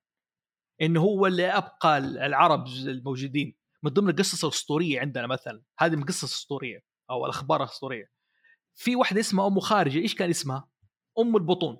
إنه 0.81 1.01
هو 1.01 1.27
اللي 1.27 1.47
أبقى 1.47 1.97
العرب 1.97 2.67
الموجودين 2.67 3.55
من 3.83 3.91
ضمن 3.91 4.09
القصص 4.09 4.43
الأسطورية 4.45 4.99
عندنا 4.99 5.27
مثلا 5.27 5.61
هذه 5.79 5.95
من 5.95 6.03
قصص 6.03 6.23
أسطورية 6.23 6.79
أو 7.09 7.25
الأخبار 7.25 7.63
الأسطورية 7.63 8.05
في 8.75 8.95
واحدة 8.95 9.19
اسمها 9.19 9.47
أم 9.47 9.59
خارجة 9.59 9.97
إيش 9.99 10.15
كان 10.15 10.29
اسمها؟ 10.29 10.69
أم 11.19 11.35
البطون 11.35 11.77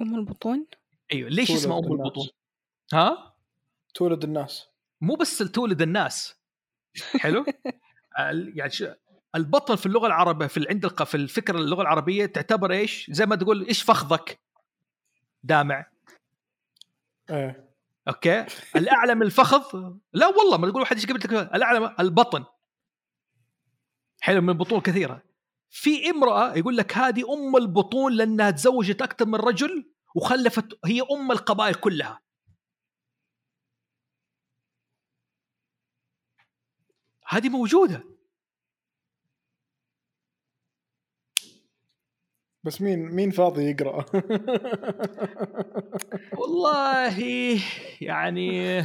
أم 0.00 0.14
البطون 0.14 0.66
أيوه 1.12 1.30
ليش 1.30 1.50
اسمها 1.50 1.78
أم 1.78 1.84
الناس. 1.84 2.00
البطون؟ 2.06 2.28
ها؟ 2.92 3.36
تولد 3.94 4.24
الناس 4.24 4.68
مو 5.00 5.14
بس 5.14 5.38
تولد 5.38 5.82
الناس 5.82 6.34
حلو؟ 7.20 7.44
يعني 8.56 8.70
شو- 8.70 8.94
البطل 9.34 9.78
في 9.78 9.86
اللغة 9.86 10.06
العربية 10.06 10.46
في 10.46 10.66
عند 10.68 10.86
في 10.86 11.14
الفكرة 11.14 11.58
اللغة 11.58 11.82
العربية 11.82 12.26
تعتبر 12.26 12.72
إيش؟ 12.72 13.10
زي 13.10 13.26
ما 13.26 13.36
تقول 13.36 13.66
إيش 13.66 13.82
فخذك؟ 13.82 14.40
دامع. 15.42 15.86
إيه. 17.30 17.68
أوكي؟ 18.08 18.46
الاعلى 18.76 19.14
من 19.14 19.22
الفخذ؟ 19.22 19.92
لا 20.12 20.26
والله 20.26 20.56
ما 20.56 20.70
تقول 20.70 20.80
واحد 20.80 20.96
إيش 20.96 21.06
قبل 21.06 21.36
الاعلى 21.36 21.94
البطن. 22.00 22.44
حلو 24.20 24.40
من 24.40 24.48
البطون 24.48 24.80
كثيرة. 24.80 25.22
في 25.70 26.10
امرأة 26.10 26.54
يقول 26.54 26.76
لك 26.76 26.96
هذه 26.96 27.34
أم 27.34 27.56
البطون 27.56 28.12
لأنها 28.12 28.50
تزوجت 28.50 29.02
أكثر 29.02 29.26
من 29.26 29.34
رجل 29.34 29.92
وخلفت 30.14 30.78
هي 30.84 31.02
أم 31.10 31.32
القبائل 31.32 31.74
كلها. 31.74 32.20
هذه 37.28 37.48
موجودة. 37.48 38.17
بس 42.64 42.82
مين 42.82 42.98
مين 42.98 43.30
فاضي 43.30 43.70
يقرأ؟ 43.70 44.04
والله 46.38 47.20
يعني 48.00 48.78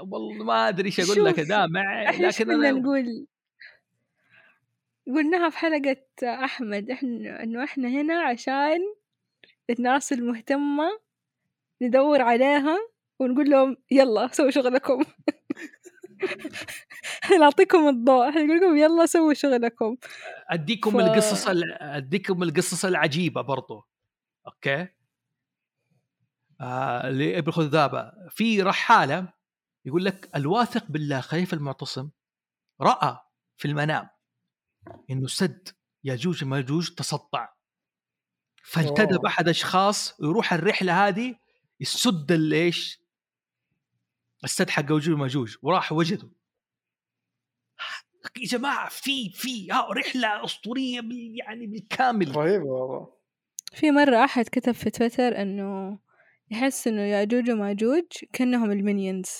والله 0.00 0.44
ما 0.44 0.68
أدري 0.68 0.86
إيش 0.86 1.00
أقول 1.00 1.24
لك 1.24 1.40
دامع 1.40 2.10
إحنا 2.10 2.26
لكن 2.26 2.44
كنا 2.44 2.54
أنا 2.54 2.70
نقول؟ 2.70 3.26
قلناها 5.06 5.50
في 5.50 5.58
حلقة 5.58 5.96
أحمد 6.22 6.90
إحنا 6.90 7.42
إنه 7.42 7.64
إحنا 7.64 7.88
هنا 7.88 8.22
عشان 8.22 8.80
الناس 9.70 10.12
المهتمة 10.12 11.00
ندور 11.82 12.22
عليها 12.22 12.78
ونقول 13.18 13.50
لهم 13.50 13.76
يلا 13.90 14.28
سووا 14.32 14.50
شغلكم. 14.50 15.04
إحنا 17.24 17.36
نعطيكم 17.36 17.88
الضوء. 17.88 18.28
إحنا 18.28 18.42
نقول 18.42 18.56
لكم 18.56 18.76
يلا 18.76 19.06
سووا 19.06 19.34
شغلكم. 19.34 19.96
أديكم 20.50 20.90
ف- 20.90 20.96
القصص 20.96 21.46
ال- 21.48 21.72
أديكم 21.82 22.42
القصص 22.42 22.84
العجيبة 22.84 23.40
برضو. 23.40 23.84
أوكي؟ 24.46 24.88
آه 26.60 27.10
لابن 27.10 27.52
خذابه 27.52 28.12
في 28.30 28.62
رحالة 28.62 29.32
يقول 29.84 30.04
لك 30.04 30.30
الواثق 30.36 30.84
بالله 30.88 31.20
خليفة 31.20 31.54
المعتصم 31.56 32.10
رأى 32.80 33.18
في 33.56 33.68
المنام 33.68 34.08
إنه 35.10 35.26
سد 35.26 35.68
ياجوج 36.04 36.44
وماجوج 36.44 36.88
تصدع 36.90 37.48
فانتدب 38.64 39.12
أوه. 39.18 39.26
أحد 39.26 39.48
أشخاص 39.48 40.20
يروح 40.20 40.52
الرحلة 40.52 41.08
هذه 41.08 41.34
يسد 41.80 42.32
الايش 42.32 43.00
السد 44.44 44.70
حق 44.70 44.82
ياجوج 44.82 45.10
وماجوج 45.10 45.56
وراح 45.62 45.92
وجده 45.92 46.28
يا 48.36 48.46
جماعة 48.46 48.88
في 48.88 49.30
في 49.30 49.72
ها 49.72 49.88
رحلة 49.92 50.44
أسطورية 50.44 51.00
بال- 51.00 51.34
يعني 51.38 51.66
بالكامل. 51.66 52.36
رهيبة 52.36 52.64
والله. 52.64 53.14
في 53.74 53.90
مرة 53.90 54.24
أحد 54.24 54.44
كتب 54.52 54.72
في 54.72 54.90
تويتر 54.90 55.42
إنه 55.42 55.98
يحس 56.50 56.86
إنه 56.88 57.00
ياجوج 57.00 57.50
وماجوج 57.50 58.04
كأنهم 58.32 58.70
ال 58.72 58.78
Minions. 58.78 59.30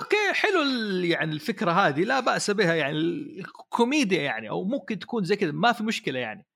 okay 0.00 0.32
حلو 0.32 0.62
ال- 0.62 1.04
يعني 1.04 1.32
الفكرة 1.32 1.70
هذه 1.72 2.04
لا 2.04 2.20
بأس 2.20 2.50
بها 2.50 2.74
يعني 2.74 2.96
الكوميديا 3.38 4.22
يعني 4.22 4.50
أو 4.50 4.64
ممكن 4.64 4.98
تكون 4.98 5.24
زي 5.24 5.36
كذا 5.36 5.52
ما 5.52 5.72
في 5.72 5.82
مشكلة 5.84 6.18
يعني. 6.18 6.46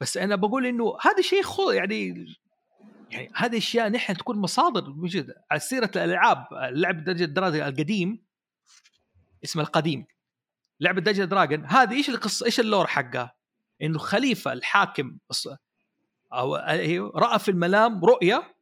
بس 0.00 0.16
أنا 0.16 0.36
بقول 0.36 0.66
إنه 0.66 0.96
هذا 1.02 1.22
شيء 1.22 1.42
خو 1.42 1.70
يعني 1.70 2.26
يعني 3.14 3.30
هذه 3.34 3.58
أشياء 3.58 3.88
نحن 3.88 4.16
تكون 4.16 4.38
مصادر 4.38 4.90
موجودة. 4.90 5.44
على 5.50 5.60
سيرة 5.60 5.90
الألعاب 5.96 6.46
لعبة 6.52 7.04
Dungeon 7.04 7.24
Dragon 7.24 7.62
القديم 7.62 8.24
اسمه 9.44 9.62
القديم. 9.62 10.06
لعبه 10.80 11.00
Dungeon 11.00 11.24
Dragon 11.24 11.64
هذه 11.66 11.92
إيش 11.92 12.08
القصة؟ 12.08 12.46
إيش 12.46 12.60
ال 12.60 12.65
lore 12.65 12.86
حقها؟ 12.86 13.34
إنه 13.82 13.98
خليفة 13.98 14.52
الحاكم 14.52 15.18
أو 16.32 16.56
أيوه، 16.56 17.12
رأى 17.16 17.38
في 17.38 17.50
المنام 17.50 18.04
رؤية. 18.04 18.54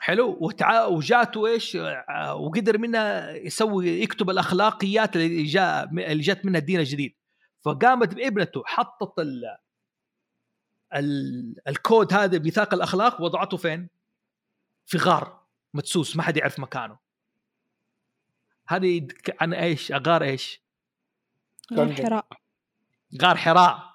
حلو؟ 0.00 0.38
وتع... 0.40 0.84
وجاته 0.84 1.46
إيش 1.46 1.76
آه، 1.76 2.34
وقدر 2.34 2.78
منها 2.78 3.30
يسوي 3.30 3.88
يكتب 3.88 4.30
الأخلاقيات 4.30 5.16
اللي 5.16 5.42
جاء 5.42 5.84
اللي 5.84 6.22
جات 6.22 6.46
منها 6.46 6.60
الدين 6.60 6.80
الجديد. 6.80 7.14
فقامت 7.64 8.14
بابنته 8.14 8.62
حطت 8.66 9.18
ال... 9.18 9.42
ال... 10.94 11.54
الكود 11.68 12.12
هذا 12.12 12.38
ميثاق 12.38 12.74
الأخلاق 12.74 13.20
وضعته 13.20 13.56
فين؟ 13.56 13.88
في 14.86 14.98
غار 14.98 15.40
مدسوس 15.74 16.16
ما 16.16 16.22
حد 16.22 16.36
يعرف 16.36 16.60
مكانه 16.60 16.98
هذه 18.68 19.08
عن 19.40 19.54
إيش؟ 19.54 19.92
غار 19.92 20.22
إيش؟ 20.22 20.62
دنجن. 21.70 22.06
حراء 22.06 22.26
غار 23.22 23.36
حراء 23.36 23.88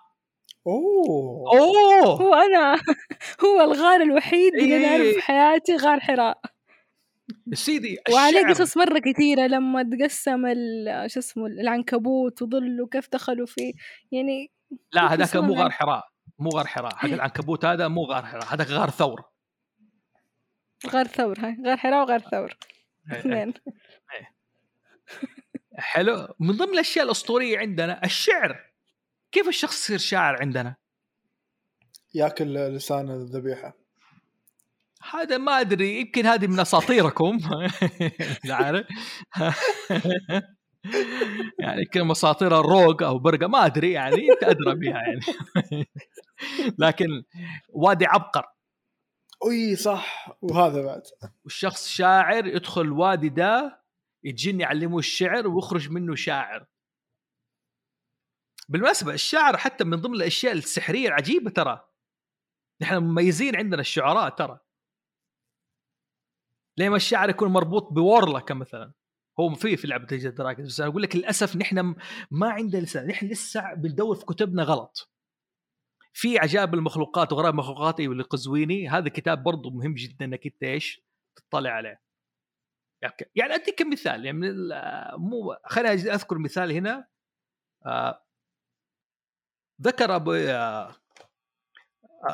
أوه 0.68 1.60
أوه 1.60 2.22
هو 2.22 2.34
أنا 2.34 2.76
هو 3.46 3.62
الغار 3.62 4.02
الوحيد 4.02 4.54
اللي 4.56 4.78
أنا 4.78 4.88
أعرف 4.88 5.02
إيه. 5.02 5.14
في 5.14 5.22
حياتي 5.22 5.76
غار 5.76 6.00
حراء 6.00 6.42
سيدي 7.54 7.98
وعليه 8.14 8.48
قصص 8.48 8.78
مرة 8.78 9.00
كثيرة 9.00 9.48
لما 9.48 9.84
تقسم 9.84 10.46
ال- 10.46 11.12
شو 11.12 11.20
اسمه 11.20 11.46
العنكبوت 11.46 12.42
وظل 12.42 12.82
وكيف 12.82 13.10
دخلوا 13.12 13.46
فيه 13.46 13.74
يعني 14.12 14.52
لا 14.92 15.08
في 15.08 15.14
هذاك 15.14 15.36
مو 15.36 15.54
غار 15.54 15.72
حراء 15.72 16.13
مو 16.40 16.50
غار 16.50 16.68
حراء. 16.68 16.96
حق 16.96 17.10
العنكبوت 17.10 17.66
هذا 17.66 17.88
مو 17.88 18.04
غار 18.04 18.26
حراء 18.26 18.54
هذاك 18.54 18.68
غار 18.68 18.90
ثور. 18.90 19.24
غار 20.90 21.08
ثور 21.08 21.40
هاي. 21.40 21.58
غار 21.66 21.78
حراء 21.78 22.04
وغار 22.04 22.20
ثور. 22.20 22.58
اثنين. 23.12 23.54
حلو. 25.78 26.28
من 26.40 26.58
ضمن 26.58 26.74
الأشياء 26.74 27.06
الأسطورية 27.06 27.60
عندنا 27.60 28.04
الشعر. 28.04 28.72
كيف 29.32 29.48
الشخص 29.48 29.84
يصير 29.84 29.98
شاعر 29.98 30.42
عندنا؟ 30.42 30.76
ياكل 32.14 32.54
لسان 32.54 33.10
الذبيحة. 33.10 33.74
هذا 35.12 35.38
ما 35.38 35.60
أدري 35.60 36.00
يمكن 36.00 36.26
هذه 36.26 36.48
من 36.48 36.60
أساطيركم. 36.60 37.38
لا 38.46 38.56
عارف 38.56 38.88
يعني 41.60 41.82
يمكن 41.82 42.12
أساطير 42.12 42.60
الروق 42.60 43.04
أو 43.04 43.20
برقة 43.20 43.48
ما 43.48 43.66
أدري 43.66 43.92
يعني 43.92 44.32
انت 44.32 44.44
أدرى 44.44 44.76
بها 44.76 45.02
يعني. 45.02 45.20
لكن 46.80 47.24
وادي 47.70 48.06
عبقر. 48.06 48.46
أي 49.52 49.76
صح 49.76 50.38
وهذا 50.42 50.86
بعد. 50.86 51.02
والشخص 51.44 51.88
شاعر 51.88 52.48
يدخل 52.48 52.82
الوادي 52.82 53.30
ده 53.30 53.84
يتجن 54.24 54.62
يعلمه 54.62 55.00
الشعر 55.00 55.48
ويخرج 55.48 55.90
منه 55.90 56.16
شاعر. 56.16 56.66
بالمناسبة 58.70 59.14
الشعر 59.14 59.58
حتى 59.58 59.84
من 59.84 59.98
ضمن 59.98 60.16
الأشياء 60.16 60.54
السحرية 60.54 61.08
العجيبة 61.08 61.52
ترى. 61.52 61.90
نحن 62.82 62.98
مميزين 62.98 63.56
عندنا 63.56 63.82
الشعراء 63.82 64.30
ترى. 64.30 64.60
ليه 66.78 66.90
ما 66.90 66.96
الشعر 66.96 67.30
يكون 67.30 67.50
مربوط 67.50 67.94
ب 67.94 68.01
warlock 68.01 68.52
مثلا؟ 68.52 68.94
هو 69.40 69.56
في 69.56 69.78
في 69.78 69.88
لعبة 69.88 70.06
Dungeon 70.06 70.34
Dragons 70.34 70.68
بس 70.68 70.80
أنا 70.80 70.90
أقول 70.90 71.02
لك 71.02 71.16
للأسف 71.16 71.56
نحن 71.56 71.96
ما 72.32 72.50
عندنا 72.50 72.82
لسان. 72.82 73.08
نحن 73.08 73.28
لسه 73.28 73.74
بندور 73.74 74.16
في 74.16 74.26
كتبنا 74.26 74.64
غلط. 74.64 75.13
في 76.14 76.40
عجائب 76.40 76.74
المخلوقات 76.74 77.34
وغرائب 77.34 77.54
المخلوقات 77.54 78.00
أيوة 78.00 78.16
لقزويني 78.16 78.90
هذا 78.90 79.10
كتاب 79.10 79.44
برضه 79.44 79.70
مهم 79.70 79.94
جدا 79.94 80.26
انك 80.26 80.46
انت 80.46 80.64
إيش؟ 80.64 81.02
تطلع 81.36 81.70
عليه. 81.70 82.02
يعني- 83.02 83.16
يعني 83.36 83.56
أديك 83.56 83.82
مثال 83.82 84.26
يعني 84.26 84.38
من 84.38 84.68
مو 85.18 85.56
خليني 85.66 85.94
أذكر 86.14 86.38
مثال 86.38 86.72
هنا. 86.72 87.08
آه 87.86 88.24
ذكر 89.82 90.16
أبو 90.16 90.34
آه، 90.34 90.96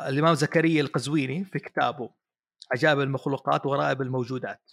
الإمام 0.08 0.34
زكريا 0.34 0.82
القزويني 0.82 1.44
في 1.46 1.60
كتابه 1.60 2.10
عجائب 2.72 3.00
المخلوقات 3.00 3.66
وغرائب 3.66 4.02
الموجودات. 4.02 4.72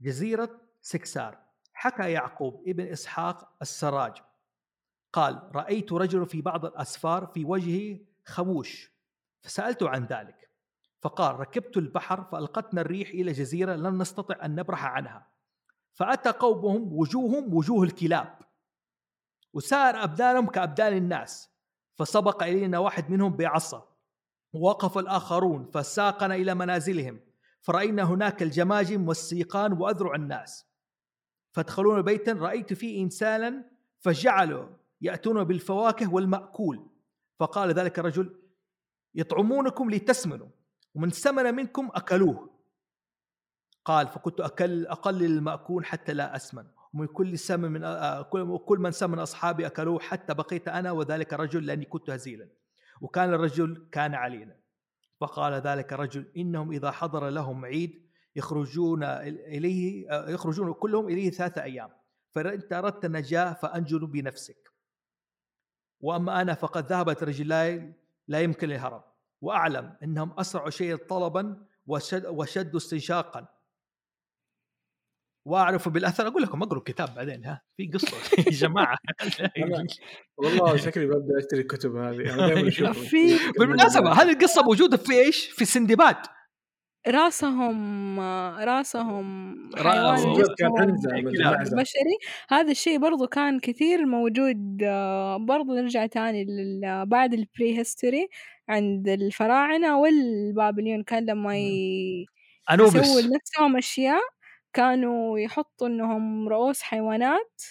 جزيرة 0.00 0.60
سكسار. 0.80 1.38
حكى 1.72 2.12
يعقوب 2.12 2.68
ابن 2.68 2.86
إسحاق 2.86 3.56
السراج. 3.62 4.22
قال 5.14 5.50
رأيت 5.54 5.92
رجل 5.92 6.26
في 6.26 6.42
بعض 6.42 6.64
الأسفار 6.64 7.26
في 7.26 7.44
وجهه 7.44 7.98
خموش 8.24 8.92
فسالته 9.42 9.88
عن 9.88 10.04
ذلك. 10.04 10.50
فقال 11.00 11.40
ركبت 11.40 11.76
البحر 11.76 12.24
فألقتنا 12.24 12.80
الريح 12.80 13.08
إلى 13.08 13.32
جزيرة 13.32 13.74
لم 13.74 14.02
نستطع 14.02 14.44
أن 14.44 14.54
نبرح 14.54 14.84
عنها. 14.84 15.26
فأتى 15.92 16.30
قومهم 16.30 16.92
وجوههم 16.92 17.54
وجوه 17.54 17.82
الكلاب. 17.82 18.38
وسار 19.52 20.04
أبدانهم 20.04 20.46
كأبدان 20.46 20.96
الناس. 20.96 21.50
فسبق 21.96 22.42
إلينا 22.42 22.78
واحد 22.78 23.10
منهم 23.10 23.36
بعصا. 23.36 23.96
ووقف 24.52 24.98
الآخرون 24.98 25.70
فساقنا 25.74 26.34
إلى 26.34 26.54
منازلهم. 26.54 27.20
فرأينا 27.60 28.02
هناك 28.02 28.42
الجماجم 28.42 29.08
والسيقان 29.08 29.72
وأذرع 29.72 30.14
الناس. 30.14 30.66
فادخلون 31.52 32.02
بيتا 32.02 32.32
رأيت 32.32 32.72
فيه 32.72 33.02
إنسانا 33.02 33.64
فجعلوا 33.98 34.83
يأتون 35.04 35.44
بالفواكه 35.44 36.14
والمأكول. 36.14 36.90
فقال 37.38 37.70
ذلك 37.70 37.98
الرجل 37.98 38.40
يطعمونكم 39.14 39.90
لتسمنوا 39.90 40.48
ومن 40.94 41.10
سمن 41.10 41.54
منكم 41.54 41.90
أكلوه. 41.94 42.54
قال 43.84 44.08
فكنت 44.08 44.40
أكل 44.40 44.86
أقلل 44.86 45.24
المأكول 45.24 45.84
حتى 45.84 46.12
لا 46.12 46.36
أسمن 46.36 46.66
ومن 46.94 47.06
كل 47.06 47.38
سمن 47.38 47.70
من 47.70 47.84
آه، 47.84 48.22
كل 48.66 48.78
من 48.78 48.90
سمن 48.90 49.18
أصحابي 49.18 49.66
أكلوه 49.66 50.00
حتى 50.00 50.34
بقيت 50.34 50.68
أنا 50.68 50.90
وذلك 50.90 51.34
الرجل 51.34 51.66
لأني 51.66 51.84
كنت 51.84 52.10
هزيلا. 52.10 52.48
وكان 53.00 53.34
الرجل 53.34 53.88
كان 53.92 54.14
علينا 54.14 54.56
فقال 55.20 55.52
ذلك 55.52 55.92
الرجل 55.92 56.32
إنهم 56.36 56.72
إذا 56.72 56.90
حضر 56.90 57.28
لهم 57.28 57.64
عيد 57.64 58.04
يخرجون 58.36 59.04
إليه 59.04 60.10
آه، 60.10 60.30
يخرجون 60.30 60.72
كلهم 60.72 61.08
إليه 61.08 61.30
ثلاثة 61.30 61.62
أيام 61.62 61.90
فانت 62.30 62.72
اردت 62.72 63.04
النجاه 63.04 63.52
فانجل 63.52 64.06
بنفسك. 64.06 64.73
وأما 66.04 66.40
أنا 66.40 66.54
فقد 66.54 66.86
ذهبت 66.86 67.22
رجلاي 67.22 67.92
لا 68.28 68.40
يمكن 68.40 68.70
الهرب. 68.70 69.04
وأعلم 69.40 69.96
إنهم 70.02 70.32
أسرع 70.40 70.70
شيء 70.70 70.96
طلبا 70.96 71.66
وشد 71.86 72.26
وشد 72.26 72.74
استنشاقا. 72.76 73.46
وأعرف 75.46 75.88
بالأثر 75.88 76.26
أقول 76.28 76.42
لكم 76.42 76.62
اقروا 76.62 76.78
الكتاب 76.78 77.14
بعدين 77.14 77.44
ها؟ 77.44 77.62
في 77.76 77.86
قصة 77.86 78.16
يا 78.38 78.50
جماعة. 78.68 78.98
والله 80.36 80.76
شكلي 80.86 81.06
ببدأ 81.06 81.38
أشتري 81.38 81.60
الكتب 81.60 81.96
هذه 81.96 82.34
أنا 82.34 82.46
دائما 82.48 82.68
اشوفها 82.68 82.92
في 83.10 83.38
بالمناسبة 83.58 84.12
هذه 84.12 84.32
القصة 84.32 84.62
موجودة 84.62 84.96
في 84.96 85.12
إيش؟ 85.12 85.50
في 85.50 85.64
سندباد. 85.64 86.16
راسهم 87.08 88.20
راسهم 88.60 89.24
را- 89.74 89.90
حيوان 89.92 90.16
بشري. 91.76 92.18
هذا 92.48 92.70
الشيء 92.70 92.98
برضو 92.98 93.26
كان 93.26 93.60
كثير 93.60 94.06
موجود 94.06 94.76
برضو 95.46 95.74
نرجع 95.74 96.06
تاني 96.06 96.44
لل- 96.44 97.06
بعد 97.06 97.32
البري 97.34 97.78
هيستوري 97.78 98.28
عند 98.68 99.08
الفراعنة 99.08 99.98
والبابليون 100.00 101.02
كان 101.02 101.26
لما 101.26 101.56
يسووا 102.96 103.20
لنفسهم 103.20 103.76
أشياء 103.76 104.20
كانوا 104.72 105.38
يحطوا 105.38 105.86
إنهم 105.86 106.48
رؤوس 106.48 106.82
حيوانات 106.82 107.62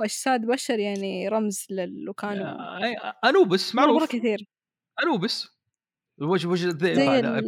وأجساد 0.00 0.46
بشر 0.46 0.78
يعني 0.78 1.28
رمز 1.28 1.66
لل 1.70 2.08
وكانوا 2.10 2.46
آه، 2.46 3.14
أنوبس 3.28 3.74
مرة 3.74 3.86
معروف. 3.86 4.08
كثير. 4.12 4.46
أنوبس. 5.02 5.55
وجه 6.20 6.48
وجه 6.48 6.66
الذئب 6.68 6.94
زي 6.94 7.08
هذا؟ 7.08 7.40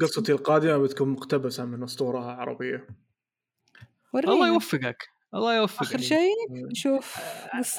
قص- 0.00 0.02
قصتي 0.02 0.32
القادمة 0.32 0.78
بتكون 0.78 1.08
مقتبسة 1.08 1.64
من 1.64 1.82
اسطوره 1.82 2.24
عربية. 2.24 2.86
ورينا. 4.14 4.32
الله 4.32 4.48
يوفقك. 4.48 5.08
الله 5.34 5.56
يوفقك. 5.56 5.82
آخر 5.82 5.98
شيء 5.98 6.34
نشوف 6.50 7.16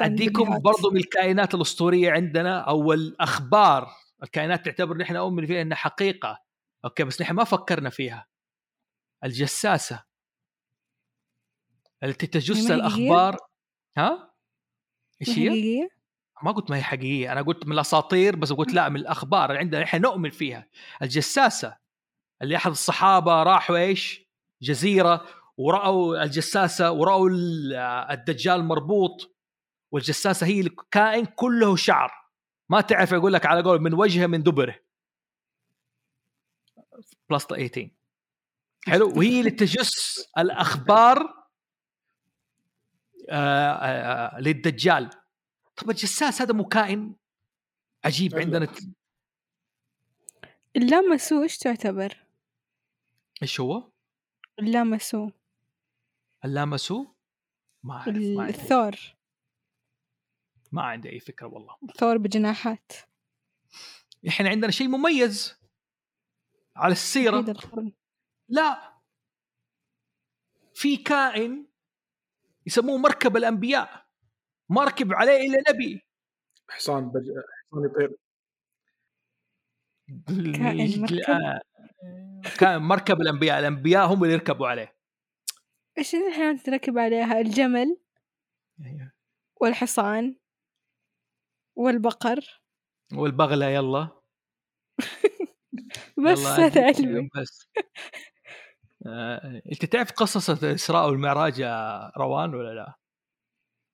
أديكم. 0.01 0.59
برضو 0.59 0.89
من 0.91 0.97
الكائنات 0.97 1.55
الأسطورية 1.55 2.11
عندنا 2.11 2.59
أو 2.59 2.93
الأخبار. 2.93 3.87
الكائنات 4.23 4.65
تعتبر 4.65 4.97
نحن 4.97 5.13
نؤمن 5.13 5.45
فيها 5.45 5.61
إنها 5.61 5.77
حقيقة. 5.77 6.39
أوكي 6.85 7.03
بس 7.03 7.21
نحن 7.21 7.33
ما 7.33 7.43
فكرنا 7.43 7.89
فيها. 7.89 8.27
الجساسة. 9.23 10.03
التي 12.03 12.27
تجس 12.27 12.71
الأخبار. 12.71 13.37
ها؟ 13.97 14.33
إيش 15.21 15.29
هي؟ 15.39 15.89
ما 16.43 16.51
قلت 16.51 16.69
ما 16.69 16.77
هي 16.77 16.83
حقيقية 16.83 17.31
أنا 17.31 17.41
قلت 17.41 17.65
من 17.65 17.71
الأساطير 17.73 18.35
بس 18.35 18.53
قلت 18.53 18.73
لا 18.73 18.89
من 18.89 18.95
الأخبار 18.95 19.49
اللي 19.49 19.59
عندنا. 19.59 19.83
إحنا 19.83 19.99
نؤمن 19.99 20.29
فيها. 20.29 20.67
الجساسة 21.01 21.77
اللي 22.41 22.55
أحد 22.55 22.71
الصحابة 22.71 23.43
راحوا 23.43 23.77
إيش؟ 23.77 24.25
جزيرة 24.61 25.25
ورأوا 25.57 26.23
الجساسة 26.23 26.91
ورأوا 26.91 27.29
ال- 27.29 27.73
الدجال 28.11 28.63
مربوط 28.63 29.35
والجساسة 29.91 30.47
هي 30.47 30.59
الكائن 30.59 31.25
كله 31.25 31.75
شعر. 31.75 32.11
ما 32.69 32.81
تعرف 32.81 33.11
يقول 33.11 33.33
لك 33.33 33.45
على 33.45 33.61
قول 33.61 33.81
من 33.81 33.93
وجهه 33.93 34.27
من 34.27 34.43
دبره. 34.43 34.75
بلس 37.29 37.45
18 37.45 37.89
حلو؟ 38.87 39.17
وهي 39.17 39.39
اللي 39.39 39.51
تجس 39.51 40.19
الأخبار 40.37 41.41
آه، 43.29 43.71
آه، 43.71 44.35
آه، 44.37 44.39
للدجال. 44.39 45.09
طب 45.81 45.89
الجساس 45.89 46.41
هذا 46.41 46.53
مو 46.53 46.65
كائن؟ 46.65 47.15
عجيب 48.05 48.33
أيوة. 48.33 48.45
عندنا 48.45 48.73
اللامسو 50.75 51.43
إيش 51.43 51.57
تعتبر؟ 51.57 52.25
إيش 53.41 53.59
هو؟ 53.59 53.91
اللامسو. 54.59 55.29
اللامسو؟ 56.45 57.07
ما 57.83 57.93
أعرف 57.93 58.07
ما 58.07 58.43
عندي, 58.43 58.49
الثور. 58.49 58.95
ما 60.71 60.81
عندي 60.81 61.09
أي 61.09 61.19
فكرة 61.19 61.47
والله. 61.47 61.77
ثور 61.97 62.17
بجناحات. 62.17 62.91
إحنا 64.27 64.49
عندنا 64.49 64.71
شيء 64.71 64.87
مميز 64.87 65.59
على 66.75 66.91
السيرة. 66.91 67.55
لا. 68.49 68.93
في 70.73 70.97
كائن 70.97 71.67
يسموه 72.65 72.97
مركب 72.97 73.37
الأنبياء. 73.37 74.00
ما 74.71 74.83
ركب 74.83 75.13
عليه 75.13 75.47
إلا 75.47 75.63
نبي. 75.69 76.01
حصان 76.69 77.09
بج... 77.09 77.23
حصان 77.71 77.85
يطير. 77.85 78.17
كائن 80.55 81.01
مركب؟ 81.01 81.61
كائن 82.59 82.81
مركب 82.81 83.21
الأنبياء 83.21 83.59
الأنبياء 83.59 84.13
هم 84.13 84.23
اللي 84.23 84.33
يركبوا 84.33 84.67
عليه. 84.67 84.95
إيش 85.97 86.15
الحيوانات 86.15 86.65
تركب 86.65 86.97
عليها؟ 86.97 87.39
الجمل 87.39 87.97
والحصان 89.61 90.35
والبقر. 91.75 92.61
والبغلة 93.13 93.65
يلا. 93.65 94.21
بس 96.25 96.39
هذا 96.39 96.85
علمي. 96.85 97.29
بس. 97.35 97.67
آه، 99.05 99.61
أنت 99.71 99.85
تعرف 99.85 100.11
قصص 100.11 100.49
الاسراء 100.49 101.09
والمعراج 101.09 101.59
يا 101.59 102.09
روان 102.17 102.55
ولا 102.55 102.73
لا؟ 102.73 103.00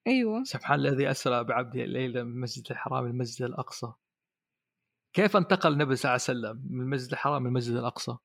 أيوة. 0.07 0.43
سبحان 0.43 0.79
الذي 0.79 1.11
أسرى 1.11 1.43
بعبده 1.43 1.83
الليلة 1.83 2.23
من 2.23 2.31
المسجد 2.31 2.71
الحرام 2.71 3.05
المسجد 3.05 3.45
الأقصى. 3.45 3.93
كيف 5.13 5.37
انتقل 5.37 5.73
النبي 5.73 5.95
صلى 5.95 6.09
الله 6.09 6.21
عليه 6.27 6.39
وسلم 6.39 6.67
من 6.71 6.81
المسجد 6.81 7.11
الحرام 7.11 7.41
إلى 7.41 7.49
المسجد 7.49 7.75
الأقصى؟ 7.75 8.17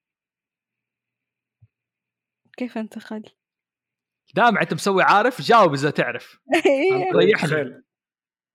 كيف 2.57 2.79
انتقل؟ 2.79 3.23
دام 4.35 4.59
انت 4.59 4.75
مسوي 4.75 5.03
عارف 5.03 5.41
جاوب 5.41 5.75
إذا 5.75 5.91
تعرف. 5.91 6.39
إيه. 6.67 7.13
ريحني. 7.17 7.49
خيل. 7.49 7.83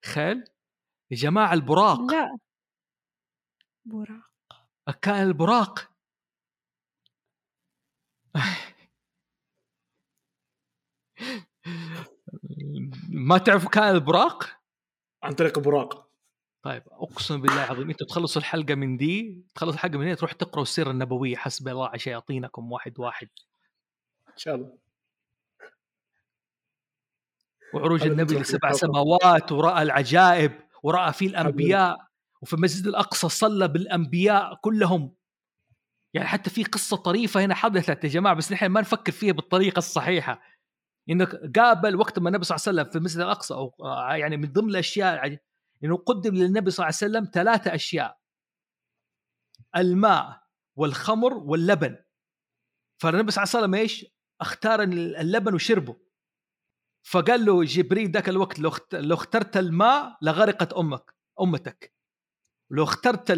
خيل؟ 0.05 0.37
يا 1.11 1.17
جماعة 1.17 1.53
البراق. 1.53 1.99
لا. 2.11 2.37
براق. 3.85 4.31
كان 5.01 5.27
البراق. 5.27 5.91
ما 13.09 13.37
تعرفوا 13.37 13.69
كان 13.69 13.95
البراق؟ 13.95 14.49
عن 15.23 15.33
طريق 15.33 15.59
براق. 15.59 16.07
طيب 16.63 16.83
أقسم 16.91 17.41
بالله 17.41 17.65
العظيم 17.65 17.89
أنتم 17.89 18.05
تخلصوا 18.05 18.41
الحلقة 18.41 18.75
من 18.75 18.97
دي 18.97 19.45
تخلص 19.55 19.73
الحلقة 19.73 19.97
من 19.97 20.05
هنا 20.05 20.15
تروح 20.15 20.31
تقرأوا 20.31 20.63
السيرة 20.63 20.91
النبوية 20.91 21.35
حسب 21.35 21.67
الله 21.67 21.87
على 21.87 21.99
شياطينكم 21.99 22.71
واحد 22.71 22.99
واحد. 22.99 23.27
إن 24.27 24.37
شاء 24.37 24.55
الله. 24.55 24.77
وعروج 27.73 28.07
النبي 28.07 28.39
لسبع. 28.39 28.71
سماوات 28.71 29.51
ورأى 29.51 29.81
العجائب 29.81 30.51
ورأى 30.83 31.13
فيه 31.13 31.27
الأنبياء 31.27 31.97
وفي 32.41 32.53
المسجد 32.53 32.87
الأقصى 32.87 33.29
صلى 33.29 33.67
بالأنبياء 33.67 34.55
كلهم. 34.61 35.13
يعني 36.13 36.27
حتى 36.27 36.49
في 36.49 36.63
قصة 36.63 36.97
طريفة 36.97 37.45
هنا 37.45 37.55
حدثت 37.55 38.03
يا 38.03 38.09
جماعة 38.09 38.35
بس 38.35 38.51
نحن 38.51 38.65
ما 38.65 38.81
نفكر 38.81 39.11
فيها 39.11 39.33
بالطريقة 39.33 39.77
الصحيحة. 39.77 40.41
انه 41.09 41.25
قابل 41.55 41.95
وقت 41.95 42.19
ما 42.19 42.29
النبي 42.29 42.43
صلى 42.43 42.55
الله 42.55 42.67
عليه 42.67 42.79
وسلم 42.81 42.91
في 42.91 42.97
المسجد 42.97 43.19
الأقصى 43.21 43.53
أو 43.53 43.75
آه، 43.81 44.15
يعني 44.15 44.37
من 44.37 44.51
ضمن 44.51 44.69
الأشياء 44.69 45.13
العج- 45.13 45.37
إنه 45.83 45.97
قدم 45.97 46.35
للنبي 46.35 46.71
صلى 46.71 46.83
الله 46.85 46.97
عليه 47.01 47.11
وسلم 47.11 47.31
ثلاثة 47.33 47.75
أشياء. 47.75 48.17
الماء 49.75 50.43
والخمر 50.75 51.33
واللبن. 51.33 51.97
فالنبي 53.01 53.31
صلى 53.31 53.43
الله 53.43 53.55
عليه 53.55 53.63
وسلم 53.65 53.75
إيش؟ 53.75 54.05
اختار 54.41 54.81
اللبن 54.83 55.53
وشربه. 55.53 55.97
فقال 57.03 57.45
له 57.45 57.63
جبريل 57.63 58.11
ذاك 58.11 58.29
الوقت 58.29 58.59
لو 58.59 58.69
اخت- 58.69 58.95
لو 58.95 59.15
اخترت 59.15 59.57
الماء 59.57 60.17
لغرقت 60.21 60.73
أمك 60.73 61.15
أمتك. 61.41 61.93
لو 62.71 62.83
اخترت 62.83 63.31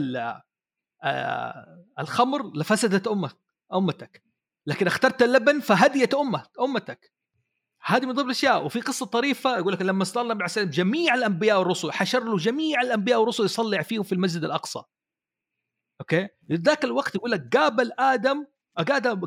آه، 1.04 1.86
الخمر 2.00 2.58
لفسدت 2.58 3.08
أمك 3.08 3.38
أمتك. 3.74 4.24
لكن 4.66 4.88
اخترت 4.88 5.24
اللبن 5.24 5.60
فهديت 5.60 6.14
أمه 6.14 6.46
أمتك. 6.60 7.14
هذه 7.86 8.06
من 8.06 8.14
ضمن 8.14 8.26
الأشياء. 8.26 8.66
وفي 8.66 8.82
قصة 8.82 9.06
طريفة 9.06 9.58
يقول 9.58 9.74
لك 9.74 9.82
لما 9.82 10.04
صلى 10.04 10.22
النبي 10.22 10.44
عليه 10.44 10.70
جميع 10.70 11.14
الأنبياء 11.14 11.60
والرسل 11.60 11.92
حشر 11.92 12.24
له 12.24 12.38
جميع 12.38 12.82
الأنبياء 12.82 13.20
والرسل 13.20 13.46
يصلي 13.46 13.84
فيهم 13.84 14.04
في 14.04 14.12
المسجد 14.12 14.44
الأقصى. 14.44 14.82
أوكي؟ 16.02 16.28
ذاك 16.52 16.84
الوقت 16.84 17.16
يقول 17.16 17.32
لك 17.32 17.58
قابل 17.58 17.92
آدم 18.00 18.46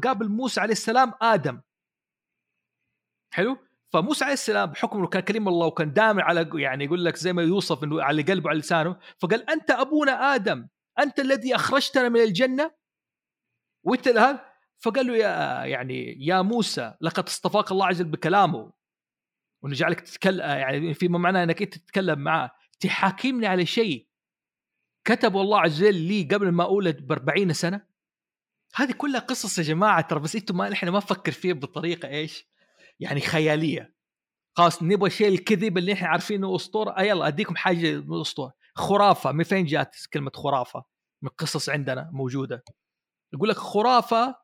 قابل 0.04 0.28
موسى 0.28 0.60
عليه 0.60 0.72
السلام 0.72 1.12
آدم. 1.22 1.60
حلو؟ 3.34 3.56
فموسى 3.92 4.24
عليه 4.24 4.34
السلام 4.34 4.70
بحكم 4.70 4.98
انه 4.98 5.06
كان 5.06 5.22
كريم 5.22 5.48
الله 5.48 5.66
وكان 5.66 5.92
دائما 5.92 6.22
على 6.22 6.50
يعني 6.54 6.84
يقول 6.84 7.04
لك 7.04 7.16
زي 7.16 7.32
ما 7.32 7.42
يوصف 7.42 7.84
إنه 7.84 8.02
على 8.02 8.22
قلبه 8.22 8.50
على 8.50 8.58
لسانه. 8.58 8.96
فقال 9.18 9.50
أنت 9.50 9.70
أبونا 9.70 10.34
آدم 10.34 10.68
أنت 10.98 11.20
الذي 11.20 11.54
أخرجتنا 11.54 12.08
من 12.08 12.20
الجنة؟ 12.20 12.70
وانت 13.84 14.08
هذا 14.08 14.51
فقال 14.82 15.06
له 15.06 15.16
يا 15.16 15.64
يعني 15.64 16.26
يا 16.26 16.42
موسى 16.42 16.94
لقد 17.00 17.24
اصطفاك 17.24 17.72
الله 17.72 17.86
عز 17.86 18.00
وجل 18.00 18.10
بكلامه. 18.10 18.72
وانه 19.62 19.74
جعلك 19.74 20.00
تتكلم 20.00 20.40
يعني 20.40 20.94
فيما 20.94 21.18
معناه 21.18 21.44
إنك 21.44 21.62
أنت 21.62 21.78
تتكلم 21.78 22.18
معه 22.18 22.50
تحاكمني 22.80 23.46
على 23.46 23.66
شيء. 23.66 24.08
كتبوا 25.04 25.42
الله 25.42 25.60
عز 25.60 25.82
وجل 25.82 25.94
لي 25.94 26.22
قبل 26.22 26.48
ما 26.48 26.64
أولد 26.64 27.06
ب 27.06 27.12
40 27.12 27.52
سنة. 27.52 27.86
هذه 28.74 28.92
كلها 28.92 29.20
قصص 29.20 29.58
يا 29.58 29.62
جماعة. 29.62 30.00
ترى 30.00 30.20
بس 30.20 30.36
أنتم 30.36 30.56
ما 30.56 30.72
إحنا 30.72 30.90
ما 30.90 30.98
نفكر 30.98 31.32
فيها 31.32 31.54
بطريقة 31.54 32.08
إيش؟ 32.08 32.46
يعني 33.00 33.20
خيالية. 33.20 33.94
خلاص 34.56 34.82
نبغى 34.82 35.10
شيء 35.10 35.28
الكذب 35.28 35.78
اللي 35.78 35.92
إحنا 35.92 36.08
عارفينه 36.08 36.56
أسطورة. 36.56 36.90
آه 36.90 37.02
يلا 37.02 37.28
أديكم 37.28 37.56
حاجة 37.56 38.00
من 38.00 38.20
أسطورة. 38.20 38.52
خرافة. 38.74 39.32
من 39.32 39.44
فين 39.44 39.64
جات 39.64 39.96
كلمة 40.12 40.30
خرافة؟ 40.34 40.84
من 41.22 41.28
قصص 41.28 41.68
عندنا 41.68 42.10
موجودة. 42.12 42.64
يقول 43.34 43.48
لك 43.48 43.56
خرافة 43.56 44.41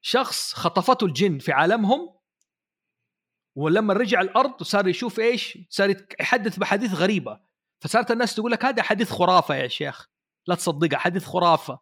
شخص 0.00 0.54
خطفته 0.54 1.04
الجن 1.04 1.38
في 1.38 1.52
عالمهم 1.52 2.18
ولما 3.56 3.94
رجع 3.94 4.20
الأرض 4.20 4.62
صار 4.62 4.88
يشوف 4.88 5.20
إيش؟ 5.20 5.58
صار 5.70 5.96
يحدث 6.20 6.58
بحديث 6.58 6.94
غريبة. 6.94 7.40
فصارت 7.80 8.10
الناس 8.10 8.34
تقول 8.34 8.52
لك 8.52 8.64
هذا 8.64 8.82
حديث 8.82 9.10
خرافة 9.10 9.54
يا 9.54 9.68
شيخ. 9.68 10.08
لا 10.46 10.54
تصدقها 10.54 10.98
حديث 10.98 11.24
خرافة. 11.24 11.78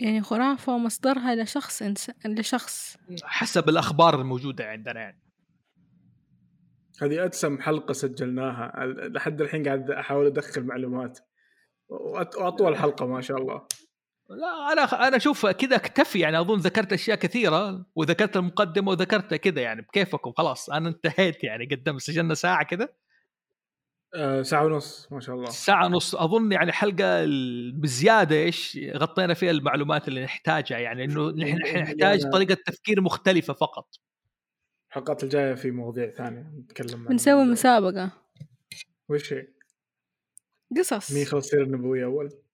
يعني 0.00 0.22
خرافة 0.22 0.78
مصدرها 0.78 1.34
لشخص 1.34 1.82
إنس... 1.82 2.10
لشخص. 2.24 2.96
حسب 3.22 3.68
الأخبار 3.68 4.20
الموجودة 4.20 4.64
عندنا 4.70 5.00
يعني. 5.00 5.22
هذه 7.02 7.24
ادسم 7.24 7.60
حلقة 7.60 7.92
سجلناها. 7.92 8.72
لحد 8.86 9.40
الحين 9.40 9.64
قاعد 9.64 9.90
أحاول 9.90 10.26
أدخل 10.26 10.62
معلومات. 10.64 11.18
وأط- 11.92 12.38
وأطول 12.38 12.76
حلقة 12.76 13.06
ما 13.06 13.20
شاء 13.20 13.36
الله. 13.38 13.66
لا 14.28 14.72
أنا 14.72 15.08
أنا 15.08 15.16
أشوف 15.16 15.46
كذا 15.46 15.76
أكتفي 15.76 16.18
يعني 16.18 16.40
أظن 16.40 16.58
ذكرت 16.58 16.92
أشياء 16.92 17.16
كثيرة 17.18 17.86
وذكرت 17.94 18.36
المقدمة 18.36 18.90
وذكرت 18.90 19.34
كذا 19.34 19.60
يعني 19.62 19.82
بكيفكم 19.82 20.32
خلاص 20.32 20.70
أنا 20.70 20.88
انتهيت 20.88 21.44
يعني 21.44 21.66
قدام 21.66 21.98
سجلنا 21.98 22.34
ساعة 22.34 22.64
كذا. 22.64 22.88
آه 24.14 24.42
ساعة 24.42 24.64
ونص 24.66 25.08
ما 25.12 25.20
شاء 25.20 25.34
الله. 25.36 25.50
ساعة 25.50 25.86
ونص 25.86 26.14
أظن 26.14 26.52
يعني 26.52 26.72
حلقة 26.72 27.24
ال- 27.24 27.72
بزيادة 27.72 28.36
إيش 28.36 28.78
غطينا 28.96 29.34
فيها 29.34 29.50
المعلومات 29.50 30.08
اللي 30.08 30.24
نحتاجها 30.24 30.78
يعني 30.78 31.04
إنه 31.04 31.30
نحن 31.30 31.56
نحن 31.58 31.78
نحتاج 31.78 32.30
طريقة 32.32 32.54
تفكير 32.66 33.00
مختلفة 33.00 33.52
فقط. 33.54 33.88
الحلقات 34.90 35.24
الجاية 35.24 35.54
في 35.54 35.70
مواضيع 35.70 36.10
ثانية 36.10 36.40
نتكلم 36.58 37.04
بنسوي 37.04 37.44
مسابقة. 37.44 38.10
وش 39.08 39.32
هي؟ 39.32 39.48
قصص. 40.78 41.12
مين 41.12 41.22
يخلص 41.22 41.44
السيره 41.44 41.62
النبوية 41.62 42.04
أول؟ 42.04 42.45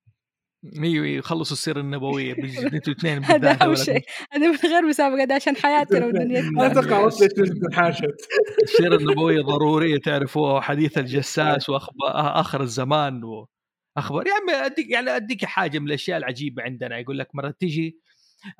أيوه 0.82 1.06
يخلصوا 1.06 1.56
السيره 1.56 1.80
النبوية 1.80 2.34
أنتوا 2.74 2.92
اثنين 2.92 3.24
هذا 3.24 3.66
ولا- 3.66 3.74
شيء. 3.74 4.02
هذا 4.32 4.48
من 4.50 4.56
غير 4.56 4.82
مسابقة 4.82 5.24
ده 5.24 5.34
عشان 5.34 5.56
حياتنا 5.56 6.06
ودنيتنا 6.06 6.62
ليش 7.38 7.50
انحاشت 7.66 8.04
السيره 8.62 8.96
النبوية 8.96 9.42
ضرورية 9.42 9.98
تعرفوها 9.98 10.60
حديث 10.60 10.98
الجساس 10.98 11.68
واخبار 11.68 12.40
آخر 12.40 12.60
الزمان 12.62 13.20
واخبار 13.24 14.26
يا 14.26 14.32
عمي 14.34 14.66
أديك 14.66 14.90
يعني 14.90 15.16
أديك 15.16 15.44
حاجة 15.44 15.78
من 15.78 15.86
الأشياء 15.86 16.18
العجيبة 16.18 16.62
عندنا. 16.62 16.98
يقول 16.98 17.18
لك 17.18 17.28
مرة 17.34 17.50
تيجي 17.50 17.98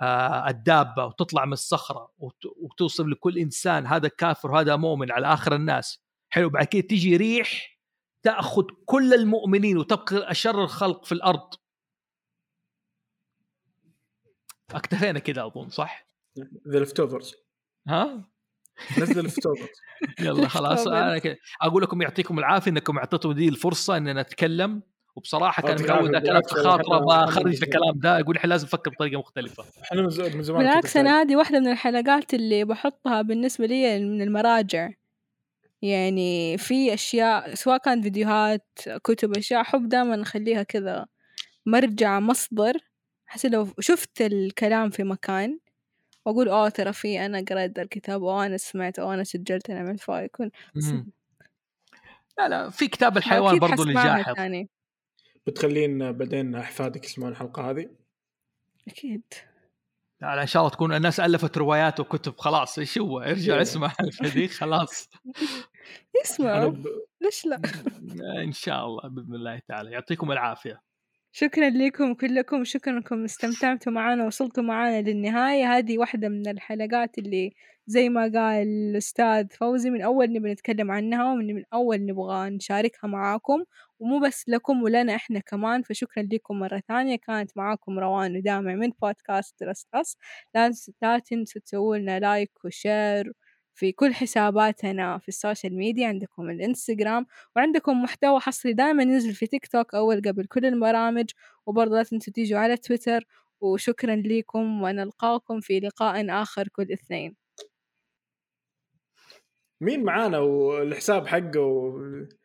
آه 0.01 0.49
الدابة 0.49 1.05
وتطلع 1.07 1.45
من 1.45 1.53
الصخرة 1.53 2.11
وت- 2.19 2.53
وتوصل 2.63 3.11
لكل 3.11 3.39
إنسان 3.39 3.87
هذا 3.87 4.09
كافر 4.09 4.51
وهذا 4.51 4.77
مؤمن 4.77 5.13
على 5.13 5.27
آخر 5.27 5.55
الناس. 5.55 6.03
حلو 6.33 6.49
بعد 6.51 6.65
كده 6.67 6.83
تيجي 6.83 7.17
ريح 7.17 7.79
تأخذ 8.23 8.63
كل 8.87 9.15
المؤمنين 9.15 9.79
وتبقى 9.79 10.31
أشر 10.31 10.63
الخلق 10.65 11.05
في 11.05 11.13
الأرض. 11.13 11.55
اكتفينا 14.71 15.19
كده 15.19 15.47
أظن 15.47 15.69
صح؟ 15.69 16.07
ذا 16.69 16.79
لفتوفرز 16.79 17.35
ها؟ 17.89 18.33
نزل 18.99 19.25
لفتوفرز 19.25 19.77
يلا 20.27 20.49
خلاص. 20.59 20.87
أنا 20.87 21.21
أقول 21.63 21.83
لكم 21.83 22.03
يعطيكم 22.03 22.39
العافية 22.39 22.71
إنكم 22.71 22.99
اعطيتوا 22.99 23.33
دي 23.33 23.49
الفرصة 23.49 23.97
ان 23.97 24.19
نتكلم 24.19 24.83
وبصراحة 25.17 25.63
كان 25.63 25.75
متعود 25.83 26.11
كلام 26.11 26.23
بالعكس، 26.23 26.53
خاطره 26.53 26.99
بخرج 26.99 27.63
الكلام 27.63 27.93
ده 27.95 28.19
يقول 28.19 28.37
إحنا 28.37 28.49
لازم 28.49 28.67
نفكر 28.67 28.91
بطريقة 28.91 29.19
مختلفة 29.19 29.65
إحنا 29.83 30.03
من 30.03 30.43
زمان 30.43 30.59
بالعكس 30.59 30.97
أنا 30.97 31.21
هذه 31.21 31.37
واحدة 31.37 31.61
من 31.61 31.69
الحلقات 31.69 32.35
اللي 32.35 32.65
بحطها 32.65 33.23
بالنسبة 33.23 33.67
لي 33.67 33.99
من 33.99 34.23
المراجع 34.23 34.91
يعني 35.83 36.59
في 36.59 36.95
أشياء 36.95 37.55
سواء 37.55 37.79
كانت 37.79 38.03
فيديوهات 38.03 38.67
كتب 39.05 39.37
أشياء 39.37 39.61
أحب 39.61 39.89
دائما 39.89 40.23
أخليها 40.23 40.63
كذا 40.63 41.07
مرجع 41.67 42.21
مصدر 42.21 42.77
حتى 43.33 43.49
لو 43.49 43.69
شفت 43.81 44.21
الكلام 44.21 44.91
في 44.91 45.05
مكان 45.05 45.59
وأقول 46.27 46.49
أوه 46.49 46.69
ترى 46.69 46.93
في 46.93 47.27
أنا 47.27 47.45
قرأت 47.49 47.79
الكتاب 47.79 48.25
أو 48.25 48.41
أنا 48.41 48.57
سمعت 48.57 48.99
أو 48.99 49.13
أنا 49.13 49.25
سجلت 49.25 49.71
أنا 49.71 49.81
عملت 49.81 50.01
فيكون 50.01 50.51
مم. 50.75 51.13
لا 52.39 52.49
لا 52.49 52.71
في 52.71 52.89
كتاب 52.89 53.17
الحيوان 53.17 53.59
برضو 53.59 53.83
اللي 53.83 53.95
جاحظ 53.95 54.67
بتخلين 55.47 56.13
بعدين 56.13 56.55
أحفادك 56.55 57.05
يسمعون 57.05 57.33
الحلقة 57.33 57.71
هذه؟ 57.71 57.91
أكيد. 58.89 59.23
لا 60.21 60.37
لا 60.37 60.43
إن 60.43 60.47
شاء 60.47 60.63
الله 60.63 60.73
تكون 60.73 60.95
الناس 60.95 61.21
ألفت 61.21 61.59
روايات 61.59 62.01
وكتب 62.01 62.39
خلاص 62.39 62.79
إيش 62.79 62.99
هو؟ 62.99 63.21
ارجع 63.21 63.55
إيه. 63.55 63.63
اسمع 63.63 63.93
الحديث 64.01 64.57
خلاص. 64.57 65.09
يسمعوا. 66.25 66.71
ب... 66.71 66.87
ليش 67.21 67.47
لا؟ 67.47 67.61
إن 68.45 68.53
شاء 68.53 68.87
الله 68.87 69.09
بإذن 69.09 69.35
الله 69.35 69.59
تعالى. 69.69 69.91
يعطيكم 69.91 70.33
العافية. 70.33 70.92
شكرا 71.35 71.71
لكم 71.71 72.15
كلكم 72.15 72.65
شكرا 72.65 72.93
انكم 72.93 73.25
استمتعتوا 73.25 73.93
معنا 73.93 74.27
وصلتوا 74.27 74.63
معنا 74.63 75.03
للنهاية. 75.03 75.77
هذه 75.79 75.99
واحدة 75.99 76.29
من 76.29 76.49
الحلقات 76.49 77.19
اللي 77.19 77.53
زي 77.87 78.09
ما 78.09 78.21
قال 78.23 78.67
الأستاذ 78.69 79.47
فوزي 79.49 79.91
من 79.91 80.03
أول 80.03 80.33
نبي 80.33 80.53
نتكلم 80.53 80.91
عنها 80.91 81.33
ومن 81.33 81.55
من 81.55 81.63
أول 81.73 82.07
نبغى 82.07 82.51
نشاركها 82.51 83.09
معاكم. 83.09 83.65
ومو 84.01 84.21
بس 84.21 84.45
لكم 84.49 84.83
ولنا 84.83 85.15
إحنا 85.15 85.41
كمان 85.41 85.83
فشكرا 85.83 86.23
لكم 86.33 86.59
مرة 86.59 86.83
ثانية. 86.89 87.17
كانت 87.17 87.51
معاكم 87.57 87.99
روان 87.99 88.37
ودامع 88.37 88.75
من 88.75 88.91
بودكاست 89.03 89.65
تنس- 90.55 90.91
لا 91.03 91.19
تنسوا 91.19 91.61
تسووا 91.61 91.97
لنا 91.97 92.21
like 92.21 92.51
و 92.65 92.76
share 92.76 93.33
في 93.75 93.93
كل 93.93 94.15
حساباتنا 94.15 95.19
في 95.19 95.29
ال 95.29 95.36
social 95.36 95.77
media 95.77 96.09
عندكم 96.09 96.51
الإنستغرام 96.51 97.27
وعندكم 97.57 98.03
محتوى 98.03 98.41
حصري 98.41 98.73
دائما 98.73 99.03
ينزل 99.03 99.35
في 99.35 99.47
تيك 99.47 99.67
توك 99.67 99.95
أول 99.95 100.23
قبل 100.23 100.47
كل 100.47 100.67
البرامج 100.67 101.31
وبرضه 101.67 101.97
لا 101.97 102.03
تنسوا 102.03 102.33
تيجوا 102.33 102.59
على 102.59 102.77
تويتر 102.77 103.25
وشكرا 103.61 104.17
لكم 104.17 104.83
ونلقاكم 104.83 105.61
في 105.61 105.81
لقاء 105.81 106.43
آخر 106.43 106.69
كل 106.69 106.93
اثنين 106.93 107.37
مين 109.81 110.05
معانا 110.05 110.39
والحساب 110.39 111.27
حقه 111.27 111.61
و... 111.61 111.99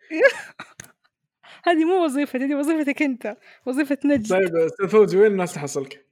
هذه 1.67 1.85
مو 1.85 2.03
وظيفتي 2.03 2.37
هذه 2.37 2.55
وظيفتك 2.55 3.01
أنت 3.01 3.37
وظيفة 3.65 3.97
نجد 4.05 4.29
طيب 4.29 4.55
أستاذ 4.55 4.87
فوزي 4.87 5.17
وين 5.17 5.31
الناس 5.31 5.53
تحصلك؟ 5.53 6.05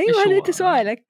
أيوة 0.00 0.18
إيش 0.18 0.26
هذا؟ 0.26 0.38
أنت 0.38 0.50
سؤالك 0.50 1.04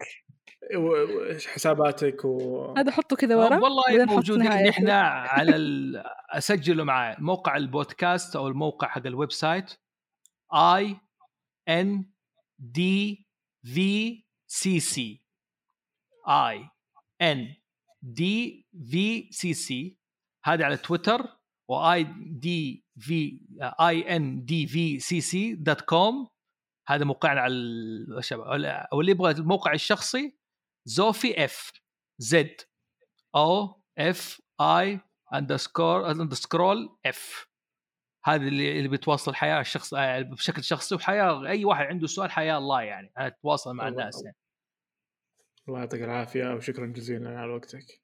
حساباتك 1.47 2.25
و 2.25 2.75
هذا 2.77 2.91
حطه 2.91 3.17
كذا 3.17 3.37
ورا 3.37 3.59
والله 3.59 4.05
موجودين. 4.05 4.49
نحن 4.49 4.89
على 4.89 5.57
ال... 5.57 6.03
أسجلوا 6.39 6.85
معي. 6.85 7.17
موقع 7.19 7.57
البودكاست 7.57 8.37
أو 8.37 8.49
الموقع 8.49 8.89
حق 8.89 9.07
الويب 9.07 9.33
سايت 9.33 9.73
اي 10.55 10.97
ان 11.69 12.11
دي 12.59 13.27
في 13.65 14.25
سي 14.47 14.81
سي 14.81 15.25
اي 16.29 16.69
ان 17.23 17.55
دي 18.03 18.67
في 18.91 19.29
سي 19.33 19.55
سي 19.55 19.99
هذا 20.45 20.65
على 20.65 20.77
تويتر 20.77 21.39
واي 21.69 22.07
دي 22.21 22.87
في 22.99 23.41
اي 23.61 24.17
ان 24.17 24.45
دي 24.45 24.67
في 24.67 25.01
سي 25.01 25.21
سي 25.21 25.55
دوت 25.55 25.81
كوم 25.81 26.29
هذا 26.89 27.05
موقعنا 27.05 27.41
على 27.41 27.55
الشباب 27.55 28.47
أو 28.93 29.01
اللي 29.01 29.13
يبغى 29.13 29.31
الموقع 29.31 29.73
الشخصي 29.73 30.42
زوفي 30.85 31.45
اف 31.45 31.73
زد 32.19 32.57
أو 33.37 33.83
اف 33.99 34.41
اي 34.61 35.01
اندرسكور 35.35 36.11
اندرسكرول 36.11 36.97
اف 37.07 37.47
هذا 38.25 38.43
اللي 38.43 38.79
اللي 38.79 38.89
بيتواصل 38.89 39.31
الحياة 39.31 39.61
الشخص 39.61 39.95
آه، 39.95 40.21
بشكل 40.21 40.65
شخصي 40.65 40.95
وحياة 40.95 41.47
أي 41.47 41.65
واحد 41.65 41.87
عنده 41.87 42.07
سؤال 42.07 42.31
حياة 42.31 42.59
الله 42.59 42.83
يعني 42.83 43.13
أنا 43.19 43.27
اتواصل 43.27 43.75
مع 43.75 43.89
الناس 43.89 44.23
يعني. 44.25 44.37
الله 45.69 45.79
يعطيك 45.79 46.03
العافية 46.03 46.55
وشكرا 46.55 46.87
جزيلا 46.87 47.39
على 47.41 47.53
وقتك. 47.53 48.02